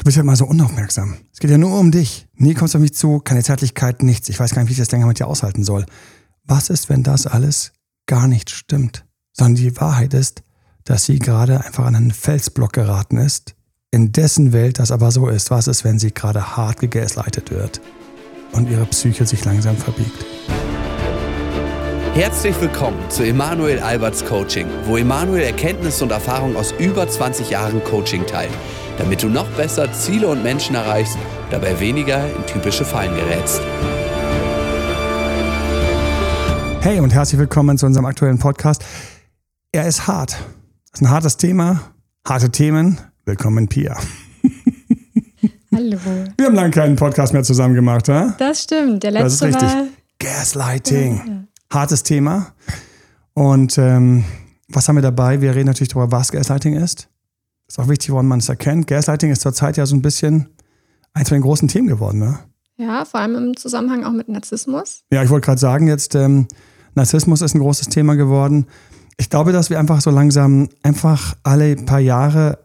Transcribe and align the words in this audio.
Du 0.00 0.04
bist 0.04 0.16
ja 0.16 0.22
immer 0.22 0.34
so 0.34 0.46
unaufmerksam. 0.46 1.18
Es 1.30 1.40
geht 1.40 1.50
ja 1.50 1.58
nur 1.58 1.78
um 1.78 1.90
dich. 1.90 2.26
Nie 2.34 2.54
kommst 2.54 2.72
du 2.72 2.78
auf 2.78 2.80
mich 2.80 2.94
zu, 2.94 3.20
keine 3.20 3.42
Zärtlichkeit, 3.42 4.02
nichts. 4.02 4.30
Ich 4.30 4.40
weiß 4.40 4.54
gar 4.54 4.62
nicht, 4.62 4.70
wie 4.70 4.72
ich 4.72 4.78
das 4.78 4.90
länger 4.90 5.06
mit 5.06 5.18
dir 5.18 5.26
aushalten 5.26 5.62
soll. 5.62 5.84
Was 6.44 6.70
ist, 6.70 6.88
wenn 6.88 7.02
das 7.02 7.26
alles 7.26 7.72
gar 8.06 8.26
nicht 8.26 8.48
stimmt? 8.48 9.04
Sondern 9.34 9.56
die 9.56 9.76
Wahrheit 9.78 10.14
ist, 10.14 10.42
dass 10.84 11.04
sie 11.04 11.18
gerade 11.18 11.62
einfach 11.62 11.84
an 11.84 11.96
einen 11.96 12.12
Felsblock 12.12 12.72
geraten 12.72 13.18
ist, 13.18 13.54
in 13.90 14.10
dessen 14.10 14.54
Welt 14.54 14.78
das 14.78 14.90
aber 14.90 15.10
so 15.10 15.28
ist. 15.28 15.50
Was 15.50 15.66
ist, 15.66 15.84
wenn 15.84 15.98
sie 15.98 16.14
gerade 16.14 16.56
hart 16.56 16.80
gegaslightet 16.80 17.50
wird 17.50 17.82
und 18.52 18.70
ihre 18.70 18.86
Psyche 18.86 19.26
sich 19.26 19.44
langsam 19.44 19.76
verbiegt? 19.76 20.24
Herzlich 22.14 22.58
willkommen 22.58 22.98
zu 23.10 23.22
Emanuel 23.22 23.78
Alberts 23.78 24.24
Coaching, 24.24 24.66
wo 24.86 24.96
Emanuel 24.96 25.42
Erkenntnisse 25.42 26.04
und 26.04 26.10
Erfahrung 26.10 26.56
aus 26.56 26.72
über 26.78 27.06
20 27.06 27.50
Jahren 27.50 27.84
Coaching 27.84 28.26
teilt, 28.26 28.50
damit 29.00 29.22
du 29.22 29.28
noch 29.28 29.48
besser 29.52 29.90
Ziele 29.94 30.28
und 30.28 30.42
Menschen 30.42 30.74
erreichst, 30.74 31.16
dabei 31.50 31.80
weniger 31.80 32.22
in 32.36 32.44
typische 32.46 32.84
Fallen 32.84 33.14
gerätst. 33.14 33.62
Hey 36.82 37.00
und 37.00 37.12
herzlich 37.14 37.38
willkommen 37.38 37.78
zu 37.78 37.86
unserem 37.86 38.04
aktuellen 38.04 38.38
Podcast. 38.38 38.84
Er 39.72 39.86
ist 39.86 40.06
hart. 40.06 40.32
Das 40.32 41.00
ist 41.00 41.02
ein 41.02 41.08
hartes 41.08 41.38
Thema, 41.38 41.80
harte 42.28 42.50
Themen. 42.50 43.00
Willkommen, 43.24 43.68
Pia. 43.68 43.96
Hallo. 45.74 45.96
Wir 46.36 46.46
haben 46.46 46.54
lange 46.54 46.70
keinen 46.70 46.96
Podcast 46.96 47.32
mehr 47.32 47.42
zusammen 47.42 47.74
gemacht, 47.74 48.08
ha? 48.10 48.34
Das 48.38 48.64
stimmt. 48.64 49.02
Der 49.02 49.12
letzte 49.12 49.24
Das 49.24 49.32
ist 49.34 49.42
richtig. 49.42 49.68
war. 49.78 49.84
Gaslighting. 50.18 51.22
Ja. 51.26 51.78
Hartes 51.78 52.02
Thema. 52.02 52.52
Und 53.32 53.78
ähm, 53.78 54.24
was 54.68 54.88
haben 54.88 54.96
wir 54.96 55.02
dabei? 55.02 55.40
Wir 55.40 55.54
reden 55.54 55.68
natürlich 55.68 55.88
darüber, 55.88 56.12
was 56.12 56.32
Gaslighting 56.32 56.74
ist. 56.74 57.09
Ist 57.70 57.78
auch 57.78 57.86
wichtig, 57.86 58.10
woran 58.10 58.26
man 58.26 58.40
es 58.40 58.48
erkennt. 58.48 58.88
Gaslighting 58.88 59.30
ist 59.30 59.42
zurzeit 59.42 59.76
ja 59.76 59.86
so 59.86 59.94
ein 59.94 60.02
bisschen 60.02 60.48
eins 61.12 61.28
von 61.28 61.36
den 61.36 61.42
großen 61.42 61.68
Themen 61.68 61.86
geworden, 61.86 62.18
ne? 62.18 62.40
Ja, 62.76 63.04
vor 63.04 63.20
allem 63.20 63.36
im 63.36 63.56
Zusammenhang 63.56 64.02
auch 64.02 64.10
mit 64.10 64.28
Narzissmus. 64.28 65.04
Ja, 65.12 65.22
ich 65.22 65.30
wollte 65.30 65.44
gerade 65.44 65.60
sagen, 65.60 65.86
jetzt 65.86 66.16
ähm, 66.16 66.48
Narzissmus 66.96 67.42
ist 67.42 67.54
ein 67.54 67.60
großes 67.60 67.86
Thema 67.86 68.16
geworden. 68.16 68.66
Ich 69.18 69.30
glaube, 69.30 69.52
dass 69.52 69.70
wir 69.70 69.78
einfach 69.78 70.00
so 70.00 70.10
langsam 70.10 70.68
einfach 70.82 71.36
alle 71.44 71.76
paar 71.76 72.00
Jahre 72.00 72.58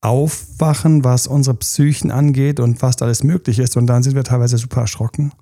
aufwachen, 0.00 1.04
was 1.04 1.26
unsere 1.26 1.56
Psychen 1.56 2.10
angeht 2.10 2.58
und 2.58 2.80
was 2.80 2.96
da 2.96 3.04
alles 3.04 3.22
möglich 3.22 3.58
ist. 3.58 3.76
Und 3.76 3.86
dann 3.86 4.02
sind 4.02 4.14
wir 4.14 4.24
teilweise 4.24 4.56
super 4.56 4.80
erschrocken 4.80 5.32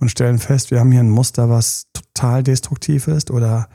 und 0.00 0.10
stellen 0.10 0.38
fest, 0.38 0.70
wir 0.70 0.80
haben 0.80 0.92
hier 0.92 1.00
ein 1.00 1.08
Muster, 1.08 1.48
was 1.48 1.86
total 1.94 2.42
destruktiv 2.42 3.08
ist 3.08 3.30
oder 3.30 3.70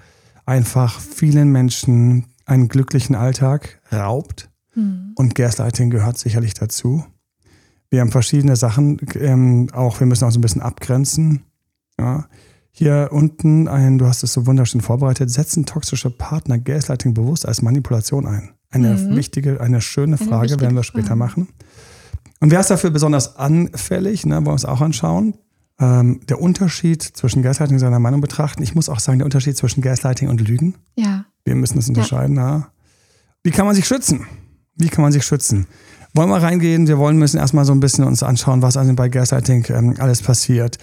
einfach 0.45 0.99
vielen 0.99 1.51
Menschen 1.51 2.27
einen 2.45 2.67
glücklichen 2.67 3.15
Alltag 3.15 3.81
raubt. 3.91 4.49
Und 4.75 5.35
Gaslighting 5.35 5.91
gehört 5.91 6.17
sicherlich 6.17 6.55
dazu. 6.55 7.05
Wir 7.91 8.01
haben 8.01 8.09
verschiedene 8.11 8.55
Sachen, 8.55 8.99
ähm, 9.19 9.67
auch 9.71 9.99
wir 9.99 10.07
müssen 10.07 10.25
auch 10.25 10.31
so 10.31 10.39
ein 10.39 10.41
bisschen 10.41 10.63
abgrenzen. 10.63 11.43
Ja. 11.99 12.25
Hier 12.71 13.09
unten 13.11 13.67
ein, 13.67 13.99
du 13.99 14.07
hast 14.07 14.23
es 14.23 14.33
so 14.33 14.47
wunderschön 14.47 14.81
vorbereitet, 14.81 15.29
setzen 15.29 15.67
toxische 15.67 16.09
Partner 16.09 16.57
Gaslighting 16.57 17.13
bewusst 17.13 17.47
als 17.47 17.61
Manipulation 17.61 18.25
ein. 18.25 18.49
Eine 18.71 18.95
Mhm. 18.95 19.15
wichtige, 19.15 19.61
eine 19.61 19.79
schöne 19.79 20.17
Eine 20.17 20.27
Frage, 20.27 20.43
wichtige 20.45 20.61
werden 20.61 20.75
wir 20.75 20.81
später 20.83 21.09
Frage. 21.09 21.19
machen. 21.19 21.47
Und 22.39 22.49
wer 22.49 22.59
ist 22.59 22.71
dafür 22.71 22.89
besonders 22.89 23.35
anfällig, 23.37 24.25
ne, 24.25 24.37
wollen 24.37 24.45
wir 24.47 24.51
uns 24.53 24.65
auch 24.65 24.81
anschauen. 24.81 25.35
Ähm, 25.79 26.21
der 26.27 26.41
Unterschied 26.41 27.03
zwischen 27.03 27.43
Gaslighting 27.43 27.75
und 27.75 27.79
seiner 27.79 27.99
Meinung 27.99 28.21
betrachten. 28.21 28.63
Ich 28.63 28.73
muss 28.73 28.89
auch 28.89 28.99
sagen, 28.99 29.19
der 29.19 29.25
Unterschied 29.25 29.55
zwischen 29.55 29.81
Gaslighting 29.81 30.29
und 30.29 30.41
Lügen. 30.41 30.73
Ja. 30.95 31.25
Wir 31.45 31.55
müssen 31.55 31.77
es 31.77 31.89
unterscheiden. 31.89 32.35
Ja. 32.37 32.69
Wie 33.43 33.51
kann 33.51 33.65
man 33.65 33.75
sich 33.75 33.85
schützen? 33.85 34.27
Wie 34.75 34.89
kann 34.89 35.03
man 35.03 35.11
sich 35.11 35.25
schützen? 35.25 35.67
Wollen 36.15 36.29
wir 36.29 36.41
reingehen? 36.41 36.87
Wir 36.87 36.99
wollen 36.99 37.17
müssen 37.17 37.37
erstmal 37.37 37.65
so 37.65 37.73
ein 37.73 37.79
bisschen 37.79 38.03
uns 38.03 38.21
anschauen, 38.21 38.61
was 38.61 38.77
also 38.77 38.93
bei 38.93 39.09
Gaslighting 39.09 39.65
ähm, 39.69 39.95
alles 39.97 40.21
passiert. 40.21 40.77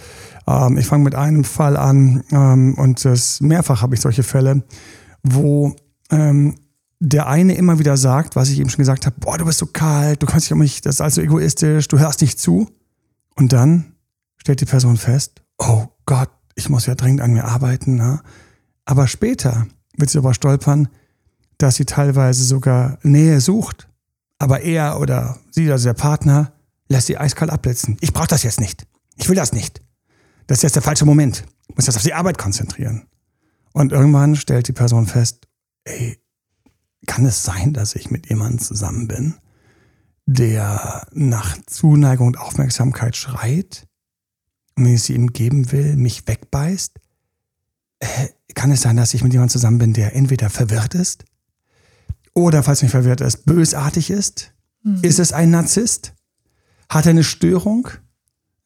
Ähm, 0.45 0.77
ich 0.77 0.85
fange 0.85 1.05
mit 1.05 1.15
einem 1.15 1.43
Fall 1.45 1.77
an 1.77 2.23
ähm, 2.31 2.75
und 2.75 3.05
das 3.05 3.39
mehrfach 3.39 3.81
habe 3.81 3.95
ich 3.95 4.01
solche 4.01 4.23
Fälle, 4.23 4.63
wo 5.23 5.73
ähm, 6.09 6.55
der 6.99 7.27
eine 7.27 7.55
immer 7.55 7.79
wieder 7.79 7.97
sagt, 7.97 8.35
was 8.35 8.49
ich 8.49 8.59
eben 8.59 8.69
schon 8.69 8.79
gesagt 8.79 9.05
habe, 9.05 9.15
boah, 9.19 9.37
du 9.37 9.45
bist 9.45 9.59
so 9.59 9.65
kalt, 9.65 10.21
du 10.21 10.27
kannst 10.27 10.47
dich 10.47 10.53
um 10.53 10.59
mich, 10.59 10.81
das 10.81 10.95
ist 10.95 11.01
also 11.01 11.21
egoistisch, 11.21 11.87
du 11.87 11.97
hörst 11.97 12.21
nicht 12.21 12.37
zu. 12.37 12.69
Und 13.35 13.53
dann 13.53 13.93
stellt 14.37 14.61
die 14.61 14.65
Person 14.65 14.97
fest, 14.97 15.41
oh 15.57 15.87
Gott, 16.05 16.29
ich 16.55 16.69
muss 16.69 16.85
ja 16.85 16.95
dringend 16.95 17.21
an 17.21 17.33
mir 17.33 17.45
arbeiten. 17.45 17.95
Ne? 17.95 18.21
Aber 18.85 19.07
später 19.07 19.65
wird 19.97 20.09
sie 20.09 20.17
aber 20.17 20.33
stolpern, 20.33 20.87
dass 21.57 21.75
sie 21.75 21.85
teilweise 21.85 22.43
sogar 22.43 22.97
Nähe 23.03 23.39
sucht, 23.41 23.87
aber 24.39 24.61
er 24.61 24.99
oder 24.99 25.39
sie, 25.51 25.71
also 25.71 25.89
der 25.89 25.93
Partner, 25.93 26.53
lässt 26.89 27.07
sie 27.07 27.17
eiskalt 27.17 27.51
abblitzen. 27.51 27.97
Ich 28.01 28.13
brauche 28.13 28.27
das 28.27 28.43
jetzt 28.43 28.59
nicht. 28.59 28.87
Ich 29.15 29.29
will 29.29 29.35
das 29.35 29.53
nicht. 29.53 29.81
Das 30.47 30.59
ist 30.59 30.63
jetzt 30.63 30.75
der 30.75 30.81
falsche 30.81 31.05
Moment. 31.05 31.45
Ich 31.69 31.75
muss 31.75 31.85
jetzt 31.85 31.95
auf 31.95 32.03
die 32.03 32.13
Arbeit 32.13 32.37
konzentrieren. 32.37 33.07
Und 33.73 33.91
irgendwann 33.91 34.35
stellt 34.35 34.67
die 34.67 34.73
Person 34.73 35.07
fest, 35.07 35.47
ey, 35.85 36.17
kann 37.05 37.25
es 37.25 37.43
sein, 37.43 37.73
dass 37.73 37.95
ich 37.95 38.11
mit 38.11 38.29
jemandem 38.29 38.59
zusammen 38.59 39.07
bin, 39.07 39.35
der 40.25 41.07
nach 41.13 41.57
Zuneigung 41.65 42.27
und 42.27 42.37
Aufmerksamkeit 42.37 43.15
schreit 43.15 43.87
und 44.75 44.85
wenn 44.85 44.95
ich 44.95 45.03
sie 45.03 45.13
ihm 45.13 45.33
geben 45.33 45.71
will, 45.71 45.95
mich 45.95 46.27
wegbeißt? 46.27 46.99
Äh, 48.01 48.27
kann 48.53 48.71
es 48.71 48.81
sein, 48.81 48.97
dass 48.97 49.13
ich 49.13 49.23
mit 49.23 49.31
jemandem 49.31 49.53
zusammen 49.53 49.77
bin, 49.77 49.93
der 49.93 50.15
entweder 50.15 50.49
verwirrt 50.49 50.93
ist 50.93 51.23
oder, 52.33 52.63
falls 52.63 52.81
nicht 52.81 52.91
verwirrt 52.91 53.21
ist, 53.21 53.45
bösartig 53.45 54.09
ist? 54.09 54.53
Ist 55.01 55.19
es 55.19 55.33
ein 55.33 55.51
Narzisst? 55.51 56.13
Hat 56.89 57.05
er 57.05 57.11
eine 57.11 57.23
Störung? 57.23 57.89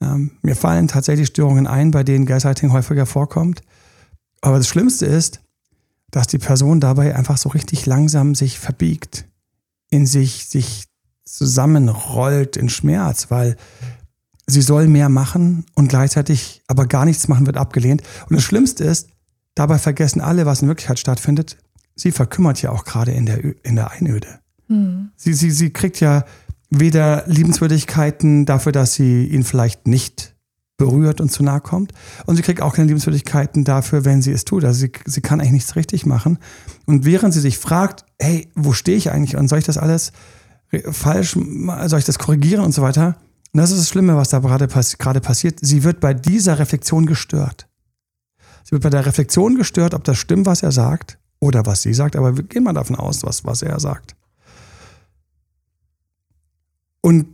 Ähm, 0.01 0.31
mir 0.41 0.55
fallen 0.55 0.87
tatsächlich 0.87 1.27
Störungen 1.27 1.67
ein, 1.67 1.91
bei 1.91 2.03
denen 2.03 2.25
Gaslighting 2.25 2.71
häufiger 2.71 3.05
vorkommt. 3.05 3.61
Aber 4.41 4.57
das 4.57 4.67
Schlimmste 4.67 5.05
ist, 5.05 5.41
dass 6.11 6.27
die 6.27 6.37
Person 6.37 6.79
dabei 6.79 7.15
einfach 7.15 7.37
so 7.37 7.49
richtig 7.49 7.85
langsam 7.85 8.35
sich 8.35 8.59
verbiegt, 8.59 9.27
in 9.89 10.05
sich, 10.05 10.45
sich 10.45 10.85
zusammenrollt 11.25 12.55
in 12.55 12.69
Schmerz, 12.69 13.31
weil 13.31 13.57
sie 14.47 14.61
soll 14.61 14.87
mehr 14.87 15.09
machen 15.09 15.65
und 15.73 15.87
gleichzeitig 15.87 16.61
aber 16.67 16.85
gar 16.85 17.05
nichts 17.05 17.27
machen 17.27 17.47
wird 17.47 17.57
abgelehnt. 17.57 18.03
Und 18.29 18.35
das 18.35 18.43
Schlimmste 18.43 18.83
ist, 18.83 19.09
dabei 19.55 19.77
vergessen 19.79 20.21
alle, 20.21 20.45
was 20.45 20.61
in 20.61 20.67
Wirklichkeit 20.67 20.99
stattfindet. 20.99 21.57
Sie 21.95 22.11
verkümmert 22.11 22.61
ja 22.61 22.71
auch 22.71 22.83
gerade 22.83 23.11
in 23.11 23.25
der, 23.25 23.43
Ö- 23.43 23.55
in 23.63 23.75
der 23.75 23.91
Einöde. 23.91 24.27
Sie, 25.15 25.33
sie, 25.33 25.51
sie 25.51 25.69
kriegt 25.71 25.99
ja 25.99 26.25
weder 26.69 27.23
Liebenswürdigkeiten 27.27 28.45
dafür, 28.45 28.71
dass 28.71 28.93
sie 28.93 29.25
ihn 29.25 29.43
vielleicht 29.43 29.87
nicht 29.87 30.35
berührt 30.77 31.21
und 31.21 31.31
zu 31.31 31.41
nahe 31.43 31.61
kommt. 31.61 31.93
Und 32.25 32.35
sie 32.35 32.41
kriegt 32.41 32.61
auch 32.61 32.73
keine 32.75 32.87
Liebenswürdigkeiten 32.87 33.63
dafür, 33.63 34.03
wenn 34.03 34.21
sie 34.21 34.31
es 34.33 34.43
tut. 34.43 34.65
Also 34.65 34.79
sie, 34.81 34.91
sie 35.05 35.21
kann 35.21 35.39
eigentlich 35.39 35.53
nichts 35.53 35.75
richtig 35.77 36.05
machen. 36.05 36.37
Und 36.85 37.05
während 37.05 37.33
sie 37.33 37.39
sich 37.39 37.57
fragt, 37.57 38.05
hey, 38.19 38.49
wo 38.55 38.73
stehe 38.73 38.97
ich 38.97 39.11
eigentlich 39.11 39.37
und 39.37 39.47
soll 39.47 39.59
ich 39.59 39.65
das 39.65 39.77
alles 39.77 40.11
falsch, 40.91 41.37
soll 41.85 41.99
ich 41.99 42.05
das 42.05 42.19
korrigieren 42.19 42.65
und 42.65 42.73
so 42.73 42.81
weiter? 42.81 43.15
Und 43.53 43.59
das 43.61 43.71
ist 43.71 43.79
das 43.79 43.89
Schlimme, 43.89 44.17
was 44.17 44.29
da 44.29 44.39
gerade, 44.39 44.67
pass 44.67 44.97
gerade 44.97 45.21
passiert. 45.21 45.59
Sie 45.61 45.83
wird 45.85 46.01
bei 46.01 46.13
dieser 46.13 46.59
Reflexion 46.59 47.05
gestört. 47.05 47.67
Sie 48.65 48.71
wird 48.71 48.81
bei 48.81 48.89
der 48.89 49.05
Reflexion 49.05 49.55
gestört, 49.55 49.93
ob 49.93 50.03
das 50.05 50.17
stimmt, 50.17 50.47
was 50.47 50.63
er 50.63 50.71
sagt 50.71 51.19
oder 51.39 51.67
was 51.67 51.83
sie 51.83 51.93
sagt. 51.93 52.15
Aber 52.15 52.35
wir 52.35 52.43
gehen 52.43 52.63
mal 52.63 52.73
davon 52.73 52.95
aus, 52.95 53.23
was, 53.23 53.45
was 53.45 53.61
er 53.61 53.79
sagt. 53.79 54.15
Und 57.01 57.27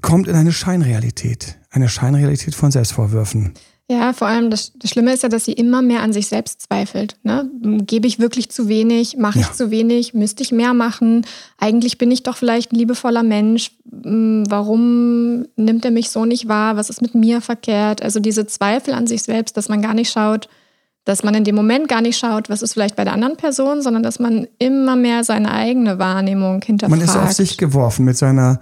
kommt 0.00 0.28
in 0.28 0.36
eine 0.36 0.52
Scheinrealität. 0.52 1.58
Eine 1.70 1.88
Scheinrealität 1.88 2.54
von 2.54 2.70
Selbstvorwürfen. 2.70 3.54
Ja, 3.90 4.14
vor 4.14 4.28
allem 4.28 4.48
das, 4.50 4.72
das 4.76 4.90
Schlimme 4.90 5.12
ist 5.12 5.22
ja, 5.24 5.28
dass 5.28 5.44
sie 5.44 5.52
immer 5.52 5.82
mehr 5.82 6.02
an 6.02 6.14
sich 6.14 6.26
selbst 6.28 6.62
zweifelt. 6.62 7.16
Ne? 7.22 7.50
Gebe 7.86 8.06
ich 8.06 8.18
wirklich 8.18 8.48
zu 8.48 8.66
wenig? 8.66 9.18
Mache 9.18 9.40
ich 9.40 9.46
Ja. 9.46 9.52
zu 9.52 9.70
wenig? 9.70 10.14
Müsste 10.14 10.42
ich 10.42 10.52
mehr 10.52 10.72
machen? 10.72 11.26
Eigentlich 11.58 11.98
bin 11.98 12.10
ich 12.10 12.22
doch 12.22 12.38
vielleicht 12.38 12.72
ein 12.72 12.76
liebevoller 12.76 13.22
Mensch. 13.22 13.72
Hm, 14.02 14.44
Warum 14.48 15.44
nimmt 15.56 15.84
er 15.84 15.90
mich 15.90 16.08
so 16.08 16.24
nicht 16.24 16.48
wahr? 16.48 16.76
Was 16.76 16.88
ist 16.88 17.02
mit 17.02 17.14
mir 17.14 17.42
verkehrt? 17.42 18.02
Also 18.02 18.20
diese 18.20 18.46
Zweifel 18.46 18.94
an 18.94 19.06
sich 19.06 19.22
selbst, 19.22 19.54
dass 19.58 19.68
man 19.68 19.82
gar 19.82 19.92
nicht 19.92 20.10
schaut, 20.10 20.48
dass 21.04 21.22
man 21.22 21.34
in 21.34 21.44
dem 21.44 21.54
Moment 21.54 21.86
gar 21.86 22.00
nicht 22.00 22.16
schaut, 22.18 22.48
was 22.48 22.62
ist 22.62 22.72
vielleicht 22.72 22.96
bei 22.96 23.04
der 23.04 23.12
anderen 23.12 23.36
Person, 23.36 23.82
sondern 23.82 24.02
dass 24.02 24.18
man 24.18 24.46
immer 24.58 24.96
mehr 24.96 25.24
seine 25.24 25.52
eigene 25.52 25.98
Wahrnehmung 25.98 26.62
hinterfragt. 26.62 26.98
Man 26.98 27.06
ist 27.06 27.16
auf 27.16 27.32
sich 27.32 27.58
geworfen 27.58 28.06
mit 28.06 28.16
seiner, 28.16 28.60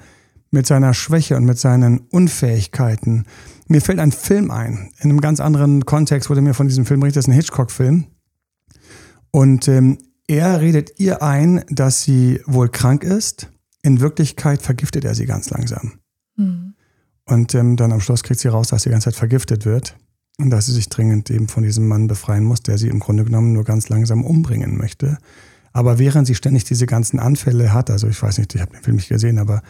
mit 0.50 0.66
seiner 0.66 0.94
Schwäche 0.94 1.36
und 1.36 1.44
mit 1.44 1.60
seinen 1.60 2.00
Unfähigkeiten. 2.10 3.24
Mir 3.72 3.80
fällt 3.80 4.00
ein 4.00 4.12
Film 4.12 4.50
ein. 4.50 4.90
In 4.98 5.08
einem 5.08 5.22
ganz 5.22 5.40
anderen 5.40 5.86
Kontext 5.86 6.28
wurde 6.28 6.42
mir 6.42 6.52
von 6.52 6.68
diesem 6.68 6.84
Film 6.84 7.00
berichtet, 7.00 7.20
das 7.20 7.24
ist 7.24 7.30
ein 7.30 7.36
Hitchcock-Film. 7.36 8.04
Und 9.30 9.66
ähm, 9.66 9.96
er 10.28 10.60
redet 10.60 11.00
ihr 11.00 11.22
ein, 11.22 11.64
dass 11.70 12.02
sie 12.02 12.42
wohl 12.44 12.68
krank 12.68 13.02
ist. 13.02 13.50
In 13.80 14.00
Wirklichkeit 14.00 14.60
vergiftet 14.60 15.06
er 15.06 15.14
sie 15.14 15.24
ganz 15.24 15.48
langsam. 15.48 15.94
Hm. 16.36 16.74
Und 17.24 17.54
ähm, 17.54 17.76
dann 17.76 17.92
am 17.92 18.02
Schluss 18.02 18.22
kriegt 18.22 18.40
sie 18.40 18.48
raus, 18.48 18.68
dass 18.68 18.82
sie 18.82 18.90
die 18.90 18.92
ganze 18.92 19.06
Zeit 19.06 19.16
vergiftet 19.16 19.64
wird. 19.64 19.96
Und 20.36 20.50
dass 20.50 20.66
sie 20.66 20.72
sich 20.72 20.90
dringend 20.90 21.30
eben 21.30 21.48
von 21.48 21.62
diesem 21.62 21.88
Mann 21.88 22.08
befreien 22.08 22.44
muss, 22.44 22.62
der 22.62 22.76
sie 22.76 22.88
im 22.88 23.00
Grunde 23.00 23.24
genommen 23.24 23.54
nur 23.54 23.64
ganz 23.64 23.88
langsam 23.88 24.22
umbringen 24.22 24.76
möchte. 24.76 25.16
Aber 25.72 25.98
während 25.98 26.26
sie 26.26 26.34
ständig 26.34 26.64
diese 26.64 26.84
ganzen 26.84 27.18
Anfälle 27.18 27.72
hat, 27.72 27.88
also 27.88 28.06
ich 28.06 28.22
weiß 28.22 28.36
nicht, 28.36 28.54
ich 28.54 28.60
habe 28.60 28.72
den 28.72 28.82
Film 28.82 28.96
nicht 28.96 29.08
gesehen, 29.08 29.38
aber 29.38 29.62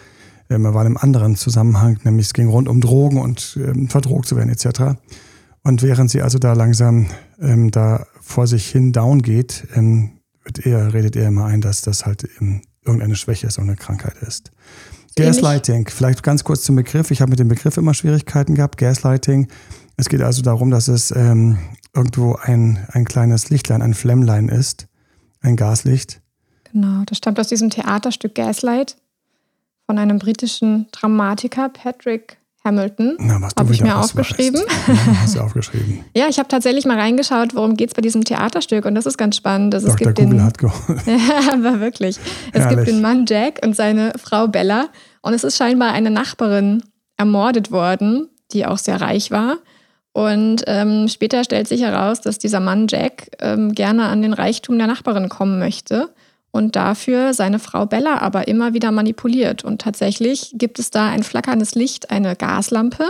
Er 0.52 0.74
war 0.74 0.82
in 0.82 0.88
einem 0.88 0.96
anderen 0.96 1.36
Zusammenhang, 1.36 1.98
nämlich 2.04 2.26
es 2.26 2.32
ging 2.32 2.48
rund 2.48 2.68
um 2.68 2.80
Drogen 2.80 3.18
und 3.20 3.58
ähm, 3.60 3.88
verdrogt 3.88 4.26
zu 4.26 4.36
werden 4.36 4.50
etc. 4.50 4.98
Und 5.62 5.82
während 5.82 6.10
sie 6.10 6.22
also 6.22 6.38
da 6.38 6.52
langsam 6.52 7.06
ähm, 7.40 7.70
da 7.70 8.06
vor 8.20 8.46
sich 8.46 8.68
hin 8.68 8.92
down 8.92 9.22
geht, 9.22 9.66
ähm, 9.74 10.18
wird 10.44 10.66
er, 10.66 10.92
redet 10.92 11.16
er 11.16 11.28
immer 11.28 11.46
ein, 11.46 11.60
dass 11.60 11.82
das 11.82 12.04
halt 12.04 12.28
ähm, 12.40 12.62
irgendeine 12.84 13.16
Schwäche 13.16 13.46
ist, 13.46 13.58
eine 13.58 13.76
Krankheit 13.76 14.16
ist. 14.22 14.50
Gaslighting, 15.16 15.88
vielleicht 15.88 16.22
ganz 16.22 16.42
kurz 16.42 16.62
zum 16.62 16.76
Begriff. 16.76 17.10
Ich 17.10 17.20
habe 17.20 17.30
mit 17.30 17.38
dem 17.38 17.48
Begriff 17.48 17.76
immer 17.76 17.94
Schwierigkeiten 17.94 18.54
gehabt. 18.54 18.78
Gaslighting. 18.78 19.48
Es 19.96 20.08
geht 20.08 20.22
also 20.22 20.42
darum, 20.42 20.70
dass 20.70 20.88
es 20.88 21.10
ähm, 21.14 21.58
irgendwo 21.94 22.34
ein, 22.34 22.86
ein 22.92 23.04
kleines 23.04 23.50
Lichtlein, 23.50 23.82
ein 23.82 23.94
Flämmlein 23.94 24.48
ist, 24.48 24.88
ein 25.40 25.56
Gaslicht. 25.56 26.22
Genau, 26.72 27.02
das 27.04 27.18
stammt 27.18 27.38
aus 27.38 27.48
diesem 27.48 27.68
Theaterstück 27.68 28.34
Gaslight 28.34 28.96
von 29.86 29.98
einem 29.98 30.18
britischen 30.18 30.86
Dramatiker, 30.92 31.68
Patrick 31.68 32.38
Hamilton. 32.64 33.16
Habe 33.58 33.72
ich 33.72 33.82
mir 33.82 33.98
aufgeschrieben. 33.98 34.60
Ja, 34.86 35.20
hast 35.20 35.36
du 35.36 35.40
aufgeschrieben. 35.40 36.04
ja, 36.16 36.28
ich 36.28 36.38
habe 36.38 36.48
tatsächlich 36.48 36.84
mal 36.84 36.98
reingeschaut, 36.98 37.54
worum 37.54 37.76
geht 37.76 37.88
es 37.88 37.94
bei 37.94 38.02
diesem 38.02 38.24
Theaterstück 38.24 38.84
und 38.84 38.94
das 38.94 39.06
ist 39.06 39.18
ganz 39.18 39.36
spannend. 39.36 39.74
Also 39.74 39.88
Dr. 39.88 39.94
es 40.00 40.06
gibt 40.06 40.18
Google 40.18 40.38
den, 40.38 40.44
hat 40.44 40.58
geholfen. 40.58 41.00
ja, 41.06 41.52
aber 41.52 41.80
wirklich. 41.80 42.18
Es 42.52 42.60
Herrlich. 42.60 42.76
gibt 42.76 42.88
den 42.88 43.00
Mann 43.00 43.24
Jack 43.26 43.60
und 43.64 43.74
seine 43.74 44.12
Frau 44.22 44.46
Bella 44.48 44.88
und 45.22 45.34
es 45.34 45.44
ist 45.44 45.56
scheinbar 45.56 45.92
eine 45.92 46.10
Nachbarin 46.10 46.82
ermordet 47.16 47.70
worden, 47.70 48.28
die 48.52 48.66
auch 48.66 48.78
sehr 48.78 49.00
reich 49.00 49.30
war. 49.30 49.58
Und 50.12 50.62
ähm, 50.66 51.08
später 51.08 51.42
stellt 51.42 51.68
sich 51.68 51.80
heraus, 51.80 52.20
dass 52.20 52.38
dieser 52.38 52.60
Mann 52.60 52.86
Jack 52.88 53.30
ähm, 53.40 53.72
gerne 53.72 54.04
an 54.04 54.22
den 54.22 54.34
Reichtum 54.34 54.76
der 54.78 54.86
Nachbarin 54.86 55.28
kommen 55.28 55.58
möchte 55.58 56.10
und 56.52 56.76
dafür 56.76 57.34
seine 57.34 57.58
Frau 57.58 57.86
Bella 57.86 58.18
aber 58.18 58.46
immer 58.46 58.74
wieder 58.74 58.92
manipuliert. 58.92 59.64
Und 59.64 59.80
tatsächlich 59.80 60.54
gibt 60.56 60.78
es 60.78 60.90
da 60.90 61.08
ein 61.08 61.24
flackerndes 61.24 61.74
Licht, 61.74 62.10
eine 62.10 62.36
Gaslampe, 62.36 63.04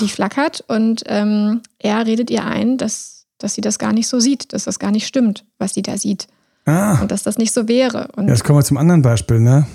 die 0.00 0.08
flackert 0.08 0.64
und 0.68 1.04
ähm, 1.06 1.62
er 1.78 2.04
redet 2.04 2.30
ihr 2.30 2.44
ein, 2.44 2.76
dass, 2.76 3.26
dass 3.38 3.54
sie 3.54 3.62
das 3.62 3.78
gar 3.78 3.92
nicht 3.92 4.08
so 4.08 4.20
sieht, 4.20 4.52
dass 4.52 4.64
das 4.64 4.78
gar 4.78 4.90
nicht 4.90 5.06
stimmt, 5.06 5.46
was 5.58 5.72
sie 5.72 5.82
da 5.82 5.96
sieht 5.96 6.26
Ah, 6.66 7.00
und 7.00 7.10
dass 7.10 7.22
das 7.22 7.38
nicht 7.38 7.52
so 7.52 7.68
wäre. 7.68 8.08
Und 8.16 8.28
jetzt 8.28 8.44
kommen 8.44 8.58
wir 8.58 8.64
zum 8.64 8.76
anderen 8.76 9.02
Beispiel. 9.02 9.40
Ne? 9.40 9.66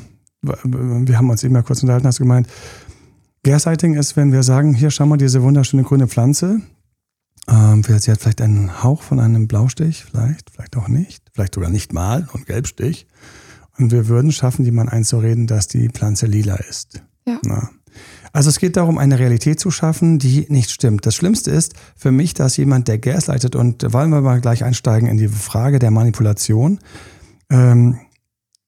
Wir 0.42 1.18
haben 1.18 1.30
uns 1.30 1.44
eben 1.44 1.54
mal 1.54 1.64
kurz 1.64 1.82
unterhalten, 1.82 2.08
hast 2.08 2.20
du 2.20 2.24
gemeint, 2.24 2.48
Gaslighting 3.44 3.96
ist, 3.96 4.16
wenn 4.16 4.32
wir 4.32 4.44
sagen, 4.44 4.74
hier 4.74 4.92
schau 4.92 5.06
mal 5.06 5.18
diese 5.18 5.42
wunderschöne 5.42 5.84
grüne 5.84 6.08
Pflanze. 6.08 6.62
Ähm, 7.48 7.84
sie 7.84 8.12
hat 8.12 8.22
vielleicht 8.22 8.42
einen 8.42 8.84
Hauch 8.84 9.04
von 9.04 9.20
einem 9.20 9.48
Blaustich, 9.48 10.06
vielleicht, 10.06 10.50
vielleicht 10.50 10.76
auch 10.78 10.88
nicht, 10.88 11.24
vielleicht 11.34 11.56
sogar 11.56 11.70
nicht 11.70 11.94
mal 11.94 12.28
und 12.34 12.46
Gelbstich. 12.46 13.08
Und 13.78 13.92
wir 13.92 14.08
würden 14.08 14.32
schaffen, 14.32 14.64
die 14.66 14.72
mal 14.72 14.90
einzureden, 14.90 15.48
dass 15.48 15.68
die 15.68 15.90
Pflanze 15.90 16.26
lila 16.26 16.56
ist. 16.56 17.04
Ja. 17.26 17.40
Na. 17.44 17.70
Also 18.34 18.50
es 18.50 18.60
geht 18.60 18.76
darum, 18.76 18.98
eine 18.98 19.20
Realität 19.20 19.60
zu 19.60 19.72
schaffen, 19.72 20.20
die 20.20 20.46
nicht 20.50 20.70
stimmt. 20.70 21.06
Das 21.06 21.16
Schlimmste 21.16 21.52
ist 21.52 21.74
für 21.96 22.12
mich, 22.12 22.34
dass 22.34 22.58
jemand, 22.58 22.88
der 22.88 22.98
gaslightet, 22.98 23.56
und 23.56 23.94
wollen 23.94 24.10
wir 24.10 24.22
mal 24.22 24.42
gleich 24.42 24.64
einsteigen 24.64 25.08
in 25.08 25.18
die 25.18 25.30
Frage 25.30 25.80
der 25.80 25.92
Manipulation. 25.92 26.80
Ähm, 27.50 28.00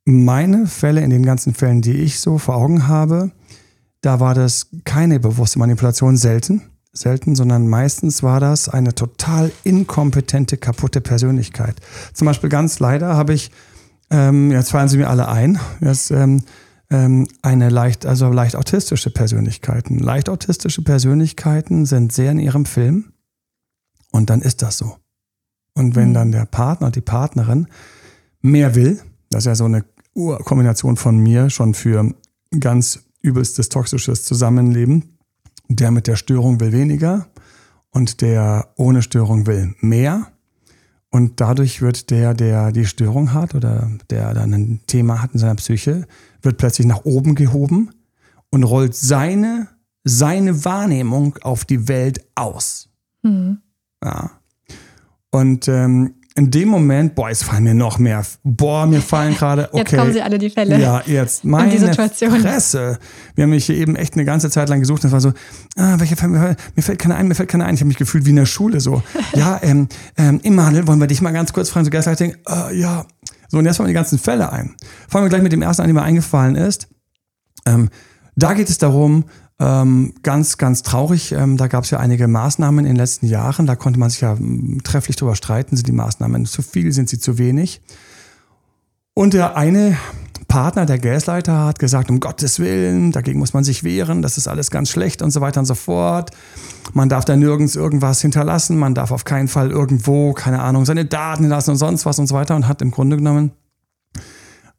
meine 0.06 0.68
Fälle, 0.68 1.02
in 1.02 1.10
den 1.10 1.26
ganzen 1.26 1.54
Fällen, 1.54 1.82
die 1.82 1.96
ich 1.96 2.22
so 2.22 2.38
vor 2.38 2.56
Augen 2.56 2.88
habe, 2.88 3.32
da 4.00 4.22
war 4.22 4.34
das 4.34 4.68
keine 4.86 5.20
bewusste 5.20 5.60
Manipulation, 5.60 6.16
selten, 6.16 6.62
selten, 6.98 7.36
sondern 7.36 7.68
meistens 7.68 8.24
war 8.24 8.40
das 8.40 8.70
eine 8.70 8.96
total 8.96 9.52
inkompetente, 9.64 10.58
kaputte 10.58 11.02
Persönlichkeit. 11.02 11.76
Zum 12.14 12.26
Beispiel 12.26 12.50
ganz 12.50 12.80
leider 12.80 13.16
habe 13.16 13.34
ich, 13.34 13.52
ähm, 14.10 14.52
jetzt 14.52 14.72
fallen 14.72 14.90
sie 14.90 14.98
mir 14.98 15.10
alle 15.10 15.28
ein, 15.28 15.60
jetzt, 15.82 16.12
ähm, 16.12 16.44
ähm, 16.90 17.28
eine 17.42 17.70
leicht, 17.70 18.06
also 18.06 18.30
leicht 18.32 18.56
autistische 18.56 19.10
Persönlichkeiten. 19.10 20.00
Leicht 20.00 20.30
autistische 20.30 20.82
Persönlichkeiten 20.82 21.86
sind 21.86 22.12
sehr 22.14 22.32
in 22.32 22.40
ihrem 22.40 22.66
Film 22.66 23.12
und 24.12 24.30
dann 24.30 24.42
ist 24.42 24.62
das 24.62 24.78
so. 24.78 24.96
Und 25.74 25.96
wenn 25.96 26.10
Mhm. 26.10 26.14
dann 26.14 26.32
der 26.32 26.46
Partner, 26.46 26.90
die 26.92 27.02
Partnerin 27.02 27.68
mehr 28.42 28.76
will, 28.76 29.02
das 29.30 29.44
ist 29.44 29.48
ja 29.48 29.56
so 29.56 29.66
eine 29.66 29.84
Urkombination 30.14 30.98
von 30.98 31.18
mir 31.18 31.50
schon 31.50 31.74
für 31.74 32.14
ganz 32.60 33.00
übelstes 33.22 33.70
toxisches 33.70 34.24
Zusammenleben. 34.24 35.17
Der 35.70 35.92
mit 35.92 36.08
der 36.08 36.16
Störung 36.16 36.60
will 36.60 36.72
weniger 36.72 37.28
und 37.92 38.22
der 38.22 38.70
ohne 38.76 39.02
Störung 39.02 39.48
will 39.48 39.76
mehr. 39.82 40.28
Und 41.10 41.40
dadurch 41.40 41.82
wird 41.82 42.10
der, 42.10 42.34
der 42.34 42.72
die 42.72 42.86
Störung 42.86 43.34
hat 43.34 43.56
oder 43.56 43.90
der 44.10 44.34
dann 44.34 44.54
ein 44.54 44.82
Thema 44.88 45.22
hat 45.22 45.34
in 45.34 45.40
seiner 45.40 45.56
Psyche, 45.56 46.06
wird 46.42 46.58
plötzlich 46.58 46.86
nach 46.86 47.06
oben 47.06 47.36
gehoben 47.36 47.92
und 48.50 48.64
rollt 48.64 48.94
seine, 48.96 49.70
seine 50.04 50.66
Wahrnehmung 50.66 51.38
auf 51.42 51.66
die 51.66 51.88
Welt 51.88 52.26
aus. 52.36 52.90
Hm. 53.24 53.60
Ja. 54.04 54.32
Und 55.32 55.68
ähm, 55.68 56.16
in 56.38 56.52
dem 56.52 56.70
Moment, 56.70 57.16
boah, 57.16 57.32
es 57.32 57.42
fallen 57.42 57.64
mir 57.64 57.74
noch 57.74 57.98
mehr. 57.98 58.24
Boah, 58.44 58.86
mir 58.86 59.02
fallen 59.02 59.34
gerade, 59.34 59.70
okay. 59.72 59.80
Jetzt 59.80 59.98
kommen 59.98 60.14
sie 60.14 60.22
alle 60.22 60.38
die 60.38 60.52
Fälle. 60.52 60.80
Ja, 60.80 61.02
jetzt 61.04 61.44
meine 61.44 61.72
die 61.72 61.80
Situation. 61.80 62.40
Fresse. 62.42 63.00
Wir 63.34 63.44
haben 63.44 63.50
mich 63.50 63.66
hier 63.66 63.76
eben 63.76 63.96
echt 63.96 64.14
eine 64.14 64.24
ganze 64.24 64.52
Zeit 64.52 64.70
lang 64.70 64.80
gesucht. 64.80 65.04
Und 65.04 65.08
es 65.08 65.14
war 65.14 65.20
so, 65.20 65.34
ah, 65.78 65.96
welche 65.98 66.16
fällt 66.16 66.32
mir, 66.32 66.56
fällt 66.78 67.00
keine 67.00 67.16
ein, 67.16 67.28
mir 67.28 67.34
fällt 67.34 67.50
keine 67.50 67.66
ein. 67.66 67.74
Ich 67.74 67.82
habe 67.82 67.88
mich 67.88 67.98
gefühlt 67.98 68.26
wie 68.26 68.30
in 68.30 68.36
der 68.36 68.46
Schule 68.46 68.80
so. 68.82 69.02
ja, 69.34 69.60
ähm, 69.64 69.88
ähm, 70.16 70.40
Immanuel, 70.44 70.86
wollen 70.86 71.00
wir 71.00 71.08
dich 71.08 71.22
mal 71.22 71.34
ganz 71.34 71.54
kurz 71.54 71.72
fragen, 71.72 71.86
so 71.86 71.90
Gaslighting? 71.90 72.36
Äh, 72.48 72.80
ja. 72.80 73.08
So, 73.50 73.58
und 73.58 73.66
jetzt 73.66 73.78
fallen 73.78 73.88
mir 73.88 73.94
die 73.94 73.96
ganzen 73.96 74.20
Fälle 74.20 74.52
ein. 74.52 74.76
Fangen 75.10 75.26
wir 75.26 75.30
gleich 75.30 75.42
mit 75.42 75.54
dem 75.54 75.64
ersten 75.64 75.82
an, 75.82 75.88
der 75.88 75.96
mir 75.96 76.04
eingefallen 76.04 76.54
ist. 76.56 76.88
Ähm, 77.66 77.90
da 78.36 78.54
geht 78.54 78.70
es 78.70 78.78
darum, 78.78 79.26
ähm, 79.60 80.14
ganz, 80.22 80.58
ganz 80.58 80.84
traurig, 80.84 81.32
ähm, 81.32 81.58
da 81.58 81.68
gab 81.68 81.84
es 81.84 81.90
ja 81.90 82.00
einige 82.00 82.28
Maßnahmen 82.28 82.86
in 82.86 82.92
den 82.92 82.96
letzten 82.96 83.26
Jahren, 83.26 83.66
da 83.66 83.76
konnte 83.76 84.00
man 84.00 84.10
sich 84.10 84.22
ja 84.22 84.34
ähm, 84.34 84.82
trefflich 84.84 85.16
drüber 85.16 85.36
streiten, 85.36 85.76
sind 85.76 85.88
die 85.88 85.94
Maßnahmen 85.94 86.46
zu 86.46 86.62
viel, 86.62 86.92
sind 86.92 87.10
sie 87.10 87.20
zu 87.20 87.38
wenig. 87.38 87.82
Und 89.16 89.34
der 89.34 89.58
eine 89.58 89.98
Partner, 90.48 90.86
der 90.86 91.00
Gasleiter, 91.00 91.66
hat 91.66 91.80
gesagt, 91.80 92.12
um 92.12 92.20
Gottes 92.20 92.60
Willen, 92.60 93.12
dagegen 93.12 93.40
muss 93.40 93.54
man 93.54 93.64
sich 93.64 93.84
wehren, 93.84 94.22
das 94.22 94.38
ist 94.38 94.48
alles 94.48 94.70
ganz 94.70 94.90
schlecht 94.90 95.24
und 95.24 95.32
so 95.32 95.42
weiter 95.42 95.60
und 95.60 95.66
so 95.66 95.74
fort. 95.74 96.32
Man 96.94 97.10
darf 97.10 97.26
da 97.26 97.36
nirgends 97.36 97.76
irgendwas 97.76 98.22
hinterlassen, 98.22 98.78
man 98.78 98.94
darf 98.94 99.12
auf 99.12 99.26
keinen 99.26 99.48
Fall 99.48 99.72
irgendwo, 99.72 100.34
keine 100.34 100.62
Ahnung, 100.62 100.86
seine 100.86 101.06
Daten 101.06 101.48
lassen 101.48 101.72
und 101.72 101.78
sonst 101.78 102.06
was 102.06 102.20
und 102.20 102.28
so 102.28 102.36
weiter 102.36 102.56
und 102.56 102.68
hat 102.68 102.84
im 102.84 102.92
Grunde 102.92 103.18
genommen 103.18 103.52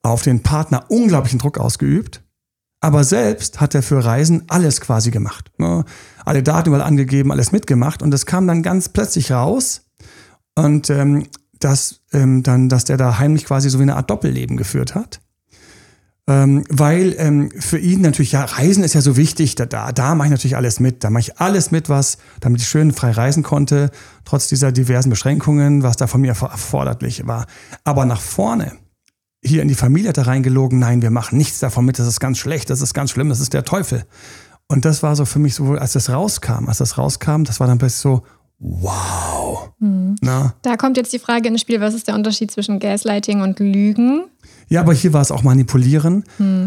auf 0.03 0.23
den 0.23 0.43
Partner 0.43 0.85
unglaublichen 0.89 1.41
Druck 1.41 1.59
ausgeübt. 1.59 2.23
Aber 2.81 3.03
selbst 3.03 3.61
hat 3.61 3.75
er 3.75 3.83
für 3.83 4.05
Reisen 4.05 4.45
alles 4.49 4.81
quasi 4.81 5.11
gemacht. 5.11 5.50
Ne? 5.59 5.85
Alle 6.25 6.43
Daten 6.43 6.69
überall 6.69 6.87
angegeben, 6.87 7.33
alles 7.33 7.50
mitgemacht. 7.50 8.02
Und 8.02 8.14
es 8.14 8.25
kam 8.25 8.47
dann 8.47 8.62
ganz 8.62 8.88
plötzlich 8.88 9.33
raus. 9.33 9.83
Und 10.55 10.91
ähm, 10.91 11.26
dass, 11.59 12.00
ähm, 12.12 12.43
dann, 12.43 12.69
dass 12.69 12.85
der 12.85 12.97
da 12.97 13.19
heimlich 13.19 13.45
quasi 13.45 13.69
so 13.69 13.79
wie 13.79 13.83
eine 13.83 13.97
Art 13.97 14.11
Doppelleben 14.11 14.57
geführt 14.57 14.95
hat. 14.95 15.21
Ähm, 16.29 16.64
weil 16.69 17.14
ähm, 17.19 17.50
für 17.59 17.79
ihn 17.79 18.02
natürlich, 18.02 18.33
ja, 18.33 18.45
Reisen 18.45 18.85
ist 18.85 18.95
ja 18.95 19.00
so 19.00 19.17
wichtig, 19.17 19.55
da, 19.55 19.64
da, 19.64 19.93
da 19.93 20.14
mache 20.14 20.26
ich 20.26 20.31
natürlich 20.31 20.57
alles 20.57 20.79
mit. 20.79 21.02
Da 21.02 21.11
mache 21.11 21.23
ich 21.23 21.41
alles 21.41 21.71
mit, 21.71 21.88
was, 21.88 22.19
damit 22.41 22.61
ich 22.61 22.69
schön 22.69 22.93
frei 22.93 23.12
reisen 23.12 23.43
konnte, 23.43 23.91
trotz 24.25 24.47
dieser 24.47 24.71
diversen 24.71 25.09
Beschränkungen, 25.09 25.83
was 25.83 25.97
da 25.97 26.07
von 26.07 26.21
mir 26.21 26.29
erforderlich 26.29 27.26
war. 27.26 27.47
Aber 27.83 28.05
nach 28.05 28.21
vorne, 28.21 28.73
hier 29.42 29.62
in 29.62 29.68
die 29.68 29.75
Familie 29.75 30.11
hat 30.11 30.18
er 30.18 30.26
reingelogen, 30.26 30.78
nein, 30.78 31.02
wir 31.02 31.11
machen 31.11 31.38
nichts 31.38 31.59
davon 31.61 31.85
mit, 31.85 31.99
das 31.99 32.07
ist 32.07 32.21
ganz 32.21 32.38
schlecht, 32.38 32.71
das 32.71 32.80
ist 32.80 32.95
ganz 32.95 33.11
schlimm, 33.11 33.28
das 33.28 33.40
ist 33.40 33.54
der 33.54 33.64
Teufel. 33.64 34.04
Und 34.66 34.85
das 34.85 35.02
war 35.02 35.16
so 35.16 35.25
für 35.25 35.38
mich 35.38 35.54
so, 35.54 35.73
als 35.73 35.92
das 35.92 36.11
rauskam, 36.11 36.66
als 36.66 36.78
das 36.78 36.99
rauskam, 36.99 37.45
das 37.45 37.61
war 37.61 37.66
dann 37.66 37.78
plötzlich 37.78 38.00
so, 38.00 38.23
wow. 38.59 39.71
Na? 40.21 40.54
Da 40.62 40.76
kommt 40.76 40.97
jetzt 40.97 41.12
die 41.12 41.18
Frage 41.18 41.49
ins 41.49 41.61
Spiel, 41.61 41.80
was 41.80 41.95
ist 41.95 42.09
der 42.09 42.14
Unterschied 42.14 42.50
zwischen 42.50 42.80
Gaslighting 42.80 43.40
und 43.40 43.61
Lügen? 43.61 44.25
Ja, 44.68 44.80
aber 44.80 44.92
hier 44.92 45.12
war 45.12 45.23
es 45.23 45.30
auch 45.30 45.42
manipulieren. 45.42 46.25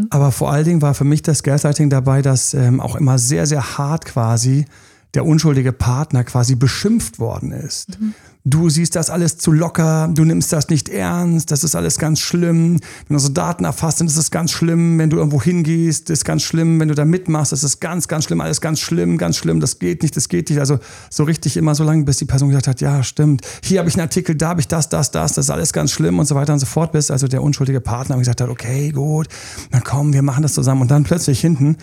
Aber 0.09 0.31
vor 0.31 0.51
allen 0.51 0.65
Dingen 0.65 0.81
war 0.81 0.93
für 0.93 1.03
mich 1.03 1.21
das 1.21 1.43
Gaslighting 1.43 1.89
dabei, 1.89 2.21
dass 2.21 2.53
ähm, 2.53 2.79
auch 2.79 2.95
immer 2.95 3.19
sehr, 3.19 3.45
sehr 3.45 3.77
hart 3.77 4.05
quasi 4.05 4.65
der 5.13 5.25
unschuldige 5.25 5.73
Partner 5.73 6.23
quasi 6.23 6.55
beschimpft 6.55 7.19
worden 7.19 7.51
ist. 7.51 7.97
Du 8.43 8.69
siehst 8.69 8.95
das 8.95 9.11
alles 9.11 9.37
zu 9.37 9.51
locker, 9.51 10.09
du 10.11 10.25
nimmst 10.25 10.51
das 10.51 10.69
nicht 10.69 10.89
ernst, 10.89 11.51
das 11.51 11.63
ist 11.63 11.75
alles 11.75 11.99
ganz 11.99 12.19
schlimm. 12.19 12.79
Wenn 13.07 13.15
du 13.15 13.19
so 13.19 13.29
Daten 13.29 13.65
erfasst, 13.65 13.99
dann 13.99 14.07
ist 14.07 14.17
es 14.17 14.31
ganz 14.31 14.51
schlimm. 14.51 14.97
Wenn 14.97 15.11
du 15.11 15.17
irgendwo 15.17 15.39
hingehst, 15.39 16.09
ist 16.09 16.25
ganz 16.25 16.41
schlimm. 16.41 16.79
Wenn 16.79 16.87
du 16.87 16.95
da 16.95 17.05
mitmachst, 17.05 17.53
ist 17.53 17.79
ganz, 17.81 18.07
ganz 18.07 18.25
schlimm, 18.25 18.41
alles 18.41 18.59
ganz 18.59 18.79
schlimm, 18.79 19.19
ganz 19.19 19.37
schlimm, 19.37 19.59
das 19.59 19.77
geht 19.77 20.01
nicht, 20.01 20.17
das 20.17 20.27
geht 20.27 20.49
nicht. 20.49 20.59
Also 20.59 20.79
so 21.11 21.23
richtig 21.23 21.55
immer 21.55 21.75
so 21.75 21.83
lange, 21.83 22.03
bis 22.03 22.17
die 22.17 22.25
Person 22.25 22.49
gesagt 22.49 22.67
hat, 22.67 22.81
ja, 22.81 23.03
stimmt, 23.03 23.41
hier 23.63 23.77
habe 23.77 23.89
ich 23.89 23.95
einen 23.95 24.01
Artikel, 24.01 24.33
da 24.33 24.49
habe 24.49 24.61
ich 24.61 24.67
das, 24.67 24.89
das, 24.89 25.11
das, 25.11 25.33
das 25.33 25.45
ist 25.45 25.51
alles 25.51 25.71
ganz 25.71 25.91
schlimm 25.91 26.17
und 26.17 26.25
so 26.25 26.33
weiter 26.33 26.53
und 26.53 26.59
so 26.59 26.65
fort, 26.65 26.93
bis 26.93 27.11
also 27.11 27.27
der 27.27 27.43
unschuldige 27.43 27.79
Partner 27.79 28.17
gesagt 28.17 28.41
hat, 28.41 28.49
okay, 28.49 28.89
gut, 28.89 29.27
na 29.71 29.81
komm, 29.81 30.13
wir 30.13 30.23
machen 30.23 30.41
das 30.41 30.53
zusammen. 30.53 30.81
Und 30.81 30.89
dann 30.89 31.03
plötzlich 31.03 31.39
hinten 31.39 31.77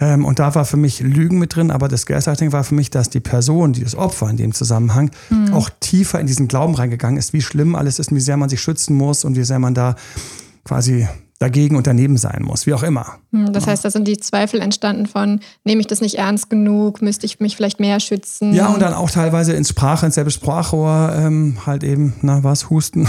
ähm, 0.00 0.24
und 0.24 0.38
da 0.38 0.54
war 0.54 0.64
für 0.64 0.76
mich 0.76 1.00
Lügen 1.00 1.38
mit 1.38 1.54
drin, 1.54 1.70
aber 1.70 1.88
das 1.88 2.06
Gaslighting 2.06 2.52
war 2.52 2.64
für 2.64 2.74
mich, 2.74 2.90
dass 2.90 3.10
die 3.10 3.20
Person, 3.20 3.72
die 3.72 3.84
das 3.84 3.94
Opfer 3.94 4.28
in 4.28 4.36
dem 4.36 4.52
Zusammenhang, 4.52 5.10
auch 5.52 5.70
tiefer 5.80 6.20
in 6.20 6.26
diesen 6.26 6.48
Glauben 6.48 6.74
reingegangen 6.74 7.16
ist, 7.16 7.32
wie 7.32 7.42
schlimm 7.42 7.74
alles 7.76 7.98
ist 7.98 8.10
und 8.10 8.16
wie 8.16 8.20
sehr 8.20 8.36
man 8.36 8.48
sich 8.48 8.60
schützen 8.60 8.96
muss 8.96 9.24
und 9.24 9.36
wie 9.36 9.44
sehr 9.44 9.58
man 9.58 9.74
da 9.74 9.94
quasi 10.64 11.06
dagegen 11.38 11.76
und 11.76 11.86
daneben 11.86 12.16
sein 12.16 12.42
muss, 12.42 12.66
wie 12.66 12.74
auch 12.74 12.82
immer. 12.82 13.18
Hm, 13.32 13.52
das 13.52 13.66
heißt, 13.66 13.84
da 13.84 13.90
sind 13.90 14.08
die 14.08 14.18
Zweifel 14.18 14.60
entstanden 14.60 15.06
von, 15.06 15.40
nehme 15.64 15.80
ich 15.80 15.86
das 15.86 16.00
nicht 16.00 16.16
ernst 16.16 16.48
genug, 16.48 17.02
müsste 17.02 17.26
ich 17.26 17.40
mich 17.40 17.56
vielleicht 17.56 17.80
mehr 17.80 18.00
schützen? 18.00 18.54
Ja, 18.54 18.68
und 18.68 18.80
dann 18.80 18.94
auch 18.94 19.10
teilweise 19.10 19.52
ins 19.52 19.68
Sprache, 19.68 20.06
ins 20.06 20.14
selbe 20.14 20.30
Sprachrohr, 20.30 21.12
ähm, 21.16 21.58
halt 21.66 21.84
eben, 21.84 22.14
na 22.22 22.42
was, 22.44 22.70
husten, 22.70 23.08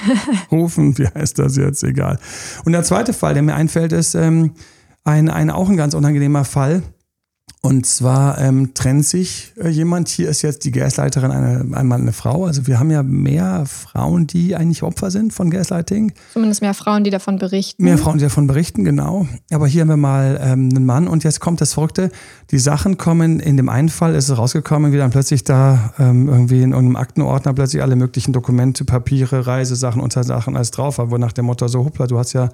rufen, 0.50 0.96
wie 0.98 1.06
heißt 1.06 1.38
das 1.38 1.56
jetzt, 1.56 1.82
egal. 1.82 2.18
Und 2.64 2.72
der 2.72 2.84
zweite 2.84 3.12
Fall, 3.12 3.34
der 3.34 3.42
mir 3.42 3.54
einfällt, 3.54 3.92
ist 3.92 4.14
ähm, 4.14 4.52
ein, 5.04 5.28
ein 5.28 5.50
auch 5.50 5.68
ein 5.68 5.76
ganz 5.76 5.94
unangenehmer 5.94 6.44
Fall. 6.44 6.82
Und 7.60 7.86
zwar 7.86 8.38
ähm, 8.38 8.74
trennt 8.74 9.06
sich 9.06 9.54
äh, 9.58 9.70
jemand, 9.70 10.08
hier 10.08 10.28
ist 10.28 10.42
jetzt 10.42 10.66
die 10.66 10.70
Gasleiterin 10.70 11.30
eine, 11.30 11.74
einmal 11.74 11.98
eine 11.98 12.12
Frau. 12.12 12.44
Also 12.44 12.66
wir 12.66 12.78
haben 12.78 12.90
ja 12.90 13.02
mehr 13.02 13.64
Frauen, 13.64 14.26
die 14.26 14.54
eigentlich 14.54 14.82
Opfer 14.82 15.10
sind 15.10 15.32
von 15.32 15.48
Gaslighting. 15.48 16.12
Zumindest 16.34 16.60
mehr 16.60 16.74
Frauen, 16.74 17.04
die 17.04 17.10
davon 17.10 17.38
berichten. 17.38 17.82
Mehr 17.82 17.96
Frauen, 17.96 18.18
die 18.18 18.24
davon 18.24 18.46
berichten, 18.46 18.84
genau. 18.84 19.26
Aber 19.50 19.66
hier 19.66 19.80
haben 19.80 19.88
wir 19.88 19.96
mal 19.96 20.38
ähm, 20.42 20.68
einen 20.74 20.84
Mann 20.84 21.08
und 21.08 21.24
jetzt 21.24 21.40
kommt 21.40 21.62
das 21.62 21.72
Verrückte. 21.72 22.10
Die 22.50 22.58
Sachen 22.58 22.98
kommen, 22.98 23.40
in 23.40 23.56
dem 23.56 23.70
einen 23.70 23.88
Fall 23.88 24.14
ist 24.14 24.28
es 24.28 24.36
rausgekommen, 24.36 24.92
wie 24.92 24.98
dann 24.98 25.10
plötzlich 25.10 25.42
da 25.44 25.94
ähm, 25.98 26.28
irgendwie 26.28 26.60
in 26.60 26.72
irgendeinem 26.72 26.96
Aktenordner 26.96 27.54
plötzlich 27.54 27.80
alle 27.80 27.96
möglichen 27.96 28.34
Dokumente, 28.34 28.84
Papiere, 28.84 29.46
Reisesachen, 29.46 30.02
Untersachen, 30.02 30.54
alles 30.54 30.70
drauf 30.70 30.98
war, 30.98 31.10
wo 31.10 31.16
nach 31.16 31.32
dem 31.32 31.46
Motto 31.46 31.66
so, 31.68 31.86
hoppla, 31.86 32.06
du 32.06 32.18
hast 32.18 32.34
ja 32.34 32.50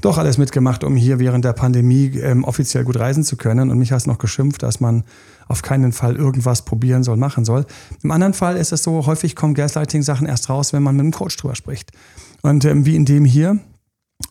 doch 0.00 0.18
alles 0.18 0.38
mitgemacht, 0.38 0.84
um 0.84 0.96
hier 0.96 1.18
während 1.18 1.44
der 1.44 1.52
Pandemie 1.52 2.18
ähm, 2.18 2.44
offiziell 2.44 2.84
gut 2.84 2.98
reisen 2.98 3.24
zu 3.24 3.36
können. 3.36 3.70
Und 3.70 3.78
mich 3.78 3.92
hast 3.92 4.06
noch 4.06 4.18
geschimpft, 4.18 4.62
dass 4.62 4.80
man 4.80 5.04
auf 5.48 5.62
keinen 5.62 5.92
Fall 5.92 6.16
irgendwas 6.16 6.64
probieren 6.64 7.02
soll, 7.02 7.16
machen 7.16 7.44
soll. 7.44 7.66
Im 8.02 8.10
anderen 8.10 8.34
Fall 8.34 8.56
ist 8.56 8.72
es 8.72 8.82
so, 8.82 9.06
häufig 9.06 9.36
kommen 9.36 9.54
Gaslighting-Sachen 9.54 10.26
erst 10.26 10.48
raus, 10.48 10.72
wenn 10.72 10.82
man 10.82 10.96
mit 10.96 11.04
einem 11.04 11.12
Coach 11.12 11.36
drüber 11.36 11.54
spricht. 11.54 11.92
Und 12.42 12.64
ähm, 12.64 12.84
wie 12.84 12.96
in 12.96 13.04
dem 13.04 13.24
hier. 13.24 13.58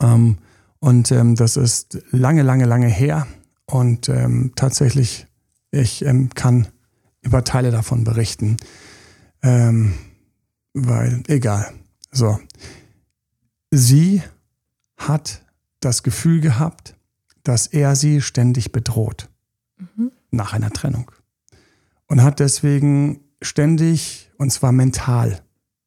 Ähm, 0.01 0.38
und 0.79 1.12
ähm, 1.12 1.36
das 1.36 1.57
ist 1.57 2.00
lange, 2.12 2.43
lange, 2.43 2.65
lange 2.65 2.88
her. 2.88 3.27
Und 3.65 4.10
ähm, 4.10 4.51
tatsächlich, 4.55 5.25
ich 5.72 6.05
ähm, 6.05 6.29
kann 6.36 6.67
über 7.22 7.43
Teile 7.43 7.72
davon 7.72 8.03
berichten. 8.03 8.57
Weil, 9.41 11.24
egal. 11.27 11.72
So. 12.12 12.39
Sie 13.72 14.24
hat 14.98 15.44
das 15.85 16.03
Gefühl 16.03 16.41
gehabt, 16.41 16.95
dass 17.43 17.67
er 17.67 17.95
sie 17.95 18.21
ständig 18.21 18.71
bedroht 18.71 19.29
mhm. 19.77 20.11
nach 20.31 20.53
einer 20.53 20.71
Trennung. 20.71 21.11
Und 22.07 22.23
hat 22.23 22.39
deswegen 22.39 23.21
ständig, 23.41 24.31
und 24.37 24.51
zwar 24.51 24.71
mental, 24.71 25.41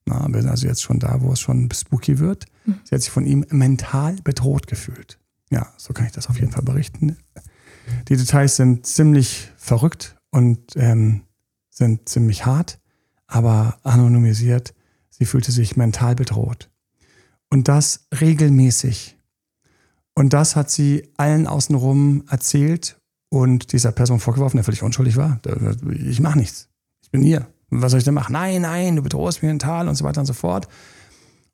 na, 0.06 0.26
wir 0.28 0.40
sind 0.40 0.50
also 0.50 0.66
jetzt 0.66 0.82
schon 0.82 0.98
da, 0.98 1.20
wo 1.20 1.32
es 1.32 1.40
schon 1.40 1.68
spooky 1.70 2.18
wird, 2.18 2.46
mhm. 2.64 2.80
sie 2.84 2.94
hat 2.94 3.02
sich 3.02 3.10
von 3.10 3.26
ihm 3.26 3.44
mental 3.50 4.16
bedroht 4.22 4.66
gefühlt. 4.66 5.18
Ja, 5.50 5.72
so 5.76 5.92
kann 5.92 6.06
ich 6.06 6.12
das 6.12 6.28
auf 6.28 6.38
jeden 6.38 6.52
Fall 6.52 6.62
berichten. 6.62 7.16
Die 8.08 8.16
Details 8.16 8.56
sind 8.56 8.86
ziemlich 8.86 9.50
verrückt 9.56 10.16
und 10.30 10.76
ähm, 10.76 11.22
sind 11.70 12.08
ziemlich 12.08 12.46
hart, 12.46 12.78
aber 13.26 13.78
anonymisiert. 13.82 14.74
Sie 15.10 15.24
fühlte 15.24 15.52
sich 15.52 15.76
mental 15.76 16.14
bedroht. 16.14 16.70
Und 17.50 17.68
das 17.68 18.06
regelmäßig. 18.20 19.17
Und 20.18 20.32
das 20.32 20.56
hat 20.56 20.68
sie 20.68 21.08
allen 21.16 21.46
außenrum 21.46 22.24
erzählt 22.28 22.98
und 23.28 23.72
dieser 23.72 23.92
Person 23.92 24.18
vorgeworfen, 24.18 24.56
der 24.56 24.64
völlig 24.64 24.82
unschuldig 24.82 25.16
war. 25.16 25.40
Ich 25.94 26.18
mache 26.18 26.36
nichts. 26.36 26.68
Ich 27.04 27.12
bin 27.12 27.22
hier. 27.22 27.46
Was 27.70 27.92
soll 27.92 27.98
ich 27.98 28.04
denn 28.04 28.14
machen? 28.14 28.32
Nein, 28.32 28.62
nein, 28.62 28.96
du 28.96 29.02
bedrohst 29.02 29.44
mich 29.44 29.48
mental 29.48 29.86
und 29.86 29.94
so 29.94 30.04
weiter 30.04 30.18
und 30.18 30.26
so 30.26 30.32
fort. 30.32 30.66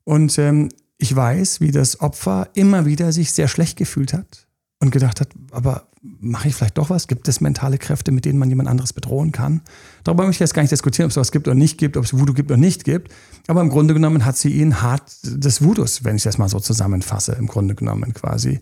Und 0.03 0.39
ähm, 0.39 0.69
ich 0.97 1.15
weiß, 1.15 1.61
wie 1.61 1.69
das 1.69 1.99
Opfer 1.99 2.49
immer 2.55 2.87
wieder 2.87 3.11
sich 3.11 3.33
sehr 3.33 3.47
schlecht 3.47 3.77
gefühlt 3.77 4.13
hat 4.13 4.44
und 4.85 4.91
gedacht 4.91 5.21
hat, 5.21 5.29
aber 5.51 5.87
mache 6.21 6.47
ich 6.47 6.55
vielleicht 6.55 6.77
doch 6.77 6.89
was? 6.89 7.07
Gibt 7.07 7.27
es 7.27 7.41
mentale 7.41 7.77
Kräfte, 7.77 8.11
mit 8.11 8.25
denen 8.25 8.39
man 8.39 8.49
jemand 8.49 8.69
anderes 8.69 8.93
bedrohen 8.93 9.31
kann? 9.31 9.61
Darüber 10.03 10.23
möchte 10.23 10.37
ich 10.43 10.47
jetzt 10.47 10.53
gar 10.53 10.61
nicht 10.61 10.71
diskutieren, 10.71 11.05
ob 11.05 11.11
es 11.11 11.17
was 11.17 11.31
gibt 11.31 11.47
oder 11.47 11.55
nicht 11.55 11.77
gibt, 11.77 11.97
ob 11.97 12.05
es 12.05 12.13
Voodoo 12.13 12.33
gibt 12.33 12.51
oder 12.51 12.59
nicht 12.59 12.83
gibt. 12.83 13.11
Aber 13.47 13.61
im 13.61 13.69
Grunde 13.69 13.93
genommen 13.93 14.25
hat 14.25 14.37
sie 14.37 14.49
ihn 14.49 14.81
hart 14.81 15.11
des 15.23 15.63
Voodoos, 15.63 16.03
wenn 16.03 16.15
ich 16.15 16.23
das 16.23 16.37
mal 16.37 16.49
so 16.49 16.59
zusammenfasse, 16.59 17.33
im 17.33 17.47
Grunde 17.47 17.75
genommen 17.75 18.13
quasi. 18.13 18.59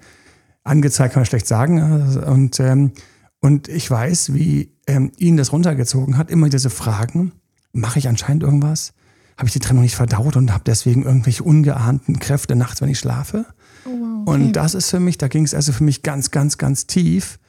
Angezeigt 0.64 1.14
kann 1.14 1.22
man 1.22 1.26
schlecht 1.26 1.48
sagen. 1.48 1.82
Und, 2.26 2.60
ähm, 2.60 2.92
und 3.40 3.68
ich 3.68 3.90
weiß, 3.90 4.34
wie 4.34 4.72
ähm, 4.88 5.12
ihn 5.18 5.38
das 5.38 5.52
runtergezogen 5.52 6.18
hat. 6.18 6.32
Immer 6.32 6.50
diese 6.50 6.70
Fragen. 6.70 7.34
Mache 7.74 8.00
ich 8.00 8.08
anscheinend 8.08 8.44
irgendwas? 8.44 8.94
Habe 9.38 9.48
ich 9.48 9.54
die 9.54 9.60
Trennung 9.60 9.84
nicht 9.84 9.96
verdaut 9.96 10.36
und 10.38 10.54
habe 10.54 10.64
deswegen 10.66 11.04
irgendwelche 11.04 11.44
ungeahnten 11.44 12.20
Kräfte 12.20 12.56
nachts, 12.56 12.82
wenn 12.82 12.90
ich 12.90 13.00
schlafe? 13.00 13.46
Oh, 13.86 13.90
wow, 13.90 14.22
okay. 14.22 14.32
Und 14.32 14.54
das 14.54 14.76
ist 14.76 14.90
für 14.90 15.00
mich, 15.00 15.18
da 15.18 15.28
ging 15.28 15.44
es 15.44 15.54
also 15.54 15.72
für 15.72 15.84
mich 15.84 16.04
ganz, 16.04 16.32
ganz, 16.32 16.58
ganz 16.58 16.88
tief. 16.88 17.40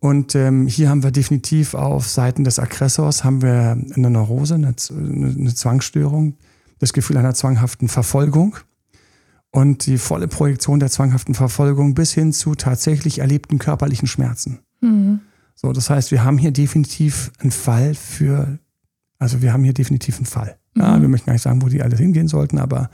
Und 0.00 0.34
ähm, 0.34 0.66
hier 0.66 0.90
haben 0.90 1.02
wir 1.02 1.10
definitiv 1.10 1.74
auf 1.74 2.06
Seiten 2.08 2.44
des 2.44 2.58
Aggressors 2.58 3.24
haben 3.24 3.40
wir 3.40 3.78
eine 3.94 4.10
Neurose, 4.10 4.54
eine, 4.54 4.74
eine 4.90 5.54
Zwangsstörung, 5.54 6.36
das 6.78 6.92
Gefühl 6.92 7.16
einer 7.16 7.34
zwanghaften 7.34 7.88
Verfolgung 7.88 8.56
und 9.50 9.86
die 9.86 9.98
volle 9.98 10.28
Projektion 10.28 10.80
der 10.80 10.90
zwanghaften 10.90 11.34
Verfolgung 11.34 11.94
bis 11.94 12.12
hin 12.12 12.32
zu 12.32 12.54
tatsächlich 12.54 13.20
erlebten 13.20 13.58
körperlichen 13.58 14.08
Schmerzen. 14.08 14.58
Mhm. 14.80 15.20
So, 15.54 15.72
das 15.72 15.88
heißt, 15.88 16.10
wir 16.10 16.24
haben 16.24 16.36
hier 16.36 16.50
definitiv 16.50 17.30
einen 17.38 17.52
Fall 17.52 17.94
für, 17.94 18.58
also 19.18 19.40
wir 19.40 19.52
haben 19.52 19.64
hier 19.64 19.72
definitiv 19.72 20.16
einen 20.16 20.26
Fall. 20.26 20.58
Mhm. 20.74 20.82
Ja, 20.82 21.00
wir 21.00 21.08
möchten 21.08 21.26
gar 21.26 21.32
nicht 21.34 21.42
sagen, 21.42 21.62
wo 21.62 21.68
die 21.68 21.82
alle 21.82 21.96
hingehen 21.96 22.28
sollten, 22.28 22.58
aber 22.58 22.90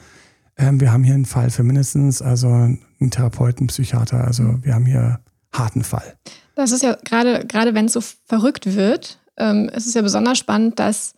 ähm, 0.57 0.80
wir 0.80 0.92
haben 0.92 1.04
hier 1.04 1.14
einen 1.14 1.26
Fall 1.26 1.50
für 1.50 1.62
mindestens, 1.62 2.23
also 2.23 2.49
einen 2.49 3.11
Therapeuten, 3.11 3.66
Psychiater, 3.69 4.25
also 4.25 4.57
wir 4.62 4.75
haben 4.75 4.87
hier 4.87 5.21
harten 5.52 5.85
Fall. 5.85 6.16
Das 6.54 6.73
ist 6.73 6.83
ja 6.83 6.97
gerade, 7.04 7.47
gerade 7.47 7.75
wenn 7.75 7.87
es 7.87 7.95
so 7.95 8.00
verrückt 8.26 8.75
wird, 8.75 9.19
ähm, 9.37 9.71
es 9.73 9.87
ist 9.87 9.95
ja 9.95 10.02
besonders 10.02 10.38
spannend, 10.38 10.78
dass 10.78 11.14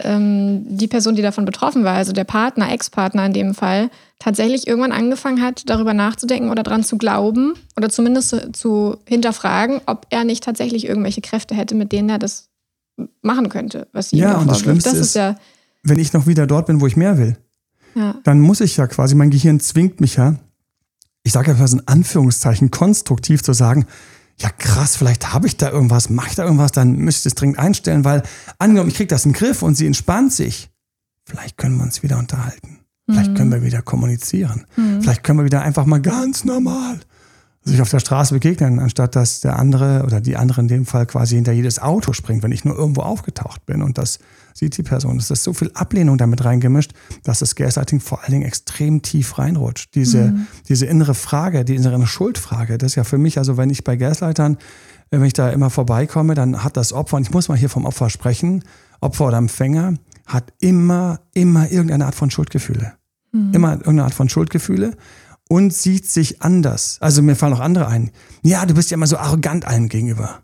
ähm, 0.00 0.64
die 0.68 0.88
Person, 0.88 1.16
die 1.16 1.22
davon 1.22 1.44
betroffen 1.44 1.84
war, 1.84 1.96
also 1.96 2.12
der 2.12 2.24
Partner, 2.24 2.72
Ex-Partner 2.72 3.26
in 3.26 3.32
dem 3.32 3.54
Fall, 3.54 3.90
tatsächlich 4.18 4.66
irgendwann 4.66 4.92
angefangen 4.92 5.42
hat, 5.42 5.68
darüber 5.68 5.92
nachzudenken 5.92 6.50
oder 6.50 6.62
daran 6.62 6.84
zu 6.84 6.98
glauben 6.98 7.54
oder 7.76 7.88
zumindest 7.88 8.28
zu, 8.28 8.52
zu 8.52 8.96
hinterfragen, 9.06 9.80
ob 9.86 10.06
er 10.10 10.24
nicht 10.24 10.44
tatsächlich 10.44 10.86
irgendwelche 10.86 11.20
Kräfte 11.20 11.54
hätte, 11.54 11.74
mit 11.74 11.92
denen 11.92 12.08
er 12.08 12.18
das 12.18 12.48
machen 13.22 13.48
könnte, 13.48 13.88
was 13.92 14.12
Ja, 14.12 14.38
und 14.38 14.50
das 14.50 14.60
Schlimmste 14.60 14.90
das 14.90 14.98
ist, 14.98 15.06
ist 15.08 15.14
ja, 15.14 15.36
wenn 15.82 15.98
ich 15.98 16.12
noch 16.12 16.26
wieder 16.26 16.46
dort 16.46 16.66
bin, 16.66 16.80
wo 16.80 16.86
ich 16.86 16.96
mehr 16.96 17.18
will 17.18 17.36
ja. 17.94 18.16
dann 18.24 18.40
muss 18.40 18.60
ich 18.60 18.76
ja 18.76 18.86
quasi, 18.86 19.14
mein 19.14 19.30
Gehirn 19.30 19.60
zwingt 19.60 20.00
mich 20.00 20.16
ja, 20.16 20.36
ich 21.22 21.32
sage 21.32 21.50
einfach 21.50 21.68
so 21.68 21.78
in 21.78 21.86
Anführungszeichen, 21.86 22.70
konstruktiv 22.70 23.42
zu 23.42 23.52
sagen, 23.52 23.86
ja 24.38 24.50
krass, 24.50 24.96
vielleicht 24.96 25.32
habe 25.32 25.46
ich 25.46 25.56
da 25.56 25.70
irgendwas, 25.70 26.10
mache 26.10 26.28
ich 26.28 26.34
da 26.36 26.44
irgendwas, 26.44 26.72
dann 26.72 26.96
müsste 26.96 27.28
ich 27.28 27.32
es 27.32 27.34
dringend 27.34 27.58
einstellen, 27.58 28.04
weil 28.04 28.22
angenommen, 28.58 28.88
ich 28.88 28.96
kriege 28.96 29.08
das 29.08 29.24
in 29.24 29.32
den 29.32 29.38
Griff 29.38 29.62
und 29.62 29.74
sie 29.74 29.86
entspannt 29.86 30.32
sich, 30.32 30.70
vielleicht 31.24 31.56
können 31.56 31.76
wir 31.76 31.84
uns 31.84 32.02
wieder 32.02 32.18
unterhalten. 32.18 32.78
Vielleicht 33.10 33.30
mhm. 33.30 33.34
können 33.36 33.52
wir 33.52 33.62
wieder 33.62 33.80
kommunizieren. 33.80 34.66
Mhm. 34.76 35.00
Vielleicht 35.00 35.24
können 35.24 35.38
wir 35.38 35.44
wieder 35.44 35.62
einfach 35.62 35.86
mal 35.86 36.00
ganz 36.00 36.44
normal 36.44 37.00
sich 37.68 37.80
auf 37.80 37.90
der 37.90 38.00
Straße 38.00 38.34
begegnen, 38.34 38.78
anstatt 38.78 39.16
dass 39.16 39.40
der 39.40 39.58
andere 39.58 40.02
oder 40.04 40.20
die 40.20 40.36
andere 40.36 40.60
in 40.60 40.68
dem 40.68 40.86
Fall 40.86 41.06
quasi 41.06 41.36
hinter 41.36 41.52
jedes 41.52 41.78
Auto 41.78 42.12
springt, 42.12 42.42
wenn 42.42 42.52
ich 42.52 42.64
nur 42.64 42.76
irgendwo 42.76 43.02
aufgetaucht 43.02 43.64
bin. 43.66 43.82
Und 43.82 43.98
das 43.98 44.18
sieht 44.54 44.76
die 44.76 44.82
Person. 44.82 45.18
Es 45.18 45.30
ist 45.30 45.44
so 45.44 45.52
viel 45.52 45.70
Ablehnung 45.74 46.18
damit 46.18 46.44
reingemischt, 46.44 46.92
dass 47.22 47.38
das 47.38 47.54
Gaslighting 47.54 48.00
vor 48.00 48.22
allen 48.22 48.32
Dingen 48.32 48.44
extrem 48.44 49.02
tief 49.02 49.38
reinrutscht. 49.38 49.94
Diese, 49.94 50.32
mhm. 50.32 50.46
diese 50.68 50.86
innere 50.86 51.14
Frage, 51.14 51.64
die 51.64 51.76
innere 51.76 52.06
Schuldfrage, 52.06 52.78
das 52.78 52.92
ist 52.92 52.96
ja 52.96 53.04
für 53.04 53.18
mich, 53.18 53.38
also 53.38 53.56
wenn 53.56 53.70
ich 53.70 53.84
bei 53.84 53.96
Gaslightern, 53.96 54.58
wenn 55.10 55.24
ich 55.24 55.32
da 55.32 55.50
immer 55.50 55.70
vorbeikomme, 55.70 56.34
dann 56.34 56.64
hat 56.64 56.76
das 56.76 56.92
Opfer, 56.92 57.16
und 57.16 57.22
ich 57.22 57.30
muss 57.30 57.48
mal 57.48 57.56
hier 57.56 57.70
vom 57.70 57.86
Opfer 57.86 58.10
sprechen, 58.10 58.64
Opfer 59.00 59.26
oder 59.26 59.38
Empfänger, 59.38 59.94
hat 60.26 60.52
immer, 60.60 61.20
immer 61.32 61.70
irgendeine 61.70 62.06
Art 62.06 62.14
von 62.14 62.30
Schuldgefühle. 62.30 62.92
Mhm. 63.32 63.54
Immer 63.54 63.72
irgendeine 63.72 64.04
Art 64.04 64.14
von 64.14 64.28
Schuldgefühle 64.28 64.96
und 65.48 65.72
sieht 65.74 66.06
sich 66.06 66.42
anders. 66.42 66.98
Also 67.00 67.22
mir 67.22 67.36
fallen 67.36 67.54
auch 67.54 67.60
andere 67.60 67.88
ein. 67.88 68.10
Ja, 68.42 68.66
du 68.66 68.74
bist 68.74 68.90
ja 68.90 68.96
immer 68.96 69.06
so 69.06 69.16
arrogant 69.16 69.66
allen 69.66 69.88
gegenüber. 69.88 70.42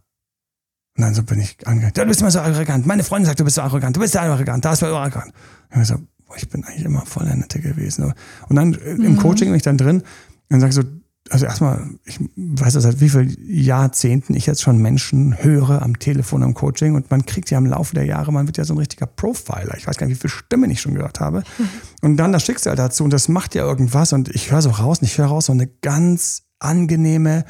Und 0.97 1.03
dann 1.03 1.15
so 1.15 1.23
bin 1.23 1.41
ich 1.41 1.67
angegangen. 1.67 1.93
Ja, 1.97 2.05
du 2.05 2.09
bist 2.09 2.21
immer 2.21 2.31
so 2.31 2.41
arrogant. 2.41 2.87
Meine 2.87 3.05
Freundin 3.05 3.27
sagt, 3.27 3.41
du 3.41 3.45
bist 3.45 3.57
so 3.57 3.63
arrogant. 3.63 3.97
Du 3.97 4.01
bist 4.01 4.15
ja 4.15 4.23
arrogant. 4.23 4.65
Da 4.65 4.73
ist 4.73 4.83
du 4.83 4.87
arrogant. 4.87 5.33
Und 5.71 5.83
ich 5.83 5.89
so, 5.89 5.97
boah, 6.27 6.37
ich 6.37 6.49
bin 6.49 6.65
eigentlich 6.65 6.85
immer 6.85 7.05
voll 7.05 7.27
der 7.27 7.37
Nette 7.37 7.61
gewesen. 7.61 8.15
Und 8.49 8.57
dann 8.57 8.75
äh, 8.75 8.93
im 8.93 9.13
mhm. 9.13 9.17
Coaching 9.17 9.49
bin 9.49 9.57
ich 9.57 9.63
dann 9.63 9.77
drin 9.77 10.03
und 10.51 10.61
sage 10.61 10.73
so, 10.73 10.83
also 11.31 11.47
erstmal, 11.47 11.89
ich 12.05 12.21
weiß 12.37 12.75
ja 12.75 12.81
seit 12.81 13.01
wie 13.01 13.09
vielen 13.09 13.35
Jahrzehnten 13.49 14.35
ich 14.35 14.45
jetzt 14.45 14.61
schon 14.61 14.79
Menschen 14.79 15.43
höre 15.43 15.81
am 15.81 15.99
Telefon 15.99 16.43
am 16.43 16.53
Coaching 16.53 16.95
und 16.95 17.11
man 17.11 17.25
kriegt 17.25 17.51
ja 17.51 17.57
im 17.57 17.67
Laufe 17.67 17.95
der 17.95 18.05
Jahre, 18.05 18.31
man 18.31 18.47
wird 18.47 18.59
ja 18.59 18.65
so 18.65 18.75
ein 18.75 18.79
richtiger 18.79 19.07
Profiler. 19.07 19.75
Ich 19.79 19.87
weiß 19.87 19.97
gar 19.97 20.07
nicht, 20.07 20.17
wie 20.17 20.29
viele 20.29 20.33
Stimmen 20.33 20.71
ich 20.71 20.83
schon 20.83 20.95
gehört 20.95 21.21
habe. 21.21 21.43
Und 22.03 22.19
dann 22.19 22.33
das 22.33 22.45
Schicksal 22.45 22.77
dazu 22.77 23.03
und 23.05 23.13
das 23.15 23.29
macht 23.29 23.55
ja 23.55 23.65
irgendwas 23.65 24.13
und 24.13 24.29
ich 24.29 24.51
höre 24.51 24.61
so 24.61 24.69
raus 24.69 24.99
und 24.99 25.07
ich 25.07 25.17
höre 25.17 25.29
raus 25.29 25.47
so 25.47 25.53
eine 25.53 25.67
ganz 25.67 26.43
angenehme, 26.59 27.47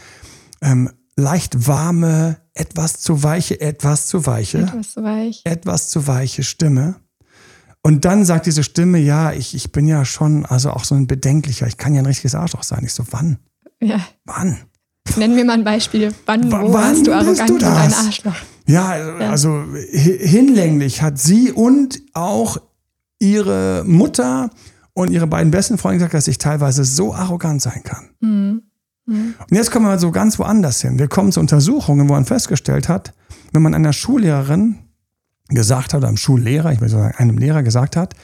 ähm, 0.63 0.91
leicht 1.17 1.67
warme, 1.67 2.37
etwas 2.55 3.01
zu 3.01 3.25
weiche, 3.25 3.61
etwas 3.61 4.07
zu 4.07 4.27
weiche, 4.27 4.59
etwas 4.59 4.93
zu 4.93 5.03
weich, 5.03 5.43
etwas 5.45 5.89
zu 5.89 6.07
weiche 6.07 6.45
Stimme. 6.45 6.97
Und 7.83 8.05
dann 8.05 8.25
sagt 8.25 8.47
diese 8.47 8.63
Stimme, 8.63 8.99
ja, 8.99 9.33
ich, 9.33 9.55
ich 9.55 9.73
bin 9.73 9.89
ja 9.89 10.05
schon, 10.05 10.47
also 10.47 10.71
auch 10.71 10.85
so 10.85 10.95
ein 10.95 11.09
bedenklicher, 11.09 11.67
ich 11.67 11.77
kann 11.77 11.95
ja 11.95 12.01
ein 12.01 12.07
richtiges 12.07 12.35
Arschloch 12.35 12.63
sein. 12.63 12.85
Ich 12.85 12.95
so, 12.95 13.05
wann? 13.11 13.39
Ja. 13.85 14.01
Wann? 14.25 14.59
Nenn 15.17 15.35
mir 15.35 15.45
mal 15.45 15.53
ein 15.55 15.65
Beispiel. 15.65 16.13
Wann, 16.27 16.51
W 16.51 16.57
wo 16.57 16.73
warst 16.73 17.07
du 17.07 17.13
arrogant 17.13 17.51
du 17.51 17.55
und 17.55 17.65
ein 17.65 17.91
das? 17.91 18.07
Arschloch? 18.07 18.35
Ja, 18.67 18.89
also 19.31 19.63
hi- 19.93 20.19
hinlänglich 20.27 21.03
hat 21.03 21.19
sie 21.19 21.53
und 21.53 22.01
auch 22.15 22.57
ihre 23.19 23.85
Mutter 23.87 24.51
und 24.95 25.11
ihre 25.11 25.27
beiden 25.27 25.51
besten 25.51 25.77
Freunde 25.79 25.99
gesagt, 25.99 26.15
dass 26.15 26.29
ich 26.29 26.39
teilweise 26.39 26.85
so 26.85 27.15
arrogant 27.15 27.61
sein 27.63 27.83
kann. 27.85 28.09
Mhm. 28.21 28.63
Und 29.07 29.35
jetzt 29.51 29.71
kommen 29.71 29.85
wir 29.85 29.99
so 29.99 30.11
ganz 30.11 30.39
woanders 30.39 30.81
hin. 30.81 30.99
Wir 30.99 31.09
kommen 31.09 31.31
zu 31.31 31.41
Untersuchungen, 31.41 32.09
wo 32.09 32.15
man 32.15 32.25
festgestellt 32.25 32.89
hat, 32.89 33.13
wenn 33.53 33.61
man 33.61 33.75
einer 33.75 33.93
Schullehrerin 33.93 34.77
gesagt 35.49 35.93
hat, 35.93 35.99
oder 35.99 36.09
einem 36.09 36.17
Schullehrer, 36.17 36.73
ich 36.73 36.81
will 36.81 36.89
sagen, 36.89 37.15
einem 37.19 37.37
Lehrer 37.37 37.63
gesagt 37.63 37.97
hat, 37.97 38.15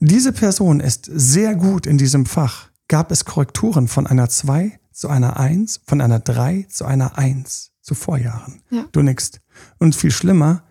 diese 0.00 0.32
Person 0.32 0.80
ist 0.80 1.08
sehr 1.12 1.54
gut 1.54 1.86
in 1.86 1.98
diesem 1.98 2.26
Fach, 2.26 2.68
gab 2.88 3.10
es 3.10 3.24
Korrekturen 3.24 3.88
von 3.88 4.06
einer 4.06 4.28
2 4.28 4.78
zu 4.92 5.08
einer 5.08 5.38
1, 5.38 5.82
von 5.86 6.00
einer 6.00 6.20
3 6.20 6.66
zu 6.68 6.84
einer 6.84 7.18
1 7.18 7.72
zu 7.80 7.94
Vorjahren. 7.94 8.62
Ja. 8.70 8.86
Du 8.92 9.02
nickst. 9.02 9.40
Und 9.78 9.94
viel 9.94 10.10
schlimmer, 10.10 10.64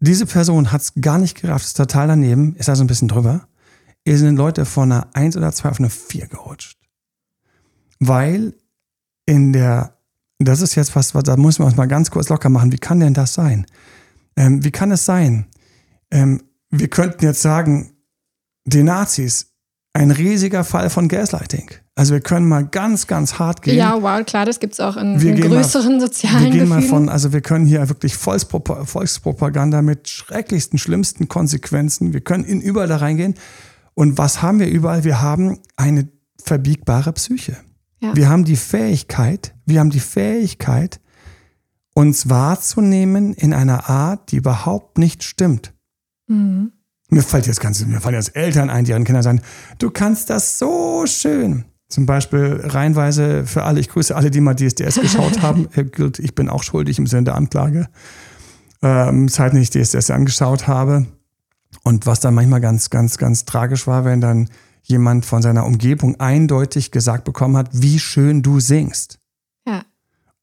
diese 0.00 0.26
Person 0.26 0.72
hat 0.72 0.80
es 0.80 0.94
gar 1.00 1.18
nicht 1.18 1.40
gerafft, 1.40 1.64
ist 1.64 1.76
total 1.76 2.08
daneben, 2.08 2.56
ist 2.56 2.68
also 2.68 2.82
ein 2.82 2.88
bisschen 2.88 3.08
drüber. 3.08 3.46
Ihr 4.04 4.18
sind 4.18 4.36
Leute 4.36 4.64
von 4.64 4.90
einer 4.90 5.06
1 5.14 5.36
oder 5.36 5.52
2 5.52 5.68
auf 5.68 5.78
eine 5.78 5.90
4 5.90 6.26
gerutscht. 6.26 6.78
Weil 8.00 8.54
in 9.26 9.52
der, 9.52 9.96
das 10.38 10.60
ist 10.60 10.74
jetzt 10.74 10.96
was, 10.96 11.14
was 11.14 11.22
da 11.22 11.36
muss 11.36 11.60
man 11.60 11.68
uns 11.68 11.76
mal 11.76 11.86
ganz 11.86 12.10
kurz 12.10 12.28
locker 12.28 12.48
machen. 12.48 12.72
Wie 12.72 12.78
kann 12.78 12.98
denn 12.98 13.14
das 13.14 13.34
sein? 13.34 13.66
Ähm, 14.36 14.64
wie 14.64 14.72
kann 14.72 14.90
es 14.90 15.04
sein? 15.04 15.46
Ähm, 16.10 16.42
wir 16.70 16.88
könnten 16.88 17.24
jetzt 17.24 17.42
sagen, 17.42 17.92
die 18.64 18.82
Nazis, 18.82 19.51
ein 19.94 20.10
riesiger 20.10 20.64
Fall 20.64 20.88
von 20.90 21.08
Gaslighting. 21.08 21.70
Also 21.94 22.14
wir 22.14 22.20
können 22.20 22.48
mal 22.48 22.64
ganz, 22.66 23.06
ganz 23.06 23.38
hart 23.38 23.60
gehen. 23.62 23.76
Ja, 23.76 24.00
wow, 24.00 24.24
klar, 24.24 24.46
das 24.46 24.58
gibt 24.58 24.72
es 24.72 24.80
auch 24.80 24.96
in, 24.96 25.14
in 25.14 25.18
gehen 25.36 25.50
mal- 25.50 25.56
größeren 25.62 26.00
sozialen 26.00 26.44
Wir 26.44 26.50
gehen 26.50 26.68
mal 26.68 26.80
von, 26.82 27.08
also 27.10 27.32
wir 27.34 27.42
können 27.42 27.66
hier 27.66 27.86
wirklich 27.90 28.16
Volkspropa 28.16 28.86
Volkspropaganda 28.86 29.82
mit 29.82 30.08
schrecklichsten, 30.08 30.78
schlimmsten 30.78 31.28
Konsequenzen. 31.28 32.14
Wir 32.14 32.22
können 32.22 32.44
in 32.44 32.60
überall 32.62 32.88
da 32.88 32.96
reingehen. 32.96 33.34
Und 33.94 34.16
was 34.16 34.40
haben 34.40 34.58
wir 34.58 34.68
überall? 34.68 35.04
Wir 35.04 35.20
haben 35.20 35.58
eine 35.76 36.08
verbiegbare 36.42 37.12
Psyche. 37.12 37.58
Ja. 38.00 38.16
Wir 38.16 38.28
haben 38.30 38.44
die 38.44 38.56
Fähigkeit, 38.56 39.54
wir 39.66 39.78
haben 39.78 39.90
die 39.90 40.00
Fähigkeit, 40.00 40.98
uns 41.94 42.30
wahrzunehmen 42.30 43.34
in 43.34 43.52
einer 43.52 43.90
Art, 43.90 44.32
die 44.32 44.36
überhaupt 44.36 44.96
nicht 44.96 45.22
stimmt. 45.22 45.74
Mhm. 46.26 46.72
Mir 47.12 47.22
fällt 47.22 47.46
jetzt 47.46 47.60
ganz, 47.60 47.84
mir 47.84 48.00
fallen 48.00 48.14
jetzt 48.14 48.34
Eltern 48.34 48.70
ein, 48.70 48.86
die 48.86 48.92
ihren 48.92 49.04
Kindern 49.04 49.22
sagen, 49.22 49.42
du 49.78 49.90
kannst 49.90 50.30
das 50.30 50.58
so 50.58 51.04
schön. 51.06 51.66
Zum 51.90 52.06
Beispiel 52.06 52.58
reihenweise 52.64 53.44
für 53.44 53.64
alle, 53.64 53.80
ich 53.80 53.90
grüße 53.90 54.16
alle, 54.16 54.30
die 54.30 54.40
mal 54.40 54.54
DSDS 54.54 54.98
geschaut 54.98 55.42
haben. 55.42 55.68
Ich 56.18 56.34
bin 56.34 56.48
auch 56.48 56.62
schuldig 56.62 56.98
im 56.98 57.06
Sinne 57.06 57.24
der 57.24 57.34
Anklage. 57.34 57.88
Ähm, 58.80 59.28
Zeit 59.28 59.52
nicht 59.52 59.74
DSDS 59.74 60.10
angeschaut 60.10 60.66
habe. 60.68 61.06
Und 61.82 62.06
was 62.06 62.20
dann 62.20 62.32
manchmal 62.32 62.62
ganz, 62.62 62.88
ganz, 62.88 63.18
ganz 63.18 63.44
tragisch 63.44 63.86
war, 63.86 64.06
wenn 64.06 64.22
dann 64.22 64.48
jemand 64.82 65.26
von 65.26 65.42
seiner 65.42 65.66
Umgebung 65.66 66.18
eindeutig 66.18 66.92
gesagt 66.92 67.24
bekommen 67.24 67.58
hat, 67.58 67.68
wie 67.72 67.98
schön 67.98 68.42
du 68.42 68.58
singst. 68.58 69.18
Ja. 69.66 69.82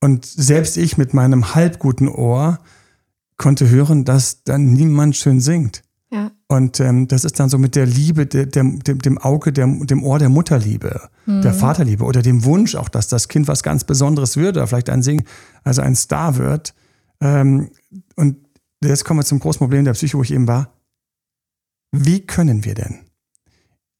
Und 0.02 0.24
selbst 0.24 0.78
ich 0.78 1.00
mit 1.00 1.16
meinem 1.16 1.56
halbguten 1.56 2.08
Ohr 2.08 2.60
konnte 3.38 3.72
hören, 3.72 4.06
dass 4.06 4.44
dann 4.44 4.72
niemand 4.72 5.16
schön 5.16 5.42
singt. 5.42 5.82
Ja. 6.12 6.32
Und 6.48 6.80
ähm, 6.80 7.08
das 7.08 7.24
ist 7.24 7.40
dann 7.40 7.50
so 7.50 7.60
mit 7.60 7.76
der 7.76 7.86
Liebe, 7.86 8.26
der, 8.26 8.48
der, 8.48 8.64
dem, 8.64 9.00
dem 9.00 9.18
Auge, 9.20 9.54
der, 9.54 9.68
dem 9.68 10.04
Ohr 10.04 10.18
der 10.18 10.30
Mutterliebe, 10.30 11.10
der 11.28 11.54
Vaterliebe 11.54 12.04
oder 12.04 12.24
dem 12.24 12.44
Wunsch 12.44 12.74
auch, 12.74 12.90
dass 12.90 13.08
das 13.08 13.28
Kind 13.28 13.48
was 13.48 13.62
ganz 13.62 13.84
Besonderes 13.84 14.36
wird 14.36 14.58
oder 14.58 14.66
vielleicht 14.66 14.90
ein 14.90 15.04
Sing, 15.04 15.24
also 15.64 15.84
ein 15.84 15.96
Star 15.96 16.38
wird. 16.38 16.74
Ähm, 17.22 17.70
und 18.16 18.38
jetzt 18.84 19.06
kommen 19.06 19.20
wir 19.20 19.26
zum 19.26 19.40
großen 19.40 19.60
Problem 19.60 19.86
der 19.86 19.94
Psyche, 19.94 20.18
wo 20.18 20.24
ich 20.24 20.32
eben 20.32 20.48
war. 20.48 20.74
Wie 21.92 22.26
können 22.26 22.66
wir 22.66 22.74
denn, 22.74 23.02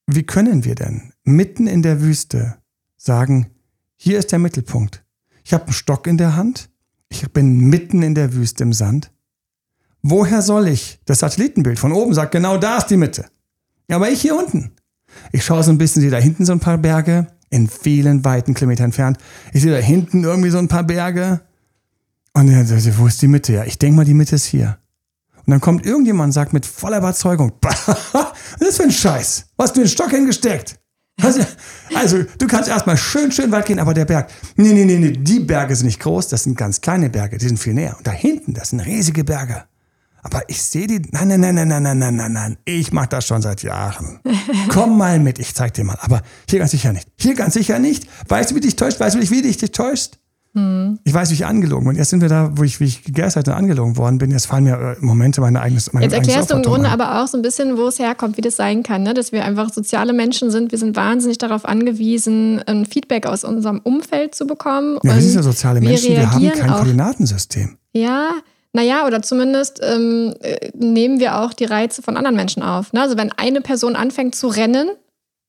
wie 0.08 0.24
können 0.24 0.66
wir 0.66 0.74
denn 0.74 1.14
mitten 1.24 1.68
in 1.68 1.84
der 1.84 2.02
Wüste 2.02 2.58
sagen, 2.98 3.52
hier 3.96 4.18
ist 4.18 4.32
der 4.32 4.40
Mittelpunkt. 4.40 5.04
Ich 5.44 5.54
habe 5.54 5.66
einen 5.66 5.74
Stock 5.74 6.08
in 6.08 6.18
der 6.18 6.36
Hand, 6.36 6.70
ich 7.10 7.32
bin 7.32 7.70
mitten 7.70 8.02
in 8.02 8.16
der 8.16 8.34
Wüste 8.34 8.64
im 8.64 8.74
Sand. 8.74 9.12
Woher 10.02 10.42
soll 10.42 10.68
ich? 10.68 11.00
Das 11.06 11.20
Satellitenbild 11.20 11.78
von 11.78 11.92
oben 11.92 12.14
sagt, 12.14 12.32
genau 12.32 12.58
da 12.58 12.78
ist 12.78 12.88
die 12.88 12.98
Mitte. 12.98 13.26
Aber 13.90 14.10
ich 14.10 14.22
hier 14.22 14.38
unten. 14.38 14.72
Ich 15.32 15.44
schaue 15.44 15.64
so 15.64 15.72
ein 15.72 15.78
bisschen, 15.78 16.02
sehe 16.02 16.12
da 16.12 16.18
hinten 16.18 16.46
so 16.46 16.54
ein 16.54 16.60
paar 16.60 16.78
Berge, 16.78 17.28
in 17.50 17.68
vielen 17.68 18.24
weiten 18.24 18.54
Kilometern 18.54 18.86
entfernt. 18.86 19.18
Ich 19.54 19.62
sehe 19.62 19.72
da 19.72 19.80
hinten 19.80 20.24
irgendwie 20.24 20.52
so 20.52 20.60
ein 20.60 20.68
paar 20.68 20.84
Berge. 20.84 21.42
Und 22.34 22.50
ja, 22.50 22.64
wo 22.98 23.08
ist 23.08 23.22
die 23.22 23.28
Mitte? 23.28 23.54
Ja, 23.54 23.64
ich 23.66 23.80
denke 23.80 23.98
mal, 23.98 24.06
die 24.06 24.14
Mitte 24.14 24.36
ist 24.36 24.46
hier. 24.46 24.78
Und 25.46 25.52
dann 25.52 25.62
kommt 25.62 25.86
irgendjemand 25.86 26.28
und 26.28 26.32
sagt 26.34 26.54
mit 26.54 26.66
voller 26.66 27.00
Überzeugung, 27.00 27.54
was 27.62 28.36
ist 28.60 28.78
für 28.78 28.84
ein 28.84 28.92
Scheiß? 28.92 29.48
Was 29.58 29.70
hast 29.70 29.78
du 29.78 29.82
den 29.82 29.90
Stock 29.90 30.12
hingesteckt? 30.12 30.80
Also, 31.22 31.42
also, 31.96 32.24
du 32.38 32.48
kannst 32.48 32.70
erstmal 32.70 32.96
schön, 32.96 33.32
schön 33.32 33.52
weit 33.52 33.66
gehen, 33.66 33.80
aber 33.80 33.94
der 33.94 34.06
Berg, 34.06 34.30
nee, 34.56 34.72
nee, 34.72 34.86
nee, 34.86 34.98
nee, 34.98 35.12
die 35.12 35.40
Berge 35.40 35.76
sind 35.76 35.88
nicht 35.88 36.00
groß, 36.00 36.30
das 36.30 36.44
sind 36.44 36.58
ganz 36.58 36.80
kleine 36.80 37.10
Berge, 37.10 37.38
die 37.38 37.48
sind 37.48 37.58
viel 37.58 37.74
näher. 37.74 37.96
Und 37.98 38.08
da 38.08 38.12
hinten, 38.12 38.54
das 38.54 38.70
sind 38.70 38.80
riesige 38.80 39.24
Berge. 39.24 39.66
Aber 40.24 40.42
ich 40.48 40.62
sehe 40.62 40.88
die, 40.88 41.02
nein, 41.12 41.28
nein, 41.30 41.40
nein, 41.40 41.56
nein, 41.56 41.68
nein, 41.68 41.82
nein, 41.84 41.98
nein, 42.00 42.16
nein, 42.16 42.34
nein, 42.34 42.58
ich 42.66 42.92
mache 42.92 43.10
das 43.10 43.26
schon 43.26 43.42
seit 43.42 43.64
Jahren. 43.64 44.20
Komm 44.70 44.98
mal 44.98 45.20
mit, 45.20 45.40
ich 45.40 45.54
zeig 45.56 45.74
dir 45.74 45.84
mal. 45.84 45.98
Aber 46.02 46.22
hier 46.50 46.60
ganz 46.60 46.72
sicher 46.72 46.92
nicht. 46.94 47.08
Hier 47.18 47.36
ganz 47.36 47.54
sicher 47.54 47.80
nicht. 47.80 48.08
Weißt 48.28 48.52
du, 48.52 48.56
wie 48.56 48.60
dich 48.60 48.76
täuscht? 48.76 49.00
Weißt 49.00 49.16
du, 49.16 49.20
wie 49.22 49.42
dich 49.42 49.58
dich 49.58 49.72
täuscht? 49.72 50.18
Ich 51.04 51.14
weiß, 51.14 51.30
wie 51.30 51.36
ich 51.36 51.46
angelogen 51.46 51.88
bin. 51.88 51.96
Jetzt 51.96 52.10
sind 52.10 52.22
wir 52.22 52.28
da, 52.28 52.50
wo 52.56 52.64
ich, 52.64 52.80
wie 52.80 52.86
ich 52.86 53.04
gegessen 53.04 53.38
und 53.40 53.48
angelogen 53.50 53.96
worden 53.98 54.18
bin. 54.18 54.32
Jetzt 54.32 54.48
fallen 54.48 54.64
mir 54.66 54.74
äh, 54.74 54.96
Momente 55.00 55.40
meine 55.42 55.62
eigenes 55.62 55.94
meine 55.94 56.06
Jetzt 56.06 56.14
erklärst 56.16 56.50
du 56.50 56.56
im 56.56 56.64
Grunde 56.64 56.88
ein. 56.88 56.94
aber 57.00 57.22
auch 57.22 57.28
so 57.28 57.38
ein 57.38 57.44
bisschen, 57.44 57.78
wo 57.78 57.88
es 57.88 58.00
herkommt, 58.00 58.36
wie 58.36 58.42
das 58.42 58.56
sein 58.56 58.82
kann, 58.82 59.04
ne? 59.04 59.14
dass 59.14 59.32
wir 59.32 59.46
einfach 59.46 59.72
soziale 59.72 60.12
Menschen 60.12 60.50
sind. 60.50 60.72
Wir 60.72 60.80
sind 60.80 60.96
wahnsinnig 60.98 61.38
darauf 61.38 61.66
angewiesen, 61.66 62.62
ein 62.66 62.86
Feedback 62.88 63.28
aus 63.28 63.44
unserem 63.44 63.80
Umfeld 63.84 64.34
zu 64.36 64.48
bekommen. 64.48 64.98
Ja, 65.04 65.16
wir 65.16 65.22
sind 65.22 65.36
ja 65.36 65.44
soziale 65.44 65.82
wir 65.82 65.90
Menschen, 65.90 66.10
wir 66.16 66.30
haben 66.32 66.50
kein 66.52 66.70
auch- 66.72 66.76
Koordinatensystem. 66.78 67.78
Ja, 67.94 68.32
naja, 68.74 69.06
oder 69.08 69.22
zumindest 69.22 69.80
ähm, 69.84 70.34
äh, 70.42 70.70
nehmen 70.78 71.20
wir 71.20 71.40
auch 71.40 71.54
die 71.54 71.66
Reize 71.66 72.02
von 72.02 72.18
anderen 72.18 72.36
Menschen 72.36 72.62
auf. 72.64 72.94
Ne? 72.94 73.02
Also 73.02 73.18
wenn 73.18 73.32
eine 73.32 73.62
Person 73.62 73.96
anfängt 73.96 74.36
zu 74.36 74.48
rennen 74.48 74.90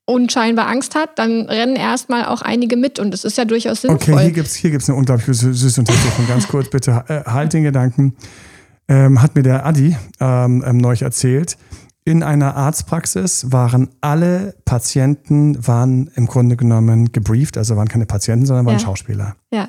und 0.06 0.32
scheinbar 0.32 0.66
Angst 0.68 0.94
hat, 0.94 1.18
dann 1.18 1.42
rennen 1.42 1.76
erstmal 1.76 2.24
auch 2.24 2.42
einige 2.42 2.76
mit 2.76 2.98
und 2.98 3.10
das 3.12 3.24
ist 3.24 3.36
ja 3.38 3.44
durchaus 3.44 3.82
sinnvoll. 3.82 4.14
Okay, 4.14 4.22
hier 4.24 4.32
gibt's 4.32 4.54
hier 4.54 4.70
gibt's 4.70 4.88
eine 4.88 4.98
unglaublich 4.98 5.28
sü- 5.36 5.52
süße 5.52 5.80
Untersuchung. 5.80 6.26
Ganz 6.26 6.48
kurz, 6.48 6.70
bitte 6.70 7.04
äh, 7.08 7.22
halt 7.30 7.52
den 7.52 7.62
Gedanken. 7.64 8.16
Ähm, 8.88 9.22
hat 9.22 9.36
mir 9.36 9.42
der 9.42 9.64
Adi 9.66 9.96
ähm, 10.18 10.64
ähm, 10.66 10.78
neulich 10.78 11.02
erzählt. 11.02 11.56
In 12.04 12.22
einer 12.24 12.56
Arztpraxis 12.56 13.52
waren 13.52 13.90
alle 14.00 14.54
Patienten 14.64 15.64
waren 15.64 16.10
im 16.16 16.26
Grunde 16.26 16.56
genommen 16.56 17.12
gebrieft, 17.12 17.56
also 17.58 17.76
waren 17.76 17.86
keine 17.86 18.06
Patienten, 18.06 18.46
sondern 18.46 18.64
waren 18.66 18.78
Ja. 18.78 18.80
Schauspieler. 18.80 19.36
ja. 19.52 19.68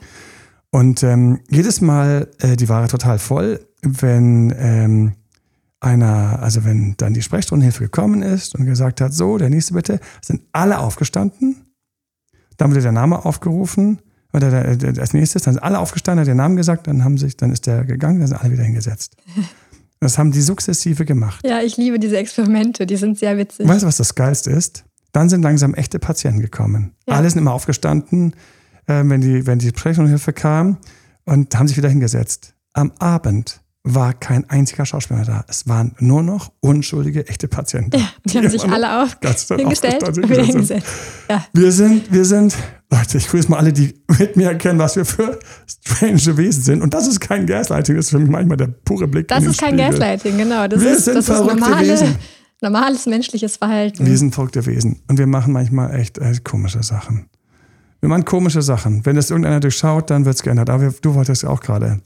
Und 0.72 1.04
ähm, 1.04 1.42
jedes 1.50 1.82
Mal, 1.82 2.30
äh, 2.40 2.56
die 2.56 2.70
war 2.70 2.88
total 2.88 3.20
voll, 3.20 3.60
wenn 3.82 4.54
ähm, 4.58 5.14
einer, 5.82 6.40
also 6.42 6.64
wenn 6.64 6.96
dann 6.98 7.14
die 7.14 7.22
Sprechstundenhilfe 7.22 7.84
gekommen 7.84 8.22
ist 8.22 8.56
und 8.56 8.66
gesagt 8.66 9.02
hat, 9.02 9.14
so, 9.14 9.38
der 9.38 9.50
nächste 9.50 9.74
bitte, 9.74 10.00
sind 10.22 10.42
alle 10.54 10.80
aufgestanden. 10.80 11.66
Dann 12.58 12.72
wurde 12.72 12.82
der 12.82 12.92
Name 12.92 13.26
aufgerufen. 13.26 14.00
Oder 14.34 14.50
der, 14.50 14.76
der, 14.78 15.02
als 15.02 15.14
nächstes, 15.14 15.44
dann 15.44 15.56
sind 15.56 15.64
alle 15.64 15.80
aufgestanden, 15.80 16.22
hat 16.22 16.28
den 16.28 16.38
Namen 16.38 16.56
gesagt, 16.56 16.88
dann 16.88 17.04
haben 17.04 17.18
sich, 17.18 17.36
dann 17.36 17.52
ist 17.52 17.68
der 17.68 17.84
gegangen, 17.84 18.20
dann 18.20 18.30
sind 18.30 18.38
alle 18.38 18.52
wieder 18.52 18.64
hingesetzt. 18.64 19.18
Das 20.04 20.18
haben 20.18 20.32
die 20.32 20.42
sukzessive 20.42 21.06
gemacht. 21.06 21.46
ja, 21.46 21.62
ich 21.62 21.78
liebe 21.78 22.00
diese 22.00 22.18
Experimente, 22.18 22.88
die 22.88 22.96
sind 22.96 23.20
sehr 23.20 23.38
witzig. 23.38 23.68
Weißt 23.68 23.84
du, 23.84 23.88
was 23.88 23.98
das 23.98 24.16
Geilste 24.16 24.50
ist? 24.50 24.84
Dann 25.12 25.30
sind 25.30 25.44
langsam 25.44 25.76
echte 25.76 26.00
Patienten 26.00 26.42
gekommen. 26.42 26.96
Ja. 27.08 27.18
Alle 27.18 27.30
sind 27.30 27.38
immer 27.38 27.54
aufgestanden, 27.54 28.34
äh, 29.00 29.10
wenn, 29.10 29.22
die, 29.22 29.46
wenn 29.48 29.60
die 29.60 29.70
Sprechstundenhilfe 29.70 30.34
kam 30.34 30.78
und 31.26 31.58
haben 31.58 31.68
sich 31.68 31.78
wieder 31.78 31.90
hingesetzt. 31.90 32.54
Am 32.74 32.92
Abend 33.00 33.62
war 33.84 34.14
kein 34.14 34.48
einziger 34.50 34.86
Schauspieler 34.86 35.26
da. 35.26 35.44
Es 35.48 35.68
waren 35.68 35.96
nur 36.00 36.22
noch 36.22 36.52
unschuldige, 36.60 37.28
echte 37.28 37.48
Patienten. 37.48 37.98
Ja, 37.98 38.10
die 38.26 38.38
haben 38.38 38.50
sich 38.50 38.64
alle 38.70 39.02
auf 39.04 39.18
hingestellt 39.58 40.04
sind. 40.14 40.26
hingesetzt. 40.28 40.86
Ja. 41.30 41.46
Wir 41.54 41.72
sind, 41.72 42.12
wir 42.14 42.24
sind, 42.26 42.56
Leute, 42.92 43.18
ich 43.18 43.28
grüße 43.28 43.50
mal 43.50 43.58
alle, 43.58 43.74
die 43.74 43.96
mit 44.20 44.36
mir 44.36 44.50
erkennen, 44.50 44.78
was 44.78 44.96
wir 44.96 45.06
für 45.06 45.40
strange 45.66 46.38
Wesen 46.38 46.62
sind. 46.62 46.82
Und 46.84 46.94
das 46.94 47.08
ist 47.08 47.20
kein 47.22 47.48
Gaslighting, 47.48 47.96
das 47.96 48.06
ist 48.06 48.12
für 48.12 48.20
mich 48.20 48.30
manchmal 48.30 48.58
der 48.58 48.68
pure 48.68 49.08
Blick 49.08 49.28
Das 49.30 49.44
ist 49.44 49.60
kein 49.60 49.70
Spiegel. 49.74 49.90
Gaslighting, 49.90 50.38
genau. 50.38 50.68
Das 50.68 50.80
Wir 50.80 50.92
ist, 50.92 51.06
sind 51.06 51.16
das 51.16 51.28
ist 51.28 51.36
verrückte 51.36 51.60
normale, 51.60 51.88
Wesen. 51.88 52.16
normales 52.62 53.06
menschliches 53.08 53.58
Verhalten. 53.58 54.06
Wir 54.06 54.18
sind 54.18 54.36
verrückte 54.36 54.64
Wesen. 54.68 55.02
Und 55.08 55.18
wir 55.18 55.28
machen 55.28 55.54
manchmal 55.54 55.96
echt 56.00 56.20
äh, 56.20 56.36
komische 56.44 56.84
Sachen. 56.84 57.31
Wir 58.02 58.10
machen 58.10 58.26
komische 58.26 58.62
Sachen. 58.62 59.06
Wenn 59.06 59.16
das 59.16 59.30
irgendeiner 59.30 59.60
durchschaut, 59.60 60.10
dann 60.10 60.26
wird 60.26 60.36
es 60.36 60.44
geändert. 60.44 60.70
Aber 60.70 60.82
wir, 60.82 60.94
du 61.02 61.14
wolltest 61.14 61.44
ja 61.44 61.50
auch 61.50 61.62
gerade. 61.62 62.02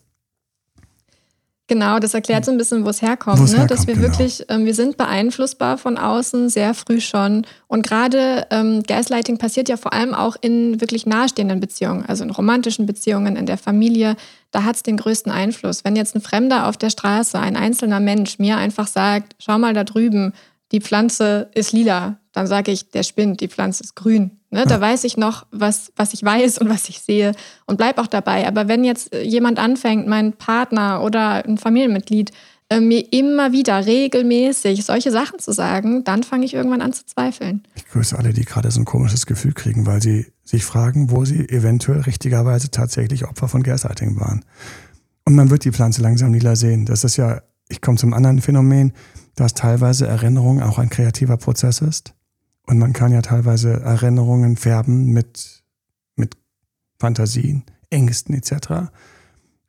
Genau, 1.68 1.98
das 1.98 2.14
erklärt 2.14 2.46
so 2.46 2.52
ein 2.52 2.60
bisschen, 2.60 2.86
wo 2.86 2.90
es 2.90 3.02
herkommt, 3.02 3.40
ne? 3.40 3.48
herkommt, 3.48 3.72
dass 3.72 3.88
wir 3.88 3.96
genau. 3.96 4.08
wirklich, 4.08 4.46
ähm, 4.50 4.66
wir 4.66 4.76
sind 4.76 4.98
beeinflussbar 4.98 5.80
von 5.80 5.98
außen 5.98 6.50
sehr 6.50 6.76
früh 6.76 7.02
schon. 7.02 7.48
Und 7.68 7.88
gerade 7.88 8.46
ähm, 8.52 8.84
Gaslighting 8.84 9.40
passiert 9.40 9.68
ja 9.68 9.76
vor 9.76 9.92
allem 9.92 10.14
auch 10.14 10.36
in 10.40 10.80
wirklich 10.80 11.08
nahestehenden 11.08 11.60
Beziehungen, 11.60 12.06
also 12.06 12.24
in 12.24 12.30
romantischen 12.30 12.86
Beziehungen, 12.86 13.36
in 13.36 13.48
der 13.48 13.58
Familie. 13.58 14.16
Da 14.52 14.64
hat 14.64 14.76
es 14.76 14.84
den 14.84 14.98
größten 14.98 15.32
Einfluss. 15.32 15.84
Wenn 15.84 15.96
jetzt 15.96 16.16
ein 16.16 16.22
Fremder 16.22 16.68
auf 16.68 16.78
der 16.78 16.92
Straße, 16.92 17.40
ein 17.40 17.56
einzelner 17.56 18.00
Mensch, 18.00 18.38
mir 18.38 18.58
einfach 18.58 18.86
sagt, 18.86 19.36
schau 19.40 19.58
mal 19.58 19.74
da 19.74 19.84
drüben, 19.84 20.34
die 20.72 20.82
Pflanze 20.82 21.50
ist 21.54 21.72
lila, 21.72 22.20
dann 22.32 22.48
sage 22.48 22.72
ich, 22.72 22.90
der 22.90 23.04
spinnt, 23.04 23.40
die 23.40 23.48
Pflanze 23.48 23.84
ist 23.84 23.96
grün. 23.96 24.40
Ne? 24.50 24.66
Da 24.66 24.82
weiß 24.82 25.04
ich 25.04 25.16
noch, 25.16 25.46
was, 25.52 25.92
was 25.96 26.14
ich 26.14 26.24
weiß 26.24 26.58
und 26.58 26.70
was 26.70 26.90
ich 26.90 27.02
sehe 27.02 27.34
und 27.66 27.78
bleib 27.78 27.98
auch 27.98 28.08
dabei. 28.08 28.48
Aber 28.48 28.68
wenn 28.68 28.84
jetzt 28.84 29.14
äh, 29.14 29.22
jemand 29.22 29.60
anfängt, 29.60 30.08
mein 30.08 30.34
Partner 30.34 31.02
oder 31.04 31.46
ein 31.46 31.58
Familienmitglied, 31.58 32.32
äh, 32.70 32.80
mir 32.80 33.14
immer 33.14 33.52
wieder 33.52 33.86
regelmäßig 33.86 34.86
solche 34.86 35.12
Sachen 35.12 35.40
zu 35.40 35.52
sagen, 35.52 36.04
dann 36.04 36.24
fange 36.24 36.46
ich 36.46 36.54
irgendwann 36.54 36.82
an 36.82 36.94
zu 36.94 37.06
zweifeln. 37.06 37.64
Ich 37.76 37.86
grüße 37.88 38.18
alle, 38.18 38.34
die 38.34 38.44
gerade 38.44 38.72
so 38.72 38.82
ein 38.82 38.86
komisches 38.86 39.26
Gefühl 39.26 39.54
kriegen, 39.54 39.86
weil 39.86 40.02
sie 40.02 40.28
sich 40.44 40.66
fragen, 40.66 41.12
wo 41.12 41.26
sie 41.26 41.48
eventuell 41.48 42.02
richtigerweise 42.02 42.72
tatsächlich 42.72 43.26
Opfer 43.26 43.48
von 43.48 43.62
Gaslighting 43.62 44.20
waren. 44.20 44.44
Und 45.26 45.36
man 45.36 45.52
wird 45.52 45.64
die 45.64 45.72
Pflanze 45.72 46.02
langsam 46.02 46.34
lila 46.34 46.56
sehen. 46.56 46.86
Das 46.86 47.04
ist 47.04 47.18
ja, 47.18 47.42
ich 47.70 47.82
komme 47.82 47.98
zum 47.98 48.14
anderen 48.14 48.42
Phänomen, 48.42 48.94
dass 49.36 49.54
teilweise 49.54 50.08
Erinnerung 50.08 50.62
auch 50.62 50.80
ein 50.80 50.90
kreativer 50.90 51.38
Prozess 51.38 51.82
ist. 51.82 52.14
Und 52.66 52.80
man 52.80 52.94
kann 52.94 53.12
ja 53.12 53.22
teilweise 53.22 53.82
Erinnerungen 53.82 54.58
färben 54.58 55.12
mit, 55.12 55.64
mit 56.16 56.36
Fantasien, 57.00 57.64
Ängsten 57.90 58.34
etc. 58.36 58.90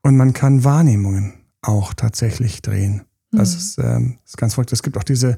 Und 0.02 0.16
man 0.16 0.32
kann 0.32 0.64
Wahrnehmungen 0.64 1.34
auch 1.62 1.94
tatsächlich 1.94 2.62
drehen. 2.62 3.02
Das, 3.32 3.52
Mhm. 3.52 3.58
ist, 3.58 3.78
ähm, 3.78 4.18
ist 4.24 4.36
ganz 4.38 4.54
verrückt. 4.54 4.72
Es 4.72 4.82
gibt 4.82 4.96
auch 4.96 5.02
diese 5.04 5.36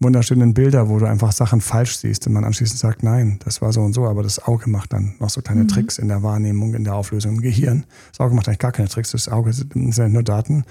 wunderschönen 0.00 0.52
Bilder, 0.52 0.88
wo 0.88 0.98
du 0.98 1.06
einfach 1.06 1.32
Sachen 1.32 1.60
falsch 1.60 1.96
siehst 1.98 2.26
und 2.26 2.32
man 2.34 2.44
anschließend 2.44 2.78
sagt, 2.78 3.02
nein, 3.02 3.38
das 3.44 3.62
war 3.62 3.72
so 3.72 3.82
und 3.82 3.92
so, 3.92 4.06
aber 4.06 4.22
das 4.22 4.38
Auge 4.44 4.68
macht 4.68 4.92
dann 4.92 5.14
noch 5.20 5.30
so 5.30 5.40
kleine 5.42 5.62
Mhm. 5.64 5.68
Tricks 5.68 5.98
in 5.98 6.08
der 6.08 6.22
Wahrnehmung, 6.22 6.74
in 6.74 6.84
der 6.84 6.94
Auflösung 6.94 7.36
im 7.36 7.40
Gehirn. 7.40 7.86
Das 8.10 8.20
Auge 8.20 8.34
macht 8.34 8.48
eigentlich 8.48 8.58
gar 8.58 8.72
keine 8.72 8.88
Tricks, 8.88 9.12
das 9.12 9.28
Auge 9.28 9.52
sind 9.52 9.72
sind 9.94 10.12
nur 10.12 10.22
Daten 10.22 10.64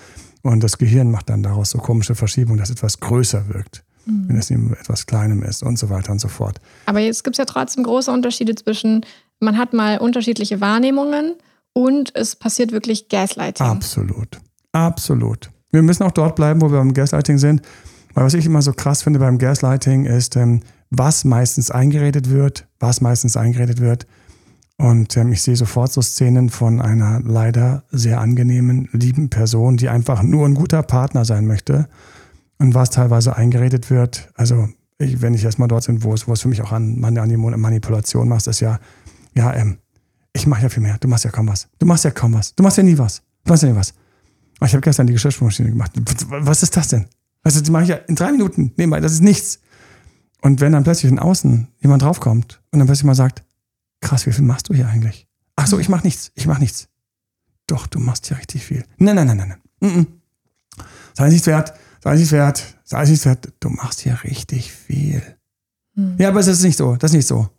und 0.51 0.63
das 0.63 0.77
Gehirn 0.77 1.12
macht 1.12 1.29
dann 1.29 1.43
daraus 1.43 1.71
so 1.71 1.77
komische 1.79 2.15
Verschiebungen, 2.15 2.60
dass 2.60 2.69
etwas 2.69 2.99
größer 2.99 3.49
wirkt, 3.49 3.84
Mhm. 4.05 4.25
wenn 4.29 4.38
es 4.38 4.49
neben 4.49 4.73
etwas 4.73 5.05
Kleinem 5.08 5.41
ist 5.43 5.63
und 5.63 5.79
so 5.79 5.89
weiter 5.89 6.12
und 6.12 6.19
so 6.19 6.27
fort. 6.27 6.60
Aber 6.86 6.99
jetzt 6.99 7.23
gibt 7.23 7.36
es 7.36 7.38
ja 7.39 7.45
trotzdem 7.45 7.84
große 7.84 8.12
Unterschiede 8.12 8.53
zwischen, 8.55 9.03
man 9.39 9.58
hat 9.58 9.73
mal 9.73 9.97
unterschiedliche 9.97 10.62
Wahrnehmungen 10.62 11.34
und 11.73 12.15
es 12.15 12.36
passiert 12.36 12.71
wirklich 12.71 13.10
Gaslighting. 13.10 13.65
Absolut. 13.65 14.39
Absolut. 14.71 15.49
Wir 15.71 15.81
müssen 15.81 16.03
auch 16.03 16.12
dort 16.12 16.36
bleiben, 16.36 16.62
wo 16.62 16.69
wir 16.71 16.77
beim 16.77 16.93
Gaslighting 16.93 17.38
sind. 17.38 17.62
Weil 18.13 18.25
was 18.25 18.34
ich 18.34 18.45
immer 18.45 18.62
so 18.62 18.71
krass 18.71 19.01
finde 19.03 19.19
beim 19.19 19.38
Gaslighting 19.39 20.05
ist, 20.05 20.36
ähm, 20.38 20.62
was 20.89 21.25
meistens 21.25 21.69
eingeredet 21.71 22.29
wird, 22.29 22.65
was 22.79 23.01
meistens 23.01 23.36
eingeredet 23.36 23.81
wird. 23.81 24.05
Und 24.78 25.16
ähm, 25.16 25.32
ich 25.32 25.42
sehe 25.42 25.56
sofort 25.56 25.92
so 25.94 26.02
Szenen 26.02 26.50
von 26.50 26.82
einer 26.82 27.22
leider 27.22 27.84
sehr 27.92 28.20
angenehmen, 28.20 28.90
lieben 28.92 29.30
Person, 29.30 29.78
die 29.78 29.90
einfach 29.90 30.22
nur 30.22 30.46
ein 30.46 30.54
guter 30.54 30.84
Partner 30.84 31.24
sein 31.24 31.46
möchte. 31.46 31.88
Und 32.58 32.74
was 32.74 32.90
teilweise 32.90 33.36
eingeredet 33.36 33.90
wird, 33.90 34.30
also 34.36 34.68
ich, 34.98 35.22
wenn 35.22 35.34
ich 35.34 35.44
erstmal 35.44 35.68
dort 35.68 35.86
bin, 35.88 36.04
wo 36.04 36.14
es, 36.14 36.28
wo 36.28 36.34
es 36.34 36.42
für 36.42 36.48
mich 36.48 36.62
auch 36.62 36.72
an, 36.72 37.04
an 37.04 37.30
die 37.30 37.38
Manipulation 37.38 38.28
machst, 38.28 38.48
ist 38.48 38.60
ja, 38.60 38.80
ja, 39.34 39.54
ähm, 39.54 39.78
ich 40.34 40.48
mache 40.48 40.64
ja 40.64 40.70
viel 40.70 40.84
mehr. 40.84 40.98
Du 41.00 41.08
machst 41.08 41.24
ja 41.24 41.32
kaum 41.32 41.48
was. 41.48 41.70
Du 41.80 41.86
machst 41.86 42.04
ja 42.04 42.12
kaum 42.12 42.34
was. 42.34 42.54
Du 42.56 42.64
machst 42.64 42.78
ja 42.78 42.84
nie 42.84 42.98
was. 42.98 43.22
Du 43.46 43.52
machst 43.52 43.64
ja 43.64 43.70
nie 43.70 43.76
was. 43.76 43.94
Oh, 44.62 44.66
Ich 44.66 44.74
habe 44.74 44.82
gestern 44.82 45.08
die 45.08 45.14
Geschirrspülmaschine 45.14 45.70
gemacht. 45.70 45.92
Was 46.30 46.64
ist 46.64 46.76
das 46.76 46.90
denn? 46.90 47.06
Also, 47.44 47.60
das 47.60 47.70
mache 47.70 47.84
ich 47.84 47.90
ja 47.90 47.96
in 47.96 48.16
drei 48.16 48.32
Minuten 48.32 48.74
nebenbei. 48.76 49.00
Das 49.00 49.14
ist 49.14 49.22
nichts. 49.22 49.60
Und 50.42 50.62
wenn 50.62 50.74
dann 50.74 50.84
plötzlich 50.84 51.10
von 51.10 51.20
außen 51.20 51.68
jemand 51.80 52.02
draufkommt 52.04 52.62
und 52.72 52.80
dann 52.80 52.88
plötzlich 52.88 53.06
mal 53.06 53.16
sagt, 53.16 53.44
krass, 54.06 54.26
wie 54.26 54.32
viel 54.32 54.46
machst 54.46 54.70
du 54.70 54.74
hier 54.74 54.88
eigentlich? 54.88 55.28
Ach 55.56 55.68
so, 55.68 55.80
ich 55.80 55.89
mache 55.89 56.06
nichts. 56.06 56.32
Ich 56.36 56.48
mache 56.48 56.62
nichts. 56.62 56.88
Doch, 57.68 57.88
du 57.88 58.00
machst 58.00 58.28
hier 58.28 58.38
richtig 58.38 58.63
viel. 58.63 58.86
Nein, 58.98 59.15
nein, 59.15 59.28
nein, 59.28 59.38
nein, 59.38 59.62
nein. 59.80 60.08
Sei 61.13 61.30
nicht 61.30 61.46
wert. 61.48 61.74
Sei 62.04 62.15
nicht 62.15 62.32
wert. 62.32 62.78
Sei 62.84 63.04
nicht 63.06 63.26
wert. 63.26 63.52
Du 63.60 63.70
machst 63.70 64.02
hier 64.02 64.24
richtig 64.24 64.72
viel. 64.72 65.24
Hm. 65.96 66.15
Ja, 66.20 66.30
aber 66.30 66.39
es 66.39 66.48
ist 66.48 66.62
nicht 66.62 66.78
so. 66.78 66.96
Das 66.96 67.12
ist 67.12 67.15
nicht 67.15 67.28
so. 67.28 67.50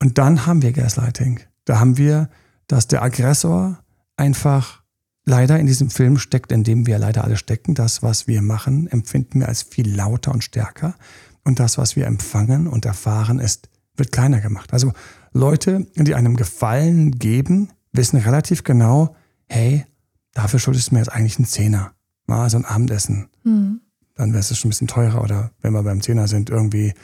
Und 0.00 0.16
dann 0.18 0.46
haben 0.46 0.62
wir 0.62 0.72
Gaslighting. 0.72 1.40
Da 1.66 1.78
haben 1.80 1.98
wir, 1.98 2.30
dass 2.66 2.88
der 2.88 3.02
Aggressor 3.02 3.78
einfach 4.16 4.82
leider 5.26 5.58
in 5.58 5.66
diesem 5.66 5.90
Film 5.90 6.18
steckt, 6.18 6.52
in 6.52 6.64
dem 6.64 6.86
wir 6.86 6.98
leider 6.98 7.24
alle 7.24 7.36
stecken. 7.36 7.74
Das, 7.74 8.02
was 8.02 8.26
wir 8.26 8.40
machen, 8.40 8.86
empfinden 8.86 9.40
wir 9.40 9.48
als 9.48 9.62
viel 9.62 9.94
lauter 9.94 10.32
und 10.32 10.44
stärker. 10.44 10.94
Und 11.42 11.60
das, 11.60 11.76
was 11.76 11.94
wir 11.94 12.06
empfangen 12.06 12.68
und 12.68 12.86
erfahren, 12.86 13.38
ist, 13.38 13.68
wird 13.96 14.12
kleiner 14.12 14.40
gemacht. 14.40 14.72
Also 14.72 14.92
Leute, 15.34 15.86
die 15.96 16.14
einem 16.14 16.36
Gefallen 16.36 17.10
geben, 17.18 17.68
wissen 17.92 18.18
relativ 18.18 18.64
genau, 18.64 19.14
hey, 19.48 19.84
dafür 20.32 20.58
schuldest 20.60 20.90
du 20.90 20.94
mir 20.94 21.00
jetzt 21.00 21.12
eigentlich 21.12 21.36
einen 21.38 21.46
Zehner. 21.46 21.92
Mal 22.26 22.48
so 22.48 22.56
ein 22.56 22.64
Abendessen. 22.64 23.28
Hm. 23.42 23.80
Dann 24.14 24.30
wäre 24.32 24.40
es 24.40 24.56
schon 24.56 24.68
ein 24.68 24.70
bisschen 24.70 24.86
teurer. 24.88 25.22
Oder 25.22 25.50
wenn 25.60 25.72
wir 25.72 25.82
beim 25.82 26.00
Zehner 26.00 26.28
sind, 26.28 26.48
irgendwie 26.50 26.94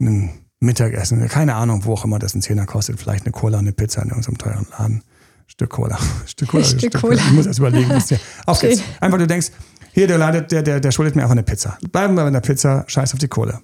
ein 0.00 0.30
Mittagessen. 0.60 1.26
Keine 1.28 1.54
Ahnung, 1.54 1.84
wo 1.84 1.92
auch 1.94 2.04
immer 2.04 2.18
das 2.18 2.34
ein 2.34 2.42
Zehner 2.42 2.66
kostet. 2.66 2.98
Vielleicht 3.00 3.24
eine 3.24 3.32
Cola, 3.32 3.58
eine 3.60 3.72
Pizza 3.72 4.02
in 4.02 4.08
irgendeinem 4.08 4.38
teuren 4.38 4.66
Laden. 4.76 5.02
Stück 5.46 5.70
Cola. 5.70 5.98
Stück 6.26 6.48
Cola. 6.50 6.64
Stück 6.64 6.94
Cola. 6.94 7.14
Ich 7.14 7.30
muss 7.32 7.46
erst 7.46 7.60
überlegen. 7.60 7.88
was 7.90 8.06
der- 8.08 8.18
Auf 8.46 8.58
Okay. 8.58 8.70
geht's. 8.70 8.82
Einfach 9.00 9.18
du 9.18 9.26
denkst, 9.26 9.52
hier, 9.92 10.06
der, 10.08 10.18
ladet, 10.18 10.50
der, 10.52 10.62
der, 10.62 10.80
der 10.80 10.90
schuldet 10.90 11.14
mir 11.16 11.22
einfach 11.22 11.32
eine 11.32 11.44
Pizza. 11.44 11.78
Bleiben 11.92 12.14
wir 12.14 12.24
bei 12.24 12.30
der 12.30 12.40
Pizza, 12.40 12.84
scheiß 12.88 13.14
auf 13.14 13.18
die 13.20 13.28
Kohle. 13.28 13.60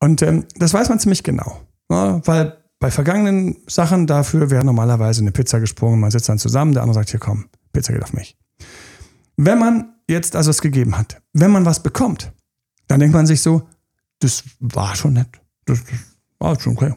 Und 0.00 0.22
ähm, 0.22 0.44
das 0.56 0.74
weiß 0.74 0.88
man 0.88 0.98
ziemlich 0.98 1.22
genau. 1.22 1.60
Ja, 1.90 2.20
weil 2.26 2.56
bei 2.78 2.90
vergangenen 2.90 3.56
Sachen 3.66 4.06
dafür 4.06 4.50
wäre 4.50 4.64
normalerweise 4.64 5.22
eine 5.22 5.32
Pizza 5.32 5.60
gesprungen. 5.60 6.00
Man 6.00 6.10
sitzt 6.10 6.28
dann 6.28 6.38
zusammen, 6.38 6.72
der 6.72 6.82
andere 6.82 6.94
sagt, 6.94 7.10
hier 7.10 7.20
komm, 7.20 7.46
Pizza 7.72 7.92
geht 7.92 8.02
auf 8.02 8.12
mich. 8.12 8.36
Wenn 9.36 9.58
man 9.58 9.94
jetzt 10.08 10.36
also 10.36 10.50
es 10.50 10.60
gegeben 10.60 10.96
hat, 10.98 11.20
wenn 11.32 11.50
man 11.50 11.64
was 11.64 11.82
bekommt, 11.82 12.32
dann 12.88 13.00
denkt 13.00 13.14
man 13.14 13.26
sich 13.26 13.40
so, 13.40 13.68
das 14.20 14.44
war 14.60 14.94
schon 14.94 15.14
nett. 15.14 15.28
Das, 15.64 15.82
das 15.84 15.98
war 16.38 16.60
schon 16.60 16.76
okay. 16.76 16.94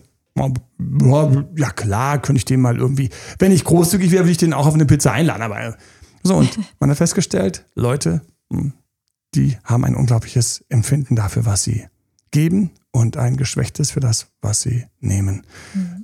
Ja, 1.57 1.71
klar, 1.71 2.21
könnte 2.21 2.37
ich 2.37 2.45
den 2.45 2.61
mal 2.61 2.77
irgendwie, 2.77 3.09
wenn 3.39 3.51
ich 3.51 3.65
großzügig 3.65 4.11
wäre, 4.11 4.23
würde 4.23 4.31
ich 4.31 4.37
den 4.37 4.53
auch 4.53 4.67
auf 4.67 4.73
eine 4.73 4.85
Pizza 4.85 5.11
einladen. 5.11 5.41
Aber 5.41 5.77
so, 6.23 6.37
und 6.37 6.57
man 6.79 6.89
hat 6.89 6.97
festgestellt, 6.97 7.65
Leute, 7.75 8.21
die 9.35 9.57
haben 9.63 9.83
ein 9.85 9.95
unglaubliches 9.95 10.63
Empfinden 10.69 11.15
dafür, 11.15 11.45
was 11.45 11.63
sie 11.63 11.87
geben 12.31 12.71
und 12.91 13.17
ein 13.17 13.37
geschwächtes 13.37 13.91
für 13.91 13.99
das, 13.99 14.27
was 14.41 14.61
sie 14.61 14.85
nehmen. 14.99 15.45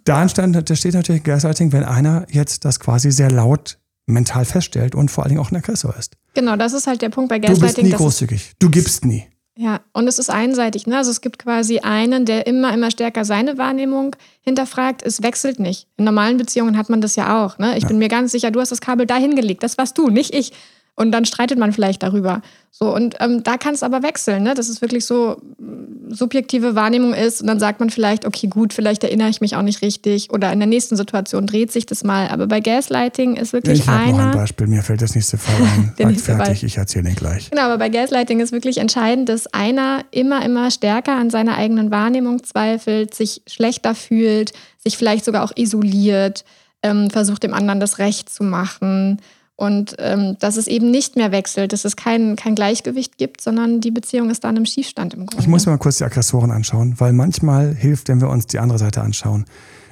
Da 0.03 0.21
entstand, 0.21 0.69
da 0.69 0.75
steht 0.75 0.93
natürlich 0.93 1.23
Gaslighting, 1.23 1.71
wenn 1.71 1.83
einer 1.83 2.25
jetzt 2.29 2.65
das 2.65 2.79
quasi 2.79 3.11
sehr 3.11 3.31
laut 3.31 3.79
mental 4.05 4.45
feststellt 4.45 4.93
und 4.93 5.09
vor 5.09 5.23
allen 5.23 5.29
Dingen 5.29 5.41
auch 5.41 5.51
ein 5.51 5.55
Aggressor 5.55 5.95
ist. 5.97 6.15
Genau, 6.35 6.55
das 6.55 6.73
ist 6.73 6.85
halt 6.85 7.01
der 7.01 7.09
Punkt 7.09 7.29
bei 7.29 7.39
Du 7.39 7.47
bist 7.47 7.61
Gaslighting. 7.61 7.85
nie 7.91 7.97
großzügig. 7.97 8.53
Du 8.59 8.69
gibst 8.69 9.03
nie. 9.03 9.25
Ja, 9.57 9.79
und 9.93 10.07
es 10.07 10.19
ist 10.19 10.29
einseitig. 10.29 10.85
Ne? 10.85 10.97
Also 10.97 11.11
es 11.11 11.21
gibt 11.21 11.39
quasi 11.39 11.79
einen, 11.79 12.25
der 12.25 12.45
immer, 12.45 12.73
immer 12.73 12.91
stärker 12.91 13.23
seine 13.23 13.57
Wahrnehmung 13.57 14.15
hinterfragt. 14.41 15.01
Es 15.01 15.23
wechselt 15.23 15.59
nicht. 15.59 15.87
In 15.95 16.03
normalen 16.03 16.37
Beziehungen 16.37 16.77
hat 16.77 16.89
man 16.89 16.99
das 16.99 17.15
ja 17.15 17.43
auch. 17.45 17.57
Ne? 17.57 17.77
Ich 17.77 17.87
bin 17.87 17.97
mir 17.97 18.09
ganz 18.09 18.33
sicher, 18.33 18.51
du 18.51 18.59
hast 18.59 18.73
das 18.73 18.81
Kabel 18.81 19.05
da 19.05 19.15
hingelegt. 19.15 19.63
Das 19.63 19.77
warst 19.77 19.97
du, 19.97 20.09
nicht 20.09 20.33
ich. 20.35 20.51
Und 20.97 21.11
dann 21.11 21.25
streitet 21.25 21.59
man 21.59 21.73
vielleicht 21.73 22.03
darüber. 22.03 22.41
So, 22.71 22.93
und 22.93 23.15
ähm, 23.19 23.43
da 23.43 23.57
kann 23.57 23.73
es 23.73 23.83
aber 23.83 24.01
wechseln, 24.01 24.43
ne? 24.43 24.53
dass 24.53 24.69
es 24.69 24.81
wirklich 24.81 25.05
so 25.05 25.41
mm, 25.57 26.13
subjektive 26.13 26.75
Wahrnehmung 26.75 27.13
ist. 27.13 27.41
Und 27.41 27.47
dann 27.47 27.59
sagt 27.59 27.81
man 27.81 27.89
vielleicht, 27.89 28.25
okay, 28.25 28.47
gut, 28.47 28.73
vielleicht 28.73 29.03
erinnere 29.03 29.27
ich 29.29 29.41
mich 29.41 29.57
auch 29.57 29.61
nicht 29.61 29.81
richtig. 29.81 30.31
Oder 30.31 30.53
in 30.53 30.59
der 30.59 30.67
nächsten 30.67 30.95
Situation 30.95 31.47
dreht 31.47 31.71
sich 31.71 31.85
das 31.85 32.05
mal. 32.05 32.29
Aber 32.29 32.47
bei 32.47 32.61
Gaslighting 32.61 33.35
ist 33.35 33.51
wirklich 33.51 33.79
Ich 33.79 33.87
habe 33.87 34.11
noch 34.11 34.19
ein 34.19 34.25
einer. 34.25 34.37
Beispiel, 34.37 34.67
mir 34.67 34.83
fällt 34.83 35.01
das 35.01 35.15
nächste 35.15 35.37
Fall 35.37 35.55
ein. 35.55 35.93
Der 35.97 36.07
nächste 36.07 36.35
fertig, 36.35 36.61
Ball. 36.61 36.67
ich 36.67 36.77
erzähle 36.77 37.05
den 37.05 37.15
gleich. 37.15 37.49
Genau, 37.49 37.63
aber 37.63 37.77
bei 37.77 37.89
Gaslighting 37.89 38.39
ist 38.39 38.53
wirklich 38.53 38.77
entscheidend, 38.77 39.27
dass 39.27 39.47
einer 39.47 40.03
immer, 40.11 40.45
immer 40.45 40.71
stärker 40.71 41.15
an 41.15 41.29
seiner 41.29 41.57
eigenen 41.57 41.91
Wahrnehmung 41.91 42.43
zweifelt, 42.43 43.13
sich 43.13 43.41
schlechter 43.47 43.95
fühlt, 43.95 44.53
sich 44.77 44.97
vielleicht 44.97 45.25
sogar 45.25 45.43
auch 45.43 45.51
isoliert, 45.55 46.45
ähm, 46.83 47.09
versucht 47.09 47.43
dem 47.43 47.53
anderen 47.53 47.79
das 47.79 47.99
Recht 47.99 48.29
zu 48.29 48.43
machen 48.43 49.19
und 49.57 49.95
ähm, 49.99 50.35
dass 50.39 50.57
es 50.57 50.67
eben 50.67 50.91
nicht 50.91 51.15
mehr 51.15 51.31
wechselt, 51.31 51.71
dass 51.71 51.85
es 51.85 51.95
kein, 51.95 52.35
kein 52.35 52.55
Gleichgewicht 52.55 53.17
gibt, 53.17 53.41
sondern 53.41 53.79
die 53.79 53.91
Beziehung 53.91 54.29
ist 54.29 54.43
dann 54.43 54.57
im 54.57 54.65
Schiefstand 54.65 55.13
im 55.13 55.25
Grunde. 55.25 55.41
Ich 55.41 55.47
muss 55.47 55.65
mir 55.65 55.71
mal 55.71 55.77
kurz 55.77 55.97
die 55.97 56.03
Aggressoren 56.03 56.51
anschauen, 56.51 56.95
weil 56.97 57.13
manchmal 57.13 57.73
hilft, 57.73 58.09
wenn 58.09 58.19
wir 58.19 58.29
uns 58.29 58.47
die 58.47 58.59
andere 58.59 58.79
Seite 58.79 59.01
anschauen. 59.01 59.45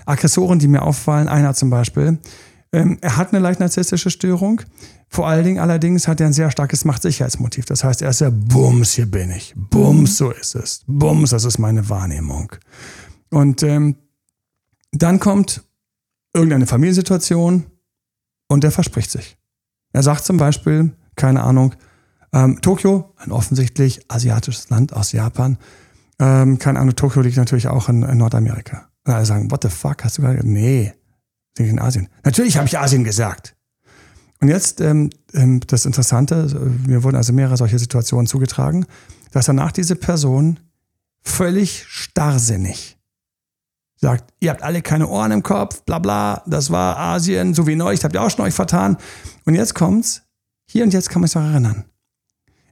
Aggressoren, 0.06 0.60
die 0.60 0.67
mir 0.67 0.82
auffallen, 0.82 1.30
einer 1.30 1.54
zum 1.54 1.69
Beispiel, 1.69 2.19
ähm, 2.73 2.97
er 3.02 3.15
hat 3.17 3.32
eine 3.32 3.39
leicht 3.39 3.60
narzisstische 3.60 4.10
Störung. 4.10 4.62
Vor 5.08 5.28
allen 5.28 5.45
Dingen 5.45 5.60
allerdings 5.60 6.08
hat 6.08 6.19
er 6.19 6.28
ein 6.28 6.34
sehr 6.34 6.52
starkes 6.52 6.84
Machtsicherheitsmotiv. 6.84 7.65
Das 7.65 7.84
heißt, 7.84 8.02
er 8.02 8.10
ist 8.10 8.19
ja 8.19 8.32
Bums, 8.32 8.93
hier 8.93 9.06
bin 9.06 9.30
ich. 9.30 9.54
Bums, 9.56 10.17
so 10.17 10.32
ist 10.32 10.56
es. 10.56 10.84
Bums, 10.88 11.30
das 11.30 11.45
ist 11.45 11.60
meine 11.60 11.88
Wahrnehmung. 11.88 12.52
Und 13.30 13.63
ähm, 13.63 13.95
dann 14.91 15.19
kommt 15.19 15.63
irgendeine 16.34 16.65
Familiensituation 16.65 17.65
und 18.47 18.63
er 18.63 18.71
verspricht 18.71 19.12
sich. 19.12 19.38
Er 19.93 20.03
sagt 20.03 20.25
zum 20.25 20.38
Beispiel, 20.38 20.91
keine 21.15 21.43
Ahnung. 21.43 21.75
Ähm, 22.34 22.60
Tokio, 22.62 23.13
ein 23.17 23.32
offensichtlich 23.32 24.01
asiatisches 24.10 24.69
Land 24.69 24.93
aus 24.93 25.12
Japan. 25.12 25.58
Ähm, 26.19 26.58
keine 26.58 26.79
Ahnung, 26.79 26.95
Tokio 26.95 27.21
liegt 27.21 27.38
natürlich 27.38 27.67
auch 27.67 27.89
in, 27.89 28.03
in 28.03 28.17
Nordamerika. 28.17 28.89
Und 29.06 29.13
alle 29.13 29.25
sagen, 29.25 29.51
what 29.51 29.62
the 29.63 29.69
fuck, 29.69 30.03
hast 30.03 30.17
du 30.17 30.23
gerade? 30.23 30.39
Nee, 30.43 30.93
liegt 31.58 31.69
in 31.69 31.79
Asien. 31.79 32.10
Natürlich 32.23 32.58
habe 32.58 32.67
ich 32.67 32.77
Asien 32.77 33.03
gesagt. 33.03 33.56
Und 34.41 34.49
jetzt 34.49 34.82
ähm, 34.82 35.10
ähm, 35.34 35.62
das 35.67 35.86
Interessante, 35.86 36.47
mir 36.86 37.03
wurden 37.03 37.15
also 37.15 37.32
mehrere 37.32 37.56
solche 37.56 37.79
Situationen 37.79 38.27
zugetragen, 38.27 38.86
dass 39.32 39.45
danach 39.45 39.71
diese 39.71 39.95
Person 39.95 40.60
völlig 41.21 41.86
starrsinnig 41.88 42.92
sagt, 44.04 44.34
ihr 44.42 44.52
habt 44.52 44.62
alle 44.62 44.82
keine 44.82 45.08
Ohren 45.08 45.32
im 45.32 45.44
Kopf, 45.44 45.84
bla 45.84 45.98
bla, 45.98 46.44
das 46.46 46.70
war 46.70 46.98
Asien, 46.98 47.54
so 47.54 47.66
wie 47.68 47.76
neulich, 47.76 48.04
habt 48.04 48.13
ihr 48.13 48.22
auch 48.22 48.30
schon 48.30 48.46
euch 48.46 48.54
vertan. 48.54 48.98
Und 49.46 49.56
jetzt 49.56 49.76
kommt's, 49.76 50.24
hier 50.70 50.84
und 50.84 50.94
jetzt 50.94 51.10
kann 51.10 51.22
man 51.22 51.28
sich 51.28 51.36
noch 51.36 51.50
erinnern. 51.50 51.86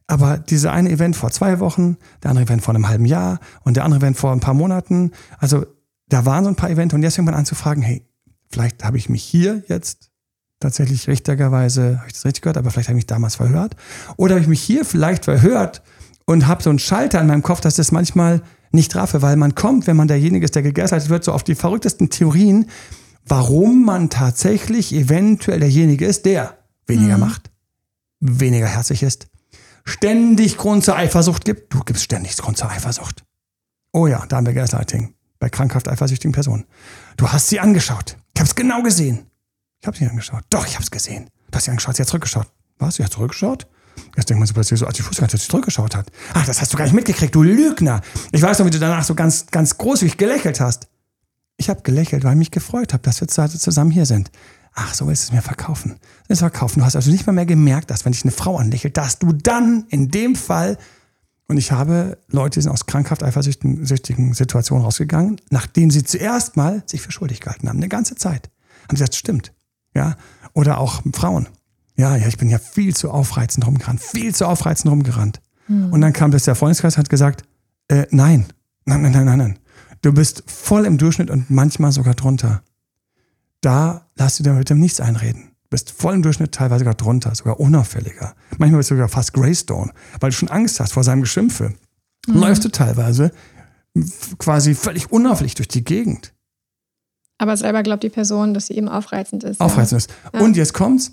Aber 0.07 0.37
diese 0.37 0.71
eine 0.71 0.89
Event 0.89 1.15
vor 1.15 1.31
zwei 1.31 1.59
Wochen, 1.61 1.97
der 2.21 2.31
andere 2.31 2.45
Event 2.45 2.61
vor 2.61 2.75
einem 2.75 2.89
halben 2.89 3.05
Jahr 3.05 3.39
und 3.63 3.77
der 3.77 3.85
andere 3.85 4.01
Event 4.01 4.17
vor 4.17 4.33
ein 4.33 4.41
paar 4.41 4.53
Monaten, 4.53 5.11
also 5.39 5.65
da 6.09 6.25
waren 6.25 6.43
so 6.43 6.49
ein 6.49 6.57
paar 6.57 6.69
Events 6.69 6.93
und 6.93 7.01
jetzt 7.01 7.15
fängt 7.15 7.27
man 7.27 7.35
an 7.35 7.45
zu 7.45 7.55
fragen, 7.55 7.81
hey, 7.81 8.05
vielleicht 8.49 8.83
habe 8.83 8.97
ich 8.97 9.07
mich 9.07 9.23
hier 9.23 9.63
jetzt 9.67 10.11
tatsächlich 10.59 11.07
richtigerweise, 11.07 11.99
habe 11.99 12.07
ich 12.07 12.13
das 12.13 12.25
richtig 12.25 12.41
gehört, 12.41 12.57
aber 12.57 12.71
vielleicht 12.71 12.89
habe 12.89 12.97
ich 12.97 13.03
mich 13.03 13.07
damals 13.07 13.35
verhört. 13.35 13.77
Oder 14.17 14.33
habe 14.33 14.41
ich 14.41 14.49
mich 14.49 14.61
hier 14.61 14.83
vielleicht 14.83 15.23
verhört 15.23 15.81
und 16.25 16.45
habe 16.45 16.61
so 16.61 16.69
einen 16.69 16.79
Schalter 16.79 17.21
in 17.21 17.27
meinem 17.27 17.41
Kopf, 17.41 17.61
dass 17.61 17.75
das 17.75 17.93
manchmal 17.93 18.41
nicht 18.71 18.95
raffe, 18.95 19.21
weil 19.21 19.35
man 19.35 19.55
kommt, 19.55 19.87
wenn 19.87 19.97
man 19.97 20.07
derjenige 20.07 20.45
ist, 20.45 20.55
der 20.55 20.61
gegaslightet 20.61 21.09
wird, 21.09 21.23
so 21.23 21.33
auf 21.33 21.43
die 21.43 21.55
verrücktesten 21.55 22.09
Theorien, 22.09 22.69
warum 23.25 23.85
man 23.85 24.09
tatsächlich 24.09 24.93
eventuell 24.93 25.59
derjenige 25.59 26.05
ist, 26.05 26.25
der 26.25 26.57
weniger 26.87 27.15
mhm. 27.15 27.21
macht, 27.21 27.51
weniger 28.19 28.67
herzlich 28.67 29.03
ist, 29.03 29.27
ständig 29.85 30.57
Grund 30.57 30.83
zur 30.83 30.95
Eifersucht 30.95 31.45
gibt. 31.45 31.73
Du 31.73 31.81
gibst 31.81 32.03
ständig 32.03 32.37
Grund 32.37 32.57
zur 32.57 32.69
Eifersucht. 32.69 33.23
Oh 33.93 34.07
ja, 34.07 34.25
da 34.27 34.37
haben 34.37 34.45
wir 34.45 34.53
Gaslighting 34.53 35.13
bei 35.39 35.49
krankhaft 35.49 35.89
eifersüchtigen 35.89 36.31
Personen. 36.31 36.65
Du 37.17 37.27
hast 37.27 37.47
sie 37.47 37.59
angeschaut. 37.59 38.15
Ich 38.33 38.39
habe 38.39 38.47
es 38.47 38.55
genau 38.55 38.81
gesehen. 38.83 39.25
Ich 39.81 39.87
habe 39.87 39.97
sie 39.97 40.05
angeschaut. 40.05 40.43
Doch, 40.49 40.65
ich 40.67 40.75
habe 40.75 40.83
es 40.83 40.91
gesehen. 40.91 41.29
Du 41.49 41.55
hast 41.55 41.65
sie 41.65 41.71
angeschaut, 41.71 41.95
sie 41.95 42.03
hat 42.03 42.07
zurückgeschaut. 42.07 42.47
Was? 42.77 42.95
Sie 42.95 43.03
hat 43.03 43.11
zurückgeschaut? 43.11 43.67
Jetzt 44.15 44.29
denkt 44.29 44.39
man 44.39 44.47
so 44.47 44.53
plötzlich 44.53 44.79
so, 44.79 44.85
als 44.85 44.99
ich 44.99 45.05
dass 45.05 45.31
sie 45.31 45.37
zurückgeschaut 45.37 45.95
hat. 45.95 46.11
Ach, 46.33 46.45
das 46.45 46.61
hast 46.61 46.73
du 46.73 46.77
gar 46.77 46.85
nicht 46.85 46.93
mitgekriegt, 46.93 47.33
du 47.33 47.43
Lügner. 47.43 48.01
Ich 48.31 48.41
weiß 48.41 48.59
noch, 48.59 48.65
wie 48.65 48.71
du 48.71 48.79
danach 48.79 49.03
so 49.03 49.15
ganz, 49.15 49.47
ganz 49.47 49.77
großzügig 49.77 50.17
gelächelt 50.17 50.59
hast. 50.59 50.87
Ich 51.57 51.69
habe 51.69 51.81
gelächelt, 51.81 52.23
weil 52.23 52.33
ich 52.33 52.37
mich 52.37 52.51
gefreut 52.51 52.93
habe, 52.93 53.03
dass 53.03 53.21
wir 53.21 53.27
zusammen 53.27 53.91
hier 53.91 54.05
sind. 54.05 54.31
Ach, 54.73 54.93
so 54.93 55.09
ist 55.09 55.23
es 55.23 55.31
mir 55.31 55.41
verkaufen. 55.41 55.97
Das 56.27 56.39
verkaufen. 56.39 56.79
Du 56.79 56.85
hast 56.85 56.95
also 56.95 57.11
nicht 57.11 57.27
mal 57.27 57.33
mehr 57.33 57.45
gemerkt, 57.45 57.91
dass 57.91 58.05
wenn 58.05 58.13
dich 58.13 58.23
eine 58.23 58.31
Frau 58.31 58.57
anlächelt, 58.57 58.97
dass 58.97 59.19
du 59.19 59.33
dann 59.33 59.85
in 59.89 60.09
dem 60.09 60.35
Fall 60.35 60.77
und 61.51 61.57
ich 61.57 61.73
habe 61.73 62.17
Leute, 62.29 62.59
die 62.59 62.63
sind 62.63 62.71
aus 62.71 62.85
krankhaft 62.85 63.23
eifersüchtigen 63.23 64.33
Situationen 64.33 64.85
rausgegangen, 64.85 65.41
nachdem 65.49 65.91
sie 65.91 66.01
zuerst 66.01 66.55
mal 66.55 66.81
sich 66.85 67.01
für 67.01 67.11
schuldig 67.11 67.41
gehalten 67.41 67.67
haben, 67.67 67.75
eine 67.75 67.89
ganze 67.89 68.15
Zeit. 68.15 68.49
Haben 68.83 68.91
sie 68.91 69.03
gesagt, 69.03 69.15
stimmt. 69.15 69.53
Ja, 69.93 70.15
oder 70.53 70.77
auch 70.77 71.01
Frauen. 71.13 71.49
Ja, 71.95 72.15
ja, 72.15 72.27
ich 72.27 72.37
bin 72.37 72.49
ja 72.49 72.57
viel 72.57 72.95
zu 72.95 73.11
aufreizend 73.11 73.65
rumgerannt, 73.65 74.01
viel 74.01 74.33
zu 74.33 74.47
aufreizend 74.47 74.91
rumgerannt. 74.91 75.41
Mhm. 75.67 75.91
Und 75.91 76.01
dann 76.01 76.13
kam 76.13 76.31
das 76.31 76.45
der 76.45 76.55
Freundeskreis 76.55 76.97
hat 76.97 77.09
gesagt, 77.09 77.43
äh, 77.87 78.07
nein, 78.11 78.45
nein, 78.85 79.01
nein, 79.01 79.11
nein, 79.11 79.25
nein, 79.25 79.37
nein. 79.37 79.59
Du 80.01 80.13
bist 80.13 80.43
voll 80.47 80.85
im 80.85 80.97
Durchschnitt 80.97 81.29
und 81.29 81.49
manchmal 81.49 81.91
sogar 81.91 82.15
drunter. 82.15 82.63
Da 83.61 84.07
lass 84.15 84.37
dir 84.37 84.43
damit 84.43 84.69
nichts 84.71 84.99
einreden. 84.99 85.51
Du 85.63 85.69
bist 85.69 85.91
voll 85.91 86.15
im 86.15 86.23
Durchschnitt, 86.23 86.53
teilweise 86.53 86.79
sogar 86.79 86.95
drunter, 86.95 87.35
sogar 87.35 87.59
unauffälliger. 87.59 88.33
Manchmal 88.57 88.79
bist 88.79 88.89
du 88.89 88.95
sogar 88.95 89.09
fast 89.09 89.33
Greystone, 89.33 89.91
weil 90.19 90.31
du 90.31 90.35
schon 90.35 90.49
Angst 90.49 90.79
hast 90.79 90.93
vor 90.93 91.03
seinem 91.03 91.21
Geschimpfe. 91.21 91.73
Mhm. 92.27 92.33
Läufst 92.33 92.65
du 92.65 92.69
teilweise 92.69 93.31
quasi 94.39 94.73
völlig 94.73 95.11
unauffällig 95.11 95.55
durch 95.55 95.67
die 95.67 95.83
Gegend. 95.83 96.33
Aber 97.37 97.57
selber 97.57 97.83
glaubt 97.83 98.03
die 98.03 98.09
Person, 98.09 98.53
dass 98.53 98.67
sie 98.67 98.75
eben 98.75 98.87
aufreizend 98.87 99.43
ist. 99.43 99.59
Aufreizend 99.59 99.91
ja. 99.91 99.97
ist. 99.97 100.33
Ja. 100.33 100.41
Und 100.41 100.55
jetzt 100.55 100.73
kommt's, 100.73 101.11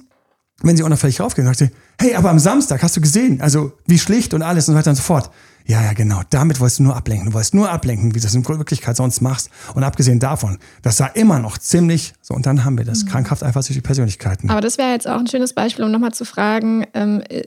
wenn 0.63 0.77
sie 0.77 0.83
unauffällig 0.83 1.21
raufgehen, 1.21 1.47
sagt 1.47 1.59
sie, 1.59 1.71
hey, 2.01 2.15
aber 2.15 2.31
am 2.31 2.39
Samstag 2.39 2.83
hast 2.83 2.97
du 2.97 3.01
gesehen, 3.01 3.41
also 3.41 3.73
wie 3.87 3.99
schlicht 3.99 4.35
und 4.35 4.43
alles 4.43 4.69
und 4.69 4.75
so 4.75 4.79
weiter 4.79 4.91
und 4.91 4.97
so 4.97 5.03
fort. 5.03 5.31
Ja, 5.67 5.83
ja, 5.83 5.93
genau. 5.93 6.23
Damit 6.31 6.61
wolltest 6.61 6.79
du 6.79 6.85
nur 6.85 6.97
ablenken. 6.97 7.27
Du 7.27 7.35
wolltest 7.35 7.53
nur 7.53 7.71
ablenken, 7.71 8.15
wie 8.15 8.19
du 8.19 8.25
das 8.25 8.35
in 8.35 8.47
Wirklichkeit 8.49 8.97
sonst 8.97 9.21
machst. 9.21 9.51
Und 9.75 9.85
abgesehen 9.85 10.19
davon, 10.19 10.59
das 10.81 10.97
sah 10.97 11.07
immer 11.09 11.41
noch 11.41 11.59
ziemlich 11.59 12.15
so. 12.23 12.33
Und 12.33 12.47
dann 12.47 12.65
haben 12.65 12.79
wir 12.79 12.87
das. 12.87 13.05
Mhm. 13.05 13.09
Krankhaft 13.09 13.43
eifersüchtige 13.43 13.85
Persönlichkeiten. 13.85 14.49
Aber 14.49 14.63
das 14.63 14.79
wäre 14.79 14.93
jetzt 14.93 15.07
auch 15.07 15.19
ein 15.19 15.27
schönes 15.27 15.53
Beispiel, 15.53 15.85
um 15.85 15.91
nochmal 15.91 16.13
zu 16.13 16.25
fragen, 16.25 16.87
ähm, 16.95 17.23
äh, 17.29 17.43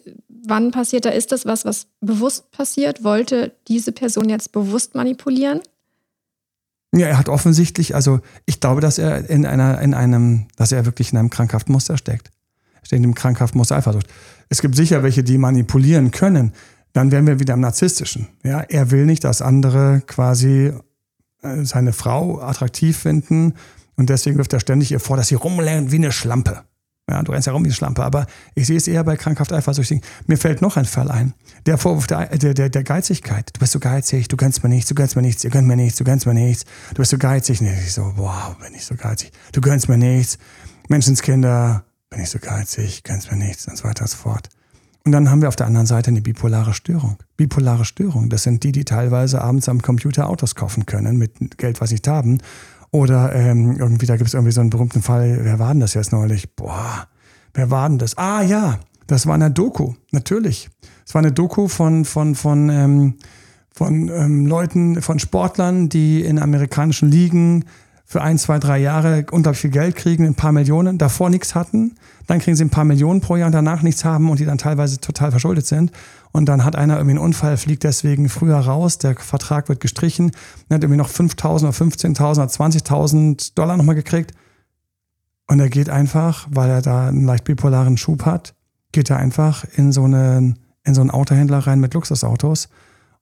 wann 0.46 0.70
passiert 0.70 1.06
da? 1.06 1.10
Ist 1.10 1.32
das 1.32 1.48
was, 1.48 1.66
was 1.66 1.88
bewusst 2.00 2.52
passiert? 2.52 3.04
Wollte 3.04 3.54
diese 3.68 3.92
Person 3.92 4.30
jetzt 4.30 4.52
bewusst 4.52 4.94
manipulieren? 4.94 5.62
Ja, 6.94 7.08
er 7.08 7.18
hat 7.18 7.28
offensichtlich, 7.28 7.96
also 7.96 8.20
ich 8.46 8.60
glaube, 8.60 8.82
dass 8.82 9.00
er 9.00 9.30
in 9.30 9.48
einer, 9.48 9.82
in 9.82 9.96
einem, 9.96 10.48
dass 10.58 10.72
er 10.72 10.86
wirklich 10.86 11.12
in 11.12 11.18
einem 11.18 11.32
krankhaften 11.32 11.72
Muster 11.74 11.98
steckt. 11.98 12.32
In 12.90 13.04
einem 13.04 13.16
krankhaften 13.16 13.58
Muster 13.58 13.78
Eifersucht. 13.78 14.08
Es 14.50 14.62
gibt 14.62 14.76
sicher 14.76 15.02
welche, 15.02 15.24
die 15.24 15.38
manipulieren 15.38 16.12
können. 16.12 16.52
Dann 16.92 17.12
wären 17.12 17.26
wir 17.26 17.40
wieder 17.40 17.54
im 17.54 17.62
Narzisstischen. 17.62 18.28
Ja, 18.44 18.62
er 18.62 18.92
will 18.92 19.06
nicht, 19.06 19.24
dass 19.24 19.42
andere 19.42 20.02
quasi 20.06 20.74
äh, 21.42 21.64
seine 21.64 21.94
Frau 21.94 22.42
attraktiv 22.42 22.98
finden 22.98 23.54
und 23.96 24.10
deswegen 24.10 24.38
wirft 24.38 24.52
er 24.54 24.60
ständig 24.60 24.92
ihr 24.92 25.00
vor, 25.00 25.16
dass 25.16 25.30
sie 25.30 25.36
rumlernt 25.36 25.92
wie 25.92 25.98
eine 25.98 26.12
Schlampe. 26.12 26.64
Ja, 27.10 27.24
du 27.24 27.32
rennst 27.32 27.48
ja 27.48 27.54
rum 27.54 27.64
wie 27.64 27.68
eine 27.68 27.74
Schlampe, 27.74 28.04
aber 28.04 28.26
ich 28.56 28.68
sehe 28.68 28.78
es 28.78 28.88
eher 28.88 29.04
bei 29.04 29.18
krankhaft 29.18 29.52
Eifersüchtigen. 29.52 30.04
Mir 30.28 30.38
fällt 30.38 30.62
noch 30.62 30.78
ein 30.78 30.86
Fall 30.86 31.12
ein. 31.12 31.34
Der 31.66 31.78
Vorwurf 31.78 32.08
der, 32.08 32.28
der, 32.38 32.54
der, 32.54 32.70
der 32.70 32.84
Geizigkeit. 32.84 33.50
Du 33.54 33.60
bist 33.60 33.74
so 33.74 33.80
geizig, 33.80 34.28
du 34.28 34.38
gönnst 34.38 34.64
mir 34.64 34.70
nichts, 34.70 34.88
du 34.88 34.96
gönnst 34.96 35.16
mir 35.16 35.22
nichts, 35.22 35.44
ihr 35.44 35.50
gönnt 35.50 35.68
mir 35.68 35.76
nichts, 35.76 35.98
du 35.98 36.04
gönnst 36.04 36.26
mir 36.26 36.34
nichts. 36.34 36.66
Du 36.92 36.98
bist 36.98 37.12
so 37.12 37.18
geizig. 37.18 37.62
Nee, 37.62 37.78
ich 37.86 37.94
so, 37.94 38.14
wow, 38.16 38.56
bin 38.58 38.74
ich 38.76 38.86
so 38.86 38.96
geizig. 38.96 39.32
Du 39.52 39.62
gönnst 39.62 39.90
mir 39.90 39.98
nichts. 39.98 40.38
Menschenskinder, 40.88 41.84
bin 42.12 42.22
ich 42.22 42.30
so 42.30 42.38
geizig, 42.38 43.04
gönnst 43.04 43.32
mir 43.32 43.38
nichts 43.38 43.68
und 43.68 43.78
so 43.78 43.86
weiter 43.86 44.04
und 44.04 44.10
so 44.10 44.18
fort. 44.18 44.50
Und 45.04 45.14
dann 45.14 45.32
haben 45.32 45.42
wir 45.42 45.48
auf 45.48 45.56
der 45.56 45.66
anderen 45.66 45.88
Seite 45.88 46.12
eine 46.12 46.22
bipolare 46.22 46.76
Störung. 46.76 47.18
Bipolare 47.36 47.86
Störung, 47.86 48.30
das 48.30 48.44
sind 48.44 48.64
die, 48.64 48.72
die 48.72 48.86
teilweise 48.86 49.42
abends 49.42 49.68
am 49.68 49.82
Computer 49.82 50.30
Autos 50.30 50.54
kaufen 50.54 50.86
können 50.86 51.18
mit 51.18 51.58
Geld, 51.58 51.82
was 51.82 51.90
sie 51.90 51.96
nicht 51.96 52.08
haben 52.08 52.40
oder 52.92 53.34
ähm, 53.34 53.78
irgendwie, 53.80 54.06
da 54.06 54.18
gibt 54.18 54.28
es 54.28 54.34
irgendwie 54.34 54.52
so 54.52 54.62
einen 54.62 54.70
berühmten 54.70 55.02
Fall, 55.02 55.40
wer 55.42 55.58
war 55.58 55.72
denn 55.72 55.80
das 55.80 55.94
jetzt 55.94 56.12
neulich? 56.12 56.56
Boah, 56.56 57.08
wer 57.54 57.72
war 57.72 57.88
denn 57.88 57.98
das? 57.98 58.18
Ah 58.18 58.42
ja, 58.42 58.80
das 59.08 59.26
war 59.26 59.34
eine 59.34 59.50
Doku, 59.50 59.94
natürlich. 60.12 60.70
Es 61.08 61.16
war 61.16 61.20
eine 61.20 61.32
Doku 61.32 61.70
von, 61.70 62.06
von, 62.06 62.36
von, 62.36 62.70
ähm, 62.70 63.16
von 63.72 64.10
ähm, 64.10 64.46
Leuten, 64.46 65.02
von 65.02 65.20
Sportlern, 65.20 65.88
die 65.88 66.22
in 66.22 66.38
amerikanischen 66.38 67.10
Ligen 67.10 67.66
für 68.12 68.22
ein, 68.22 68.38
zwei, 68.38 68.60
drei 68.60 68.78
Jahre 68.78 69.26
unglaublich 69.32 69.62
viel 69.62 69.70
Geld 69.70 69.96
kriegen, 69.96 70.26
ein 70.26 70.36
paar 70.36 70.52
Millionen, 70.52 70.98
davor 70.98 71.30
nichts 71.30 71.56
hatten. 71.56 71.96
Dann 72.28 72.40
kriegen 72.40 72.58
sie 72.58 72.66
ein 72.66 72.70
paar 72.70 72.84
Millionen 72.84 73.22
pro 73.22 73.38
Jahr 73.38 73.46
und 73.46 73.54
danach 73.54 73.84
nichts 73.84 74.04
haben 74.04 74.30
und 74.30 74.38
die 74.38 74.44
dann 74.44 74.58
teilweise 74.58 75.00
total 75.00 75.32
verschuldet 75.32 75.66
sind. 75.66 75.94
Und 76.34 76.48
dann 76.48 76.66
hat 76.66 76.76
einer 76.76 76.96
irgendwie 76.96 77.12
einen 77.12 77.26
Unfall, 77.26 77.56
fliegt 77.56 77.86
deswegen 77.86 78.28
früher 78.28 78.58
raus, 78.58 78.98
der 78.98 79.16
Vertrag 79.16 79.70
wird 79.70 79.80
gestrichen, 79.80 80.32
dann 80.68 80.76
hat 80.76 80.84
irgendwie 80.84 80.98
noch 80.98 81.08
5.000 81.08 81.62
oder 81.62 81.70
15.000 81.70 82.32
oder 82.32 82.48
20.000 82.48 83.56
Dollar 83.56 83.78
nochmal 83.78 83.96
gekriegt. 83.96 84.34
Und 85.48 85.62
er 85.62 85.70
geht 85.70 85.90
einfach, 85.90 86.50
weil 86.52 86.70
er 86.70 86.82
da 86.82 87.08
einen 87.08 87.24
leicht 87.24 87.46
bipolaren 87.46 87.96
Schub 87.96 88.26
hat, 88.26 88.56
geht 88.92 89.10
er 89.10 89.20
einfach 89.20 89.64
in 89.78 89.94
so, 89.94 90.04
eine, 90.04 90.56
in 90.84 90.94
so 90.94 91.00
einen 91.00 91.12
Autohändler 91.12 91.60
rein 91.60 91.80
mit 91.80 91.94
Luxusautos 91.94 92.68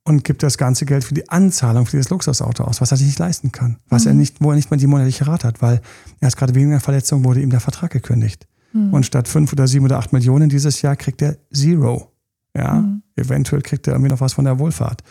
und 0.03 0.23
gibt 0.23 0.43
das 0.43 0.57
ganze 0.57 0.85
Geld 0.85 1.03
für 1.03 1.13
die 1.13 1.29
Anzahlung 1.29 1.85
für 1.85 1.91
dieses 1.91 2.09
Luxusauto 2.09 2.63
aus, 2.63 2.81
was 2.81 2.91
er 2.91 2.97
sich 2.97 3.07
nicht 3.07 3.19
leisten 3.19 3.51
kann. 3.51 3.77
Was 3.89 4.05
mhm. 4.05 4.11
er 4.11 4.13
nicht, 4.15 4.37
wo 4.41 4.49
er 4.49 4.55
nicht 4.55 4.71
mal 4.71 4.77
die 4.77 4.87
monatliche 4.87 5.27
Rate 5.27 5.47
hat, 5.47 5.61
weil 5.61 5.81
erst 6.19 6.37
gerade 6.37 6.55
wegen 6.55 6.71
der 6.71 6.79
Verletzung 6.79 7.23
wurde 7.23 7.41
ihm 7.41 7.49
der 7.49 7.59
Vertrag 7.59 7.91
gekündigt. 7.91 8.47
Mhm. 8.73 8.93
Und 8.93 9.05
statt 9.05 9.27
fünf 9.27 9.53
oder 9.53 9.67
sieben 9.67 9.85
oder 9.85 9.97
acht 9.97 10.13
Millionen 10.13 10.49
dieses 10.49 10.81
Jahr 10.81 10.95
kriegt 10.95 11.21
er 11.21 11.37
Zero. 11.53 12.11
Ja, 12.55 12.75
mhm. 12.75 13.03
eventuell 13.15 13.61
kriegt 13.61 13.87
er 13.87 13.93
irgendwie 13.93 14.11
noch 14.11 14.21
was 14.21 14.33
von 14.33 14.45
der 14.45 14.57
Wohlfahrt. 14.57 15.03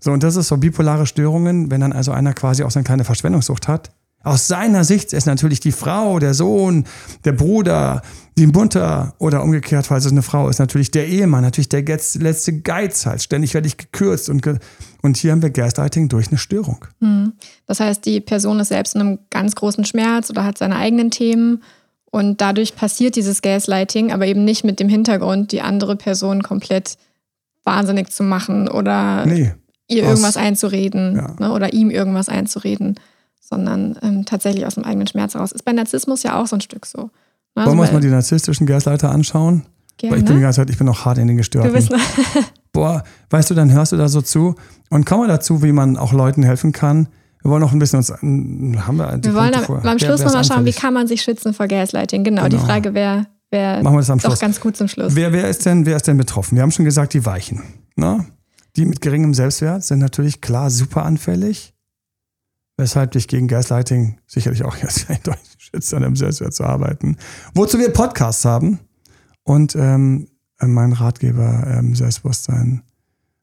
So, 0.00 0.10
und 0.10 0.22
das 0.24 0.34
ist 0.34 0.48
so 0.48 0.56
bipolare 0.56 1.06
Störungen, 1.06 1.70
wenn 1.70 1.80
dann 1.80 1.92
also 1.92 2.10
einer 2.10 2.32
quasi 2.34 2.64
auch 2.64 2.70
so 2.72 2.80
eine 2.80 2.84
kleine 2.84 3.04
Verschwendungssucht 3.04 3.68
hat, 3.68 3.92
aus 4.24 4.48
seiner 4.48 4.84
Sicht 4.84 5.12
ist 5.12 5.26
natürlich 5.26 5.60
die 5.60 5.72
Frau, 5.72 6.18
der 6.18 6.34
Sohn, 6.34 6.84
der 7.24 7.32
Bruder, 7.32 8.02
die 8.38 8.46
Mutter 8.46 9.14
oder 9.18 9.42
umgekehrt, 9.42 9.86
falls 9.86 10.04
es 10.04 10.12
eine 10.12 10.22
Frau 10.22 10.48
ist, 10.48 10.58
natürlich 10.58 10.90
der 10.90 11.06
Ehemann, 11.06 11.42
natürlich 11.42 11.68
der 11.68 11.82
letzte 11.82 12.60
Geizhals. 12.60 13.06
Halt. 13.06 13.22
Ständig 13.22 13.54
werde 13.54 13.66
ich 13.66 13.76
gekürzt 13.76 14.28
und, 14.28 14.42
ge 14.42 14.58
und 15.02 15.16
hier 15.16 15.32
haben 15.32 15.42
wir 15.42 15.50
Gaslighting 15.50 16.08
durch 16.08 16.28
eine 16.28 16.38
Störung. 16.38 16.84
Hm. 17.00 17.32
Das 17.66 17.80
heißt, 17.80 18.06
die 18.06 18.20
Person 18.20 18.60
ist 18.60 18.68
selbst 18.68 18.94
in 18.94 19.00
einem 19.00 19.18
ganz 19.30 19.54
großen 19.54 19.84
Schmerz 19.84 20.30
oder 20.30 20.44
hat 20.44 20.58
seine 20.58 20.76
eigenen 20.76 21.10
Themen 21.10 21.62
und 22.10 22.40
dadurch 22.40 22.76
passiert 22.76 23.16
dieses 23.16 23.42
Gaslighting, 23.42 24.12
aber 24.12 24.26
eben 24.26 24.44
nicht 24.44 24.64
mit 24.64 24.80
dem 24.80 24.88
Hintergrund, 24.88 25.52
die 25.52 25.62
andere 25.62 25.96
Person 25.96 26.42
komplett 26.42 26.96
wahnsinnig 27.64 28.10
zu 28.10 28.22
machen 28.22 28.68
oder 28.68 29.26
nee, 29.26 29.52
ihr 29.88 30.04
irgendwas 30.04 30.36
einzureden 30.36 31.16
ja. 31.16 31.36
ne, 31.38 31.52
oder 31.52 31.72
ihm 31.72 31.90
irgendwas 31.90 32.28
einzureden 32.28 32.98
sondern 33.52 33.98
ähm, 34.02 34.24
tatsächlich 34.24 34.64
aus 34.66 34.76
dem 34.76 34.84
eigenen 34.84 35.06
Schmerz 35.06 35.34
heraus. 35.34 35.52
Ist 35.52 35.64
bei 35.64 35.72
Narzissmus 35.72 36.22
ja 36.22 36.40
auch 36.40 36.46
so 36.46 36.56
ein 36.56 36.62
Stück 36.62 36.86
so. 36.86 37.10
Ne? 37.54 37.66
Wollen 37.66 37.76
wir 37.76 37.82
uns 37.82 37.92
mal 37.92 38.00
die 38.00 38.08
narzisstischen 38.08 38.66
Gasleiter 38.66 39.10
anschauen? 39.10 39.66
Gerne. 39.98 40.16
Ich 40.16 40.24
bin 40.24 40.36
die 40.36 40.40
ganze 40.40 40.56
Zeit, 40.56 40.70
ich 40.70 40.78
bin 40.78 40.88
auch 40.88 41.04
hart 41.04 41.18
in 41.18 41.26
den 41.26 41.36
Gestörten. 41.36 41.70
Du 41.70 41.76
bist 41.76 41.90
noch 41.90 42.00
Boah, 42.72 43.04
weißt 43.28 43.50
du, 43.50 43.54
dann 43.54 43.70
hörst 43.70 43.92
du 43.92 43.98
da 43.98 44.08
so 44.08 44.22
zu 44.22 44.54
und 44.88 45.04
kommen 45.04 45.24
wir 45.24 45.28
dazu, 45.28 45.62
wie 45.62 45.72
man 45.72 45.98
auch 45.98 46.14
Leuten 46.14 46.42
helfen 46.42 46.72
kann. 46.72 47.08
Wir 47.42 47.50
wollen 47.50 47.60
noch 47.60 47.72
ein 47.72 47.78
bisschen 47.78 47.98
uns, 47.98 48.10
haben 48.10 48.96
wir 48.96 49.18
Wir 49.22 49.34
wollen 49.34 49.54
am, 49.54 49.86
am 49.86 49.98
Schluss 49.98 50.24
nochmal 50.24 50.44
schauen, 50.44 50.64
wie 50.64 50.72
kann 50.72 50.94
man 50.94 51.06
sich 51.06 51.22
schützen 51.22 51.52
vor 51.52 51.66
Gaslighting. 51.66 52.24
Genau, 52.24 52.44
genau. 52.44 52.56
die 52.56 52.64
Frage 52.64 52.94
wäre, 52.94 53.26
wer 53.50 53.82
Machen 53.82 53.96
wir 53.96 54.00
das 54.00 54.10
am 54.10 54.20
Schluss. 54.20 54.34
doch 54.34 54.40
ganz 54.40 54.60
gut 54.60 54.76
zum 54.76 54.88
Schluss. 54.88 55.14
Wer, 55.14 55.32
wer, 55.32 55.48
ist 55.48 55.66
denn, 55.66 55.84
wer 55.84 55.96
ist 55.96 56.06
denn 56.06 56.16
betroffen? 56.16 56.56
Wir 56.56 56.62
haben 56.62 56.70
schon 56.70 56.86
gesagt, 56.86 57.12
die 57.12 57.26
Weichen. 57.26 57.62
Ne? 57.96 58.24
Die 58.76 58.86
mit 58.86 59.02
geringem 59.02 59.34
Selbstwert 59.34 59.84
sind 59.84 59.98
natürlich 59.98 60.40
klar 60.40 60.70
super 60.70 61.04
anfällig, 61.04 61.74
weshalb 62.82 63.12
dich 63.12 63.28
gegen 63.28 63.48
Gaslighting 63.48 64.18
sicherlich 64.26 64.64
auch 64.64 64.76
jetzt 64.76 65.08
eindeutig 65.10 65.56
schützt, 65.58 65.94
an 65.94 66.02
dem 66.02 66.16
Selbstwert 66.16 66.52
zu 66.52 66.64
arbeiten. 66.64 67.16
Wozu 67.54 67.78
wir 67.78 67.90
Podcasts 67.90 68.44
haben 68.44 68.80
und 69.44 69.74
ähm, 69.76 70.28
mein 70.60 70.92
Ratgeber 70.92 71.64
ähm, 71.66 71.94
Selbstbewusstsein, 71.94 72.82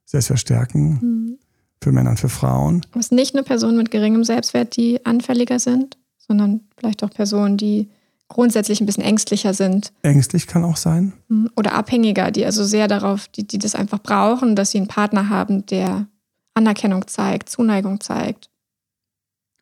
Selbstverstärken 0.05 0.99
mhm. 1.01 1.39
für 1.81 1.91
Männer 1.91 2.11
und 2.11 2.19
für 2.19 2.29
Frauen. 2.29 2.85
Es 2.93 3.07
ist 3.07 3.11
nicht 3.11 3.33
nur 3.33 3.43
Personen 3.43 3.77
mit 3.77 3.91
geringem 3.91 4.23
Selbstwert, 4.23 4.75
die 4.75 5.05
anfälliger 5.05 5.59
sind, 5.59 5.97
sondern 6.17 6.61
vielleicht 6.77 7.03
auch 7.03 7.09
Personen, 7.09 7.57
die 7.57 7.89
grundsätzlich 8.27 8.79
ein 8.79 8.85
bisschen 8.85 9.03
ängstlicher 9.03 9.53
sind. 9.53 9.91
Ängstlich 10.03 10.47
kann 10.47 10.63
auch 10.63 10.77
sein. 10.77 11.13
Mhm. 11.29 11.49
Oder 11.55 11.73
abhängiger, 11.73 12.31
die 12.31 12.45
also 12.45 12.63
sehr 12.63 12.87
darauf, 12.87 13.27
die, 13.27 13.47
die 13.47 13.57
das 13.57 13.75
einfach 13.75 13.99
brauchen, 13.99 14.55
dass 14.55 14.71
sie 14.71 14.77
einen 14.77 14.87
Partner 14.87 15.29
haben, 15.29 15.65
der 15.65 16.07
Anerkennung 16.53 17.07
zeigt, 17.07 17.49
Zuneigung 17.49 17.99
zeigt. 18.01 18.49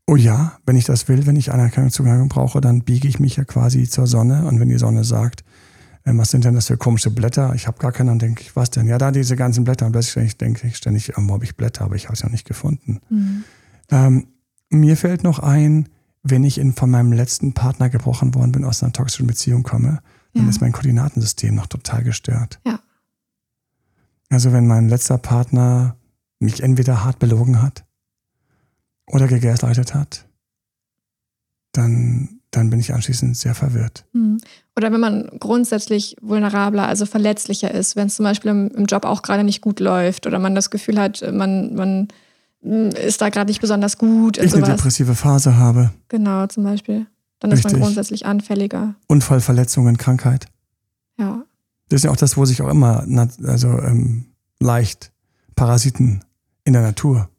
Oh 0.10 0.16
ja, 0.16 0.58
wenn 0.66 0.78
ich 0.78 0.86
das 0.86 1.10
will, 1.10 1.26
wenn 1.26 1.36
ich 1.36 1.52
Anerkennung, 1.52 1.92
Zuneigung 1.92 2.30
brauche, 2.30 2.62
dann 2.62 2.84
biege 2.84 3.10
ich 3.10 3.20
mich 3.20 3.36
ja 3.36 3.44
quasi 3.44 3.90
zur 3.90 4.08
Sonne. 4.08 4.46
Und 4.46 4.58
wenn 4.62 4.70
die 4.70 4.78
Sonne 4.78 5.04
sagt, 5.04 5.44
äh, 6.06 6.14
was 6.16 6.32
sind 6.32 6.46
denn 6.46 6.56
das 6.56 6.68
für 6.68 6.78
komische 6.78 7.12
Blätter? 7.12 7.54
Ich 7.56 7.68
habe 7.68 7.78
gar 7.78 7.92
keine, 7.92 8.12
dann 8.12 8.20
denke 8.20 8.42
ich, 8.42 8.56
was 8.56 8.72
denn? 8.72 8.88
Ja, 8.88 8.98
da 8.98 9.12
diese 9.12 9.36
ganzen 9.36 9.66
Blätter. 9.66 9.86
Und 9.86 9.92
plötzlich 9.92 10.38
denke 10.38 10.66
ich 10.66 10.78
ständig, 10.78 11.12
wo 11.14 11.34
habe 11.34 11.44
ich 11.44 11.58
Blätter, 11.58 11.84
aber 11.84 11.96
ich 11.96 12.06
habe 12.06 12.14
es 12.14 12.22
ja 12.22 12.30
nicht 12.30 12.48
gefunden. 12.48 13.02
Mhm. 13.10 13.44
Ähm, 13.92 14.28
mir 14.70 14.96
fällt 14.96 15.26
noch 15.26 15.40
ein, 15.40 15.90
wenn 16.24 16.46
ich 16.46 16.58
in, 16.58 16.72
von 16.72 16.90
meinem 16.90 17.12
letzten 17.12 17.54
Partner 17.54 17.90
gebrochen 17.90 18.34
worden 18.34 18.54
bin, 18.54 18.64
aus 18.64 18.82
einer 18.82 18.94
toxischen 18.94 19.28
Beziehung 19.28 19.64
komme, 19.64 20.00
dann 20.34 20.44
ja. 20.44 20.50
ist 20.50 20.62
mein 20.62 20.72
Koordinatensystem 20.72 21.54
noch 21.54 21.68
total 21.68 22.04
gestört. 22.04 22.62
Ja. 22.66 22.80
Also 24.30 24.54
wenn 24.54 24.68
mein 24.68 24.88
letzter 24.88 25.18
Partner 25.18 25.98
mich 26.40 26.64
entweder 26.64 27.04
hart 27.04 27.20
belogen 27.20 27.62
hat 27.62 27.87
oder 29.08 29.28
gegaslightet 29.28 29.94
hat, 29.94 30.26
dann, 31.72 32.40
dann 32.52 32.70
bin 32.70 32.80
ich 32.80 32.94
anschließend 32.94 33.38
sehr 33.38 33.56
verwirrt. 33.56 34.06
Mhm. 34.14 34.40
Oder 34.76 34.92
wenn 34.92 35.00
man 35.00 35.30
grundsätzlich 35.40 36.16
vulnerabler, 36.22 36.88
also 36.88 37.06
verletzlicher 37.06 37.72
ist, 37.72 37.96
wenn 37.96 38.08
es 38.08 38.16
zum 38.16 38.24
Beispiel 38.24 38.52
im, 38.52 38.70
im 38.70 38.86
Job 38.86 39.06
auch 39.06 39.22
gerade 39.22 39.44
nicht 39.44 39.62
gut 39.62 39.80
läuft 39.80 40.28
oder 40.28 40.40
man 40.40 40.56
das 40.56 40.70
Gefühl 40.70 41.00
hat, 41.00 41.24
man, 41.32 41.76
man 41.76 42.08
hm, 42.62 42.90
ist 42.90 43.22
da 43.22 43.30
gerade 43.30 43.50
nicht 43.50 43.62
besonders 43.62 43.98
gut. 43.98 44.38
Ich 44.38 44.54
eine 44.54 44.64
depressive 44.64 45.16
Phase 45.16 45.58
habe. 45.58 45.92
Genau, 46.10 46.48
zum 46.48 46.64
Beispiel. 46.64 47.08
Dann 47.40 47.52
Richtig. 47.52 47.68
ist 47.68 47.72
man 47.74 47.82
grundsätzlich 47.82 48.26
anfälliger. 48.26 48.96
Unfall, 49.08 49.42
Verletzungen, 49.42 49.98
Krankheit. 49.98 50.48
Ja. 51.18 51.44
Das 51.90 52.00
ist 52.00 52.04
ja 52.04 52.12
auch 52.12 52.18
das, 52.18 52.36
wo 52.36 52.46
sich 52.46 52.62
auch 52.62 52.70
immer 52.70 53.06
also 53.44 53.70
ähm, 53.70 54.26
leicht 54.60 55.12
Parasiten 55.56 56.24
in 56.66 56.74
der 56.74 56.82
Natur 56.82 57.30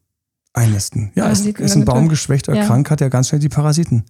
einnisten. 0.53 1.11
Ja, 1.15 1.29
ist, 1.29 1.45
ist 1.45 1.75
ein 1.75 1.85
Baum 1.85 2.09
geschwächt 2.09 2.49
oder 2.49 2.59
ja. 2.59 2.65
krank, 2.65 2.89
hat 2.89 3.01
ja 3.01 3.09
ganz 3.09 3.29
schnell 3.29 3.39
die 3.39 3.49
Parasiten. 3.49 4.05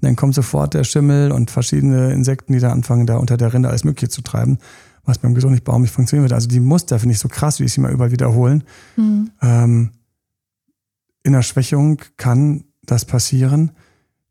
Dann 0.00 0.16
kommt 0.16 0.34
sofort 0.34 0.74
der 0.74 0.84
Schimmel 0.84 1.32
und 1.32 1.50
verschiedene 1.50 2.12
Insekten, 2.12 2.52
die 2.52 2.58
da 2.58 2.70
anfangen, 2.70 3.06
da 3.06 3.16
unter 3.16 3.36
der 3.36 3.52
Rinde 3.52 3.68
alles 3.68 3.84
Mögliche 3.84 4.08
zu 4.08 4.22
treiben, 4.22 4.58
was 5.04 5.18
beim 5.18 5.34
gesunden 5.34 5.62
Baum 5.62 5.82
nicht 5.82 5.92
funktionieren 5.92 6.24
wird. 6.24 6.32
Also 6.32 6.48
die 6.48 6.60
Muster 6.60 6.98
finde 6.98 7.14
ich 7.14 7.18
so 7.18 7.28
krass, 7.28 7.60
wie 7.60 7.64
ich 7.64 7.72
sie 7.72 7.80
mal 7.80 7.92
überall 7.92 8.12
wiederholen. 8.12 8.64
Mhm. 8.96 9.30
Ähm, 9.40 9.90
in 11.22 11.32
der 11.32 11.42
Schwächung 11.42 12.00
kann 12.16 12.64
das 12.82 13.04
passieren, 13.04 13.72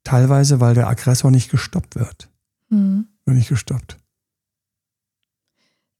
teilweise, 0.03 0.59
weil 0.59 0.75
der 0.75 0.87
Aggressor 0.87 1.31
nicht 1.31 1.49
gestoppt 1.49 1.95
wird. 1.95 2.29
Mhm. 2.69 3.07
Wird 3.25 3.37
nicht 3.37 3.49
gestoppt. 3.49 3.97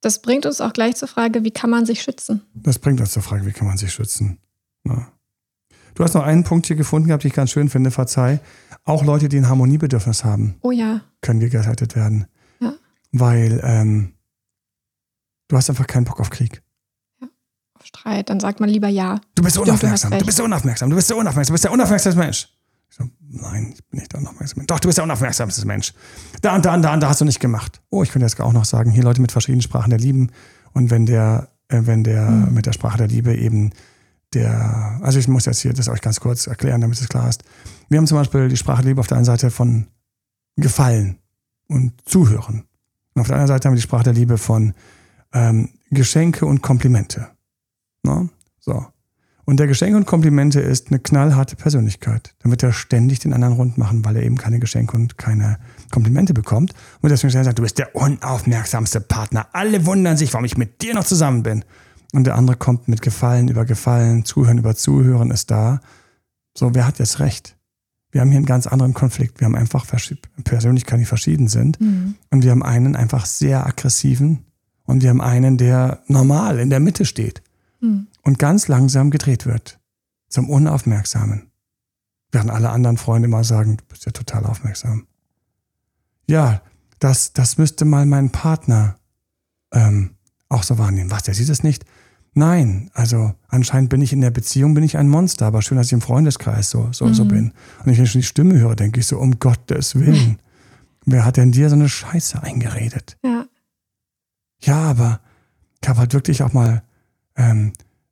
Das 0.02 0.22
bringt 0.22 0.46
uns 0.46 0.62
auch 0.62 0.72
gleich 0.72 0.96
zur 0.96 1.08
Frage, 1.08 1.44
wie 1.44 1.52
kann 1.52 1.72
man 1.72 1.86
sich 1.86 2.04
schützen? 2.04 2.42
Das 2.54 2.78
bringt 2.78 3.02
uns 3.02 3.12
zur 3.12 3.24
Frage, 3.24 3.46
wie 3.46 3.52
kann 3.52 3.68
man 3.68 3.78
sich 3.78 3.92
schützen? 3.92 4.38
Ja. 4.86 5.12
Du 5.96 6.04
hast 6.04 6.14
noch 6.14 6.24
einen 6.24 6.44
Punkt 6.44 6.68
hier 6.68 6.76
gefunden 6.76 7.08
gehabt, 7.08 7.24
den 7.24 7.30
ich 7.30 7.34
ganz 7.34 7.52
schön 7.52 7.70
finde, 7.70 7.90
verzeih. 7.90 8.40
Auch 8.84 9.04
Leute, 9.04 9.30
die 9.30 9.38
ein 9.38 9.50
Harmoniebedürfnis 9.50 10.24
haben, 10.24 10.56
oh 10.62 10.72
ja. 10.72 11.02
können 11.22 11.40
gegaslightet 11.40 11.96
werden. 11.96 12.28
Ja. 12.60 12.74
Weil 13.12 13.62
ähm, 13.64 14.14
du 15.48 15.58
hast 15.58 15.70
einfach 15.70 15.88
keinen 15.88 16.06
Bock 16.06 16.20
auf 16.20 16.30
Krieg. 16.30 16.62
Streit, 17.84 18.30
dann 18.30 18.40
sagt 18.40 18.60
man 18.60 18.68
lieber 18.68 18.88
ja. 18.88 19.22
Du 19.36 19.44
bist 19.44 19.58
unaufmerksam, 19.58 20.12
du, 20.12 20.18
du, 20.18 20.26
bist 20.26 20.38
so 20.38 20.44
unaufmerksam, 20.44 20.90
du 20.90 20.96
bist 20.96 21.08
so 21.08 21.18
unaufmerksam, 21.18 21.52
du 21.52 21.54
bist 21.54 21.64
der 21.64 21.72
unaufmerksamste 21.72 22.20
Mensch. 22.20 22.50
Ich 22.90 22.96
so, 22.96 23.04
nein, 23.30 23.74
ich 23.74 23.86
bin 23.86 24.00
nicht 24.00 24.12
der 24.12 24.20
unaufmerksamste 24.22 24.58
Mensch. 24.58 24.68
Doch, 24.68 24.80
du 24.80 24.88
bist 24.88 24.98
der 24.98 25.04
unaufmerksamste 25.04 25.68
Mensch. 25.68 25.94
Da 26.42 26.56
und 26.56 26.66
da 26.66 26.74
und 26.74 26.82
da 26.82 26.94
und 26.94 27.00
da 27.02 27.10
hast 27.10 27.22
du 27.22 27.26
nicht 27.26 27.40
gemacht. 27.40 27.82
Oh, 27.90 28.04
ich 28.04 28.12
könnte 28.12 28.26
jetzt 28.26 28.40
auch 28.42 28.54
noch 28.54 28.66
sagen, 28.66 28.92
hier 28.92 29.04
Leute 29.04 29.22
mit 29.22 29.32
verschiedenen 29.32 29.62
Sprachen 29.62 29.92
der 29.92 30.00
Lieben. 30.00 30.32
Und 30.74 30.90
wenn 30.90 31.06
der, 31.06 31.50
äh, 31.68 31.82
wenn 31.84 32.04
der 32.04 32.30
mhm. 32.30 32.54
mit 32.54 32.66
der 32.66 32.74
Sprache 32.74 32.98
der 32.98 33.08
Liebe 33.08 33.36
eben 33.36 33.72
der, 34.36 35.00
also 35.02 35.18
ich 35.18 35.28
muss 35.28 35.46
jetzt 35.46 35.62
hier 35.62 35.74
das 35.74 35.90
euch 35.90 36.02
ganz 36.02 36.20
kurz 36.20 36.48
erklären, 36.48 36.82
damit 36.82 37.00
es 37.00 37.08
klar 37.08 37.28
ist. 37.30 37.44
Wir 37.90 37.98
haben 37.98 38.08
zum 38.08 38.18
Beispiel 38.18 38.50
die 38.50 38.58
Sprache 38.58 38.84
Liebe 38.84 39.00
auf 39.00 39.08
der 39.08 39.18
einen 39.18 39.26
Seite 39.26 39.50
von 39.50 39.88
Gefallen 40.58 41.18
und 41.68 41.94
Zuhören. 42.06 42.66
Und 43.14 43.22
auf 43.22 43.28
der 43.28 43.38
anderen 43.38 43.48
Seite 43.48 43.68
haben 43.68 43.74
wir 43.74 43.82
die 43.82 43.84
Sprache 43.84 44.04
der 44.04 44.14
Liebe 44.14 44.38
von 44.38 44.74
ähm, 45.34 45.70
Geschenke 45.90 46.46
und 46.46 46.62
Komplimente. 46.62 47.30
Ne? 48.04 48.30
So. 48.60 48.86
Und 49.46 49.60
der 49.60 49.68
Geschenke 49.68 49.96
und 49.96 50.08
Komplimente 50.08 50.60
ist 50.60 50.90
eine 50.90 51.00
knallharte 51.00 51.56
Persönlichkeit. 51.56 52.34
Dann 52.40 52.52
wird 52.52 52.64
er 52.64 52.74
ständig 52.74 53.20
den 53.20 53.32
anderen 53.32 53.54
rund 53.54 53.78
machen, 53.78 54.04
weil 54.04 54.16
er 54.16 54.24
eben 54.24 54.38
keine 54.38 54.60
Geschenke 54.60 54.98
und 54.98 55.20
keine 55.20 55.60
Komplimente 55.92 56.34
bekommt. 56.34 56.74
Und 57.02 57.10
deswegen 57.12 57.32
sagt, 57.32 57.60
du 57.60 57.62
bist 57.62 57.78
der 57.78 57.96
unaufmerksamste 57.96 59.02
Partner. 59.02 59.48
Alle 59.54 59.86
wundern 59.86 60.18
sich, 60.18 60.34
warum 60.34 60.46
ich 60.46 60.58
mit 60.58 60.82
dir 60.82 60.96
noch 60.96 61.06
zusammen 61.06 61.44
bin. 61.44 61.64
Und 62.16 62.24
der 62.24 62.36
andere 62.36 62.56
kommt 62.56 62.88
mit 62.88 63.02
Gefallen 63.02 63.50
über 63.50 63.66
Gefallen, 63.66 64.24
Zuhören 64.24 64.58
über 64.58 64.74
Zuhören 64.74 65.32
ist 65.32 65.52
da. 65.52 65.82
So, 66.58 66.74
wer 66.74 66.88
hat 66.88 66.98
jetzt 66.98 67.20
recht? 67.20 67.58
Wir 68.10 68.22
haben 68.22 68.30
hier 68.30 68.38
einen 68.38 68.46
ganz 68.46 68.68
anderen 68.68 68.94
Konflikt. 68.94 69.42
Wir 69.42 69.46
haben 69.46 69.56
einfach 69.56 69.86
Persönlichkeiten, 70.46 71.00
die 71.00 71.06
verschieden 71.06 71.50
sind. 71.50 71.82
Mhm. 71.82 72.16
Und 72.32 72.44
wir 72.46 72.52
haben 72.52 72.64
einen 72.64 72.96
einfach 72.96 73.26
sehr 73.26 73.68
aggressiven 73.68 74.46
und 74.86 75.04
wir 75.04 75.10
haben 75.10 75.20
einen, 75.20 75.58
der 75.58 76.04
normal 76.08 76.60
in 76.60 76.70
der 76.70 76.80
Mitte 76.80 77.04
steht 77.04 77.42
hm. 77.82 78.08
und 78.22 78.40
ganz 78.40 78.70
langsam 78.70 79.10
gedreht 79.10 79.46
wird 79.46 79.80
zum 80.30 80.50
Unaufmerksamen. 80.50 81.52
Während 82.32 82.50
alle 82.50 82.70
anderen 82.70 82.98
Freunde 82.98 83.28
mal 83.28 83.44
sagen, 83.44 83.76
du 83.76 83.84
bist 83.90 84.06
ja 84.06 84.14
total 84.14 84.46
aufmerksam. 84.46 85.08
Ja, 86.28 86.62
das, 87.00 87.34
das 87.34 87.58
müsste 87.58 87.84
mal 87.84 88.06
mein 88.06 88.30
Partner 88.30 89.00
ähm, 89.74 90.12
auch 90.48 90.64
so 90.64 90.78
wahrnehmen. 90.78 91.12
Was, 91.12 91.24
der 91.24 91.34
sieht 91.34 91.50
es 91.50 91.64
nicht? 91.64 91.84
Nein, 92.38 92.92
also 92.94 93.34
anscheinend 93.48 93.90
bin 93.90 94.02
ich 94.02 94.12
in 94.12 94.20
der 94.20 94.30
Beziehung, 94.30 94.74
bin 94.74 94.84
ich 94.84 94.98
ein 94.98 95.08
Monster, 95.08 95.46
aber 95.46 95.62
schön, 95.62 95.78
dass 95.78 95.88
ich 95.88 95.94
im 95.94 96.02
Freundeskreis 96.02 96.70
so, 96.70 96.90
so, 96.92 97.06
mhm. 97.06 97.14
so 97.14 97.26
bin. 97.26 97.46
Und 97.80 97.86
wenn 97.86 97.94
ich 97.94 98.12
schon 98.12 98.20
die 98.20 98.28
Stimme 98.28 98.60
höre, 98.60 98.76
denke 98.76 99.00
ich 99.00 99.08
so, 99.08 99.18
um 99.18 99.40
Gottes 99.40 99.96
Willen, 99.96 100.40
wer 101.06 101.24
hat 101.24 101.38
denn 101.38 101.54
dir 101.54 101.70
so 101.70 101.76
eine 101.76 101.88
Scheiße 101.88 102.44
eingeredet? 102.44 103.18
Ja. 103.24 103.46
Ja, 104.60 104.82
aber 104.82 105.22
ich 105.82 105.88
habe 105.88 106.00
halt 106.00 106.14
wirklich 106.14 106.44
auch 106.44 106.52
mal 106.52 106.84
ähm, 107.38 107.72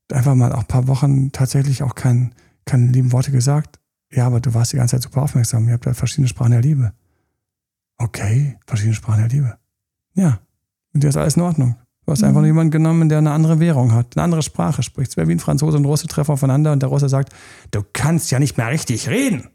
einfach 0.09 0.35
mal 0.35 0.53
auch 0.53 0.61
ein 0.61 0.67
paar 0.67 0.87
Wochen 0.87 1.33
tatsächlich 1.33 1.83
auch 1.83 1.95
kein, 1.95 2.33
keine 2.63 2.87
lieben 2.87 3.11
Worte 3.11 3.31
gesagt. 3.31 3.81
Ja, 4.09 4.27
aber 4.27 4.39
du 4.39 4.53
warst 4.53 4.71
die 4.71 4.77
ganze 4.77 4.95
Zeit 4.95 5.03
super 5.03 5.23
aufmerksam. 5.23 5.67
Ihr 5.67 5.73
habt 5.73 5.85
ja 5.85 5.93
verschiedene 5.93 6.29
Sprachen 6.29 6.51
der 6.51 6.61
Liebe. 6.61 6.93
Okay, 7.97 8.57
verschiedene 8.65 8.95
Sprachen 8.95 9.19
der 9.19 9.29
Liebe. 9.29 9.57
Ja, 10.13 10.39
mit 10.93 11.03
dir 11.03 11.09
ist 11.09 11.17
alles 11.17 11.35
in 11.35 11.41
Ordnung. 11.41 11.75
Du 12.05 12.11
hast 12.11 12.21
mhm. 12.21 12.27
einfach 12.27 12.41
nur 12.41 12.47
jemanden 12.47 12.71
genommen, 12.71 13.09
der 13.09 13.19
eine 13.19 13.31
andere 13.31 13.59
Währung 13.59 13.93
hat, 13.93 14.15
eine 14.15 14.23
andere 14.23 14.41
Sprache 14.41 14.83
spricht. 14.83 15.11
Es 15.11 15.17
wäre 15.17 15.27
wie 15.27 15.33
ein 15.33 15.39
Franzose 15.39 15.77
und 15.77 15.83
ein 15.83 15.87
Russe 15.87 16.07
treffen 16.07 16.31
aufeinander 16.31 16.71
und 16.71 16.81
der 16.81 16.89
Russe 16.89 17.09
sagt, 17.09 17.33
du 17.71 17.81
kannst 17.93 18.31
ja 18.31 18.39
nicht 18.39 18.57
mehr 18.57 18.69
richtig 18.69 19.09
reden. 19.09 19.49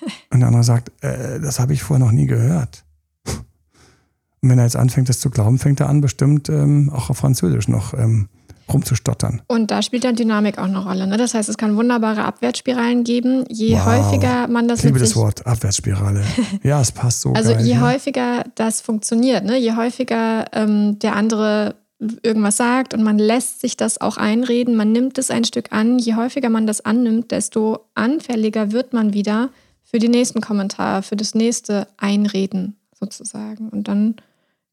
Und 0.30 0.40
der 0.40 0.48
andere 0.48 0.64
sagt, 0.64 0.90
äh, 1.04 1.38
das 1.38 1.60
habe 1.60 1.72
ich 1.72 1.84
vorher 1.84 2.04
noch 2.04 2.10
nie 2.10 2.26
gehört. 2.26 2.84
Und 3.24 4.50
wenn 4.50 4.58
er 4.58 4.64
jetzt 4.64 4.76
anfängt, 4.76 5.08
das 5.08 5.20
zu 5.20 5.30
glauben, 5.30 5.58
fängt 5.58 5.78
er 5.78 5.88
an, 5.88 6.00
bestimmt 6.00 6.48
ähm, 6.48 6.90
auch 6.90 7.10
auf 7.10 7.18
Französisch 7.18 7.68
noch 7.68 7.94
ähm, 7.94 8.28
rumzustottern. 8.72 9.42
Und 9.46 9.70
da 9.70 9.82
spielt 9.82 10.04
dann 10.04 10.16
Dynamik 10.16 10.58
auch 10.58 10.64
eine 10.64 10.78
Rolle. 10.78 11.06
Ne? 11.06 11.16
Das 11.16 11.34
heißt, 11.34 11.48
es 11.48 11.56
kann 11.56 11.76
wunderbare 11.76 12.24
Abwärtsspiralen 12.24 13.04
geben. 13.04 13.44
Je 13.48 13.74
wow. 13.74 13.86
häufiger 13.86 14.48
man 14.48 14.68
das. 14.68 14.80
Ich 14.80 14.86
liebe 14.86 14.98
das 14.98 15.16
Wort, 15.16 15.46
Abwärtsspirale. 15.46 16.24
ja, 16.62 16.80
es 16.80 16.92
passt 16.92 17.20
so. 17.20 17.32
Also 17.32 17.52
geil, 17.52 17.64
je 17.64 17.74
ja. 17.74 17.80
häufiger 17.80 18.44
das 18.54 18.80
funktioniert, 18.80 19.44
ne? 19.44 19.58
je 19.58 19.76
häufiger 19.76 20.46
ähm, 20.52 20.98
der 20.98 21.16
andere 21.16 21.76
irgendwas 22.22 22.56
sagt 22.56 22.92
und 22.92 23.02
man 23.02 23.18
lässt 23.18 23.60
sich 23.60 23.76
das 23.76 24.00
auch 24.00 24.16
einreden, 24.16 24.76
man 24.76 24.92
nimmt 24.92 25.16
es 25.18 25.30
ein 25.30 25.44
Stück 25.44 25.72
an. 25.72 25.98
Je 25.98 26.16
häufiger 26.16 26.50
man 26.50 26.66
das 26.66 26.84
annimmt, 26.84 27.30
desto 27.30 27.86
anfälliger 27.94 28.72
wird 28.72 28.92
man 28.92 29.14
wieder 29.14 29.50
für 29.84 29.98
die 29.98 30.08
nächsten 30.08 30.40
Kommentare, 30.40 31.02
für 31.02 31.16
das 31.16 31.34
nächste 31.34 31.86
Einreden 31.96 32.76
sozusagen. 32.98 33.68
Und 33.68 33.88
dann 33.88 34.16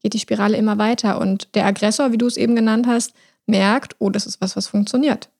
geht 0.02 0.14
die 0.14 0.18
Spirale 0.18 0.56
immer 0.56 0.78
weiter. 0.78 1.20
Und 1.20 1.54
der 1.54 1.66
Aggressor, 1.66 2.12
wie 2.12 2.18
du 2.18 2.26
es 2.26 2.36
eben 2.36 2.56
genannt 2.56 2.86
hast, 2.86 3.14
merkt, 3.46 3.96
oh, 3.98 4.10
das 4.10 4.26
ist 4.26 4.40
was, 4.40 4.56
was 4.56 4.66
funktioniert. 4.66 5.30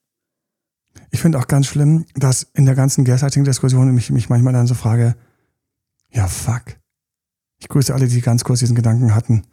Ich 1.11 1.21
finde 1.21 1.39
auch 1.39 1.47
ganz 1.47 1.67
schlimm, 1.67 2.05
dass 2.15 2.43
in 2.55 2.67
der 2.67 2.75
ganzen 2.75 3.05
Gaslighting-Diskussion 3.05 3.93
mich, 3.95 4.11
mich 4.11 4.29
manchmal 4.29 4.53
dann 4.53 4.67
so 4.67 4.75
frage, 4.75 5.17
ja, 6.11 6.27
fuck. 6.29 6.79
Ich 7.59 7.69
grüße 7.69 7.95
alle, 7.95 8.09
die 8.09 8.21
ganz 8.21 8.45
kurz 8.45 8.61
diesen 8.61 8.77
Gedanken 8.77 9.15
hatten. 9.15 9.45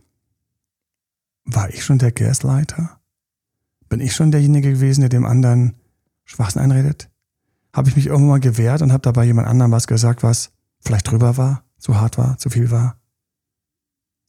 War 1.45 1.69
ich 1.69 1.83
schon 1.83 1.99
der 1.99 2.11
Gaslighter? 2.11 2.99
Bin 3.87 4.01
ich 4.01 4.13
schon 4.13 4.31
derjenige 4.31 4.73
gewesen, 4.73 5.01
der 5.01 5.09
dem 5.09 5.25
anderen 5.25 5.75
Schwachsinn 6.25 6.61
einredet? 6.61 7.09
Habe 7.73 7.89
ich 7.89 7.95
mich 7.95 8.07
irgendwann 8.07 8.29
mal 8.29 8.39
gewehrt 8.39 8.81
und 8.81 8.91
habe 8.91 9.01
dabei 9.01 9.25
jemand 9.25 9.47
anderem 9.47 9.71
was 9.71 9.87
gesagt, 9.87 10.23
was 10.23 10.51
vielleicht 10.81 11.09
drüber 11.09 11.37
war, 11.37 11.63
zu 11.77 11.99
hart 11.99 12.17
war, 12.17 12.37
zu 12.37 12.49
viel 12.49 12.71
war? 12.71 12.99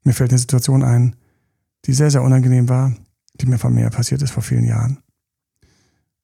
Mir 0.02 0.12
fällt 0.12 0.30
eine 0.30 0.38
Situation 0.38 0.82
ein, 0.82 1.16
die 1.84 1.92
sehr, 1.92 2.10
sehr 2.10 2.22
unangenehm 2.22 2.68
war, 2.68 2.94
die 3.40 3.46
mir 3.46 3.58
von 3.58 3.74
mir 3.74 3.90
passiert 3.90 4.22
ist 4.22 4.32
vor 4.32 4.42
vielen 4.42 4.64
Jahren. 4.64 5.02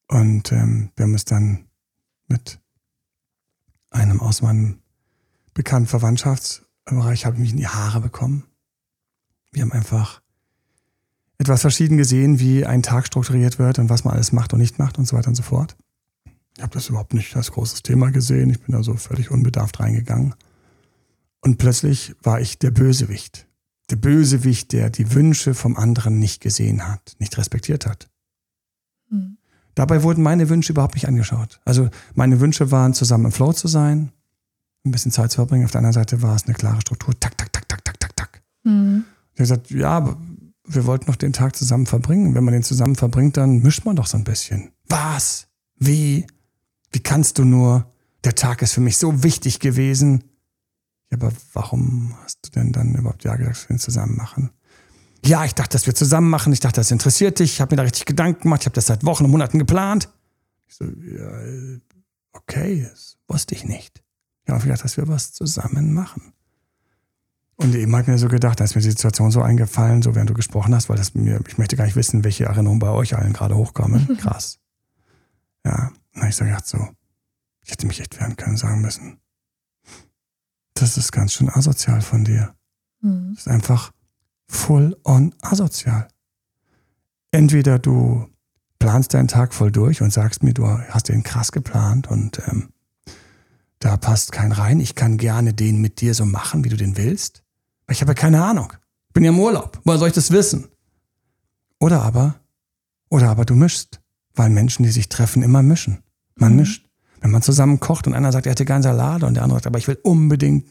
Und 0.08 0.52
ähm, 0.52 0.90
wir 0.96 1.04
haben 1.04 1.14
es 1.14 1.24
dann 1.24 1.66
mit 2.28 2.60
einem 3.90 4.20
aus 4.20 4.42
meinem 4.42 4.80
bekannten 5.54 5.88
Verwandtschaftsbereich, 5.88 7.26
habe 7.26 7.36
ich 7.36 7.40
mich 7.40 7.50
in 7.52 7.56
die 7.56 7.68
Haare 7.68 8.00
bekommen. 8.00 8.44
Wir 9.52 9.62
haben 9.62 9.72
einfach 9.72 10.20
etwas 11.38 11.62
verschieden 11.62 11.96
gesehen, 11.96 12.38
wie 12.38 12.64
ein 12.64 12.82
Tag 12.82 13.06
strukturiert 13.06 13.58
wird 13.58 13.78
und 13.78 13.88
was 13.88 14.04
man 14.04 14.14
alles 14.14 14.32
macht 14.32 14.52
und 14.52 14.60
nicht 14.60 14.78
macht 14.78 14.98
und 14.98 15.06
so 15.06 15.16
weiter 15.16 15.28
und 15.28 15.34
so 15.34 15.42
fort. 15.42 15.76
Ich 16.56 16.62
habe 16.62 16.72
das 16.72 16.88
überhaupt 16.88 17.12
nicht 17.12 17.36
als 17.36 17.52
großes 17.52 17.82
Thema 17.82 18.10
gesehen. 18.10 18.50
Ich 18.50 18.60
bin 18.62 18.74
da 18.74 18.82
so 18.82 18.94
völlig 18.94 19.30
unbedarft 19.30 19.78
reingegangen. 19.80 20.34
Und 21.40 21.58
plötzlich 21.58 22.14
war 22.22 22.40
ich 22.40 22.58
der 22.58 22.70
Bösewicht. 22.70 23.46
Der 23.90 23.96
Bösewicht, 23.96 24.72
der 24.72 24.90
die 24.90 25.14
Wünsche 25.14 25.54
vom 25.54 25.76
anderen 25.76 26.18
nicht 26.18 26.40
gesehen 26.40 26.88
hat, 26.88 27.16
nicht 27.18 27.38
respektiert 27.38 27.86
hat. 27.86 28.08
Hm. 29.10 29.38
Dabei 29.74 30.02
wurden 30.02 30.22
meine 30.22 30.48
Wünsche 30.48 30.72
überhaupt 30.72 30.94
nicht 30.94 31.06
angeschaut. 31.06 31.60
Also 31.64 31.90
meine 32.14 32.40
Wünsche 32.40 32.70
waren, 32.70 32.94
zusammen 32.94 33.26
im 33.26 33.32
Flow 33.32 33.52
zu 33.52 33.68
sein, 33.68 34.10
ein 34.84 34.90
bisschen 34.90 35.12
Zeit 35.12 35.30
zu 35.30 35.36
verbringen. 35.36 35.64
Auf 35.64 35.70
der 35.70 35.80
anderen 35.80 35.92
Seite 35.92 36.22
war 36.22 36.34
es 36.34 36.46
eine 36.46 36.54
klare 36.54 36.80
Struktur. 36.80 37.18
Tak, 37.20 37.36
tak, 37.36 37.52
tak, 37.52 37.68
tak, 37.68 37.84
tak, 37.84 38.00
tak, 38.00 38.16
tak. 38.16 38.42
Mhm. 38.64 39.04
Ich 39.34 39.40
habe 39.40 39.48
gesagt, 39.48 39.70
ja, 39.70 39.90
aber 39.90 40.16
wir 40.64 40.86
wollten 40.86 41.06
noch 41.06 41.16
den 41.16 41.32
Tag 41.32 41.56
zusammen 41.56 41.86
verbringen. 41.86 42.34
Wenn 42.34 42.44
man 42.44 42.54
den 42.54 42.62
zusammen 42.62 42.96
verbringt, 42.96 43.36
dann 43.36 43.62
mischt 43.62 43.84
man 43.84 43.96
doch 43.96 44.06
so 44.06 44.16
ein 44.16 44.24
bisschen. 44.24 44.70
Was? 44.88 45.46
Wie? 45.78 46.26
Wie 46.90 47.00
kannst 47.00 47.38
du 47.38 47.44
nur? 47.44 47.92
Der 48.24 48.34
Tag 48.34 48.62
ist 48.62 48.72
für 48.72 48.80
mich 48.80 48.96
so 48.96 49.22
wichtig 49.22 49.60
gewesen. 49.60 50.24
Ja, 51.10 51.18
aber 51.18 51.32
warum 51.52 52.14
hast 52.22 52.46
du 52.46 52.50
denn 52.50 52.72
dann 52.72 52.94
überhaupt 52.94 53.24
ja 53.24 53.36
gesagt, 53.36 53.56
dass 53.56 53.68
wir 53.68 53.76
ihn 53.76 53.78
zusammen 53.78 54.16
machen? 54.16 54.50
Ja, 55.24 55.44
ich 55.44 55.54
dachte, 55.54 55.72
dass 55.72 55.86
wir 55.86 55.94
zusammen 55.94 56.30
machen. 56.30 56.52
Ich 56.52 56.60
dachte, 56.60 56.80
das 56.80 56.90
interessiert 56.90 57.38
dich. 57.38 57.54
Ich 57.54 57.60
habe 57.60 57.72
mir 57.72 57.78
da 57.78 57.82
richtig 57.82 58.04
Gedanken 58.04 58.42
gemacht. 58.42 58.62
Ich 58.62 58.66
habe 58.66 58.74
das 58.74 58.86
seit 58.86 59.04
Wochen 59.04 59.24
und 59.24 59.30
Monaten 59.30 59.58
geplant. 59.58 60.08
Ich 60.68 60.76
so, 60.76 60.84
ja, 60.84 61.30
okay, 62.32 62.86
das 62.88 63.16
wusste 63.28 63.54
ich 63.54 63.64
nicht. 63.64 64.02
Ich 64.44 64.52
habe 64.52 64.62
gedacht, 64.62 64.84
dass 64.84 64.96
wir 64.96 65.08
was 65.08 65.32
zusammen 65.32 65.92
machen. 65.92 66.32
Und 67.56 67.74
eben 67.74 67.96
hat 67.96 68.06
mir 68.06 68.18
so 68.18 68.28
gedacht, 68.28 68.60
da 68.60 68.64
ist 68.64 68.76
mir 68.76 68.82
die 68.82 68.90
Situation 68.90 69.30
so 69.30 69.40
eingefallen, 69.40 70.02
so 70.02 70.14
während 70.14 70.28
du 70.28 70.34
gesprochen 70.34 70.74
hast, 70.74 70.88
weil 70.88 70.96
das 70.98 71.14
mir, 71.14 71.40
ich 71.48 71.56
möchte 71.56 71.76
gar 71.76 71.86
nicht 71.86 71.96
wissen, 71.96 72.22
welche 72.22 72.44
Erinnerungen 72.44 72.78
bei 72.78 72.90
euch 72.90 73.16
allen 73.16 73.32
gerade 73.32 73.56
hochkommen. 73.56 74.16
Krass. 74.18 74.58
Ja, 75.64 75.90
dann 76.12 76.22
habe 76.22 76.28
ich 76.28 76.36
so 76.36 76.44
gedacht, 76.44 76.66
so, 76.66 76.86
ich 77.64 77.70
hätte 77.70 77.86
mich 77.86 78.00
echt 78.00 78.20
wehren 78.20 78.36
können, 78.36 78.56
sagen 78.56 78.82
müssen. 78.82 79.18
Das 80.76 80.98
ist 80.98 81.10
ganz 81.10 81.32
schön 81.32 81.48
asozial 81.48 82.02
von 82.02 82.24
dir. 82.24 82.54
Mhm. 83.00 83.32
Das 83.34 83.46
ist 83.46 83.48
einfach 83.48 83.92
full 84.46 84.96
on 85.04 85.34
asozial. 85.42 86.06
Entweder 87.32 87.78
du 87.78 88.28
planst 88.78 89.14
deinen 89.14 89.28
Tag 89.28 89.54
voll 89.54 89.72
durch 89.72 90.02
und 90.02 90.12
sagst 90.12 90.42
mir, 90.42 90.52
du 90.52 90.68
hast 90.68 91.08
den 91.08 91.22
krass 91.22 91.50
geplant 91.50 92.08
und 92.08 92.40
ähm, 92.46 92.68
da 93.78 93.96
passt 93.96 94.32
kein 94.32 94.52
rein. 94.52 94.80
Ich 94.80 94.94
kann 94.94 95.16
gerne 95.16 95.54
den 95.54 95.80
mit 95.80 96.00
dir 96.00 96.14
so 96.14 96.24
machen, 96.26 96.64
wie 96.64 96.68
du 96.68 96.76
den 96.76 96.96
willst. 96.96 97.42
Ich 97.88 98.00
habe 98.00 98.10
ja 98.10 98.14
keine 98.14 98.44
Ahnung. 98.44 98.72
Ich 99.08 99.14
bin 99.14 99.24
ja 99.24 99.30
im 99.30 99.38
Urlaub. 99.38 99.80
Woher 99.84 99.98
soll 99.98 100.08
ich 100.08 100.14
das 100.14 100.30
wissen? 100.30 100.68
Oder 101.80 102.02
aber, 102.02 102.36
oder 103.08 103.30
aber 103.30 103.44
du 103.44 103.54
mischst, 103.54 104.00
weil 104.34 104.50
Menschen, 104.50 104.82
die 104.82 104.90
sich 104.90 105.08
treffen, 105.08 105.42
immer 105.42 105.62
mischen. 105.62 106.02
Man 106.34 106.52
mhm. 106.52 106.58
mischt. 106.58 106.85
Wenn 107.20 107.30
man 107.30 107.42
zusammen 107.42 107.80
kocht 107.80 108.06
und 108.06 108.14
einer 108.14 108.32
sagt, 108.32 108.46
er 108.46 108.52
hätte 108.52 108.64
gern 108.64 108.82
Salate 108.82 109.26
und 109.26 109.34
der 109.34 109.42
andere 109.42 109.58
sagt, 109.58 109.66
aber 109.66 109.78
ich 109.78 109.88
will 109.88 109.98
unbedingt 110.02 110.66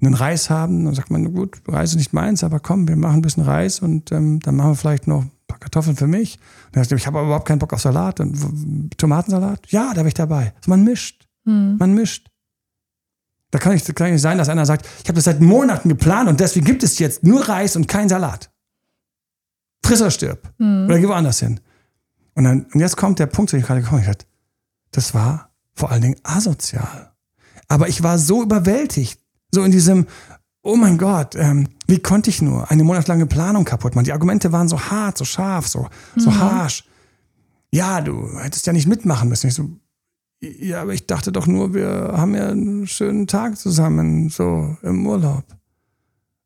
einen 0.00 0.14
Reis 0.14 0.50
haben, 0.50 0.84
dann 0.84 0.94
sagt 0.94 1.10
man, 1.10 1.32
gut, 1.32 1.60
Reis 1.68 1.90
ist 1.90 1.96
nicht 1.96 2.12
meins, 2.12 2.42
aber 2.42 2.60
komm, 2.60 2.88
wir 2.88 2.96
machen 2.96 3.16
ein 3.16 3.22
bisschen 3.22 3.44
Reis 3.44 3.80
und 3.80 4.10
ähm, 4.12 4.40
dann 4.40 4.56
machen 4.56 4.72
wir 4.72 4.76
vielleicht 4.76 5.06
noch 5.06 5.22
ein 5.22 5.30
paar 5.46 5.58
Kartoffeln 5.58 5.96
für 5.96 6.06
mich. 6.06 6.38
Und 6.66 6.76
dann 6.76 6.84
sagt, 6.84 7.00
ich 7.00 7.06
habe 7.06 7.18
aber 7.18 7.26
überhaupt 7.26 7.46
keinen 7.46 7.60
Bock 7.60 7.72
auf 7.72 7.80
Salat 7.80 8.18
und 8.20 8.98
Tomatensalat. 8.98 9.70
Ja, 9.70 9.92
da 9.94 10.02
bin 10.02 10.08
ich 10.08 10.14
dabei. 10.14 10.54
Also 10.56 10.70
man 10.70 10.82
mischt. 10.82 11.28
Mhm. 11.44 11.76
Man 11.78 11.94
mischt. 11.94 12.28
Da 13.52 13.58
kann 13.58 13.74
nicht, 13.74 13.94
kann 13.94 14.10
nicht 14.10 14.22
sein, 14.22 14.38
dass 14.38 14.48
einer 14.48 14.66
sagt, 14.66 14.86
ich 15.02 15.08
habe 15.08 15.16
das 15.16 15.24
seit 15.24 15.40
Monaten 15.40 15.88
geplant 15.88 16.28
und 16.28 16.40
deswegen 16.40 16.64
gibt 16.64 16.82
es 16.82 16.98
jetzt 16.98 17.22
nur 17.22 17.48
Reis 17.48 17.76
und 17.76 17.86
kein 17.86 18.08
Salat. 18.08 18.50
Friss 19.84 20.00
oder 20.00 20.10
stirb. 20.10 20.52
Mhm. 20.58 20.86
Oder 20.86 20.98
geh 20.98 21.08
woanders 21.08 21.40
hin. 21.40 21.60
Und, 22.34 22.44
dann, 22.44 22.66
und 22.72 22.80
jetzt 22.80 22.96
kommt 22.96 23.18
der 23.18 23.26
Punkt, 23.26 23.52
wo 23.52 23.56
ich 23.56 23.64
gerade 23.64 23.82
gekommen 23.82 24.04
bin. 24.04 24.14
Das 24.90 25.14
war 25.14 25.51
vor 25.74 25.90
allen 25.90 26.02
Dingen 26.02 26.20
asozial. 26.22 27.12
Aber 27.68 27.88
ich 27.88 28.02
war 28.02 28.18
so 28.18 28.42
überwältigt. 28.42 29.20
So 29.50 29.62
in 29.64 29.72
diesem, 29.72 30.06
oh 30.62 30.76
mein 30.76 30.98
Gott, 30.98 31.34
ähm, 31.34 31.68
wie 31.86 31.98
konnte 31.98 32.30
ich 32.30 32.42
nur 32.42 32.70
eine 32.70 32.84
monatelange 32.84 33.26
Planung 33.26 33.64
kaputt 33.64 33.94
machen? 33.94 34.04
Die 34.04 34.12
Argumente 34.12 34.52
waren 34.52 34.68
so 34.68 34.80
hart, 34.80 35.18
so 35.18 35.24
scharf, 35.24 35.68
so, 35.68 35.88
so 36.16 36.30
mhm. 36.30 36.38
harsch. 36.38 36.84
Ja, 37.70 38.00
du 38.00 38.38
hättest 38.38 38.66
ja 38.66 38.72
nicht 38.72 38.86
mitmachen 38.86 39.28
müssen. 39.28 39.48
Ich 39.48 39.54
so, 39.54 39.70
ja, 40.40 40.82
aber 40.82 40.92
ich 40.92 41.06
dachte 41.06 41.32
doch 41.32 41.46
nur, 41.46 41.72
wir 41.72 42.14
haben 42.16 42.34
ja 42.34 42.48
einen 42.48 42.86
schönen 42.86 43.26
Tag 43.26 43.56
zusammen, 43.56 44.28
so 44.28 44.76
im 44.82 45.06
Urlaub. 45.06 45.44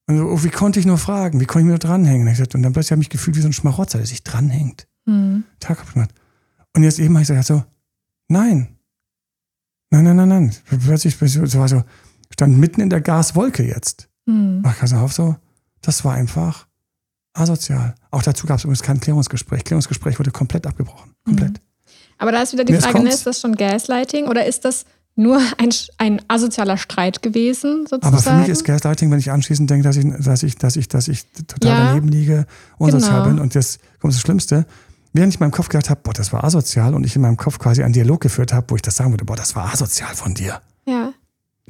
Und 0.07 0.19
so, 0.19 0.25
oh, 0.27 0.45
wie 0.45 0.51
konnte 0.51 0.79
ich 0.79 0.87
nur 0.87 0.99
fragen? 0.99 1.41
Wie 1.41 1.47
konnte 1.47 1.61
ich 1.61 1.65
mir 1.65 1.71
nur 1.73 1.79
dranhängen? 1.79 2.29
Und, 2.29 2.63
dann 2.63 2.73
plötzlich 2.73 2.93
habe 2.93 3.01
ich 3.01 3.09
mich 3.09 3.11
gefühlt 3.11 3.37
wie 3.37 3.41
so 3.41 3.49
ein 3.49 3.53
Schmarotzer, 3.53 3.99
der 3.99 4.07
sich 4.07 4.23
dranhängt. 4.23 4.87
Mhm. 5.07 5.45
Tag 5.59 5.93
gemacht. 5.93 6.11
Und 6.75 6.83
jetzt 6.83 6.99
eben 6.99 7.15
habe 7.15 7.23
ich 7.23 7.29
gesagt, 7.29 7.47
so, 7.47 7.65
nein. 8.29 8.76
Nein, 9.91 10.05
nein, 10.05 10.17
nein, 10.17 10.29
nein. 10.29 10.53
Plötzlich 10.85 11.21
war 11.21 11.69
so, 11.69 11.85
stand 12.33 12.59
mitten 12.59 12.81
in 12.81 12.91
der 12.91 13.01
Gaswolke 13.01 13.63
jetzt. 13.63 14.09
Mhm. 14.27 14.63
Ach, 14.65 14.93
auf, 14.95 15.13
so, 15.13 15.37
das 15.81 16.05
war 16.05 16.15
einfach 16.15 16.67
asozial. 17.35 17.95
Auch 18.11 18.23
dazu 18.23 18.47
gab 18.47 18.59
es 18.59 18.65
übrigens 18.65 18.83
kein 18.83 19.01
Klärungsgespräch. 19.01 19.65
Klärungsgespräch 19.65 20.19
wurde 20.19 20.31
komplett 20.31 20.67
abgebrochen. 20.67 21.13
Komplett. 21.25 21.53
Mhm. 21.53 21.59
Aber 22.19 22.33
da 22.33 22.43
ist 22.43 22.53
wieder 22.53 22.65
die 22.65 22.75
Frage, 22.75 23.03
ne, 23.03 23.11
ist 23.11 23.27
das 23.27 23.41
schon 23.41 23.55
Gaslighting 23.55 24.27
oder 24.27 24.47
ist 24.47 24.65
das 24.65 24.87
nur 25.17 25.41
ein, 25.59 25.71
ein 25.99 26.23
asozialer 26.29 26.77
Streit 26.77 27.23
gewesen, 27.23 27.87
sozusagen? 27.87 28.07
Aber 28.07 28.19
für 28.19 28.35
mich 28.35 28.49
ist 28.49 28.65
Gaslighting, 28.65 29.11
wenn 29.11 29.19
ich 29.19 29.31
anschließend 29.31 29.69
denke, 29.69 29.85
dass 29.85 29.97
ich, 29.97 30.05
dass 30.19 30.43
ich, 30.43 30.57
dass 30.57 30.77
ich, 30.77 30.89
dass 30.89 31.09
ich 31.09 31.27
total 31.47 31.71
ja, 31.71 31.87
daneben 31.89 32.09
liege, 32.09 32.47
unsozial 32.79 33.23
genau. 33.23 33.35
bin. 33.35 33.39
Und 33.39 33.55
jetzt 33.55 33.81
kommt 34.01 34.15
das 34.15 34.21
Schlimmste. 34.21 34.67
Während 35.17 35.33
ich 35.33 35.41
in 35.41 35.45
meinem 35.45 35.53
Kopf 35.53 35.71
gedacht 35.71 35.89
habe, 35.89 36.01
boah, 36.03 36.13
das 36.13 36.31
war 36.35 36.45
asozial 36.45 36.95
und 36.95 37.05
ich 37.05 37.17
in 37.17 37.23
meinem 37.23 37.39
Kopf 37.39 37.59
quasi 37.59 37.83
einen 37.83 37.95
Dialog 37.95 38.21
geführt 38.21 38.53
habe, 38.53 38.67
wo 38.69 38.77
ich 38.77 38.83
das 38.83 38.97
sagen 38.97 39.13
würde, 39.13 39.25
boah, 39.25 39.35
das 39.35 39.57
war 39.57 39.73
asozial 39.73 40.15
von 40.15 40.35
dir. 40.35 40.61
Ja. 40.85 41.15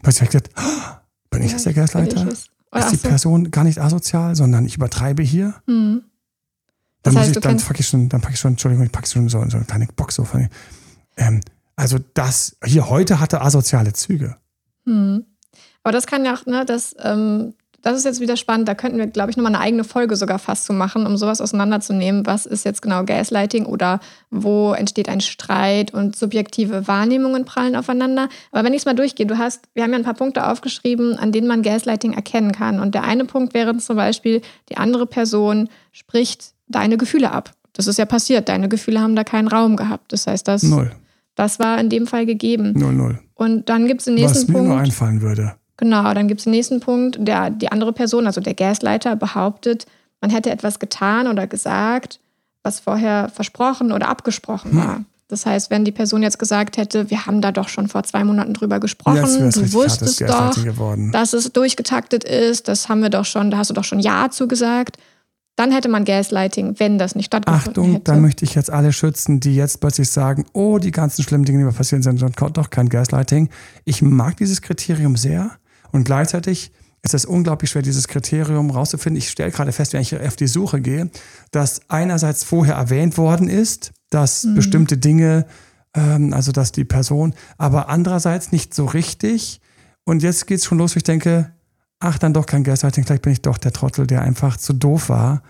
Plötzlich 0.03 0.28
habe 0.28 0.36
ich 0.36 0.42
gedacht, 0.42 0.51
oh, 0.59 0.97
bin 1.30 1.42
ich 1.42 1.53
ja, 1.53 1.57
das 1.57 1.62
der 1.62 1.74
Gaslighter? 1.74 2.28
Ist 2.28 2.51
die 2.90 2.97
Person 2.97 3.53
gar 3.53 3.62
nicht 3.62 3.80
asozial, 3.80 4.34
sondern 4.34 4.66
ich 4.66 4.74
übertreibe 4.74 5.22
hier? 5.22 5.55
Mhm. 5.66 6.03
Dann, 7.03 7.14
das 7.14 7.16
heißt, 7.22 7.36
ich, 7.36 7.40
dann 7.40 7.59
packe 7.59 7.78
ich 7.78 7.86
schon, 7.86 8.09
dann 8.09 8.20
packe 8.20 8.34
ich 8.34 8.40
schon, 8.40 8.55
Entschuldigung, 8.55 8.84
ich 8.84 8.90
packe 8.90 9.07
schon 9.07 9.28
so, 9.28 9.38
so 9.49 9.57
eine 9.57 9.64
kleine 9.64 9.86
Box 9.94 10.16
so 10.16 10.24
von 10.24 10.49
ähm, 11.16 11.40
Also 11.76 11.99
das 12.14 12.57
hier 12.64 12.90
heute 12.90 13.20
hatte 13.20 13.42
asoziale 13.42 13.92
Züge. 13.92 14.36
Hm. 14.86 15.24
Aber 15.84 15.92
das 15.92 16.09
kann 16.09 16.24
ja 16.24 16.34
auch, 16.34 16.47
ne, 16.47 16.64
das, 16.66 16.97
ähm, 16.99 17.55
das 17.83 17.97
ist 17.97 18.05
jetzt 18.05 18.20
wieder 18.20 18.37
spannend. 18.37 18.68
Da 18.68 18.74
könnten 18.74 18.99
wir, 18.99 19.07
glaube 19.07 19.31
ich, 19.31 19.37
nochmal 19.37 19.55
eine 19.55 19.62
eigene 19.62 19.85
Folge 19.85 20.16
sogar 20.16 20.39
fast 20.39 20.66
zu 20.66 20.72
machen, 20.72 21.07
um 21.07 21.16
sowas 21.16 21.41
auseinanderzunehmen. 21.41 22.27
Was 22.27 22.47
ist 22.47 22.64
jetzt 22.64 22.83
genau 22.83 23.05
Gaslighting 23.05 23.66
oder 23.66 24.01
wo 24.31 24.72
entsteht 24.72 25.09
ein 25.09 25.20
Streit 25.20 25.95
und 25.95 26.16
subjektive 26.16 26.89
Wahrnehmungen 26.89 27.45
prallen 27.45 27.77
aufeinander? 27.77 28.29
Aber 28.51 28.64
wenn 28.64 28.72
ich 28.72 28.81
es 28.81 28.87
mal 28.87 28.95
durchgehe, 28.95 29.27
du 29.27 29.39
hast, 29.39 29.68
wir 29.74 29.83
haben 29.83 29.93
ja 29.93 29.99
ein 29.99 30.05
paar 30.05 30.14
Punkte 30.14 30.47
aufgeschrieben, 30.47 31.18
an 31.18 31.33
denen 31.33 31.47
man 31.47 31.62
Gaslighting 31.62 32.12
erkennen 32.12 32.53
kann. 32.53 32.81
Und 32.81 32.95
der 32.95 33.05
eine 33.05 33.24
Punkt 33.24 33.55
wäre 33.55 33.77
zum 33.77 33.97
Beispiel, 33.97 34.43
die 34.68 34.77
andere 34.77 35.07
Person 35.07 35.68
spricht 35.93 36.53
deine 36.68 36.97
Gefühle 36.97 37.31
ab. 37.31 37.53
Das 37.72 37.87
ist 37.87 37.99
ja 37.99 38.07
passiert. 38.07 38.49
Deine 38.49 38.68
Gefühle 38.68 39.01
haben 39.01 39.14
da 39.14 39.22
keinen 39.22 39.49
Raum 39.49 39.77
gehabt. 39.77 40.12
Das 40.12 40.27
heißt, 40.27 40.49
das, 40.49 40.62
null. 40.62 40.91
das 41.35 41.59
war 41.59 41.79
in 41.79 41.91
dem 41.91 42.07
Fall 42.07 42.27
gegeben. 42.27 42.72
Null, 42.74 42.95
null. 42.95 43.18
Und 43.35 43.68
dann 43.68 43.87
gibt 43.87 44.01
es 44.01 44.07
den 44.07 44.14
nächsten 44.14 44.39
Was 44.39 44.49
mir 44.49 44.55
Punkt. 44.55 44.68
nur 44.68 44.79
einfallen 44.79 45.20
würde. 45.20 45.57
Genau, 45.77 46.14
dann 46.14 46.29
gibt 46.29 46.41
es 46.41 46.45
den 46.45 46.53
nächsten 46.53 46.81
Punkt. 46.81 47.18
Der, 47.20 47.51
die 47.51 47.70
andere 47.70 47.93
Person, 47.93 48.27
also 48.27 48.41
der 48.41 48.55
Gasleiter, 48.55 49.16
behauptet, 49.16 49.87
man 50.20 50.31
hätte 50.31 50.51
etwas 50.51 50.79
getan 50.79 51.29
oder 51.29 51.47
gesagt, 51.47 52.20
was 52.62 52.81
vorher 52.81 53.29
versprochen 53.29 53.93
oder 53.93 54.09
abgesprochen 54.09 54.72
hm. 54.72 54.79
war. 54.79 55.05
Das 55.29 55.45
heißt, 55.45 55.70
wenn 55.70 55.85
die 55.85 55.93
Person 55.93 56.22
jetzt 56.22 56.39
gesagt 56.39 56.77
hätte, 56.77 57.11
wir 57.11 57.27
haben 57.27 57.41
da 57.41 57.51
doch 57.51 57.68
schon 57.68 57.89
vor 57.89 58.05
zwei 58.05 58.22
Monaten 58.22 58.55
drüber 58.55 58.79
gesprochen, 58.79 59.16
wär's 59.16 59.55
du 59.55 59.72
wusstest 59.72 60.20
doch, 60.20 60.55
geworden. 60.62 61.11
dass 61.11 61.33
es 61.33 61.53
durchgetaktet 61.53 62.22
ist, 62.22 62.68
das 62.68 62.89
haben 62.89 63.03
wir 63.03 63.11
doch 63.11 63.24
schon, 63.24 63.51
da 63.51 63.59
hast 63.59 63.70
du 63.70 63.74
doch 63.74 63.83
schon 63.83 63.99
Ja 63.99 64.31
zugesagt, 64.31 64.99
dann 65.57 65.72
hätte 65.72 65.89
man 65.89 66.05
Gaslighting, 66.05 66.79
wenn 66.79 66.99
das 66.99 67.16
nicht 67.16 67.27
stattgefunden 67.27 67.70
Achtung, 67.70 67.93
hätte. 67.93 68.05
da 68.05 68.16
möchte 68.16 68.45
ich 68.45 68.55
jetzt 68.55 68.70
alle 68.70 68.93
schützen, 68.93 69.41
die 69.41 69.57
jetzt 69.57 69.81
plötzlich 69.81 70.11
sagen, 70.11 70.45
oh, 70.53 70.79
die 70.79 70.93
ganzen 70.93 71.24
schlimmen 71.24 71.45
Dinge, 71.45 71.59
die 71.59 71.64
mir 71.64 71.72
passieren 71.72 72.03
sind, 72.03 72.20
sind 72.20 72.37
doch 72.39 72.70
kein 72.70 72.89
Gaslighting. 72.89 73.49
Ich 73.85 74.03
mag 74.03 74.37
dieses 74.37 74.62
Kriterium 74.62 75.16
sehr 75.16 75.53
und 75.97 76.05
gleichzeitig 76.05 76.70
ist 77.03 77.14
es 77.14 77.24
unglaublich 77.24 77.70
schwer, 77.70 77.82
dieses 77.82 78.07
Kriterium 78.09 78.70
rauszufinden. 78.70 79.18
Ich 79.18 79.30
stelle 79.30 79.51
gerade 79.51 79.72
fest, 79.72 79.92
wenn 79.92 80.03
ich 80.03 80.18
auf 80.20 80.36
die 80.36 80.47
Suche 80.47 80.80
gehe, 80.80 81.11
dass 81.53 81.80
einerseits 81.88 82.44
vorher 82.44 82.74
erwähnt 82.74 83.16
worden 83.16 83.49
ist, 83.49 83.92
dass 84.11 84.44
Mhm. 84.44 84.55
bestimmte 84.57 84.99
Dinge, 84.99 85.47
ähm, 85.94 86.32
also 86.34 86.53
dass 86.53 86.72
die 86.72 86.84
Person, 86.84 87.34
aber 87.59 87.88
andererseits 87.88 88.53
nicht 88.53 88.74
so 88.74 88.84
richtig. 88.86 89.61
Und 90.05 90.22
jetzt 90.22 90.47
geht 90.47 90.59
es 90.59 90.64
schon 90.66 90.78
los, 90.78 90.94
wo 90.94 90.99
ich 90.99 91.05
denke, 91.05 91.51
ach, 91.99 92.18
dann 92.18 92.34
doch 92.34 92.47
kein 92.47 92.62
Gaslighting, 92.64 93.05
vielleicht 93.05 93.22
bin 93.22 93.32
ich 93.32 93.42
doch 93.42 93.57
der 93.59 93.72
Trottel, 93.72 94.07
der 94.07 94.20
einfach 94.22 94.57
zu 94.59 94.72
doof 94.74 95.09
war 95.09 95.42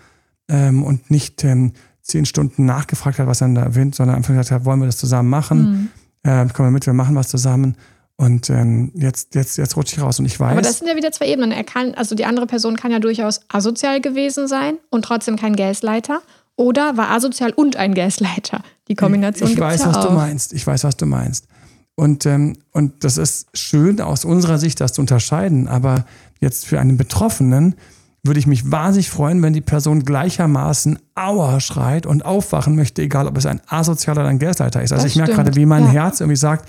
ähm, 0.49 0.83
und 0.83 1.11
nicht 1.11 1.43
ähm, 1.43 1.73
zehn 2.01 2.25
Stunden 2.25 2.65
nachgefragt 2.65 3.19
hat, 3.19 3.27
was 3.27 3.41
er 3.41 3.49
da 3.49 3.63
erwähnt, 3.63 3.95
sondern 3.95 4.15
einfach 4.15 4.29
gesagt 4.29 4.51
hat, 4.51 4.63
wollen 4.65 4.79
wir 4.79 4.85
das 4.85 4.97
zusammen 4.97 5.29
machen? 5.29 5.89
Mhm. 6.23 6.29
Äh, 6.29 6.47
komm 6.53 6.67
mal 6.67 6.71
mit, 6.71 6.85
wir 6.85 6.93
machen 6.93 7.15
was 7.15 7.27
zusammen. 7.27 7.75
Und 8.19 8.49
ähm, 8.49 8.91
jetzt, 8.95 9.35
jetzt, 9.35 9.57
jetzt 9.57 9.77
rutsche 9.77 9.95
ich 9.95 10.01
raus 10.01 10.17
und 10.19 10.25
ich 10.25 10.39
weiß. 10.39 10.51
Aber 10.51 10.61
das 10.61 10.79
sind 10.79 10.87
ja 10.87 10.95
wieder 10.95 11.11
zwei 11.11 11.27
Ebenen. 11.27 11.51
Er 11.51 11.63
kann, 11.63 11.93
also 11.93 12.15
die 12.15 12.25
andere 12.25 12.47
Person 12.47 12.75
kann 12.75 12.91
ja 12.91 12.99
durchaus 12.99 13.41
asozial 13.47 14.01
gewesen 14.01 14.47
sein 14.47 14.77
und 14.89 15.05
trotzdem 15.05 15.35
kein 15.37 15.55
Gaslighter. 15.55 16.21
Oder 16.55 16.97
war 16.97 17.11
asozial 17.11 17.51
und 17.51 17.75
ein 17.75 17.93
Gaslighter. 17.93 18.61
Die 18.87 18.95
Kombination 18.95 19.49
ich 19.49 19.55
gibt's 19.55 19.73
weiß, 19.73 19.81
ja 19.81 19.87
was 19.89 19.97
auch. 19.97 20.07
du 20.07 20.13
meinst. 20.13 20.53
Ich 20.53 20.65
weiß, 20.65 20.83
was 20.83 20.97
du 20.97 21.05
meinst. 21.05 21.45
Und, 21.93 22.25
ähm, 22.25 22.57
und 22.71 23.03
das 23.03 23.17
ist 23.17 23.49
schön 23.53 24.01
aus 24.01 24.25
unserer 24.25 24.57
Sicht, 24.57 24.81
das 24.81 24.93
zu 24.93 25.01
unterscheiden. 25.01 25.67
Aber 25.67 26.05
jetzt 26.39 26.65
für 26.65 26.79
einen 26.79 26.97
Betroffenen 26.97 27.75
würde 28.23 28.39
ich 28.39 28.47
mich 28.47 28.71
wahnsinnig 28.71 29.11
freuen, 29.11 29.43
wenn 29.43 29.53
die 29.53 29.61
Person 29.61 30.03
gleichermaßen 30.03 30.97
Aua 31.13 31.59
schreit 31.59 32.07
und 32.07 32.25
aufwachen 32.25 32.75
möchte, 32.75 33.03
egal 33.03 33.27
ob 33.27 33.37
es 33.37 33.45
ein 33.45 33.61
asozialer 33.67 34.21
oder 34.21 34.29
ein 34.29 34.39
Gaslighter 34.39 34.81
ist. 34.81 34.91
Also 34.91 35.03
Das 35.03 35.11
ich 35.11 35.17
merke 35.17 35.33
stimmt, 35.33 35.45
gerade, 35.45 35.55
wie 35.55 35.67
mein 35.67 35.85
ja. 35.85 35.91
Herz 35.91 36.19
irgendwie 36.19 36.35
sagt, 36.35 36.67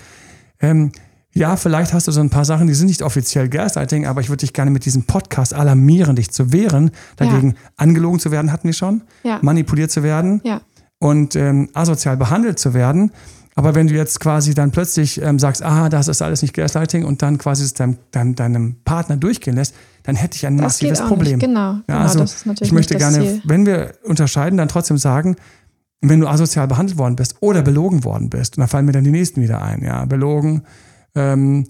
ähm, 0.61 0.93
ja, 1.39 1.57
vielleicht 1.57 1.93
hast 1.95 2.07
du 2.09 2.13
so 2.13 2.21
ein 2.21 2.31
paar 2.31 2.45
Sachen, 2.45 2.67
die 2.67 2.75
sind 2.75 2.89
nicht 2.89 3.03
offiziell 3.03 3.49
Gaslighting, 3.49 4.07
aber 4.07 4.21
ich 4.21 4.29
würde 4.29 4.41
dich 4.41 4.53
gerne 4.53 4.71
mit 4.71 4.85
diesem 4.85 5.05
Podcast 5.05 5.55
alarmieren, 5.55 6.17
dich 6.17 6.31
zu 6.31 6.53
wehren, 6.53 6.91
dagegen 7.17 7.55
angelogen 7.77 8.19
zu 8.21 8.31
werden, 8.31 8.53
hatten 8.53 8.69
wir 8.69 8.75
schon, 8.75 9.03
Ja. 9.23 9.39
manipuliert 9.43 9.91
zu 9.91 10.03
werden 10.03 10.41
Ja. 10.45 10.61
und 10.99 11.37
ähm, 11.37 11.69
asozial 11.75 12.17
behandelt 12.17 12.59
zu 12.59 12.75
werden. 12.75 13.13
Aber 13.55 13.75
wenn 13.75 13.89
du 13.89 13.95
jetzt 13.95 14.21
quasi 14.21 14.55
dann 14.55 14.71
plötzlich 14.71 15.21
ähm, 15.21 15.39
sagst, 15.41 15.65
ah, 15.65 15.89
das 15.89 16.07
ist 16.07 16.23
alles 16.23 16.43
nicht 16.43 16.55
Gaslighting 16.55 17.05
und 17.05 17.23
dann 17.23 17.39
quasi 17.39 17.65
es 17.65 17.75
deinem, 17.75 17.97
deinem, 18.13 18.35
deinem 18.37 18.77
Partner 18.85 19.17
durchgehen 19.17 19.57
lässt, 19.57 19.75
dann 20.05 20.15
hätte 20.15 20.37
ich 20.37 20.47
ein 20.47 20.55
massives 20.57 21.01
Problem. 21.01 21.39
Nicht. 21.39 21.47
Genau, 21.49 21.73
Ja, 21.73 21.83
genau 21.89 21.99
also 22.01 22.19
das 22.21 22.35
ist 22.37 22.47
natürlich 22.47 22.69
ich 22.69 22.73
möchte 22.73 22.97
gerne, 22.97 23.19
Ziel. 23.19 23.43
wenn 23.45 23.67
wir 23.67 23.93
unterscheiden, 24.05 24.57
dann 24.59 24.69
trotzdem 24.69 24.97
sagen, 24.99 25.35
wenn 26.01 26.21
du 26.21 26.29
asozial 26.29 26.69
behandelt 26.69 26.99
worden 26.99 27.17
bist 27.17 27.35
oder 27.41 27.63
belogen 27.63 28.05
worden 28.05 28.31
bist, 28.31 28.57
und 28.57 28.61
da 28.61 28.69
fallen 28.69 28.87
mir 28.87 28.93
dann 28.93 29.03
die 29.03 29.11
nächsten 29.11 29.43
wieder 29.43 29.61
ein, 29.61 29.83
ja, 29.83 30.05
belogen, 30.05 30.63
ähm, 31.19 31.67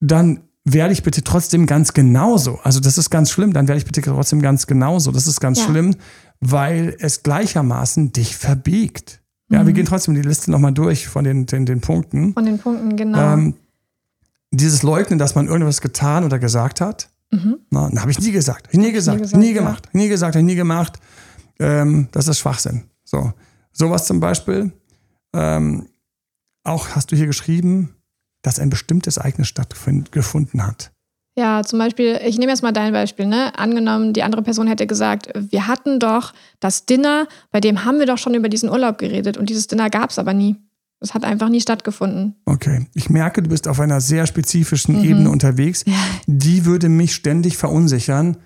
dann 0.00 0.40
werde 0.64 0.92
ich 0.92 1.02
bitte 1.02 1.22
trotzdem 1.22 1.66
ganz 1.66 1.92
genauso. 1.92 2.58
Also 2.64 2.80
das 2.80 2.98
ist 2.98 3.10
ganz 3.10 3.30
schlimm, 3.30 3.52
dann 3.52 3.68
werde 3.68 3.78
ich 3.78 3.84
bitte 3.84 4.00
trotzdem 4.02 4.42
ganz 4.42 4.66
genauso. 4.66 5.12
Das 5.12 5.26
ist 5.26 5.40
ganz 5.40 5.58
Ja. 5.60 5.66
schlimm, 5.66 5.94
weil 6.40 6.96
es 6.98 7.22
gleichermaßen 7.22 8.12
dich 8.12 8.36
verbiegt. 8.36 9.22
Ja, 9.48 9.62
Mhm. 9.62 9.66
wir 9.66 9.72
gehen 9.74 9.86
trotzdem 9.86 10.14
die 10.14 10.22
Liste 10.22 10.50
nochmal 10.50 10.72
durch 10.72 11.06
von 11.06 11.24
den, 11.24 11.46
den, 11.46 11.66
den 11.66 11.80
Punkten. 11.80 12.32
Von 12.34 12.44
den 12.46 12.58
Punkten, 12.58 12.96
genau. 12.96 13.34
Ähm, 13.34 13.54
dieses 14.50 14.82
Leugnen, 14.82 15.18
dass 15.18 15.34
man 15.34 15.46
irgendwas 15.46 15.80
getan 15.80 16.24
oder 16.24 16.38
gesagt 16.38 16.80
hat, 16.80 17.10
Mhm. 17.32 17.58
na, 17.70 17.90
habe 18.00 18.10
ich 18.10 18.18
nie 18.20 18.32
gesagt, 18.32 18.66
hab 18.68 18.74
ich 18.74 18.78
nie 18.80 18.92
gesagt, 18.92 19.20
gesagt, 19.22 19.40
nie 19.40 19.48
ja. 19.52 19.54
gemacht, 19.54 19.88
nie 19.92 20.08
gesagt, 20.08 20.34
nie 20.36 20.54
gemacht. 20.54 20.98
Ähm, 21.58 22.08
das 22.12 22.28
ist 22.28 22.38
Schwachsinn. 22.38 22.84
So, 23.04 23.32
sowas 23.72 24.06
zum 24.06 24.20
Beispiel. 24.20 24.72
Ähm, 25.32 25.86
auch 26.64 26.88
hast 26.90 27.12
du 27.12 27.16
hier 27.16 27.26
geschrieben, 27.26 27.95
dass 28.46 28.60
ein 28.60 28.70
bestimmtes 28.70 29.16
Ereignis 29.16 29.48
stattgefunden 29.48 30.64
hat. 30.64 30.92
Ja, 31.36 31.64
zum 31.64 31.80
Beispiel, 31.80 32.18
ich 32.24 32.38
nehme 32.38 32.52
jetzt 32.52 32.62
mal 32.62 32.72
dein 32.72 32.92
Beispiel, 32.92 33.26
ne? 33.26 33.58
Angenommen, 33.58 34.12
die 34.12 34.22
andere 34.22 34.42
Person 34.42 34.68
hätte 34.68 34.86
gesagt, 34.86 35.28
wir 35.34 35.66
hatten 35.66 35.98
doch 35.98 36.32
das 36.60 36.86
Dinner, 36.86 37.26
bei 37.50 37.60
dem 37.60 37.84
haben 37.84 37.98
wir 37.98 38.06
doch 38.06 38.18
schon 38.18 38.34
über 38.34 38.48
diesen 38.48 38.70
Urlaub 38.70 38.98
geredet 38.98 39.36
und 39.36 39.50
dieses 39.50 39.66
Dinner 39.66 39.90
gab 39.90 40.10
es 40.10 40.18
aber 40.20 40.32
nie. 40.32 40.54
Es 41.00 41.12
hat 41.12 41.24
einfach 41.24 41.48
nie 41.48 41.60
stattgefunden. 41.60 42.36
Okay, 42.46 42.86
ich 42.94 43.10
merke, 43.10 43.42
du 43.42 43.50
bist 43.50 43.66
auf 43.66 43.80
einer 43.80 44.00
sehr 44.00 44.26
spezifischen 44.26 44.96
Mhm. 44.96 45.04
Ebene 45.04 45.30
unterwegs. 45.30 45.82
Ja. 45.86 45.94
Die 46.26 46.64
würde 46.64 46.88
mich 46.88 47.16
ständig 47.16 47.56
verunsichern 47.56 48.36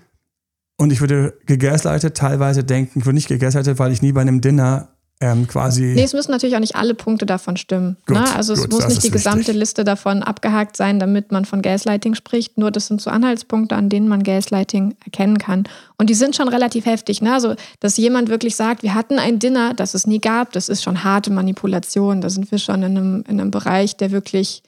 und 0.77 0.91
ich 0.91 0.99
würde 0.99 1.37
gegaslightet 1.45 2.17
teilweise 2.17 2.63
denken, 2.63 2.99
ich 2.99 3.05
würde 3.05 3.15
nicht 3.15 3.27
gegaslightet, 3.27 3.77
weil 3.77 3.91
ich 3.91 4.01
nie 4.01 4.11
bei 4.11 4.21
einem 4.21 4.41
Dinner 4.41 4.89
ähm, 5.21 5.47
quasi. 5.47 5.83
Nee, 5.83 6.03
es 6.03 6.13
müssen 6.13 6.31
natürlich 6.31 6.55
auch 6.55 6.59
nicht 6.59 6.75
alle 6.75 6.95
Punkte 6.95 7.27
davon 7.27 7.55
stimmen. 7.55 7.95
Gut, 8.07 8.17
ne? 8.17 8.35
Also 8.35 8.53
es 8.53 8.61
gut, 8.61 8.71
muss 8.71 8.87
nicht 8.87 9.03
die 9.03 9.11
gesamte 9.11 9.39
wichtig. 9.39 9.55
Liste 9.57 9.83
davon 9.83 10.23
abgehakt 10.23 10.75
sein, 10.75 10.99
damit 10.99 11.31
man 11.31 11.45
von 11.45 11.61
Gaslighting 11.61 12.15
spricht. 12.15 12.57
Nur 12.57 12.71
das 12.71 12.87
sind 12.87 13.01
so 13.01 13.11
Anhaltspunkte, 13.11 13.75
an 13.75 13.87
denen 13.87 14.07
man 14.07 14.23
Gaslighting 14.23 14.95
erkennen 15.05 15.37
kann. 15.37 15.65
Und 15.97 16.09
die 16.09 16.15
sind 16.15 16.35
schon 16.35 16.47
relativ 16.47 16.87
heftig. 16.87 17.21
Ne? 17.21 17.31
Also, 17.31 17.53
dass 17.79 17.97
jemand 17.97 18.29
wirklich 18.29 18.55
sagt, 18.55 18.81
wir 18.81 18.95
hatten 18.95 19.19
ein 19.19 19.37
Dinner, 19.37 19.75
das 19.75 19.93
es 19.93 20.07
nie 20.07 20.19
gab, 20.19 20.51
das 20.53 20.69
ist 20.69 20.81
schon 20.81 21.03
harte 21.03 21.31
Manipulation. 21.31 22.21
Da 22.21 22.31
sind 22.31 22.51
wir 22.51 22.57
schon 22.57 22.81
in 22.81 22.97
einem, 22.97 23.23
in 23.27 23.39
einem 23.39 23.51
Bereich, 23.51 23.97
der 23.97 24.09
wirklich, 24.09 24.63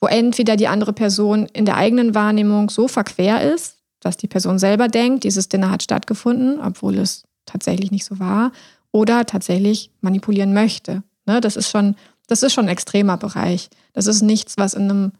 wo 0.00 0.06
entweder 0.06 0.54
die 0.54 0.68
andere 0.68 0.92
Person 0.92 1.48
in 1.52 1.64
der 1.64 1.76
eigenen 1.76 2.14
Wahrnehmung 2.14 2.70
so 2.70 2.86
verquer 2.86 3.52
ist, 3.52 3.74
dass 3.98 4.16
die 4.16 4.28
Person 4.28 4.60
selber 4.60 4.86
denkt, 4.86 5.24
dieses 5.24 5.48
Dinner 5.48 5.72
hat 5.72 5.82
stattgefunden, 5.82 6.60
obwohl 6.60 6.96
es 6.98 7.24
tatsächlich 7.44 7.90
nicht 7.90 8.04
so 8.04 8.18
war, 8.18 8.52
oder 8.96 9.26
tatsächlich 9.26 9.90
manipulieren 10.00 10.54
möchte. 10.54 11.02
Ne, 11.26 11.42
das 11.42 11.56
ist 11.56 11.70
schon, 11.70 11.96
das 12.28 12.42
ist 12.42 12.54
schon 12.54 12.64
ein 12.64 12.70
extremer 12.70 13.18
Bereich. 13.18 13.68
Das 13.92 14.06
ist 14.06 14.22
nichts, 14.22 14.56
was 14.56 14.72
in 14.72 14.84
einem, 14.84 15.12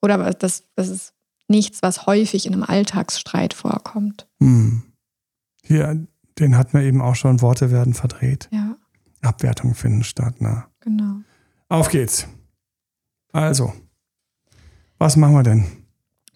oder 0.00 0.30
das, 0.30 0.62
das 0.76 0.88
ist 0.88 1.14
nichts, 1.48 1.82
was 1.82 2.06
häufig 2.06 2.46
in 2.46 2.52
einem 2.52 2.62
Alltagsstreit 2.62 3.52
vorkommt. 3.52 4.28
Hm. 4.40 4.84
Hier, 5.64 6.06
den 6.38 6.56
hatten 6.56 6.74
wir 6.74 6.84
eben 6.84 7.02
auch 7.02 7.16
schon, 7.16 7.40
Worte 7.40 7.72
werden 7.72 7.92
verdreht. 7.92 8.48
Ja, 8.52 8.76
Abwertungen 9.20 9.74
finden 9.74 10.04
statt. 10.04 10.36
Na. 10.38 10.68
genau. 10.78 11.16
Auf 11.68 11.88
geht's. 11.88 12.28
Also, 13.32 13.72
was 14.98 15.16
machen 15.16 15.34
wir 15.34 15.42
denn? 15.42 15.66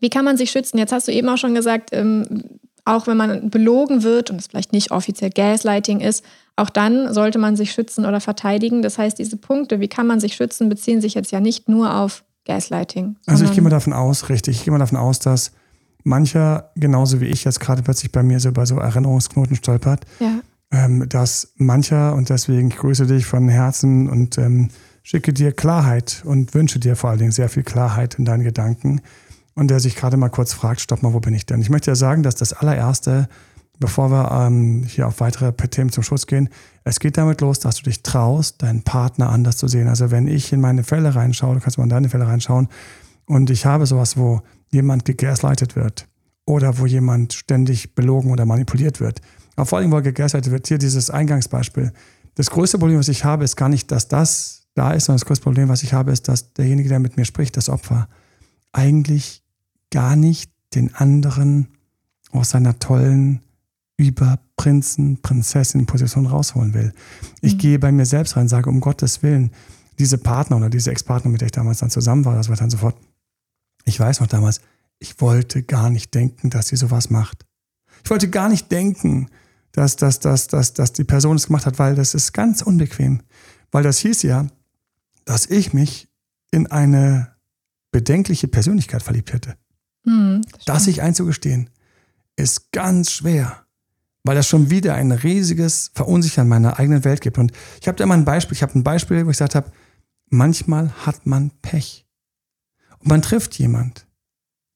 Wie 0.00 0.10
kann 0.10 0.24
man 0.24 0.36
sich 0.36 0.50
schützen? 0.50 0.78
Jetzt 0.78 0.92
hast 0.92 1.06
du 1.06 1.12
eben 1.12 1.28
auch 1.28 1.38
schon 1.38 1.54
gesagt, 1.54 1.90
ähm, 1.92 2.58
auch 2.84 3.06
wenn 3.06 3.16
man 3.16 3.50
belogen 3.50 4.02
wird 4.02 4.30
und 4.30 4.40
es 4.40 4.48
vielleicht 4.48 4.72
nicht 4.72 4.90
offiziell 4.90 5.30
Gaslighting 5.30 6.00
ist, 6.00 6.24
auch 6.58 6.70
dann 6.70 7.12
sollte 7.12 7.38
man 7.38 7.56
sich 7.56 7.72
schützen 7.72 8.04
oder 8.04 8.20
verteidigen. 8.20 8.82
Das 8.82 8.98
heißt, 8.98 9.18
diese 9.18 9.36
Punkte, 9.36 9.80
wie 9.80 9.88
kann 9.88 10.06
man 10.06 10.20
sich 10.20 10.34
schützen, 10.34 10.68
beziehen 10.68 11.00
sich 11.00 11.14
jetzt 11.14 11.30
ja 11.30 11.40
nicht 11.40 11.68
nur 11.68 11.94
auf 11.94 12.24
Gaslighting. 12.46 13.16
Also 13.26 13.44
ich 13.44 13.52
gehe 13.52 13.62
mal 13.62 13.70
davon 13.70 13.92
aus, 13.92 14.28
richtig, 14.28 14.56
ich 14.56 14.64
gehe 14.64 14.72
mal 14.72 14.78
davon 14.78 14.98
aus, 14.98 15.18
dass 15.18 15.52
mancher, 16.02 16.70
genauso 16.74 17.20
wie 17.20 17.26
ich 17.26 17.44
jetzt 17.44 17.60
gerade 17.60 17.82
plötzlich 17.82 18.10
bei 18.10 18.22
mir 18.22 18.40
so 18.40 18.50
bei 18.52 18.64
so 18.64 18.78
Erinnerungsknoten 18.78 19.56
stolpert, 19.56 20.04
ja, 20.18 20.40
ähm, 20.70 21.08
dass 21.08 21.52
mancher, 21.56 22.14
und 22.14 22.28
deswegen 22.28 22.68
ich 22.68 22.76
grüße 22.76 23.06
dich 23.06 23.26
von 23.26 23.48
Herzen 23.48 24.08
und 24.08 24.38
ähm, 24.38 24.68
schicke 25.02 25.32
dir 25.32 25.52
Klarheit 25.52 26.22
und 26.24 26.54
wünsche 26.54 26.78
dir 26.78 26.96
vor 26.96 27.10
allen 27.10 27.18
Dingen 27.18 27.32
sehr 27.32 27.48
viel 27.48 27.62
Klarheit 27.62 28.16
in 28.18 28.24
deinen 28.24 28.44
Gedanken 28.44 29.00
und 29.54 29.68
der 29.68 29.80
sich 29.80 29.96
gerade 29.96 30.16
mal 30.16 30.28
kurz 30.28 30.52
fragt, 30.52 30.80
stopp 30.80 31.02
mal, 31.02 31.12
wo 31.12 31.20
bin 31.20 31.34
ich 31.34 31.46
denn? 31.46 31.60
Ich 31.60 31.70
möchte 31.70 31.90
ja 31.90 31.94
sagen, 31.94 32.22
dass 32.22 32.34
das 32.34 32.52
allererste, 32.52 33.28
bevor 33.78 34.10
wir 34.10 34.30
ähm, 34.30 34.84
hier 34.84 35.06
auf 35.06 35.20
weitere 35.20 35.52
Themen 35.52 35.90
zum 35.90 36.02
Schluss 36.02 36.26
gehen, 36.26 36.48
es 36.84 37.00
geht 37.00 37.16
damit 37.16 37.40
los, 37.40 37.60
dass 37.60 37.76
du 37.76 37.82
dich 37.82 38.02
traust, 38.02 38.62
deinen 38.62 38.82
Partner 38.82 39.30
anders 39.30 39.56
zu 39.56 39.68
sehen. 39.68 39.88
Also 39.88 40.10
wenn 40.10 40.26
ich 40.26 40.52
in 40.52 40.60
meine 40.60 40.84
Fälle 40.84 41.14
reinschaue, 41.14 41.54
du 41.54 41.60
kannst 41.60 41.78
mal 41.78 41.84
in 41.84 41.90
deine 41.90 42.08
Fälle 42.08 42.26
reinschauen, 42.26 42.68
und 43.28 43.50
ich 43.50 43.66
habe 43.66 43.84
sowas, 43.86 44.16
wo 44.16 44.40
jemand 44.70 45.04
gegaslightet 45.04 45.76
wird 45.76 46.08
oder 46.46 46.78
wo 46.78 46.86
jemand 46.86 47.34
ständig 47.34 47.94
belogen 47.94 48.30
oder 48.30 48.46
manipuliert 48.46 49.00
wird. 49.00 49.20
Aber 49.54 49.66
vor 49.66 49.78
allem, 49.78 49.92
wo 49.92 49.96
er 49.96 50.02
gegaslightet 50.02 50.50
wird, 50.50 50.66
hier 50.66 50.78
dieses 50.78 51.10
Eingangsbeispiel. 51.10 51.92
Das 52.36 52.50
größte 52.50 52.78
Problem, 52.78 52.98
was 52.98 53.08
ich 53.08 53.24
habe, 53.24 53.44
ist 53.44 53.56
gar 53.56 53.68
nicht, 53.68 53.90
dass 53.90 54.08
das 54.08 54.68
da 54.74 54.92
ist, 54.92 55.04
sondern 55.04 55.18
das 55.18 55.26
größte 55.26 55.42
Problem, 55.42 55.68
was 55.68 55.82
ich 55.82 55.92
habe, 55.92 56.10
ist, 56.10 56.28
dass 56.28 56.54
derjenige, 56.54 56.88
der 56.88 57.00
mit 57.00 57.16
mir 57.16 57.26
spricht, 57.26 57.56
das 57.56 57.68
Opfer, 57.68 58.08
eigentlich 58.72 59.42
gar 59.90 60.16
nicht 60.16 60.50
den 60.74 60.94
anderen 60.94 61.68
aus 62.30 62.50
seiner 62.50 62.78
tollen 62.78 63.40
Überprinzen, 63.98 65.20
Prinzessin-Position 65.20 66.26
rausholen 66.26 66.72
will. 66.72 66.92
Ich 67.42 67.54
Mhm. 67.54 67.58
gehe 67.58 67.78
bei 67.78 67.92
mir 67.92 68.06
selbst 68.06 68.36
rein, 68.36 68.48
sage, 68.48 68.70
um 68.70 68.80
Gottes 68.80 69.22
Willen, 69.22 69.50
diese 69.98 70.16
Partner 70.18 70.56
oder 70.56 70.70
diese 70.70 70.90
Ex-Partner, 70.92 71.30
mit 71.30 71.40
der 71.40 71.46
ich 71.46 71.52
damals 71.52 71.78
dann 71.80 71.90
zusammen 71.90 72.24
war, 72.24 72.36
das 72.36 72.48
war 72.48 72.56
dann 72.56 72.70
sofort, 72.70 72.96
ich 73.84 73.98
weiß 73.98 74.20
noch 74.20 74.28
damals, 74.28 74.60
ich 75.00 75.20
wollte 75.20 75.62
gar 75.62 75.90
nicht 75.90 76.14
denken, 76.14 76.48
dass 76.50 76.68
sie 76.68 76.76
sowas 76.76 77.10
macht. 77.10 77.44
Ich 78.04 78.10
wollte 78.10 78.30
gar 78.30 78.48
nicht 78.48 78.70
denken, 78.70 79.28
dass, 79.72 79.96
dass, 79.96 80.20
dass, 80.20 80.46
dass, 80.46 80.72
dass 80.74 80.92
die 80.92 81.04
Person 81.04 81.36
es 81.36 81.46
gemacht 81.46 81.66
hat, 81.66 81.78
weil 81.78 81.94
das 81.96 82.14
ist 82.14 82.32
ganz 82.32 82.62
unbequem. 82.62 83.22
Weil 83.72 83.82
das 83.82 83.98
hieß 83.98 84.22
ja, 84.22 84.46
dass 85.24 85.46
ich 85.46 85.72
mich 85.72 86.08
in 86.50 86.68
eine 86.68 87.32
bedenkliche 87.90 88.48
Persönlichkeit 88.48 89.02
verliebt 89.02 89.32
hätte. 89.32 89.56
Hm, 90.04 90.42
das 90.52 90.64
Das 90.64 90.84
sich 90.84 91.02
einzugestehen, 91.02 91.70
ist 92.36 92.70
ganz 92.72 93.10
schwer, 93.10 93.64
weil 94.28 94.36
das 94.36 94.46
schon 94.46 94.68
wieder 94.68 94.94
ein 94.94 95.10
riesiges 95.10 95.90
Verunsichern 95.94 96.48
meiner 96.48 96.78
eigenen 96.78 97.02
Welt 97.02 97.22
gibt. 97.22 97.38
Und 97.38 97.50
ich 97.80 97.88
habe 97.88 97.96
da 97.96 98.04
immer 98.04 98.12
ein 98.12 98.26
Beispiel, 98.26 98.54
ich 98.54 98.62
habe 98.62 98.78
ein 98.78 98.84
Beispiel, 98.84 99.24
wo 99.24 99.30
ich 99.30 99.38
gesagt 99.38 99.54
habe, 99.54 99.72
manchmal 100.28 100.90
hat 101.06 101.24
man 101.24 101.50
Pech. 101.62 102.06
Und 102.98 103.08
man 103.08 103.22
trifft 103.22 103.58
jemand. 103.58 104.06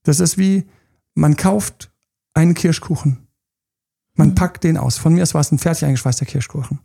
Das 0.04 0.20
ist 0.20 0.38
wie, 0.38 0.64
man 1.14 1.36
kauft 1.36 1.92
einen 2.32 2.54
Kirschkuchen. 2.54 3.28
Man 4.14 4.30
Mhm. 4.30 4.34
packt 4.36 4.64
den 4.64 4.78
aus. 4.78 4.96
Von 4.96 5.12
mir 5.12 5.22
aus 5.22 5.34
war 5.34 5.42
es 5.42 5.52
ein 5.52 5.58
fertig 5.58 5.84
eingeschweißter 5.84 6.24
Kirschkuchen. 6.24 6.80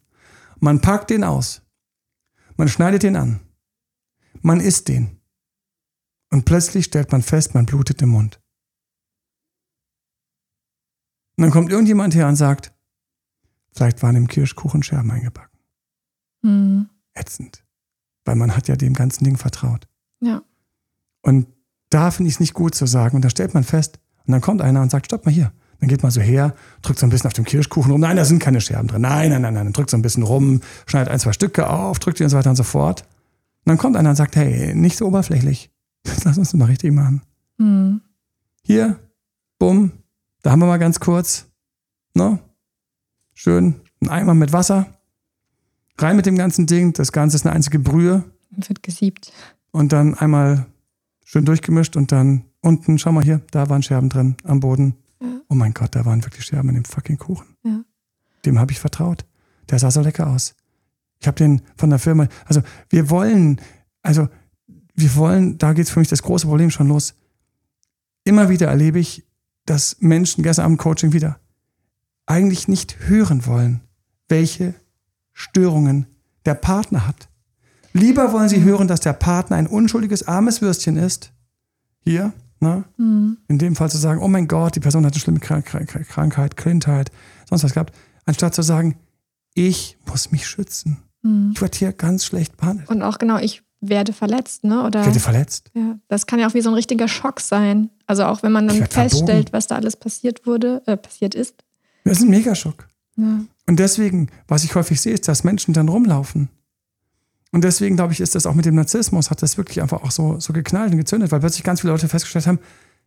Man 0.60 0.82
packt 0.82 1.10
den 1.10 1.24
aus. 1.24 1.62
Man 2.58 2.68
schneidet 2.68 3.04
den 3.04 3.16
an. 3.16 3.40
Man 4.42 4.60
isst 4.60 4.90
den. 4.90 5.22
Und 6.32 6.44
plötzlich 6.44 6.84
stellt 6.84 7.14
man 7.14 7.22
fest, 7.22 7.54
man 7.54 7.66
blutet 7.66 8.02
im 8.02 8.10
Mund. 8.10 8.42
Und 11.38 11.44
dann 11.44 11.52
kommt 11.52 11.72
irgendjemand 11.72 12.16
her 12.16 12.28
und 12.28 12.36
sagt, 12.36 12.74
vielleicht 13.72 14.02
waren 14.04 14.16
im 14.16 14.28
Kirschkuchen 14.28 14.82
Scherben 14.84 15.12
eingebacken. 15.12 15.58
Hm, 16.44 16.90
Ätzend. 17.14 17.64
Weil 18.26 18.36
man 18.36 18.56
hat 18.56 18.68
ja 18.68 18.76
dem 18.76 18.94
ganzen 18.94 19.24
Ding 19.24 19.38
vertraut. 19.38 19.88
ja. 20.22 20.42
Und 21.24 21.48
da 21.90 22.12
finde 22.12 22.28
ich 22.30 22.36
es 22.36 22.40
nicht 22.42 22.54
gut 22.54 22.76
zu 22.76 22.86
sagen. 22.86 23.16
Und 23.16 23.24
da 23.26 23.30
stellt 23.30 23.54
man 23.54 23.64
fest, 23.64 24.00
und 24.26 24.32
dann 24.34 24.42
kommt 24.42 24.62
einer 24.62 24.82
und 24.82 24.92
sagt, 24.92 25.06
stopp 25.06 25.26
mal 25.26 25.32
hier. 25.32 25.54
Dann 25.80 25.88
geht 25.90 26.04
man 26.04 26.12
so 26.12 26.20
her, 26.22 26.54
drückt 26.82 27.00
so 27.00 27.06
ein 27.06 27.10
bisschen 27.10 27.28
auf 27.28 27.34
dem 27.34 27.46
Kirschkuchen 27.46 27.92
rum. 27.92 28.02
Nein, 28.02 28.18
da 28.18 28.26
sind 28.26 28.40
keine 28.40 28.60
Scherben 28.62 28.88
drin. 28.88 29.02
Nein, 29.04 29.30
nein, 29.30 29.42
nein, 29.42 29.54
nein. 29.54 29.66
Dann 29.68 29.74
drückt 29.74 29.90
so 29.90 29.98
ein 29.98 30.02
bisschen 30.02 30.24
rum, 30.24 30.62
schneidet 30.86 31.12
ein, 31.14 31.20
zwei 31.20 31.32
Stücke 31.34 31.70
auf, 31.70 32.00
drückt 32.00 32.20
die 32.20 32.24
und 32.24 32.30
so 32.30 32.38
weiter 32.38 32.50
und 32.50 32.56
so 32.58 32.64
fort. 32.64 33.02
Und 33.02 33.70
dann 33.70 33.78
kommt 33.78 33.96
einer 33.96 34.10
und 34.10 34.16
sagt, 34.18 34.36
hey, 34.36 34.74
nicht 34.76 34.98
so 34.98 35.06
oberflächlich. 35.06 35.70
Lass 36.26 36.38
uns 36.38 36.50
das 36.50 36.54
mal 36.56 36.66
richtig 36.66 36.92
machen. 36.92 37.22
Hm, 37.58 38.02
Hier, 38.64 39.00
bumm, 39.60 39.92
da 40.48 40.52
haben 40.52 40.60
wir 40.60 40.68
mal 40.68 40.80
ganz 40.80 41.02
kurz, 41.02 41.46
ne? 42.14 42.40
Schön, 43.34 43.82
ein 44.00 44.08
Eimer 44.08 44.34
mit 44.34 44.54
Wasser. 44.54 44.86
Rein 45.98 46.16
mit 46.16 46.26
dem 46.26 46.38
ganzen 46.38 46.68
Ding. 46.68 46.94
Das 46.94 47.12
Ganze 47.12 47.36
ist 47.36 47.46
eine 47.46 47.54
einzige 47.54 47.80
Brühe. 47.80 48.24
wird 48.52 48.82
gesiebt. 48.82 49.34
Und 49.72 49.92
dann 49.92 50.14
einmal 50.14 50.66
schön 51.26 51.44
durchgemischt 51.44 51.98
und 51.98 52.14
dann 52.14 52.46
unten, 52.62 52.98
schau 52.98 53.12
mal 53.12 53.26
hier, 53.26 53.42
da 53.52 53.68
waren 53.68 53.84
Scherben 53.84 54.08
drin 54.08 54.38
am 54.46 54.62
Boden. 54.62 54.96
Ja. 55.22 55.28
Oh 55.50 55.54
mein 55.54 55.74
Gott, 55.74 55.94
da 55.94 56.06
waren 56.06 56.24
wirklich 56.24 56.46
Scherben 56.46 56.70
in 56.70 56.76
dem 56.76 56.86
fucking 56.86 57.18
Kuchen. 57.18 57.58
Ja. 57.66 57.82
Dem 58.46 58.58
habe 58.58 58.72
ich 58.72 58.80
vertraut. 58.80 59.26
Der 59.70 59.80
sah 59.80 59.92
so 59.92 60.00
lecker 60.00 60.28
aus. 60.28 60.56
Ich 61.20 61.28
habe 61.28 61.36
den 61.36 61.62
von 61.76 61.90
der 61.90 62.00
Firma, 62.00 62.30
also 62.46 62.62
wir 62.90 63.10
wollen, 63.10 63.60
also 64.02 64.30
wir 64.96 65.14
wollen, 65.18 65.58
da 65.58 65.74
geht 65.74 65.88
es 65.88 65.92
für 65.92 66.00
mich 66.00 66.08
das 66.08 66.24
große 66.24 66.48
Problem 66.48 66.72
schon 66.72 66.88
los. 66.88 67.16
Immer 68.24 68.48
wieder 68.48 68.68
erlebe 68.68 69.00
ich, 69.00 69.27
dass 69.68 69.98
Menschen, 70.00 70.44
gestern 70.44 70.66
Abend 70.66 70.80
Coaching 70.80 71.14
wieder, 71.14 71.40
eigentlich 72.26 72.68
nicht 72.68 72.98
hören 73.08 73.46
wollen, 73.46 73.82
welche 74.28 74.74
Störungen 75.34 76.08
der 76.46 76.56
Partner 76.56 77.08
hat. 77.08 77.30
Lieber 77.94 78.34
wollen 78.34 78.50
sie 78.50 78.64
hören, 78.64 78.88
dass 78.88 79.00
der 79.02 79.14
Partner 79.14 79.56
ein 79.58 79.68
unschuldiges, 79.68 80.28
armes 80.28 80.62
Würstchen 80.62 80.98
ist. 80.98 81.32
Hier, 82.04 82.34
ne? 82.60 82.84
Hm, 82.98 83.38
In 83.48 83.58
dem 83.60 83.76
Fall 83.76 83.90
zu 83.90 83.98
sagen, 83.98 84.22
oh 84.22 84.28
mein 84.28 84.48
Gott, 84.48 84.76
die 84.76 84.80
Person 84.80 85.06
hat 85.06 85.14
eine 85.14 85.20
schlimme 85.20 85.40
Krank 85.40 85.66
Krank 85.66 85.88
Krankheit, 86.08 86.58
Kindheit, 86.58 87.12
sonst 87.50 87.64
was 87.64 87.74
gehabt, 87.74 87.96
anstatt 88.26 88.56
zu 88.56 88.62
sagen, 88.62 88.98
ich 89.54 89.98
muss 90.06 90.32
mich 90.32 90.48
schützen. 90.48 90.98
hm. 91.24 91.52
Ich 91.54 91.62
werde 91.62 91.78
hier 91.78 91.94
ganz 91.94 92.26
schlecht 92.26 92.58
behandelt. 92.58 92.90
Und 92.90 93.02
auch 93.02 93.18
genau, 93.18 93.38
ich 93.38 93.64
werde 93.80 94.14
verletzt, 94.14 94.64
ne? 94.64 94.84
Oder 94.84 95.06
werde 95.06 95.20
verletzt. 95.20 95.70
ja, 95.74 95.98
das 96.08 96.26
kann 96.26 96.40
ja 96.40 96.48
auch 96.48 96.54
wie 96.54 96.62
so 96.62 96.70
ein 96.70 96.76
richtiger 96.76 97.08
Schock 97.08 97.40
sein. 97.40 97.90
Also 98.06 98.26
auch 98.26 98.44
wenn 98.44 98.52
man 98.52 98.68
dann 98.68 98.80
werd 98.80 98.94
verbogen. 98.94 99.18
feststellt, 99.18 99.54
was 99.54 99.68
da 99.68 99.76
alles 99.76 99.96
passiert 99.96 100.46
wurde, 100.46 100.82
äh, 100.86 100.98
passiert 100.98 101.36
ist. 101.36 101.64
Das 102.04 102.18
ist 102.18 102.24
ein 102.24 102.30
Megaschock. 102.30 102.88
Ja. 103.18 103.42
Und 103.68 103.80
deswegen, 103.80 104.30
was 104.48 104.64
ich 104.64 104.76
häufig 104.76 105.02
sehe, 105.02 105.14
ist, 105.14 105.28
dass 105.28 105.44
Menschen 105.44 105.74
dann 105.74 105.90
rumlaufen. 105.90 106.50
Und 107.52 107.64
deswegen, 107.64 107.96
glaube 107.96 108.14
ich, 108.14 108.20
ist 108.20 108.36
das 108.36 108.46
auch 108.46 108.56
mit 108.56 108.66
dem 108.66 108.76
Narzissmus, 108.76 109.30
hat 109.30 109.42
das 109.42 109.58
wirklich 109.58 109.82
einfach 109.82 110.04
auch 110.04 110.12
so, 110.12 110.40
so 110.40 110.54
geknallt 110.54 110.92
und 110.92 110.98
gezündet, 110.98 111.32
weil 111.32 111.40
plötzlich 111.40 111.64
ganz 111.64 111.82
viele 111.82 111.94
Leute 111.94 112.08
festgestellt 112.08 112.48
haben, 112.48 112.60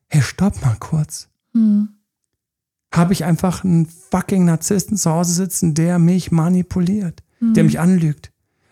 hey, 0.09 0.23
stopp 0.23 0.61
mal 0.62 0.77
kurz. 0.79 1.29
Hm. 1.53 1.89
Habe 2.93 3.12
ich 3.12 3.25
einfach 3.25 3.64
einen 3.64 3.87
fucking 3.87 4.45
Narzissten 4.45 4.97
zu 4.97 5.11
Hause 5.11 5.33
sitzen, 5.33 5.75
der 5.75 5.99
mich 5.99 6.33
manipuliert, 6.33 7.23
der 7.41 7.64
mich 7.64 7.79
anlügt, 7.79 8.30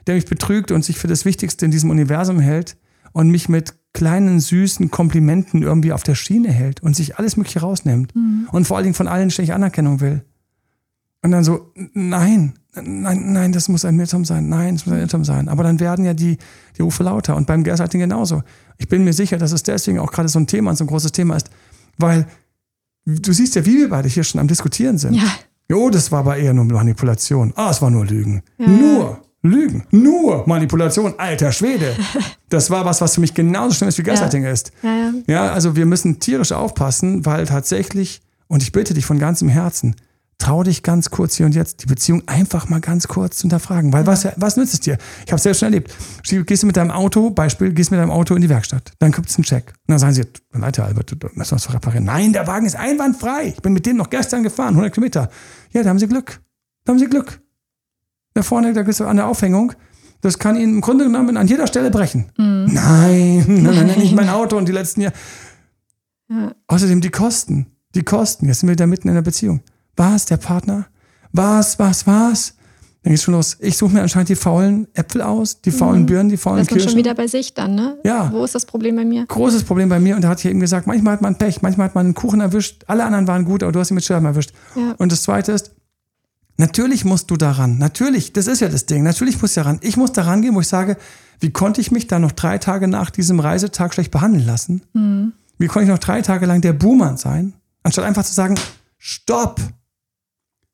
der 0.09 0.17
mich 0.17 0.27
betrügt 0.27 0.73
und 0.73 0.85
sich 0.85 0.99
für 0.99 1.07
das 1.07 1.25
Wichtigste 1.25 1.65
in 1.65 1.71
diesem 1.71 1.91
Universum 1.91 2.41
hält 2.41 2.77
und 3.13 3.31
mich 3.31 3.49
mit 3.49 3.75
kleinen, 3.93 4.41
süßen 4.41 4.91
Komplimenten 4.91 5.63
irgendwie 5.63 5.93
auf 5.93 6.03
der 6.03 6.15
Schiene 6.15 6.51
hält 6.51 6.83
und 6.83 6.97
sich 6.97 7.19
alles 7.19 7.37
Mögliche 7.37 7.61
rausnimmt 7.61 8.13
und 8.53 8.67
vor 8.67 8.77
allen 8.77 8.85
Dingen 8.85 8.95
von 8.95 9.09
allen 9.09 9.31
ständig 9.31 9.55
Anerkennung 9.55 10.01
will. 10.01 10.25
Und 11.23 11.33
dann 11.33 11.43
so, 11.43 11.73
nein, 11.95 12.55
nein, 12.75 13.33
nein, 13.33 13.53
das 13.53 13.69
muss 13.69 13.85
ein 13.85 13.99
Irrtum 13.99 14.25
sein, 14.25 14.49
nein, 14.49 14.77
das 14.77 14.87
muss 14.87 14.95
ein 14.95 15.01
Irrtum 15.01 15.25
sein. 15.25 15.49
Aber 15.49 15.65
dann 15.65 15.81
werden 15.81 16.05
ja 16.05 16.15
die, 16.15 16.39
die 16.77 16.83
Rufe 16.83 17.03
lauter 17.03 17.35
und 17.35 17.47
beim 17.47 17.65
Gaslighting 17.65 18.01
genauso. 18.01 18.43
Ich 18.77 18.89
bin 18.89 19.05
mir 19.05 19.13
sicher, 19.13 19.37
dass 19.37 19.53
es 19.53 19.65
deswegen 19.65 19.99
auch 19.99 20.13
gerade 20.13 20.29
so 20.29 20.39
ein 20.39 20.47
Thema 20.47 20.71
und 20.71 20.77
so 20.77 20.85
ein 20.85 20.89
großes 20.89 21.13
Thema 21.13 21.37
ist, 21.37 21.51
weil 21.97 22.27
du 23.05 23.33
siehst 23.33 23.57
ja, 23.57 23.67
wie 23.67 23.79
wir 23.79 23.89
beide 23.89 24.09
hier 24.09 24.23
schon 24.23 24.41
am 24.41 24.49
Diskutieren 24.49 24.97
sind. 24.99 25.15
Ja. 25.15 25.29
Jo, 25.69 25.91
das 25.91 26.13
war 26.13 26.21
aber 26.21 26.37
eher 26.37 26.55
nur 26.55 26.65
Manipulation. 26.65 27.53
Ah, 27.57 27.71
es 27.71 27.83
war 27.83 27.91
nur 27.91 28.07
Lügen. 28.07 28.43
Ja. 28.59 28.69
Nur 28.69 29.23
Lügen. 29.43 29.85
Nur 29.91 30.47
Manipulation. 30.47 31.15
Alter 31.19 31.53
Schwede. 31.53 31.95
Das 32.51 32.71
war 32.71 32.87
was, 32.87 33.03
was 33.03 33.15
für 33.15 33.21
mich 33.21 33.35
genauso 33.35 33.75
schlimm 33.75 33.91
ist 33.91 33.99
wie 33.99 34.03
Gaslighting 34.03 34.45
ist. 34.45 34.73
Ja, 34.83 34.97
ja. 34.97 35.13
Ja, 35.27 35.53
also 35.53 35.77
wir 35.77 35.85
müssen 35.85 36.19
tierisch 36.19 36.51
aufpassen, 36.51 37.27
weil 37.27 37.45
tatsächlich, 37.45 38.23
und 38.47 38.63
ich 38.63 38.73
bitte 38.73 38.95
dich 38.95 39.05
von 39.05 39.19
ganzem 39.19 39.51
Herzen, 39.51 39.97
trau 40.39 40.63
dich 40.63 40.83
ganz 40.83 41.11
kurz 41.11 41.37
hier 41.37 41.45
und 41.45 41.55
jetzt, 41.55 41.83
die 41.83 41.87
Beziehung 41.87 42.23
einfach 42.27 42.71
mal 42.71 42.81
ganz 42.81 43.07
kurz 43.07 43.37
zu 43.37 43.43
hinterfragen. 43.43 43.93
Weil 43.93 44.07
was, 44.07 44.27
was 44.37 44.57
nützt 44.57 44.73
es 44.73 44.81
dir? 44.81 44.97
Ich 45.27 45.33
habe 45.33 45.37
es 45.37 45.43
selbst 45.43 45.59
schon 45.59 45.67
erlebt. 45.67 45.95
Gehst 46.27 46.63
du 46.63 46.67
mit 46.67 46.79
deinem 46.79 46.91
Auto, 46.91 47.29
Beispiel, 47.29 47.75
gehst 47.75 47.91
mit 47.91 48.01
deinem 48.01 48.11
Auto 48.11 48.35
in 48.35 48.41
die 48.41 48.49
Werkstatt. 48.49 48.93
Dann 48.99 49.13
gibt 49.13 49.29
es 49.29 49.37
einen 49.37 49.45
Check. 49.45 49.75
Und 49.87 49.91
dann 49.91 49.99
sagen 49.99 50.15
sie, 50.15 50.25
Leute, 50.53 50.85
Albert, 50.85 51.11
du 51.11 51.29
müssen 51.35 51.55
was 51.55 51.71
reparieren. 51.75 52.05
Nein, 52.07 52.33
der 52.33 52.47
Wagen 52.47 52.65
ist 52.65 52.77
einwandfrei. 52.77 53.53
Ich 53.55 53.61
bin 53.61 53.75
mit 53.75 53.85
dem 53.85 53.99
noch 53.99 54.09
gestern 54.09 54.43
gefahren, 54.43 54.71
100 54.71 54.95
Kilometer. 54.95 55.29
Ja, 55.73 55.83
da 55.83 55.91
haben 55.91 55.99
sie 55.99 56.09
Glück. 56.09 56.41
Da 56.85 56.93
haben 56.93 56.99
sie 56.99 57.09
Glück. 57.09 57.43
Da 58.39 58.45
vorne, 58.45 58.73
da 58.73 58.83
gehst 58.83 59.01
du 59.01 59.05
an 59.05 59.17
der 59.17 59.27
Aufhängung. 59.27 59.73
Das 60.21 60.39
kann 60.39 60.55
ihnen 60.55 60.75
im 60.75 60.81
Grunde 60.81 61.03
genommen 61.05 61.37
an 61.37 61.49
jeder 61.49 61.67
Stelle 61.67 61.91
brechen. 61.91 62.27
Nein, 62.37 62.69
nein, 62.69 63.45
nein, 63.65 63.87
nein, 63.89 63.99
nicht 63.99 64.15
mein 64.15 64.29
Auto 64.29 64.57
und 64.57 64.69
die 64.69 64.73
letzten 64.73 65.01
Jahre. 65.01 65.15
Ja. 66.31 66.53
Außerdem 66.69 67.01
die 67.01 67.11
Kosten. 67.11 67.67
Die 67.97 68.05
Kosten. 68.05 68.47
Jetzt 68.47 68.61
sind 68.61 68.69
wir 68.69 68.77
da 68.77 68.87
mitten 68.87 69.09
in 69.09 69.15
der 69.15 69.23
Beziehung. 69.23 69.61
Was, 69.97 70.27
der 70.27 70.37
Partner? 70.37 70.87
Was, 71.33 71.81
was, 71.81 72.07
was? 72.07 72.55
Dann 73.03 73.11
geht's 73.11 73.25
schon 73.25 73.35
los. 73.35 73.57
Ich 73.59 73.77
suche 73.77 73.93
mir 73.93 74.03
anscheinend 74.03 74.29
die 74.29 74.37
faulen 74.37 74.87
Äpfel 74.95 75.21
aus, 75.23 75.61
die 75.61 75.73
faulen 75.73 76.07
Birnen, 76.07 76.29
die 76.29 76.37
faulen 76.37 76.61
ist 76.61 76.71
man 76.71 76.79
schon 76.79 76.87
Kirschen. 76.87 76.99
wieder 76.99 77.15
bei 77.17 77.27
sich 77.27 77.55
dann, 77.55 77.75
ne? 77.75 77.99
Ja. 78.05 78.31
Wo 78.33 78.45
ist 78.45 78.55
das 78.55 78.67
Problem 78.67 78.95
bei 78.95 79.05
mir? 79.05 79.27
Großes 79.27 79.65
Problem 79.65 79.89
bei 79.89 79.99
mir. 79.99 80.15
Und 80.15 80.23
da 80.23 80.29
hat 80.29 80.39
hier 80.39 80.53
eben 80.53 80.61
gesagt, 80.61 80.87
manchmal 80.87 81.15
hat 81.15 81.23
man 81.23 81.35
Pech, 81.35 81.61
manchmal 81.61 81.89
hat 81.89 81.97
man 81.97 82.07
einen 82.07 82.15
Kuchen 82.15 82.41
erwischt. 82.41 82.85
Alle 82.87 83.05
anderen 83.05 83.27
waren 83.27 83.45
gut, 83.45 83.65
aber 83.65 83.73
du 83.73 83.81
hast 83.81 83.91
ihn 83.91 83.97
mit 83.97 84.05
Scherben 84.05 84.27
erwischt. 84.27 84.53
Ja. 84.77 84.95
Und 84.99 85.11
das 85.11 85.23
Zweite 85.23 85.51
ist, 85.51 85.73
natürlich 86.59 87.05
musst 87.05 87.31
du 87.31 87.37
daran. 87.37 87.79
Natürlich, 87.79 88.33
das 88.35 88.47
ist 88.47 88.61
ja 88.61 88.69
das 88.69 88.87
Ding. 88.87 89.03
Natürlich 89.03 89.41
muss 89.41 89.53
ich 89.53 89.55
daran. 89.57 89.79
Ich 89.81 89.97
muss 89.97 90.13
daran 90.13 90.43
gehen, 90.43 90.55
wo 90.55 90.61
ich 90.61 90.69
sage, 90.69 90.97
wie 91.41 91.51
konnte 91.51 91.81
ich 91.81 91.91
mich 91.91 92.07
da 92.07 92.19
noch 92.19 92.33
drei 92.33 92.59
Tage 92.59 92.89
nach 92.89 93.11
diesem 93.11 93.41
Reisetag 93.41 93.95
schlecht 93.95 94.11
behandeln 94.11 94.45
lassen? 94.45 94.83
Wie 95.59 95.67
konnte 95.67 95.85
ich 95.85 95.91
noch 95.91 95.99
drei 95.99 96.23
Tage 96.23 96.47
lang 96.47 96.61
der 96.61 96.73
Buhmann 96.73 97.17
sein, 97.17 97.55
anstatt 97.83 98.05
einfach 98.05 98.25
zu 98.25 98.35
sagen, 98.35 98.57
stopp. 98.99 99.61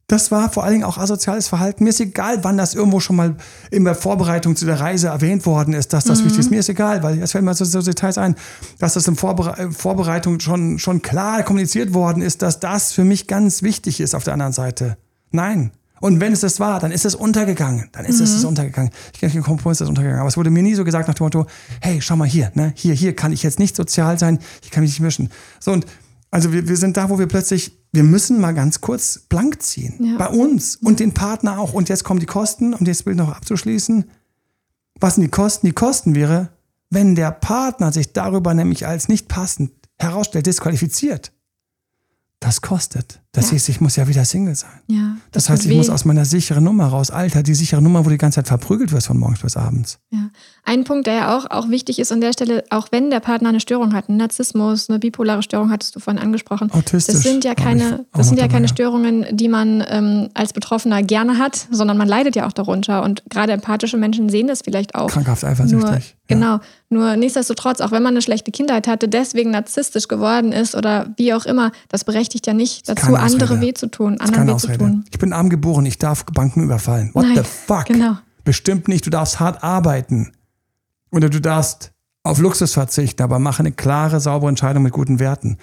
Das 0.07 0.31
war 0.31 0.51
vor 0.51 0.65
allen 0.65 0.75
Dingen 0.75 0.85
auch 0.85 0.99
asoziales 0.99 1.49
Verhalten. 1.49 1.85
Mir 1.85 1.91
ist 1.91 2.01
egal, 2.01 2.45
wann 2.45 2.59
das 2.59 2.75
irgendwo 2.75 3.01
schon 3.01 3.17
mal 3.17 3.37
in 3.71 3.85
der 3.85 3.95
Vorbereitung 3.95 4.55
zu 4.55 4.67
der 4.67 4.79
Reise 4.79 5.09
erwähnt 5.09 5.47
worden 5.47 5.73
ist, 5.73 5.95
dass 5.95 6.05
das 6.05 6.23
wichtig 6.23 6.41
ist. 6.41 6.51
Mir 6.51 6.61
ist 6.61 6.69
egal, 6.69 7.03
weil 7.03 7.23
es 7.23 7.33
fällt 7.33 7.43
mir 7.43 7.55
so, 7.55 7.65
so 7.65 7.81
Details 7.81 8.19
ein, 8.19 8.35
dass 8.79 8.95
das 8.95 9.09
in 9.09 9.17
Vorbere 9.17 9.57
äh, 9.57 9.71
Vorbereitung 9.71 10.41
schon, 10.41 10.79
schon 10.79 11.01
klar 11.01 11.43
kommuniziert 11.43 11.95
worden 11.95 12.23
ist, 12.23 12.43
dass 12.43 12.61
das 12.61 12.93
für 12.93 13.05
mich 13.05 13.29
ganz 13.29 13.63
wichtig 13.63 13.99
ist 13.99 14.15
auf 14.15 14.25
der 14.25 14.35
anderen 14.35 14.53
Seite. 14.53 14.99
Nein. 15.35 15.73
Und 16.01 16.21
wenn 16.21 16.33
es 16.33 16.41
das 16.41 16.61
war, 16.61 16.81
dann 16.81 16.93
ist 16.93 17.05
es 17.05 17.15
untergegangen. 17.15 17.89
Dann 17.93 18.05
ist 18.05 18.21
es 18.21 18.45
untergegangen. 18.45 18.91
Ich 19.13 19.21
kenne 19.21 19.33
den 19.33 19.43
Kompromiss, 19.43 19.81
ist 19.81 19.89
untergegangen. 19.89 20.21
Aber 20.21 20.29
es 20.29 20.37
wurde 20.37 20.51
mir 20.51 20.63
nie 20.63 20.75
so 20.75 20.85
gesagt 20.85 21.09
nach 21.09 21.15
dem 21.15 21.25
Motto, 21.25 21.47
hey, 21.81 22.01
schau 22.01 22.15
mal 22.15 22.29
hier, 22.29 22.53
ne? 22.55 22.73
hier, 22.77 22.95
hier 22.95 23.17
kann 23.17 23.33
ich 23.33 23.43
jetzt 23.43 23.59
nicht 23.59 23.75
sozial 23.75 24.19
sein, 24.19 24.39
hier 24.63 24.71
kann 24.71 24.85
ich 24.85 24.91
nicht 24.91 25.01
mischen. 25.01 25.31
So 25.61 25.73
und 25.73 25.87
also 26.31 26.53
wir, 26.53 26.69
wir 26.69 26.77
sind 26.77 26.97
da, 26.97 27.11
wo 27.11 27.19
wir 27.19 27.27
plötzlich, 27.27 27.79
wir 27.93 28.03
müssen 28.03 28.41
mal 28.41 28.53
ganz 28.53 28.81
kurz 28.81 29.21
blank 29.29 29.63
ziehen. 29.63 29.95
Ja. 30.05 30.19
Bei 30.19 30.29
uns 30.29 30.77
und 30.77 31.01
den 31.01 31.15
Partner 31.15 31.59
auch. 31.59 31.73
Und 31.73 31.89
jetzt 31.89 32.05
kommen 32.05 32.21
die 32.21 32.27
Kosten, 32.27 32.75
um 32.75 32.85
das 32.85 33.03
Bild 33.03 33.17
noch 33.17 33.35
abzuschließen. 33.35 34.05
Was 35.01 35.15
sind 35.15 35.23
die 35.23 35.31
Kosten? 35.31 35.67
Die 35.67 35.73
Kosten 35.73 36.15
wäre, 36.15 36.51
wenn 36.91 37.15
der 37.15 37.31
Partner 37.31 37.93
sich 37.93 38.13
darüber 38.13 38.53
nämlich 38.53 38.87
als 38.87 39.09
nicht 39.09 39.29
passend 39.29 39.73
herausstellt, 39.99 40.47
disqualifiziert. 40.47 41.33
Das 42.41 42.61
kostet. 42.61 43.24
Das 43.35 43.47
Ja. 43.47 43.51
hieß, 43.53 43.69
ich 43.69 43.81
muss 43.81 43.97
ja 43.97 44.09
wieder 44.09 44.25
Single 44.25 44.55
sein. 44.55 44.71
Ja, 44.87 45.17
Das, 45.33 45.45
tut 45.45 45.51
heißt, 45.55 45.65
ich 45.65 45.71
weh. 45.71 45.77
muss 45.77 45.91
aus 45.91 46.05
meiner 46.05 46.25
sicheren 46.25 46.65
Nummer 46.65 46.87
raus. 46.87 47.11
Alter, 47.11 47.43
die 47.43 47.55
sichere 47.55 47.83
Nummer, 47.83 48.07
wo 48.07 48.09
die 48.09 48.17
ganze 48.17 48.37
Zeit 48.37 48.49
verprügelt 48.49 48.93
wirst 48.93 49.09
von 49.09 49.19
morgens 49.19 49.41
bis 49.41 49.57
abends. 49.57 49.99
Ja. 50.11 50.31
Ein 50.65 50.85
Punkt, 50.85 51.07
der 51.07 51.15
ja 51.15 51.37
auch, 51.37 51.51
auch 51.51 51.69
wichtig 51.69 51.99
ist 51.99 52.11
an 52.13 52.21
der 52.23 52.33
Stelle, 52.33 52.65
auch 52.71 52.89
wenn 52.91 53.11
der 53.11 53.21
Partner 53.21 53.51
eine 53.51 53.61
Störung 53.61 53.93
hat, 53.93 54.09
einen 54.09 54.17
Narzissmus, 54.19 54.89
eine 54.89 54.99
bipolare 54.99 55.43
Störung 55.43 55.71
hattest 55.71 55.95
du 55.95 56.01
vorhin 56.01 56.23
angesprochen. 56.23 56.71
Autistisch. 56.73 57.15
Das 57.17 57.23
sind 57.25 57.45
ja 57.45 57.55
keine, 57.55 58.07
das 58.15 58.29
sind 58.29 58.39
ja 58.39 58.45
dabei, 58.45 58.55
keine 58.55 58.69
Störungen, 58.69 59.27
die 59.37 59.49
man 59.49 59.85
ähm, 59.89 60.31
als 60.35 60.53
Betroffener 60.55 61.03
gerne 61.03 61.37
hat, 61.39 61.67
sondern 61.71 61.99
man 61.99 62.09
leidet 62.09 62.37
ja 62.37 62.47
auch 62.47 62.53
darunter. 62.53 63.03
Und 63.03 63.25
gerade 63.29 63.53
empathische 63.53 63.97
Menschen 63.99 64.29
sehen 64.31 64.47
das 64.47 64.63
vielleicht 64.63 64.95
auch. 64.95 65.09
Krankhaft 65.09 65.43
Nur, 65.43 65.51
eifersüchtig. 65.51 66.17
ja. 66.31 66.37
genau. 66.37 66.61
Nur 66.89 67.17
nichtsdestotrotz, 67.17 67.81
auch 67.81 67.91
wenn 67.91 68.03
man 68.05 68.13
eine 68.15 68.23
schlechte 68.23 68.53
Kindheit 68.53 68.87
hatte, 68.87 69.09
deswegen 69.09 69.51
narzisstisch 69.51 70.07
geworden 70.09 70.53
ist 70.53 70.75
oder 70.77 71.13
wie 71.17 71.35
auch 71.35 71.45
immer, 71.45 71.73
das 71.89 72.05
berechtigt 72.05 72.47
ja 72.47 72.55
nicht 72.55 72.89
dazu, 72.89 73.17
andere 73.33 73.45
Ausrede. 73.55 73.61
weh 73.61 73.75
zu 73.75 73.91
tun, 73.91 74.21
anderen 74.21 74.47
weh 74.47 74.51
zu 74.51 74.55
Ausrede. 74.55 74.79
tun. 74.79 75.05
Ich 75.11 75.19
bin 75.19 75.33
arm 75.33 75.49
geboren, 75.49 75.87
ich 75.87 75.99
darf 75.99 76.25
Banken 76.27 76.63
überfallen. 76.63 77.11
What 77.15 77.25
Nein, 77.25 77.37
the 77.37 77.43
fuck? 77.45 77.87
genau. 77.87 78.19
Bestimmt 78.45 78.89
nicht, 78.89 79.07
du 79.07 79.11
darfst 79.11 79.41
hart 79.41 79.63
arbeiten. 79.63 80.33
Oder 81.11 81.31
du 81.31 81.41
darfst 81.41 81.93
auf 82.25 82.39
Luxus 82.39 82.73
verzichten, 82.73 83.23
aber 83.23 83.39
mach 83.39 83.61
eine 83.61 83.73
klare, 83.73 84.21
saubere 84.21 84.49
Entscheidung 84.49 84.83
mit 84.83 84.93
guten 84.93 85.19
Werten. 85.19 85.59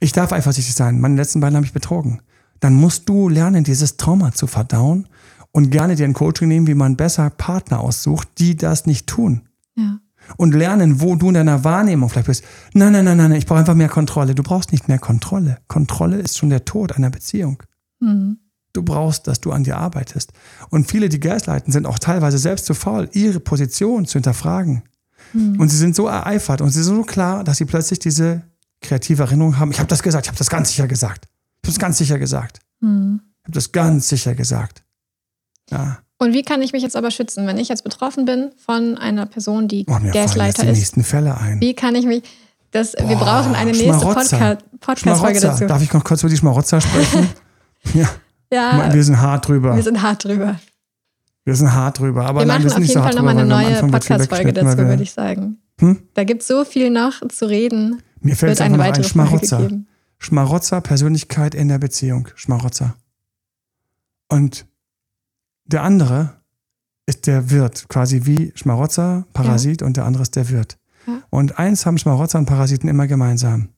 Ich 0.00 0.12
darf 0.12 0.32
eifersüchtig 0.32 0.74
sein. 0.74 1.00
Meine 1.00 1.16
letzten 1.16 1.40
beiden 1.40 1.56
habe 1.56 1.66
ich 1.66 1.72
betrogen. 1.72 2.20
Dann 2.60 2.74
musst 2.74 3.08
du 3.08 3.28
lernen, 3.28 3.64
dieses 3.64 3.96
Trauma 3.96 4.32
zu 4.32 4.46
verdauen 4.46 5.08
und 5.52 5.70
gerne 5.70 5.94
dir 5.96 6.04
ein 6.04 6.12
Coaching 6.12 6.48
nehmen, 6.48 6.66
wie 6.66 6.74
man 6.74 6.96
besser 6.96 7.30
Partner 7.30 7.80
aussucht, 7.80 8.28
die 8.38 8.56
das 8.56 8.86
nicht 8.86 9.06
tun. 9.06 9.42
Ja. 9.76 9.98
Und 10.36 10.54
lernen, 10.54 11.00
wo 11.00 11.16
du 11.16 11.28
in 11.28 11.34
deiner 11.34 11.64
Wahrnehmung 11.64 12.08
vielleicht 12.08 12.26
bist. 12.28 12.44
Nein, 12.72 12.92
nein, 12.92 13.04
nein, 13.04 13.16
nein, 13.16 13.32
ich 13.32 13.46
brauche 13.46 13.60
einfach 13.60 13.74
mehr 13.74 13.88
Kontrolle. 13.88 14.34
Du 14.34 14.42
brauchst 14.42 14.72
nicht 14.72 14.88
mehr 14.88 14.98
Kontrolle. 14.98 15.58
Kontrolle 15.68 16.18
ist 16.18 16.38
schon 16.38 16.50
der 16.50 16.64
Tod 16.64 16.92
einer 16.92 17.10
Beziehung. 17.10 17.62
Mhm. 18.00 18.38
Du 18.72 18.82
brauchst, 18.82 19.26
dass 19.26 19.40
du 19.40 19.50
an 19.50 19.64
dir 19.64 19.78
arbeitest. 19.78 20.32
Und 20.70 20.88
viele, 20.88 21.08
die 21.08 21.18
Gaslighten, 21.18 21.72
sind 21.72 21.86
auch 21.86 21.98
teilweise 21.98 22.38
selbst 22.38 22.66
zu 22.66 22.74
faul, 22.74 23.08
ihre 23.12 23.40
Position 23.40 24.06
zu 24.06 24.14
hinterfragen. 24.14 24.82
Und 25.32 25.68
sie 25.68 25.76
sind 25.76 25.94
so 25.94 26.08
ereifert 26.08 26.60
und 26.60 26.70
sie 26.70 26.82
sind 26.82 26.96
so 26.96 27.02
klar, 27.02 27.44
dass 27.44 27.58
sie 27.58 27.64
plötzlich 27.64 27.98
diese 27.98 28.42
kreative 28.80 29.22
Erinnerung 29.22 29.58
haben. 29.58 29.70
Ich 29.70 29.78
habe 29.78 29.88
das 29.88 30.02
gesagt, 30.02 30.26
ich 30.26 30.28
habe 30.28 30.38
das 30.38 30.50
ganz 30.50 30.70
sicher 30.70 30.88
gesagt. 30.88 31.26
Ich 31.26 31.68
habe 31.68 31.72
das 31.72 31.78
ganz 31.78 31.98
sicher 31.98 32.18
gesagt. 32.18 32.60
Mhm. 32.80 33.20
Ich 33.40 33.44
habe 33.44 33.52
das 33.52 33.72
ganz 33.72 34.08
sicher 34.08 34.34
gesagt. 34.34 34.82
Ja. 35.70 35.98
Und 36.22 36.34
wie 36.34 36.42
kann 36.42 36.60
ich 36.60 36.72
mich 36.74 36.82
jetzt 36.82 36.96
aber 36.96 37.10
schützen, 37.10 37.46
wenn 37.46 37.56
ich 37.58 37.68
jetzt 37.68 37.82
betroffen 37.82 38.26
bin 38.26 38.50
von 38.64 38.98
einer 38.98 39.24
Person, 39.26 39.68
die 39.68 39.86
Oh, 39.88 39.92
mir 39.94 39.98
fallen 40.00 40.04
jetzt 40.06 40.14
Gaslighter 40.14 40.62
die 40.64 40.68
ist? 40.68 40.78
nächsten 40.78 41.02
Fälle 41.04 41.36
ein. 41.38 41.60
Wie 41.60 41.74
kann 41.74 41.94
ich 41.94 42.04
mich. 42.04 42.22
Das, 42.72 42.92
wir 42.92 43.16
Boah, 43.16 43.24
brauchen 43.24 43.54
eine 43.54 43.72
nächste 43.72 43.90
Podcast-Folge 43.90 45.40
dazu. 45.40 45.66
Darf 45.66 45.82
ich 45.82 45.92
noch 45.92 46.04
kurz 46.04 46.22
über 46.22 46.28
die 46.30 46.36
Schmarotzer 46.36 46.80
sprechen? 46.80 47.26
ja, 47.94 48.08
Ja, 48.52 48.92
wir 48.92 49.02
sind 49.02 49.18
hart 49.20 49.48
drüber. 49.48 49.74
wir 49.74 49.82
sind 49.82 50.00
hart 50.02 50.22
drüber. 50.24 50.60
Wir 51.46 51.56
sind 51.56 51.72
hart 51.72 51.98
drüber. 51.98 52.26
Aber 52.26 52.40
Wir 52.40 52.46
nein, 52.46 52.62
machen 52.62 52.70
wir 52.70 52.72
auf 52.76 52.78
jeden 52.82 52.92
so 52.92 53.00
Fall 53.02 53.14
nochmal 53.14 53.36
eine 53.38 53.48
wir 53.48 53.80
neue 53.80 53.90
Podcast-Folge 53.90 54.52
dazu, 54.52 54.76
wir- 54.78 54.86
würde 54.88 55.02
ich 55.02 55.12
sagen. 55.12 55.56
Hm? 55.80 56.02
Da 56.14 56.24
gibt 56.24 56.42
es 56.42 56.48
so 56.48 56.64
viel 56.66 56.90
noch 56.90 57.26
zu 57.28 57.48
reden. 57.48 58.02
Mir 58.20 58.36
fällt 58.36 58.52
es 58.52 58.60
eine 58.60 58.74
ein 58.74 58.78
weitere 58.80 59.02
Folge 59.04 59.08
Schmarotzer. 59.08 59.70
Schmarotzer, 60.18 60.80
Persönlichkeit 60.82 61.54
in 61.54 61.68
der 61.68 61.78
Beziehung. 61.78 62.28
Schmarotzer. 62.34 62.94
Und 64.28 64.66
der 65.72 65.82
andere 65.82 66.40
ist 67.06 67.26
der 67.26 67.50
Wirt, 67.50 67.88
quasi 67.88 68.22
wie 68.24 68.52
Schmarotzer, 68.54 69.26
Parasit 69.32 69.82
und 69.82 69.96
der 69.96 70.04
andere 70.04 70.22
ist 70.22 70.36
der 70.36 70.48
Wirt. 70.48 70.78
Ja. 71.06 71.22
Und 71.30 71.58
eins 71.58 71.86
haben 71.86 71.98
Schmarotzer 71.98 72.38
und 72.38 72.46
Parasiten 72.46 72.88
immer 72.88 73.06
gemeinsam. 73.06 73.70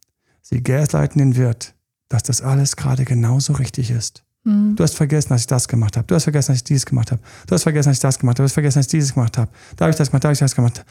Sie 0.43 0.63
gaslighten 0.63 1.19
den 1.19 1.37
Wirt, 1.37 1.75
dass 2.09 2.23
das 2.23 2.43
alles 2.43 2.77
gerade 2.77 3.05
genauso 3.05 3.55
richtig 3.55 3.91
ist. 3.91 4.25
Hm. 4.45 4.75
Du 4.77 4.83
hast 4.83 4.97
vergessen, 4.97 5.29
dass 5.31 5.43
ich 5.43 5.47
das 5.47 5.69
gemacht 5.69 5.97
habe. 5.97 6.07
Du 6.07 6.15
hast 6.15 6.25
vergessen, 6.25 6.53
dass 6.53 6.59
ich 6.59 6.65
dieses 6.65 6.85
gemacht 6.85 7.13
habe. 7.13 7.23
Du 7.47 7.55
hast 7.55 7.63
vergessen, 7.63 7.91
dass 7.91 7.99
ich 7.99 8.03
das 8.03 8.19
gemacht 8.19 8.39
habe. 8.39 8.43
Du 8.43 8.45
hast 8.45 8.53
vergessen, 8.53 8.79
dass 8.81 8.87
ich 8.87 8.91
dieses 8.91 9.15
gemacht 9.15 9.39
habe. 9.39 9.51
Da 9.77 9.85
habe 9.85 9.91
ich 9.91 9.97
das 9.97 10.11
gemacht, 10.11 10.25
da 10.25 10.29
habe 10.29 10.35
ich 10.35 10.41
das 10.41 10.55
gemacht. 10.55 10.85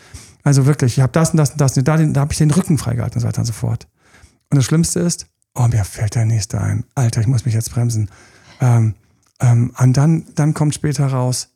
Also 0.44 0.66
wirklich, 0.66 0.98
ich 0.98 1.02
habe 1.02 1.12
das 1.12 1.32
und 1.32 1.38
das 1.38 1.52
und 1.52 1.62
das. 1.62 1.78
Und 1.78 1.88
da, 1.88 1.98
da 1.98 2.22
habe 2.22 2.32
ich 2.32 2.38
den 2.38 2.52
Rücken 2.52 2.78
freigehalten 2.78 3.18
und 3.18 3.22
so 3.22 3.28
weiter 3.28 3.42
und 3.42 3.46
so 3.46 3.54
fort. 3.54 3.88
Und 4.50 4.56
das 4.58 4.66
Schlimmste 4.66 5.02
ist, 5.02 5.28
oh, 5.54 5.68
mir 5.68 5.84
fällt 5.84 6.16
der 6.16 6.26
nächste 6.26 6.62
ein. 6.62 6.86
Alter, 6.96 7.22
ich 7.22 7.28
muss 7.28 7.46
mich 7.46 7.54
jetzt 7.54 7.72
bremsen. 7.72 8.10
Ähm, 8.62 8.96
ähm, 9.42 9.74
und 9.78 9.98
dann, 9.98 10.26
dann 10.36 10.54
kommt 10.54 10.74
später 10.74 11.08
raus, 11.08 11.50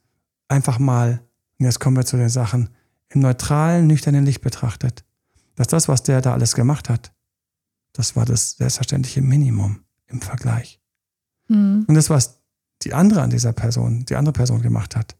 einfach 0.48 0.80
mal, 0.80 1.22
und 1.60 1.66
jetzt 1.66 1.80
kommen 1.80 1.96
wir 1.96 2.06
zu 2.06 2.18
den 2.18 2.30
Sachen, 2.30 2.70
im 3.10 3.22
neutralen, 3.22 3.88
nüchternen 3.88 4.26
Licht 4.26 4.42
betrachtet, 4.42 5.06
dass 5.56 5.68
das, 5.68 5.88
was 5.88 6.04
der 6.04 6.22
da 6.22 6.34
alles 6.34 6.56
gemacht 6.56 6.90
hat, 6.90 7.14
das 7.94 8.16
war 8.16 8.26
das 8.26 8.52
selbstverständliche 8.58 9.22
Minimum 9.22 9.80
im 10.08 10.22
Vergleich. 10.22 10.82
Hm. 11.48 11.86
Und 11.88 11.96
das, 11.96 12.10
was 12.10 12.42
die 12.82 12.94
andere 12.94 13.22
an 13.22 13.30
dieser 13.30 13.54
Person, 13.54 14.04
die 14.06 14.16
andere 14.16 14.34
Person 14.34 14.62
gemacht 14.62 14.96
hat, 14.96 15.16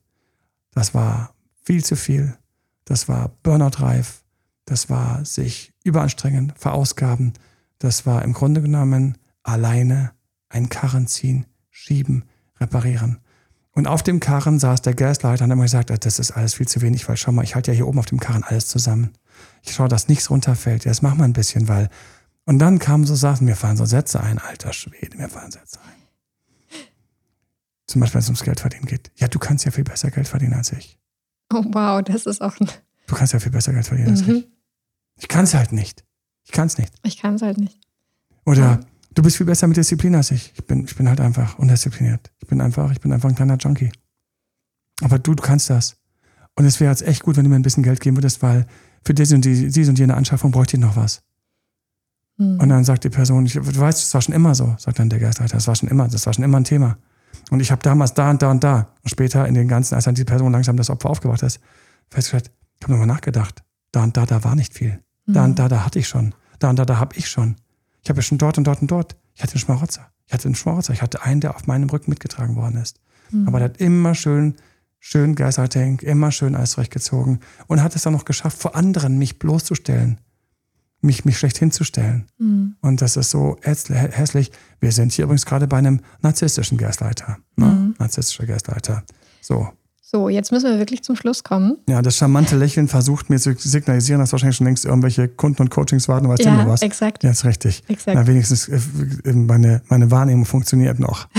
das 0.72 0.94
war 0.94 1.34
viel 1.64 1.86
zu 1.86 1.96
viel. 1.96 2.38
Das 2.84 3.08
war 3.08 3.30
Burnout-reif. 3.44 4.24
Das 4.66 4.90
war 4.90 5.24
sich 5.24 5.74
überanstrengen, 5.84 6.52
verausgaben. 6.58 7.34
Das 7.80 8.06
war 8.06 8.24
im 8.24 8.34
Grunde 8.34 8.62
genommen 8.62 9.18
alleine 9.44 10.12
einen 10.50 10.70
Karren 10.70 11.08
ziehen, 11.08 11.46
schieben, 11.70 12.26
reparieren. 12.60 13.20
Und 13.72 13.88
auf 13.88 14.04
dem 14.04 14.20
Karren 14.22 14.58
saß 14.60 14.82
der 14.84 14.94
Gasleiter 14.94 15.44
und 15.44 15.50
hat 15.52 15.54
immer 15.56 15.64
gesagt, 15.64 15.92
"Ah, 15.92 15.98
das 15.98 16.18
ist 16.20 16.32
alles 16.32 16.54
viel 16.54 16.68
zu 16.68 16.82
wenig, 16.82 17.08
weil 17.10 17.18
schau 17.18 17.32
mal, 17.34 17.44
ich 17.44 17.56
halte 17.56 17.72
ja 17.72 17.76
hier 17.76 17.88
oben 17.88 18.00
auf 18.00 18.06
dem 18.06 18.20
Karren 18.20 18.44
alles 18.44 18.68
zusammen. 18.68 19.12
Ich 19.64 19.74
schaue, 19.74 19.90
dass 19.90 20.08
nichts 20.08 20.30
runterfällt. 20.30 20.86
Ja, 20.86 20.92
das 20.92 21.02
machen 21.02 21.18
wir 21.20 21.26
ein 21.26 21.34
bisschen, 21.34 21.68
weil. 21.68 21.90
Und 22.46 22.60
dann 22.60 22.80
kamen 22.80 23.06
so 23.06 23.16
Sachen, 23.16 23.46
mir 23.46 23.56
fallen 23.56 23.76
so 23.76 23.86
Sätze 23.86 24.22
ein, 24.22 24.38
alter 24.40 24.72
Schwede, 24.72 25.18
mir 25.18 25.28
fallen 25.30 25.52
Sätze 25.52 25.80
ein. 25.82 26.80
Zum 27.88 28.02
Beispiel, 28.02 28.16
wenn 28.16 28.22
es 28.22 28.28
ums 28.30 28.44
Geld 28.44 28.60
verdienen 28.60 28.86
geht. 28.86 29.12
Ja, 29.16 29.28
du 29.28 29.40
kannst 29.40 29.66
ja 29.66 29.72
viel 29.72 29.84
besser 29.84 30.10
Geld 30.12 30.28
verdienen 30.28 30.54
als 30.54 30.72
ich. 30.72 30.98
Oh, 31.54 31.64
wow, 31.72 32.02
das 32.02 32.26
ist 32.26 32.42
auch. 32.42 32.60
ein- 32.60 32.70
Du 33.08 33.16
kannst 33.16 33.34
ja 33.34 33.40
viel 33.40 33.52
besser 33.52 33.74
Geld 33.74 33.86
verdienen 33.86 34.10
als 34.10 34.26
Mhm. 34.26 34.36
ich. 34.38 34.48
Ich 35.18 35.28
kann 35.28 35.44
es 35.44 35.54
halt 35.54 35.72
nicht. 35.72 36.04
Ich 36.44 36.52
kann 36.52 36.68
es 36.68 36.78
nicht. 36.78 36.94
Ich 37.04 37.18
kann 37.18 37.36
es 37.36 37.42
halt 37.42 37.58
nicht. 37.58 37.80
Oder 38.46 38.62
Ja. 38.62 38.80
Du 39.16 39.24
bist 39.24 39.38
viel 39.38 39.46
besser 39.46 39.68
mit 39.68 39.78
Disziplin 39.78 40.16
als 40.16 40.32
ich. 40.32 40.54
Ich 40.56 40.66
bin, 40.66 40.86
ich 40.86 40.96
bin 40.96 41.10
halt 41.10 41.20
einfach 41.20 41.58
undiszipliniert. 41.58 42.32
Ich 42.40 42.48
bin 42.48 42.62
einfach, 42.62 42.92
ich 42.92 43.00
bin 43.00 43.12
einfach 43.12 43.30
ein 43.30 43.36
kleiner 43.36 43.58
Junkie. 43.58 43.92
Aber 45.02 45.20
du, 45.20 45.34
du 45.34 45.42
kannst 45.42 45.70
das. 45.70 45.98
Und 46.56 46.66
es 46.66 46.80
wäre 46.80 46.92
jetzt 46.92 47.02
echt 47.02 47.24
gut, 47.24 47.36
wenn 47.36 47.44
du 47.44 47.50
mir 47.50 47.58
ein 47.58 47.64
bisschen 47.64 47.84
Geld 47.84 48.00
geben 48.00 48.18
würdest, 48.18 48.42
weil 48.42 48.66
für 49.04 49.14
diese 49.14 49.36
und, 49.36 49.44
die, 49.44 49.70
diese 49.70 49.92
und 49.92 50.00
jene 50.00 50.16
Anschaffung 50.16 50.52
bräuchte 50.52 50.78
ich 50.78 50.82
noch 50.82 50.96
was. 50.96 51.22
Hm. 52.38 52.60
Und 52.60 52.70
dann 52.70 52.84
sagt 52.84 53.04
die 53.04 53.10
Person, 53.10 53.46
ich, 53.46 53.54
du 53.54 53.62
weißt, 53.62 54.04
das 54.04 54.14
war 54.14 54.22
schon 54.22 54.36
immer 54.36 54.56
so, 54.56 54.76
sagt 54.78 55.00
dann 55.00 55.10
der 55.10 55.20
Geistleiter, 55.20 55.56
das 55.56 55.68
war 55.68 55.76
schon 55.76 55.90
immer, 55.90 56.08
das 56.08 56.26
war 56.26 56.34
schon 56.34 56.44
immer 56.44 56.60
ein 56.60 56.64
Thema. 56.64 56.98
Und 57.52 57.60
ich 57.60 57.72
habe 57.72 57.82
damals 57.82 58.14
da 58.14 58.30
und 58.30 58.42
da 58.42 58.52
und 58.52 58.64
da. 58.64 58.94
Und 59.04 59.10
später 59.10 59.48
in 59.48 59.54
den 59.54 59.68
ganzen, 59.68 59.96
als 59.96 60.06
dann 60.06 60.16
die 60.16 60.24
Person 60.24 60.52
langsam 60.52 60.78
das 60.78 60.90
Opfer 60.90 61.10
aufgewacht 61.10 61.44
ist, 61.44 61.60
festgestellt, 62.10 62.52
ich 62.80 62.84
habe 62.84 62.94
nochmal 62.94 63.08
nachgedacht. 63.08 63.64
Da 63.92 64.04
und 64.04 64.18
da, 64.18 64.26
da 64.26 64.44
war 64.44 64.56
nicht 64.56 64.74
viel. 64.74 65.02
Da 65.28 65.44
Hm. 65.44 65.52
und 65.52 65.60
da, 65.60 65.68
da 65.68 65.86
hatte 65.86 66.00
ich 66.00 66.08
schon. 66.08 66.34
Da 66.60 66.70
und 66.70 66.80
da, 66.80 66.86
da 66.86 67.00
habe 67.00 67.16
ich 67.16 67.30
schon. 67.30 67.56
Ich 68.06 68.10
habe 68.10 68.20
ja 68.20 68.22
schon 68.22 68.38
dort 68.38 68.60
und 68.60 68.66
dort 68.66 68.82
und 68.82 68.92
dort. 68.92 69.16
Ich 69.34 69.42
hatte 69.42 69.54
einen 69.54 69.60
Schmarotzer. 69.60 70.12
Ich 70.28 70.34
hatte 70.34 70.46
einen 70.46 70.54
Schmarotzer. 70.54 70.94
Ich 70.94 71.02
hatte 71.02 71.24
einen, 71.24 71.42
der 71.42 71.56
auf 71.56 71.66
meinem 71.66 71.90
Rücken 71.90 72.12
mitgetragen 72.12 72.56
worden 72.56 72.80
ist. 72.80 73.00
Hm. 73.32 73.48
Aber 73.48 73.58
der 73.58 73.70
hat 73.70 73.78
immer 73.78 74.14
schön, 74.14 74.56
schön 75.00 75.34
Geistertank, 75.34 76.04
immer 76.04 76.32
schön 76.32 76.56
alles 76.56 76.72
zurechtgezogen 76.72 77.40
und 77.66 77.82
hat 77.82 77.96
es 77.96 78.04
dann 78.04 78.14
noch 78.14 78.26
geschafft, 78.26 78.62
vor 78.62 78.76
anderen 78.76 79.18
mich 79.18 79.40
bloßzustellen, 79.40 80.22
mich, 81.02 81.26
mich 81.26 81.40
schlecht 81.40 81.58
hinzustellen. 81.58 82.28
Hm. 82.38 82.76
Und 82.80 83.02
das 83.02 83.18
ist 83.18 83.32
so 83.32 83.58
hässlich. 83.64 84.52
Wir 84.80 84.92
sind 84.92 85.12
hier 85.12 85.26
übrigens 85.26 85.48
gerade 85.48 85.68
bei 85.68 85.78
einem 85.78 86.02
narzisstischen 86.22 86.78
Gasleiter. 86.78 87.40
Ne? 87.56 87.66
Mhm. 87.66 87.96
Narzisstischer 87.98 88.46
Gasleiter. 88.46 89.04
So. 89.42 89.70
So, 90.08 90.30
jetzt 90.30 90.52
müssen 90.52 90.70
wir 90.70 90.78
wirklich 90.78 91.02
zum 91.04 91.16
Schluss 91.16 91.44
kommen. 91.44 91.78
Ja, 91.90 92.04
das 92.04 92.18
charmante 92.18 92.56
Lächeln 92.56 92.88
versucht 92.88 93.32
mir 93.32 93.40
zu 93.40 93.56
signalisieren, 93.58 94.20
dass 94.20 94.32
wahrscheinlich 94.34 94.56
schon 94.56 94.68
längst 94.68 94.86
irgendwelche 94.86 95.28
Kunden 95.28 95.64
und 95.64 95.72
Coachings 95.72 96.08
warten, 96.08 96.30
weißt 96.30 96.46
du 96.46 96.48
ja, 96.48 96.62
immer 96.62 96.70
was? 96.70 96.84
exakt. 96.84 97.24
Ja, 97.24 97.32
ist 97.32 97.44
richtig. 97.44 97.82
Exakt. 97.88 98.16
Na, 98.16 98.28
wenigstens 98.28 98.68
äh, 98.68 98.80
meine, 99.34 99.82
meine 99.88 100.12
Wahrnehmung 100.12 100.46
funktioniert 100.46 101.00
noch. 101.00 101.28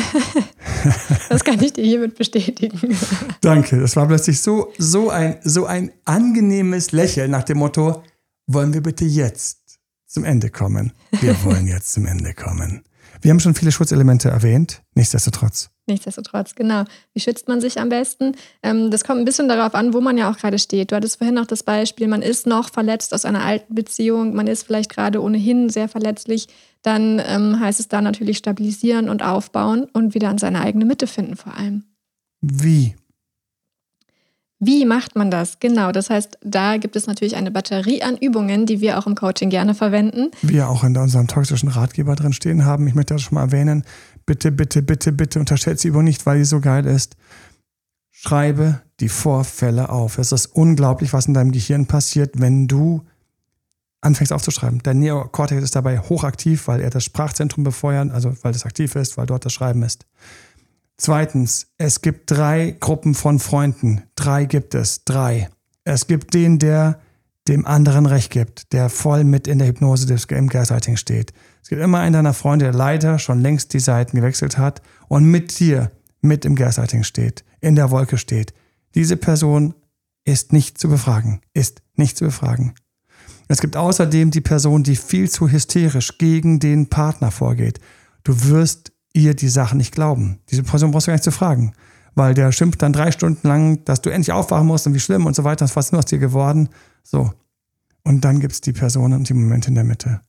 Das 1.29 1.43
kann 1.43 1.61
ich 1.63 1.73
dir 1.73 1.85
hiermit 1.85 2.17
bestätigen. 2.17 2.97
Danke. 3.41 3.81
Das 3.81 3.97
war 3.97 4.07
plötzlich 4.07 4.41
so, 4.41 4.73
so, 4.79 5.11
ein, 5.11 5.37
so 5.43 5.67
ein 5.67 5.91
angenehmes 6.05 6.93
Lächeln 6.93 7.31
nach 7.31 7.43
dem 7.43 7.59
Motto, 7.59 8.03
wollen 8.47 8.73
wir 8.73 8.83
bitte 8.83 9.05
jetzt 9.05 9.79
zum 10.07 10.25
Ende 10.25 10.51
kommen? 10.51 10.93
Wir 11.21 11.43
wollen 11.45 11.67
jetzt 11.67 11.93
zum 11.93 12.07
Ende 12.07 12.35
kommen. 12.35 12.83
Wir 13.21 13.31
haben 13.31 13.41
schon 13.41 13.55
viele 13.55 13.73
Schutzelemente 13.73 14.29
erwähnt, 14.29 14.83
nichtsdestotrotz. 14.95 15.71
Nichtsdestotrotz, 15.89 16.57
genau. 16.57 16.85
Wie 17.15 17.21
schützt 17.21 17.47
man 17.47 17.61
sich 17.61 17.79
am 17.81 17.89
besten? 17.89 18.35
Ähm, 18.63 18.91
das 18.91 19.05
kommt 19.05 19.21
ein 19.21 19.25
bisschen 19.25 19.49
darauf 19.49 19.75
an, 19.75 19.95
wo 19.95 20.01
man 20.01 20.19
ja 20.19 20.31
auch 20.31 20.37
gerade 20.37 20.59
steht. 20.59 20.91
Du 20.91 20.97
hattest 20.97 21.19
vorhin 21.19 21.37
noch 21.37 21.47
das 21.47 21.63
Beispiel, 21.63 22.09
man 22.09 22.23
ist 22.23 22.47
noch 22.47 22.71
verletzt 22.71 23.15
aus 23.15 23.25
einer 23.25 23.45
alten 23.45 23.75
Beziehung, 23.75 24.35
man 24.35 24.49
ist 24.49 24.65
vielleicht 24.65 24.91
gerade 24.91 25.23
ohnehin 25.23 25.69
sehr 25.69 25.89
verletzlich. 25.89 26.49
Dann 26.83 27.23
ähm, 27.25 27.61
heißt 27.61 27.79
es 27.79 27.89
da 27.89 28.01
natürlich 28.01 28.39
stabilisieren 28.39 29.09
und 29.09 29.23
aufbauen 29.23 29.87
und 29.93 30.15
wieder 30.15 30.29
an 30.29 30.39
seine 30.39 30.61
eigene 30.61 30.85
Mitte 30.85 31.07
finden 31.07 31.37
vor 31.37 31.57
allem. 31.57 31.85
Wie? 32.41 32.97
Wie 34.59 34.87
macht 34.87 35.17
man 35.17 35.31
das? 35.31 35.61
Genau, 35.61 35.93
das 35.93 36.09
heißt, 36.09 36.39
da 36.43 36.79
gibt 36.79 36.97
es 36.97 37.07
natürlich 37.07 37.37
eine 37.37 37.51
Batterie 37.51 38.03
an 38.03 38.17
Übungen, 38.17 38.65
die 38.65 38.81
wir 38.81 38.99
auch 38.99 39.07
im 39.07 39.15
Coaching 39.15 39.51
gerne 39.51 39.75
verwenden. 39.75 40.31
Wir 40.41 40.71
auch 40.71 40.83
in 40.83 40.97
unserem 40.97 41.29
toxischen 41.29 41.69
Ratgeber 41.69 42.15
drin 42.15 42.33
stehen 42.33 42.65
haben. 42.65 42.87
Ich 42.87 42.95
möchte 42.95 43.15
das 43.15 43.23
schon 43.23 43.35
mal 43.35 43.43
erwähnen. 43.43 43.85
Bitte, 44.25 44.51
bitte, 44.53 44.81
bitte, 44.81 45.13
bitte 45.13 45.41
unterschätze 45.41 45.83
die 45.83 45.89
Übung 45.89 46.05
nicht, 46.05 46.25
weil 46.25 46.39
die 46.39 46.45
so 46.45 46.61
geil 46.61 46.87
ist. 46.87 47.17
Schreibe 48.11 48.81
die 49.01 49.11
Vorfälle 49.11 49.91
auf. 49.91 50.17
Es 50.17 50.33
ist 50.33 50.47
unglaublich, 50.47 51.13
was 51.13 51.27
in 51.27 51.35
deinem 51.35 51.53
Gehirn 51.53 51.85
passiert, 51.85 52.41
wenn 52.41 52.67
du 52.67 53.03
anfängst 54.01 54.33
aufzuschreiben. 54.33 54.83
Der 54.83 54.95
Neokortex 54.95 55.63
ist 55.63 55.77
dabei 55.77 55.99
hochaktiv, 55.99 56.67
weil 56.67 56.81
er 56.81 56.89
das 56.89 57.05
Sprachzentrum 57.05 57.63
befeuert, 57.63 58.11
also 58.11 58.33
weil 58.43 58.53
das 58.53 58.65
aktiv 58.65 58.95
ist, 58.97 59.19
weil 59.19 59.27
dort 59.27 59.45
das 59.45 59.53
Schreiben 59.53 59.83
ist. 59.83 60.07
Zweitens, 60.99 61.67
es 61.79 62.01
gibt 62.01 62.31
drei 62.31 62.75
Gruppen 62.79 63.15
von 63.15 63.39
Freunden. 63.39 64.03
Drei 64.15 64.47
gibt 64.47 64.75
es. 64.75 65.05
Drei. 65.05 65.51
Es 65.85 66.07
gibt 66.07 66.35
den, 66.35 66.59
der 66.59 67.01
dem 67.49 67.67
anderen 67.67 68.07
Recht 68.07 68.31
gibt, 68.31 68.73
der 68.73 68.89
voll 68.89 69.25
mit 69.25 69.47
in 69.47 69.59
der 69.59 69.69
Hypnose 69.69 70.07
des, 70.07 70.25
im 70.25 70.49
Gaslighting 70.49 70.97
steht. 70.97 71.33
Es 71.63 71.69
gibt 71.69 71.83
immer 71.83 71.99
einen 71.99 72.15
deiner 72.15 72.35
Freunde, 72.35 72.65
der 72.65 72.75
leider 72.75 73.19
schon 73.19 73.41
längst 73.41 73.73
die 73.73 73.81
Seiten 73.81 74.17
gewechselt 74.17 74.59
hat 74.59 74.83
und 75.09 75.25
mit 75.25 75.59
dir 75.61 75.93
mit 76.21 76.45
im 76.45 76.57
Gaslighting 76.57 77.05
steht, 77.05 77.45
in 77.61 77.77
der 77.77 77.91
Wolke 77.91 78.19
steht. 78.19 78.53
Diese 78.95 79.17
Person 79.17 79.75
ist 80.25 80.53
nicht 80.53 80.79
zu 80.79 80.89
befragen, 80.89 81.41
ist 81.55 81.83
nicht 81.95 82.17
zu 82.17 82.25
befragen. 82.25 82.75
Es 83.49 83.61
gibt 83.61 83.77
außerdem 83.77 84.33
die 84.33 84.41
Person, 84.41 84.83
die 84.83 84.97
viel 84.97 85.31
zu 85.31 85.49
hysterisch 85.49 86.19
gegen 86.19 86.59
den 86.59 86.89
Partner 86.89 87.31
vorgeht. 87.31 87.79
Du 88.25 88.49
wirst 88.49 88.93
ihr 89.17 89.35
die 89.35 89.49
Sachen 89.49 89.79
nicht 89.79 89.93
glauben. 89.93 90.39
Diese 90.51 90.63
Person 90.63 90.91
brauchst 90.91 91.07
du 91.07 91.11
gar 91.11 91.15
nicht 91.15 91.25
zu 91.25 91.33
fragen, 91.33 91.73
weil 92.15 92.35
der 92.35 92.53
schimpft 92.53 92.83
dann 92.83 92.93
drei 92.93 93.11
Stunden 93.11 93.47
lang, 93.47 93.85
dass 93.85 94.03
du 94.03 94.11
endlich 94.11 94.33
aufwachen 94.33 94.67
musst 94.67 94.87
und 94.87 94.95
wie 94.95 95.01
schlimm 95.01 95.27
und 95.27 95.35
so 95.35 95.45
weiter. 95.45 95.65
Was 95.75 95.87
ist 95.87 95.93
nur 95.93 96.01
aus 96.01 96.07
dir 96.07 96.19
geworden? 96.19 96.69
So. 97.03 97.33
Und 98.05 98.25
dann 98.25 98.41
gibt 98.41 98.53
es 98.53 98.61
die 98.61 98.73
Personen 98.73 99.15
und 99.15 99.29
die 99.29 99.35
Momente 99.35 99.69
in 99.69 99.75
der 99.75 99.85
Mitte. 99.85 100.21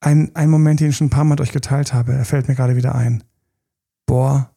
Ein, 0.00 0.34
ein 0.34 0.50
Moment, 0.50 0.80
den 0.80 0.90
ich 0.90 0.96
schon 0.96 1.06
ein 1.06 1.10
paar 1.10 1.24
Mal 1.24 1.36
durch 1.36 1.52
geteilt 1.52 1.92
habe, 1.92 2.12
er 2.12 2.24
fällt 2.24 2.48
mir 2.48 2.54
gerade 2.54 2.76
wieder 2.76 2.94
ein. 2.94 3.24
Boah, 4.06 4.50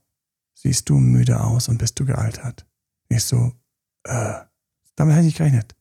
siehst 0.53 0.89
du 0.89 0.95
müde 0.95 1.41
aus 1.41 1.69
und 1.69 1.77
bist 1.77 1.99
du 1.99 2.05
gealtert. 2.05 2.65
Ich 3.07 3.23
so, 3.23 3.53
äh, 4.03 4.33
damit 4.95 5.15
hätte 5.15 5.27
ich 5.27 5.35
gerechnet. 5.35 5.75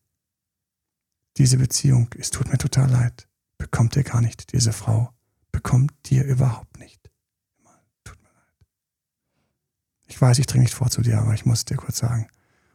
Diese 1.37 1.59
Beziehung, 1.59 2.09
es 2.19 2.31
tut 2.31 2.49
mir 2.49 2.59
total 2.59 2.91
leid, 2.91 3.29
bekommt 3.59 3.97
ihr 3.97 4.05
gar 4.05 4.21
nicht, 4.21 4.53
diese 4.53 4.73
Frau, 4.73 5.11
bekommt 5.53 5.93
dir 6.11 6.25
überhaupt 6.25 6.79
nicht. 6.79 6.98
Ich 10.19 10.23
weiß, 10.23 10.41
ich 10.41 10.47
dringe 10.47 10.65
nicht 10.65 10.75
vor 10.75 10.91
zu 10.91 11.01
dir, 11.01 11.21
aber 11.21 11.33
ich 11.33 11.47
muss 11.47 11.65
dir 11.65 11.77
kurz 11.77 11.99
sagen. 11.99 12.27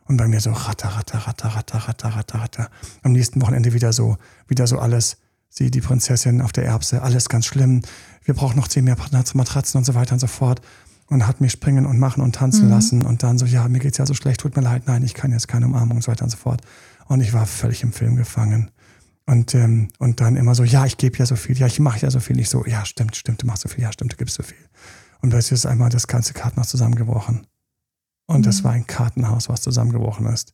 Und 0.05 0.15
bei 0.15 0.29
mir 0.29 0.39
so 0.39 0.53
ratter, 0.53 0.87
ratter, 0.87 1.17
ratter, 1.17 1.49
ratter, 1.49 1.77
ratter, 1.77 2.07
ratter, 2.15 2.39
ratter. 2.39 2.69
Am 3.01 3.11
nächsten 3.11 3.41
Wochenende 3.41 3.73
wieder 3.73 3.91
so, 3.91 4.15
wieder 4.47 4.65
so 4.65 4.79
alles. 4.79 5.17
Sie, 5.49 5.69
die 5.69 5.81
Prinzessin 5.81 6.39
auf 6.39 6.53
der 6.53 6.63
Erbse, 6.63 7.01
alles 7.01 7.27
ganz 7.27 7.45
schlimm. 7.45 7.81
Wir 8.23 8.33
brauchen 8.33 8.55
noch 8.55 8.69
zehn 8.69 8.85
mehr 8.85 8.95
Matratzen 9.33 9.77
und 9.77 9.83
so 9.83 9.93
weiter 9.93 10.13
und 10.13 10.19
so 10.19 10.27
fort. 10.27 10.61
Und 11.07 11.27
hat 11.27 11.41
mich 11.41 11.51
springen 11.51 11.85
und 11.85 11.99
machen 11.99 12.23
und 12.23 12.33
tanzen 12.33 12.67
mhm. 12.67 12.71
lassen. 12.71 13.05
Und 13.05 13.23
dann 13.23 13.37
so, 13.37 13.45
ja, 13.45 13.67
mir 13.67 13.79
geht's 13.79 13.97
ja 13.97 14.05
so 14.05 14.13
schlecht, 14.13 14.39
tut 14.39 14.55
mir 14.55 14.61
leid, 14.61 14.83
nein, 14.85 15.03
ich 15.03 15.13
kann 15.13 15.33
jetzt 15.33 15.49
keine 15.49 15.65
Umarmung 15.65 15.97
und 15.97 16.01
so 16.01 16.13
weiter 16.13 16.23
und 16.23 16.29
so 16.29 16.37
fort. 16.37 16.61
Und 17.07 17.19
ich 17.19 17.33
war 17.33 17.45
völlig 17.45 17.83
im 17.83 17.91
Film 17.91 18.15
gefangen. 18.15 18.71
Und, 19.25 19.53
ähm, 19.53 19.89
und 19.99 20.21
dann 20.21 20.37
immer 20.37 20.55
so, 20.55 20.63
ja, 20.63 20.85
ich 20.85 20.95
gebe 20.95 21.17
ja 21.17 21.25
so 21.25 21.35
viel, 21.35 21.57
ja, 21.57 21.67
ich 21.67 21.81
mache 21.81 21.99
ja 21.99 22.09
so 22.09 22.21
viel. 22.21 22.39
Ich 22.39 22.47
so, 22.47 22.65
ja, 22.65 22.85
stimmt, 22.85 23.17
stimmt, 23.17 23.41
du 23.41 23.47
machst 23.47 23.63
so 23.63 23.67
viel, 23.67 23.83
ja, 23.83 23.91
stimmt, 23.91 24.13
du 24.13 24.15
gibst 24.15 24.35
so 24.35 24.43
viel. 24.43 24.55
Und 25.24 25.30
plötzlich 25.30 25.53
ist 25.53 25.65
einmal 25.65 25.89
das 25.89 26.07
ganze 26.07 26.34
Kartenhaus 26.34 26.67
zusammengebrochen. 26.67 27.47
Und 28.26 28.39
mhm. 28.39 28.43
das 28.43 28.65
war 28.65 28.74
ein 28.74 28.86
Kartenhaus, 28.86 29.47
was 29.47 29.61
zusammengebrochen 29.61 30.28
ist. 30.28 30.53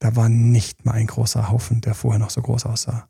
Da 0.00 0.14
war 0.16 0.28
nicht 0.28 0.84
mal 0.84 0.92
ein 0.92 1.06
großer 1.06 1.50
Haufen, 1.50 1.80
der 1.80 1.94
vorher 1.94 2.20
noch 2.20 2.28
so 2.28 2.42
groß 2.42 2.66
aussah. 2.66 3.08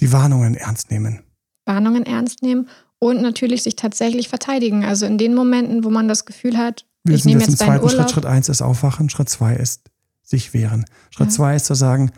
Die 0.00 0.10
Warnungen 0.10 0.54
ernst 0.54 0.90
nehmen. 0.90 1.20
Warnungen 1.66 2.06
ernst 2.06 2.42
nehmen 2.42 2.68
und 2.98 3.20
natürlich 3.20 3.62
sich 3.62 3.76
tatsächlich 3.76 4.30
verteidigen. 4.30 4.84
Also 4.84 5.04
in 5.04 5.18
den 5.18 5.34
Momenten, 5.34 5.84
wo 5.84 5.90
man 5.90 6.08
das 6.08 6.24
Gefühl 6.24 6.56
hat, 6.56 6.86
wir 7.04 7.14
ich 7.14 7.26
nehme 7.26 7.40
jetzt, 7.40 7.50
im 7.50 7.56
zweiten 7.56 7.84
Urlaub. 7.84 8.00
Schritt. 8.00 8.10
Schritt 8.10 8.26
eins 8.26 8.48
ist 8.48 8.62
aufwachen, 8.62 9.10
Schritt 9.10 9.28
zwei 9.28 9.54
ist 9.54 9.90
sich 10.22 10.54
wehren. 10.54 10.86
Schritt 11.10 11.28
ja. 11.28 11.34
zwei 11.34 11.56
ist 11.56 11.66
zu 11.66 11.74
sagen, 11.74 12.10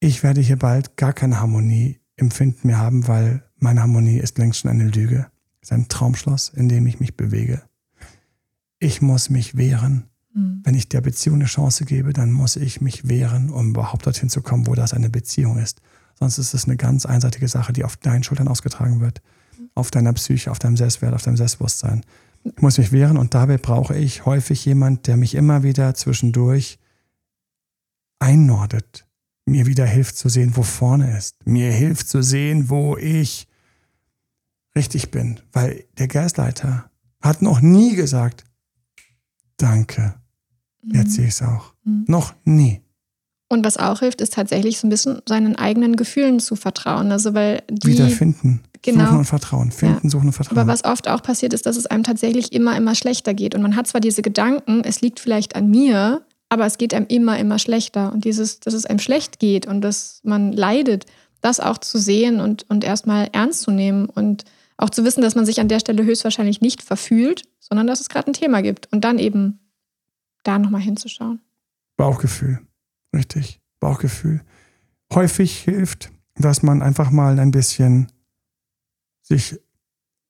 ich 0.00 0.24
werde 0.24 0.40
hier 0.40 0.58
bald 0.58 0.96
gar 0.96 1.12
keine 1.12 1.38
Harmonie 1.38 2.00
empfinden 2.16 2.66
mehr 2.66 2.78
haben, 2.78 3.06
weil 3.06 3.44
meine 3.56 3.82
Harmonie 3.82 4.18
ist 4.18 4.36
längst 4.38 4.60
schon 4.60 4.70
eine 4.70 4.88
Lüge 4.88 5.30
ist 5.66 5.72
ein 5.72 5.88
Traumschloss, 5.88 6.50
in 6.50 6.68
dem 6.68 6.86
ich 6.86 7.00
mich 7.00 7.16
bewege. 7.16 7.60
Ich 8.78 9.02
muss 9.02 9.30
mich 9.30 9.56
wehren. 9.56 10.04
Mhm. 10.32 10.60
Wenn 10.62 10.76
ich 10.76 10.88
der 10.88 11.00
Beziehung 11.00 11.36
eine 11.36 11.46
Chance 11.46 11.84
gebe, 11.84 12.12
dann 12.12 12.30
muss 12.30 12.54
ich 12.54 12.80
mich 12.80 13.08
wehren, 13.08 13.50
um 13.50 13.70
überhaupt 13.70 14.06
dorthin 14.06 14.28
zu 14.28 14.42
kommen, 14.42 14.68
wo 14.68 14.76
das 14.76 14.94
eine 14.94 15.10
Beziehung 15.10 15.58
ist. 15.58 15.80
Sonst 16.14 16.38
ist 16.38 16.54
es 16.54 16.66
eine 16.66 16.76
ganz 16.76 17.04
einseitige 17.04 17.48
Sache, 17.48 17.72
die 17.72 17.82
auf 17.82 17.96
deinen 17.96 18.22
Schultern 18.22 18.46
ausgetragen 18.46 19.00
wird. 19.00 19.22
Auf 19.74 19.90
deiner 19.90 20.12
Psyche, 20.12 20.52
auf 20.52 20.60
deinem 20.60 20.76
Selbstwert, 20.76 21.14
auf 21.14 21.22
deinem 21.22 21.36
Selbstbewusstsein. 21.36 22.02
Ich 22.44 22.62
muss 22.62 22.78
mich 22.78 22.92
wehren 22.92 23.16
und 23.16 23.34
dabei 23.34 23.58
brauche 23.58 23.96
ich 23.96 24.24
häufig 24.24 24.64
jemand, 24.64 25.08
der 25.08 25.16
mich 25.16 25.34
immer 25.34 25.64
wieder 25.64 25.94
zwischendurch 25.94 26.78
einnordet, 28.20 29.04
mir 29.46 29.66
wieder 29.66 29.84
hilft 29.84 30.16
zu 30.16 30.28
sehen, 30.28 30.56
wo 30.56 30.62
vorne 30.62 31.18
ist, 31.18 31.44
mir 31.44 31.72
hilft 31.72 32.08
zu 32.08 32.22
sehen, 32.22 32.70
wo 32.70 32.96
ich 32.96 33.45
richtig 34.76 35.10
bin, 35.10 35.40
weil 35.52 35.84
der 35.98 36.08
Geistleiter 36.08 36.90
hat 37.20 37.42
noch 37.42 37.60
nie 37.60 37.96
gesagt, 37.96 38.44
danke, 39.56 40.14
jetzt 40.92 41.08
mhm. 41.08 41.12
sehe 41.12 41.24
ich 41.24 41.30
es 41.30 41.42
auch. 41.42 41.72
Mhm. 41.84 42.04
Noch 42.06 42.34
nie. 42.44 42.82
Und 43.48 43.64
was 43.64 43.76
auch 43.76 44.00
hilft, 44.00 44.20
ist 44.20 44.34
tatsächlich 44.34 44.78
so 44.78 44.86
ein 44.86 44.90
bisschen 44.90 45.22
seinen 45.28 45.56
eigenen 45.56 45.96
Gefühlen 45.96 46.40
zu 46.40 46.56
vertrauen. 46.56 47.12
Also 47.12 47.32
weil 47.32 47.62
die 47.70 47.88
wiederfinden, 47.88 48.60
genau, 48.82 49.04
suchen 49.04 49.18
und 49.18 49.24
vertrauen, 49.24 49.70
finden, 49.70 50.00
ja. 50.04 50.10
suchen 50.10 50.26
und 50.26 50.32
vertrauen. 50.32 50.58
Aber 50.58 50.72
was 50.72 50.84
oft 50.84 51.08
auch 51.08 51.22
passiert 51.22 51.52
ist, 51.52 51.64
dass 51.64 51.76
es 51.76 51.86
einem 51.86 52.02
tatsächlich 52.02 52.52
immer 52.52 52.76
immer 52.76 52.96
schlechter 52.96 53.34
geht 53.34 53.54
und 53.54 53.62
man 53.62 53.76
hat 53.76 53.86
zwar 53.86 54.00
diese 54.00 54.22
Gedanken, 54.22 54.82
es 54.84 55.00
liegt 55.00 55.20
vielleicht 55.20 55.54
an 55.54 55.70
mir, 55.70 56.22
aber 56.48 56.66
es 56.66 56.76
geht 56.76 56.92
einem 56.92 57.06
immer 57.06 57.38
immer 57.38 57.60
schlechter 57.60 58.12
und 58.12 58.24
dieses, 58.24 58.58
dass 58.58 58.74
es 58.74 58.84
einem 58.84 58.98
schlecht 58.98 59.38
geht 59.38 59.66
und 59.66 59.80
dass 59.80 60.20
man 60.24 60.52
leidet, 60.52 61.06
das 61.40 61.60
auch 61.60 61.78
zu 61.78 61.98
sehen 61.98 62.40
und 62.40 62.68
und 62.68 62.82
erstmal 62.82 63.28
ernst 63.32 63.62
zu 63.62 63.70
nehmen 63.70 64.06
und 64.06 64.44
auch 64.76 64.90
zu 64.90 65.04
wissen, 65.04 65.22
dass 65.22 65.34
man 65.34 65.46
sich 65.46 65.60
an 65.60 65.68
der 65.68 65.80
Stelle 65.80 66.04
höchstwahrscheinlich 66.04 66.60
nicht 66.60 66.82
verfühlt, 66.82 67.42
sondern 67.60 67.86
dass 67.86 68.00
es 68.00 68.08
gerade 68.08 68.30
ein 68.30 68.34
Thema 68.34 68.62
gibt 68.62 68.92
und 68.92 69.04
dann 69.04 69.18
eben 69.18 69.60
da 70.42 70.58
nochmal 70.58 70.82
hinzuschauen. 70.82 71.40
Bauchgefühl, 71.96 72.60
richtig, 73.14 73.60
Bauchgefühl. 73.80 74.42
Häufig 75.12 75.58
hilft, 75.58 76.12
dass 76.34 76.62
man 76.62 76.82
einfach 76.82 77.10
mal 77.10 77.38
ein 77.38 77.50
bisschen 77.50 78.12
sich 79.22 79.58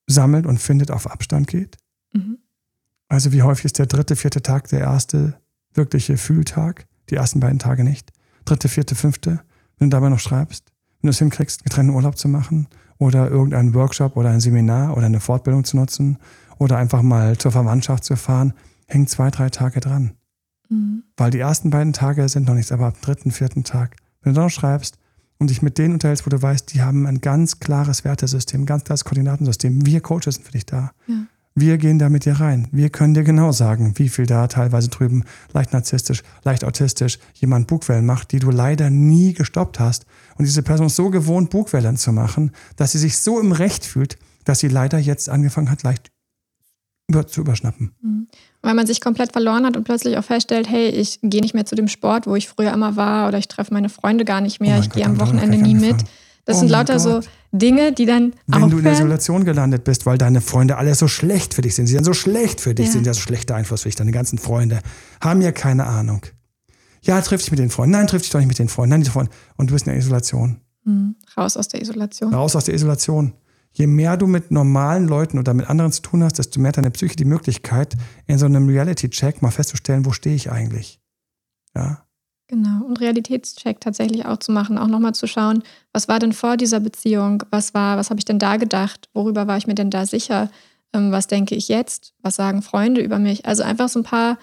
sammelt 0.07 0.47
und 0.47 0.59
findet, 0.59 0.91
auf 0.91 1.11
Abstand 1.11 1.49
geht. 1.49 1.77
Mhm. 2.13 2.39
Also 3.09 3.33
wie 3.33 3.43
häufig 3.43 3.67
ist 3.67 3.79
der 3.79 3.87
dritte, 3.87 4.17
vierte 4.17 4.43
Tag 4.43 4.69
der 4.69 4.81
erste 4.81 5.41
wirkliche 5.75 6.17
Fühltag, 6.17 6.87
die 7.11 7.17
ersten 7.17 7.41
beiden 7.41 7.59
Tage 7.59 7.85
nicht. 7.85 8.13
Dritte, 8.45 8.69
vierte, 8.69 8.95
fünfte, 8.95 9.43
wenn 9.79 9.91
du 9.91 9.97
dabei 9.97 10.09
noch 10.09 10.21
schreibst, 10.21 10.73
wenn 11.01 11.09
du 11.09 11.11
es 11.11 11.19
hinkriegst, 11.19 11.65
getrennten 11.65 11.95
Urlaub 11.95 12.17
zu 12.17 12.29
machen 12.29 12.69
oder 12.99 13.31
irgendeinen 13.31 13.75
Workshop 13.75 14.17
oder 14.17 14.31
ein 14.31 14.41
Seminar 14.41 14.97
oder 14.97 15.07
eine 15.07 15.21
Fortbildung 15.21 15.65
zu 15.65 15.77
nutzen 15.77 16.19
oder 16.59 16.79
einfach 16.79 17.03
mal 17.03 17.37
zur 17.37 17.53
Verwandtschaft 17.53 18.05
zu 18.05 18.17
fahren, 18.17 18.55
hängt 18.87 19.11
zwei, 19.11 19.31
drei 19.31 19.51
Tage 19.51 19.81
dran. 19.81 20.13
Mhm. 20.69 21.05
Weil 21.17 21.31
die 21.31 21.39
ersten 21.39 21.71
beiden 21.71 21.93
Tage 21.93 22.29
sind 22.29 22.47
noch 22.47 22.55
nichts, 22.55 22.73
aber 22.73 22.87
ab 22.87 22.95
dem 22.95 23.03
dritten, 23.03 23.31
vierten 23.31 23.65
Tag, 23.65 23.97
wenn 24.23 24.33
du 24.33 24.37
dann 24.37 24.47
noch 24.47 24.51
schreibst 24.51 24.99
und 25.39 25.51
dich 25.51 25.63
mit 25.63 25.79
denen 25.79 25.95
unterhältst, 25.95 26.27
wo 26.27 26.31
du 26.31 26.41
weißt, 26.41 26.73
die 26.73 26.83
haben 26.83 27.07
ein 27.07 27.21
ganz 27.21 27.61
klares 27.61 28.05
Wertesystem, 28.05 28.63
ein 28.63 28.67
ganz 28.67 28.85
klares 28.85 29.05
Koordinatensystem. 29.05 29.85
Wir 29.85 30.01
Coaches 30.01 30.37
sind 30.37 30.45
für 30.45 30.53
dich 30.53 30.67
da. 30.67 30.93
Ja. 31.07 31.15
Wir 31.59 31.79
gehen 31.79 31.99
da 31.99 32.11
mit 32.11 32.27
dir 32.27 32.35
rein. 32.35 32.69
Wir 32.71 32.91
können 32.91 33.15
dir 33.15 33.25
genau 33.25 33.51
sagen, 33.51 33.95
wie 33.97 34.11
viel 34.11 34.27
da 34.27 34.47
teilweise 34.47 34.91
drüben 34.91 35.25
leicht 35.55 35.73
narzisstisch, 35.73 36.23
leicht 36.45 36.65
autistisch 36.65 37.19
jemand 37.33 37.67
Bugwellen 37.67 38.05
macht, 38.05 38.33
die 38.33 38.41
du 38.41 38.51
leider 38.51 38.91
nie 38.91 39.33
gestoppt 39.33 39.81
hast. 39.81 40.05
Und 40.37 40.45
diese 40.45 40.63
Person 40.63 40.89
ist 40.89 40.97
so 40.97 41.09
gewohnt, 41.09 41.49
Bugwellen 41.49 41.97
zu 41.97 42.13
machen, 42.13 42.53
dass 42.77 42.93
sie 42.93 42.99
sich 42.99 43.17
so 43.17 43.41
im 43.41 43.53
Recht 43.53 43.87
fühlt, 43.87 44.19
dass 44.45 44.59
sie 44.59 44.69
leider 44.69 44.99
jetzt 44.99 45.31
angefangen 45.31 45.71
hat, 45.71 45.83
leicht 45.83 46.11
über, 47.09 47.27
zu 47.27 47.41
überschnappen. 47.41 47.93
Mhm. 48.03 48.29
Weil 48.61 48.75
man 48.75 48.87
sich 48.87 49.01
komplett 49.01 49.33
verloren 49.33 49.65
hat 49.65 49.79
und 49.79 49.85
plötzlich 49.85 50.19
auch 50.19 50.25
feststellt, 50.25 50.69
hey, 50.69 50.91
ich 50.91 51.21
gehe 51.23 51.41
nicht 51.41 51.55
mehr 51.55 51.65
zu 51.65 51.75
dem 51.75 51.89
Sport, 51.89 52.27
wo 52.27 52.37
ich 52.37 52.49
früher 52.49 52.75
immer 52.75 52.97
war, 52.97 53.29
oder 53.29 53.39
ich 53.39 53.49
treffe 53.49 53.73
meine 53.73 53.89
Freunde 53.89 54.27
gar 54.27 54.43
nicht 54.43 54.61
mehr, 54.61 54.77
oh 54.77 54.81
ich 54.83 54.91
gehe 54.91 55.07
am 55.07 55.19
Wochenende 55.19 55.57
nie 55.57 55.75
mit. 55.75 56.05
Das 56.47 56.57
oh 56.57 56.61
sind 56.61 56.69
lauter 56.69 56.95
Gott. 56.95 57.03
so 57.03 57.21
Dinge, 57.53 57.93
die 57.93 58.07
dann 58.07 58.33
Wenn 58.47 58.55
aufhören. 58.55 58.71
du 58.71 58.79
in 58.79 58.85
der 58.85 58.93
Isolation 58.95 59.45
gelandet 59.45 59.85
bist, 59.85 60.07
weil 60.07 60.17
deine 60.17 60.41
Freunde 60.41 60.77
alle 60.79 60.95
so 60.95 61.09
schlecht 61.09 61.55
für 61.55 61.63
dich 61.63 61.75
sind, 61.75 61.89
sie 61.89 61.95
sind 61.95 62.05
so 62.05 62.15
schlecht 62.15 62.61
für 62.61 62.75
dich, 62.75 62.87
ja. 62.87 62.93
sind 62.93 63.07
ja 63.07 63.13
so 63.13 63.21
schlechter 63.21 63.57
Einfluss 63.57 63.83
für 63.83 63.89
dich, 63.89 63.97
deine 63.97 64.13
ganzen 64.13 64.39
Freunde, 64.39 64.81
haben 65.21 65.43
ja 65.43 65.53
keine 65.53 65.87
Ahnung. 65.87 66.23
Ja, 67.03 67.21
triff 67.21 67.41
dich 67.41 67.51
mit 67.51 67.61
den 67.61 67.71
Freunden. 67.71 67.93
Nein, 67.93 68.07
triff 68.07 68.23
dich 68.23 68.31
doch 68.31 68.41
nicht 68.41 68.49
mit 68.49 68.59
den 68.59 68.69
Freunden. 68.69 68.91
Nein, 68.91 69.03
die 69.03 69.11
Freunden. 69.11 69.33
Und 69.57 69.71
du 69.71 69.75
bist 69.75 69.87
in 69.87 69.93
der 69.93 70.01
Isolation. 70.01 70.61
Mhm. 70.85 71.17
Raus 71.37 71.57
aus 71.57 71.69
der 71.69 71.83
Isolation. 71.83 72.33
Raus 72.33 72.57
aus 72.57 72.65
der 72.65 72.75
Isolation. 72.75 73.33
Je 73.73 73.87
mehr 73.87 74.17
du 74.17 74.27
mit 74.27 74.51
normalen 74.51 75.07
Leuten 75.07 75.39
oder 75.39 75.53
mit 75.53 75.69
anderen 75.69 75.93
zu 75.93 76.01
tun 76.01 76.25
hast, 76.25 76.39
desto 76.39 76.61
mehr 76.61 76.69
hat 76.69 76.79
deine 76.79 76.91
Psyche 76.91 77.15
die 77.15 77.25
Möglichkeit, 77.25 77.95
in 78.27 78.39
so 78.39 78.47
einem 78.47 78.69
Reality-Check 78.69 79.43
mal 79.43 79.51
festzustellen, 79.51 80.07
wo 80.07 80.13
stehe 80.13 80.35
ich 80.35 80.51
eigentlich. 80.51 81.01
Ja. 81.75 82.06
Genau. 82.49 82.85
Und 82.85 83.01
Realitätscheck 83.01 83.81
tatsächlich 83.81 84.25
auch 84.27 84.39
zu 84.39 84.53
machen, 84.53 84.79
auch 84.79 84.87
nochmal 84.87 85.15
zu 85.15 85.27
schauen, 85.27 85.63
was 85.93 86.07
war 86.07 86.21
denn 86.21 86.33
vor 86.33 86.57
dieser 86.57 86.79
Beziehung? 86.79 87.43
Was 87.51 87.75
war, 87.75 87.97
was 87.97 88.11
habe 88.11 88.21
ich 88.21 88.25
denn 88.25 88.39
da 88.39 88.57
gedacht? 88.57 89.09
Worüber 89.15 89.49
war 89.49 89.57
ich 89.57 89.67
mir 89.67 89.75
denn 89.75 89.91
da 89.91 90.07
sicher? 90.07 90.51
Ähm, 90.93 91.11
was 91.11 91.27
denke 91.27 91.57
ich 91.57 91.69
jetzt? 91.69 92.15
Was 92.23 92.37
sagen 92.37 92.63
Freunde 92.63 93.01
über 93.01 93.19
mich? 93.19 93.47
Also 93.47 93.65
einfach 93.65 93.89
so 93.89 94.01
ein 94.01 94.05
paar 94.05 94.39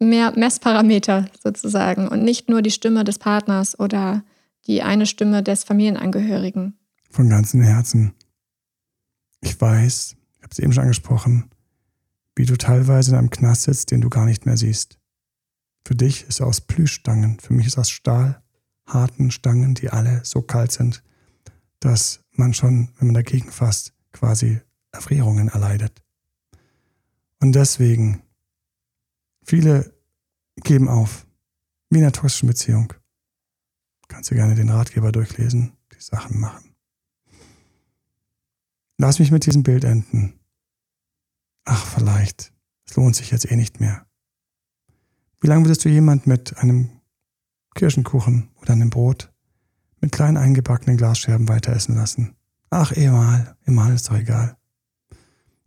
mehr 0.00 0.36
Messparameter 0.36 1.26
sozusagen 1.42 2.08
und 2.08 2.24
nicht 2.24 2.48
nur 2.48 2.60
die 2.60 2.72
Stimme 2.72 3.04
des 3.04 3.18
Partners 3.18 3.78
oder 3.78 4.24
die 4.66 4.82
eine 4.82 5.06
Stimme 5.06 5.42
des 5.42 5.62
Familienangehörigen. 5.62 6.76
Von 7.10 7.28
ganzem 7.28 7.60
Herzen. 7.62 8.14
Ich 9.40 9.60
weiß, 9.60 10.16
ich 10.36 10.42
habe 10.42 10.50
es 10.50 10.58
eben 10.58 10.72
schon 10.72 10.82
angesprochen, 10.82 11.50
wie 12.34 12.46
du 12.46 12.56
teilweise 12.56 13.12
in 13.12 13.18
einem 13.18 13.30
Knast 13.30 13.62
sitzt, 13.62 13.92
den 13.92 14.00
du 14.00 14.08
gar 14.08 14.24
nicht 14.24 14.46
mehr 14.46 14.56
siehst. 14.56 14.98
Für 15.86 15.94
dich 15.94 16.24
ist 16.24 16.40
er 16.40 16.46
aus 16.46 16.60
Plüschstangen, 16.60 17.38
für 17.40 17.52
mich 17.52 17.66
ist 17.66 17.76
er 17.76 17.82
aus 17.82 17.90
Stahl, 17.90 18.42
harten 18.86 19.30
Stangen, 19.30 19.74
die 19.74 19.90
alle 19.90 20.24
so 20.24 20.42
kalt 20.42 20.72
sind, 20.72 21.02
dass 21.80 22.20
man 22.32 22.54
schon, 22.54 22.90
wenn 22.98 23.08
man 23.08 23.14
dagegen 23.14 23.50
fasst, 23.50 23.92
quasi 24.12 24.60
Erfrierungen 24.92 25.48
erleidet. 25.48 26.02
Und 27.40 27.52
deswegen, 27.52 28.22
viele 29.44 29.92
geben 30.56 30.88
auf, 30.88 31.26
wie 31.90 31.98
in 31.98 32.04
einer 32.04 32.12
toxischen 32.12 32.48
Beziehung. 32.48 32.92
Kannst 34.08 34.30
du 34.30 34.34
gerne 34.34 34.54
den 34.54 34.70
Ratgeber 34.70 35.12
durchlesen, 35.12 35.76
die 35.92 36.00
Sachen 36.00 36.40
machen. 36.40 36.74
Lass 38.96 39.18
mich 39.18 39.30
mit 39.30 39.44
diesem 39.44 39.62
Bild 39.62 39.84
enden. 39.84 40.38
Ach, 41.64 41.84
vielleicht. 41.86 42.52
Es 42.86 42.96
lohnt 42.96 43.16
sich 43.16 43.30
jetzt 43.30 43.50
eh 43.50 43.56
nicht 43.56 43.80
mehr. 43.80 44.03
Wie 45.44 45.48
lange 45.48 45.66
würdest 45.66 45.84
du 45.84 45.90
jemand 45.90 46.26
mit 46.26 46.56
einem 46.56 46.88
Kirschenkuchen 47.74 48.48
oder 48.62 48.72
einem 48.72 48.88
Brot 48.88 49.30
mit 50.00 50.10
kleinen 50.10 50.38
eingebackenen 50.38 50.96
Glasscherben 50.96 51.50
weiteressen 51.50 51.96
lassen? 51.96 52.34
Ach, 52.70 52.96
eh 52.96 53.10
mal, 53.10 53.54
eh 53.66 53.70
mal 53.70 53.92
ist 53.92 54.08
doch 54.08 54.16
egal. 54.16 54.56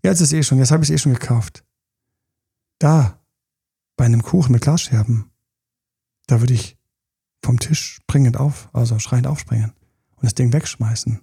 Jetzt 0.01 0.21
ist 0.21 0.33
eh 0.33 0.41
schon, 0.41 0.57
jetzt 0.57 0.71
habe 0.71 0.83
ich 0.83 0.89
es 0.89 0.95
eh 0.95 0.97
schon 0.97 1.13
gekauft. 1.13 1.63
Da, 2.79 3.19
bei 3.97 4.05
einem 4.05 4.23
Kuchen 4.23 4.51
mit 4.51 4.63
Glasscherben, 4.63 5.29
da 6.25 6.39
würde 6.39 6.55
ich 6.55 6.79
vom 7.43 7.59
Tisch 7.59 7.97
springend 8.01 8.35
auf, 8.35 8.71
also 8.73 8.97
schreiend 8.97 9.27
aufspringen 9.27 9.73
und 10.15 10.23
das 10.23 10.33
Ding 10.33 10.51
wegschmeißen. 10.53 11.21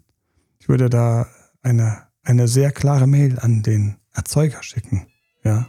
Ich 0.61 0.69
würde 0.69 0.89
da 0.89 1.27
eine, 1.63 2.07
eine 2.23 2.47
sehr 2.47 2.71
klare 2.71 3.09
Mail 3.09 3.41
an 3.41 3.65
den 3.65 3.97
Erzeuger 4.13 4.63
schicken. 4.63 5.09
Ja. 5.43 5.69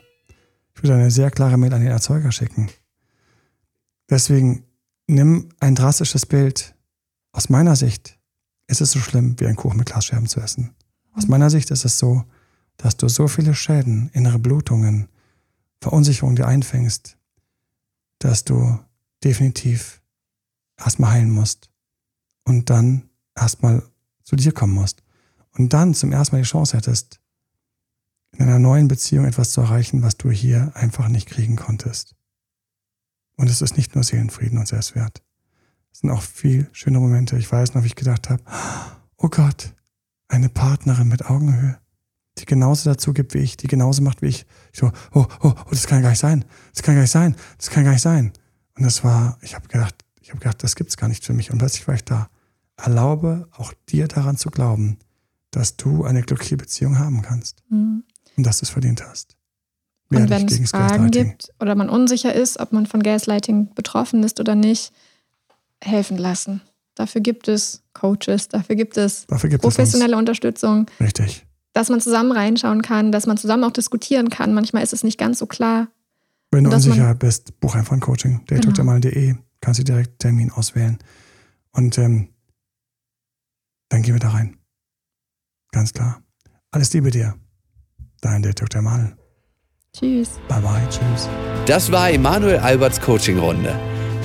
Ich 0.76 0.84
würde 0.84 0.96
eine 0.96 1.12
sehr 1.12 1.32
klare 1.32 1.58
Mail 1.58 1.74
an 1.74 1.82
den 1.82 1.92
Erzeuger 1.92 2.32
schicken. 2.32 2.70
Deswegen 4.10 4.64
nimm 5.08 5.50
ein 5.60 5.76
drastisches 5.76 6.26
Bild. 6.26 6.76
Aus 7.32 7.50
meiner 7.50 7.76
Sicht 7.76 8.20
ist 8.68 8.82
es 8.82 8.92
so 8.92 9.00
schlimm, 9.00 9.40
wie 9.40 9.48
ein 9.48 9.56
Kuchen 9.56 9.78
mit 9.78 9.88
Glasscherben 9.88 10.28
zu 10.28 10.40
essen. 10.40 10.76
Aus 11.14 11.28
meiner 11.28 11.50
Sicht 11.50 11.72
ist 11.72 11.86
es 11.86 11.98
so, 11.98 12.26
dass 12.78 12.98
du 12.98 13.08
so 13.08 13.28
viele 13.28 13.54
Schäden, 13.54 14.10
innere 14.14 14.40
Blutungen, 14.40 15.08
Verunsicherung 15.82 16.36
dir 16.36 16.48
einfängst, 16.48 17.18
dass 18.20 18.44
du 18.44 18.80
definitiv 19.24 20.02
erstmal 20.78 21.12
heilen 21.12 21.32
musst 21.32 21.70
und 22.44 22.70
dann 22.70 23.10
erstmal 23.36 23.84
zu 24.24 24.36
dir 24.36 24.52
kommen 24.52 24.74
musst 24.74 25.04
und 25.52 25.74
dann 25.74 25.94
zum 25.94 26.12
ersten 26.12 26.36
Mal 26.36 26.42
die 26.42 26.48
Chance 26.48 26.76
hättest, 26.76 27.22
in 28.38 28.46
einer 28.46 28.60
neuen 28.60 28.88
Beziehung 28.88 29.26
etwas 29.26 29.52
zu 29.52 29.62
erreichen, 29.62 30.02
was 30.02 30.18
du 30.18 30.30
hier 30.30 30.72
einfach 30.76 31.08
nicht 31.08 31.28
kriegen 31.28 31.56
konntest. 31.56 32.16
Und 33.38 33.50
es 33.50 33.62
ist 33.62 33.78
nicht 33.78 33.96
nur 33.96 34.04
Seelenfrieden 34.04 34.58
und 34.58 34.68
Selbstwert. 34.68 35.24
Es 35.92 36.00
sind 36.00 36.10
auch 36.10 36.22
viel 36.22 36.70
schöne 36.74 37.00
Momente. 37.00 37.38
Ich 37.38 37.52
weiß 37.52 37.74
noch, 37.74 37.84
wie 37.84 37.88
ich 37.88 37.96
gedacht 37.96 38.30
habe, 38.30 38.44
oh 39.18 39.30
Gott, 39.30 39.74
eine 40.28 40.50
Partnerin 40.50 41.08
mit 41.08 41.26
Augenhöhe, 41.30 41.78
die 42.38 42.46
genauso 42.46 42.90
dazu 42.90 43.14
gibt 43.14 43.34
wie 43.34 43.40
ich, 43.40 43.58
die 43.58 43.68
genauso 43.68 44.02
macht 44.02 44.22
wie 44.22 44.28
ich. 44.28 44.46
Ich 44.74 44.80
so, 44.80 44.92
oh, 45.14 45.26
oh, 45.42 45.54
oh, 45.56 45.70
das 45.70 45.88
kann 45.88 46.02
gar 46.02 46.10
nicht 46.10 46.20
sein. 46.20 46.44
Das 46.74 46.84
kann 46.84 46.96
gar 46.96 47.02
nicht 47.02 47.12
sein. 47.12 47.36
Das 47.58 47.70
kann 47.70 47.84
gar 47.84 47.92
nicht 47.92 48.02
sein. 48.02 48.34
Und 48.76 48.84
das 48.84 49.04
war, 49.04 49.38
ich 49.42 49.56
habe 49.56 49.68
gedacht, 49.68 49.96
ich 50.20 50.30
habe 50.32 50.40
gedacht, 50.40 50.64
das 50.64 50.76
gibt's 50.76 50.98
gar 50.98 51.08
nicht 51.08 51.24
für 51.24 51.34
mich. 51.34 51.52
Und 51.52 51.60
plötzlich 51.60 51.88
war 51.88 51.96
ich 51.96 52.04
da. 52.04 52.30
Erlaube 52.78 53.48
auch 53.52 53.74
dir 53.88 54.08
daran 54.10 54.36
zu 54.36 54.50
glauben, 54.50 54.98
dass 55.52 55.78
du 55.78 56.04
eine 56.04 56.24
glückliche 56.24 56.58
Beziehung 56.58 57.00
haben 57.00 57.22
kannst. 57.22 57.64
Mhm. 57.70 58.04
Und 58.38 58.46
dass 58.46 58.60
du 58.60 58.64
es 58.66 58.70
verdient 58.70 59.04
hast. 59.06 59.36
Und 60.10 60.30
wenn 60.30 60.48
es 60.48 60.70
Fragen 60.70 61.12
gibt 61.12 61.52
oder 61.60 61.76
man 61.76 61.90
unsicher 61.90 62.34
ist, 62.34 62.60
ob 62.60 62.72
man 62.72 62.86
von 62.86 63.02
Gaslighting 63.02 63.74
betroffen 63.74 64.24
ist 64.24 64.40
oder 64.40 64.56
nicht, 64.56 64.92
helfen 65.82 66.18
lassen. 66.18 66.62
Dafür 66.96 67.22
gibt 67.22 67.48
es 67.48 67.84
Coaches, 67.94 68.48
dafür 68.48 68.76
gibt 68.76 68.98
es 68.98 69.26
dafür 69.28 69.50
gibt 69.50 69.64
professionelle 69.64 70.14
es 70.14 70.20
Unterstützung. 70.20 70.86
Richtig. 71.00 71.46
Dass 71.74 71.90
man 71.90 72.00
zusammen 72.00 72.32
reinschauen 72.32 72.82
kann, 72.82 73.12
dass 73.12 73.28
man 73.28 73.38
zusammen 73.38 73.64
auch 73.66 73.72
diskutieren 73.72 74.30
kann. 74.30 74.54
Manchmal 74.54 74.84
ist 74.84 74.94
es 74.94 75.04
nicht 75.04 75.18
ganz 75.18 75.40
so 75.40 75.46
klar. 75.46 75.90
Wenn 76.52 76.64
du 76.64 76.72
unsicher 76.72 77.14
bist, 77.16 77.60
buch 77.60 77.76
einfach 77.76 77.94
ein 77.94 78.00
Coaching. 78.00 78.42
Datedoktormal.de, 78.48 79.12
genau. 79.12 79.40
kannst 79.60 79.80
du 79.82 79.84
direkt 79.84 80.20
Termin 80.20 80.52
auswählen. 80.52 81.00
Und 81.72 81.98
ähm, 81.98 82.30
dann 83.90 84.04
gehen 84.04 84.16
wir 84.16 84.20
da 84.20 84.30
rein. 84.30 84.56
Ganz 85.72 85.92
klar. 85.92 86.22
Alles 86.72 86.94
Liebe 86.94 87.12
dir. 87.12 87.36
Dein 88.22 88.42
Dr. 88.42 88.82
Mal. 88.82 89.16
Tschüss. 89.98 90.40
Bye 90.48 90.62
bye. 90.62 90.88
Tschüss. 90.90 91.28
Das 91.66 91.92
war 91.92 92.12
Emanuel 92.12 92.60
Alberts 92.60 93.02
Coaching-Runde. 93.02 93.78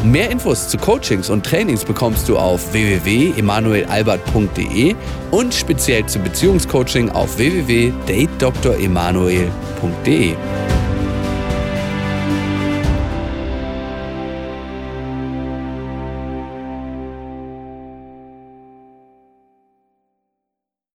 Mehr 0.05 0.30
Infos 0.30 0.68
zu 0.68 0.78
Coachings 0.78 1.28
und 1.28 1.45
Trainings 1.45 1.84
bekommst 1.84 2.28
du 2.28 2.38
auf 2.38 2.72
www.emanuelalbert.de 2.72 4.95
und 5.30 5.53
speziell 5.53 6.07
zum 6.07 6.22
Beziehungscoaching 6.22 7.11
auf 7.11 7.36
www.datedremanuel.de. 7.36 10.36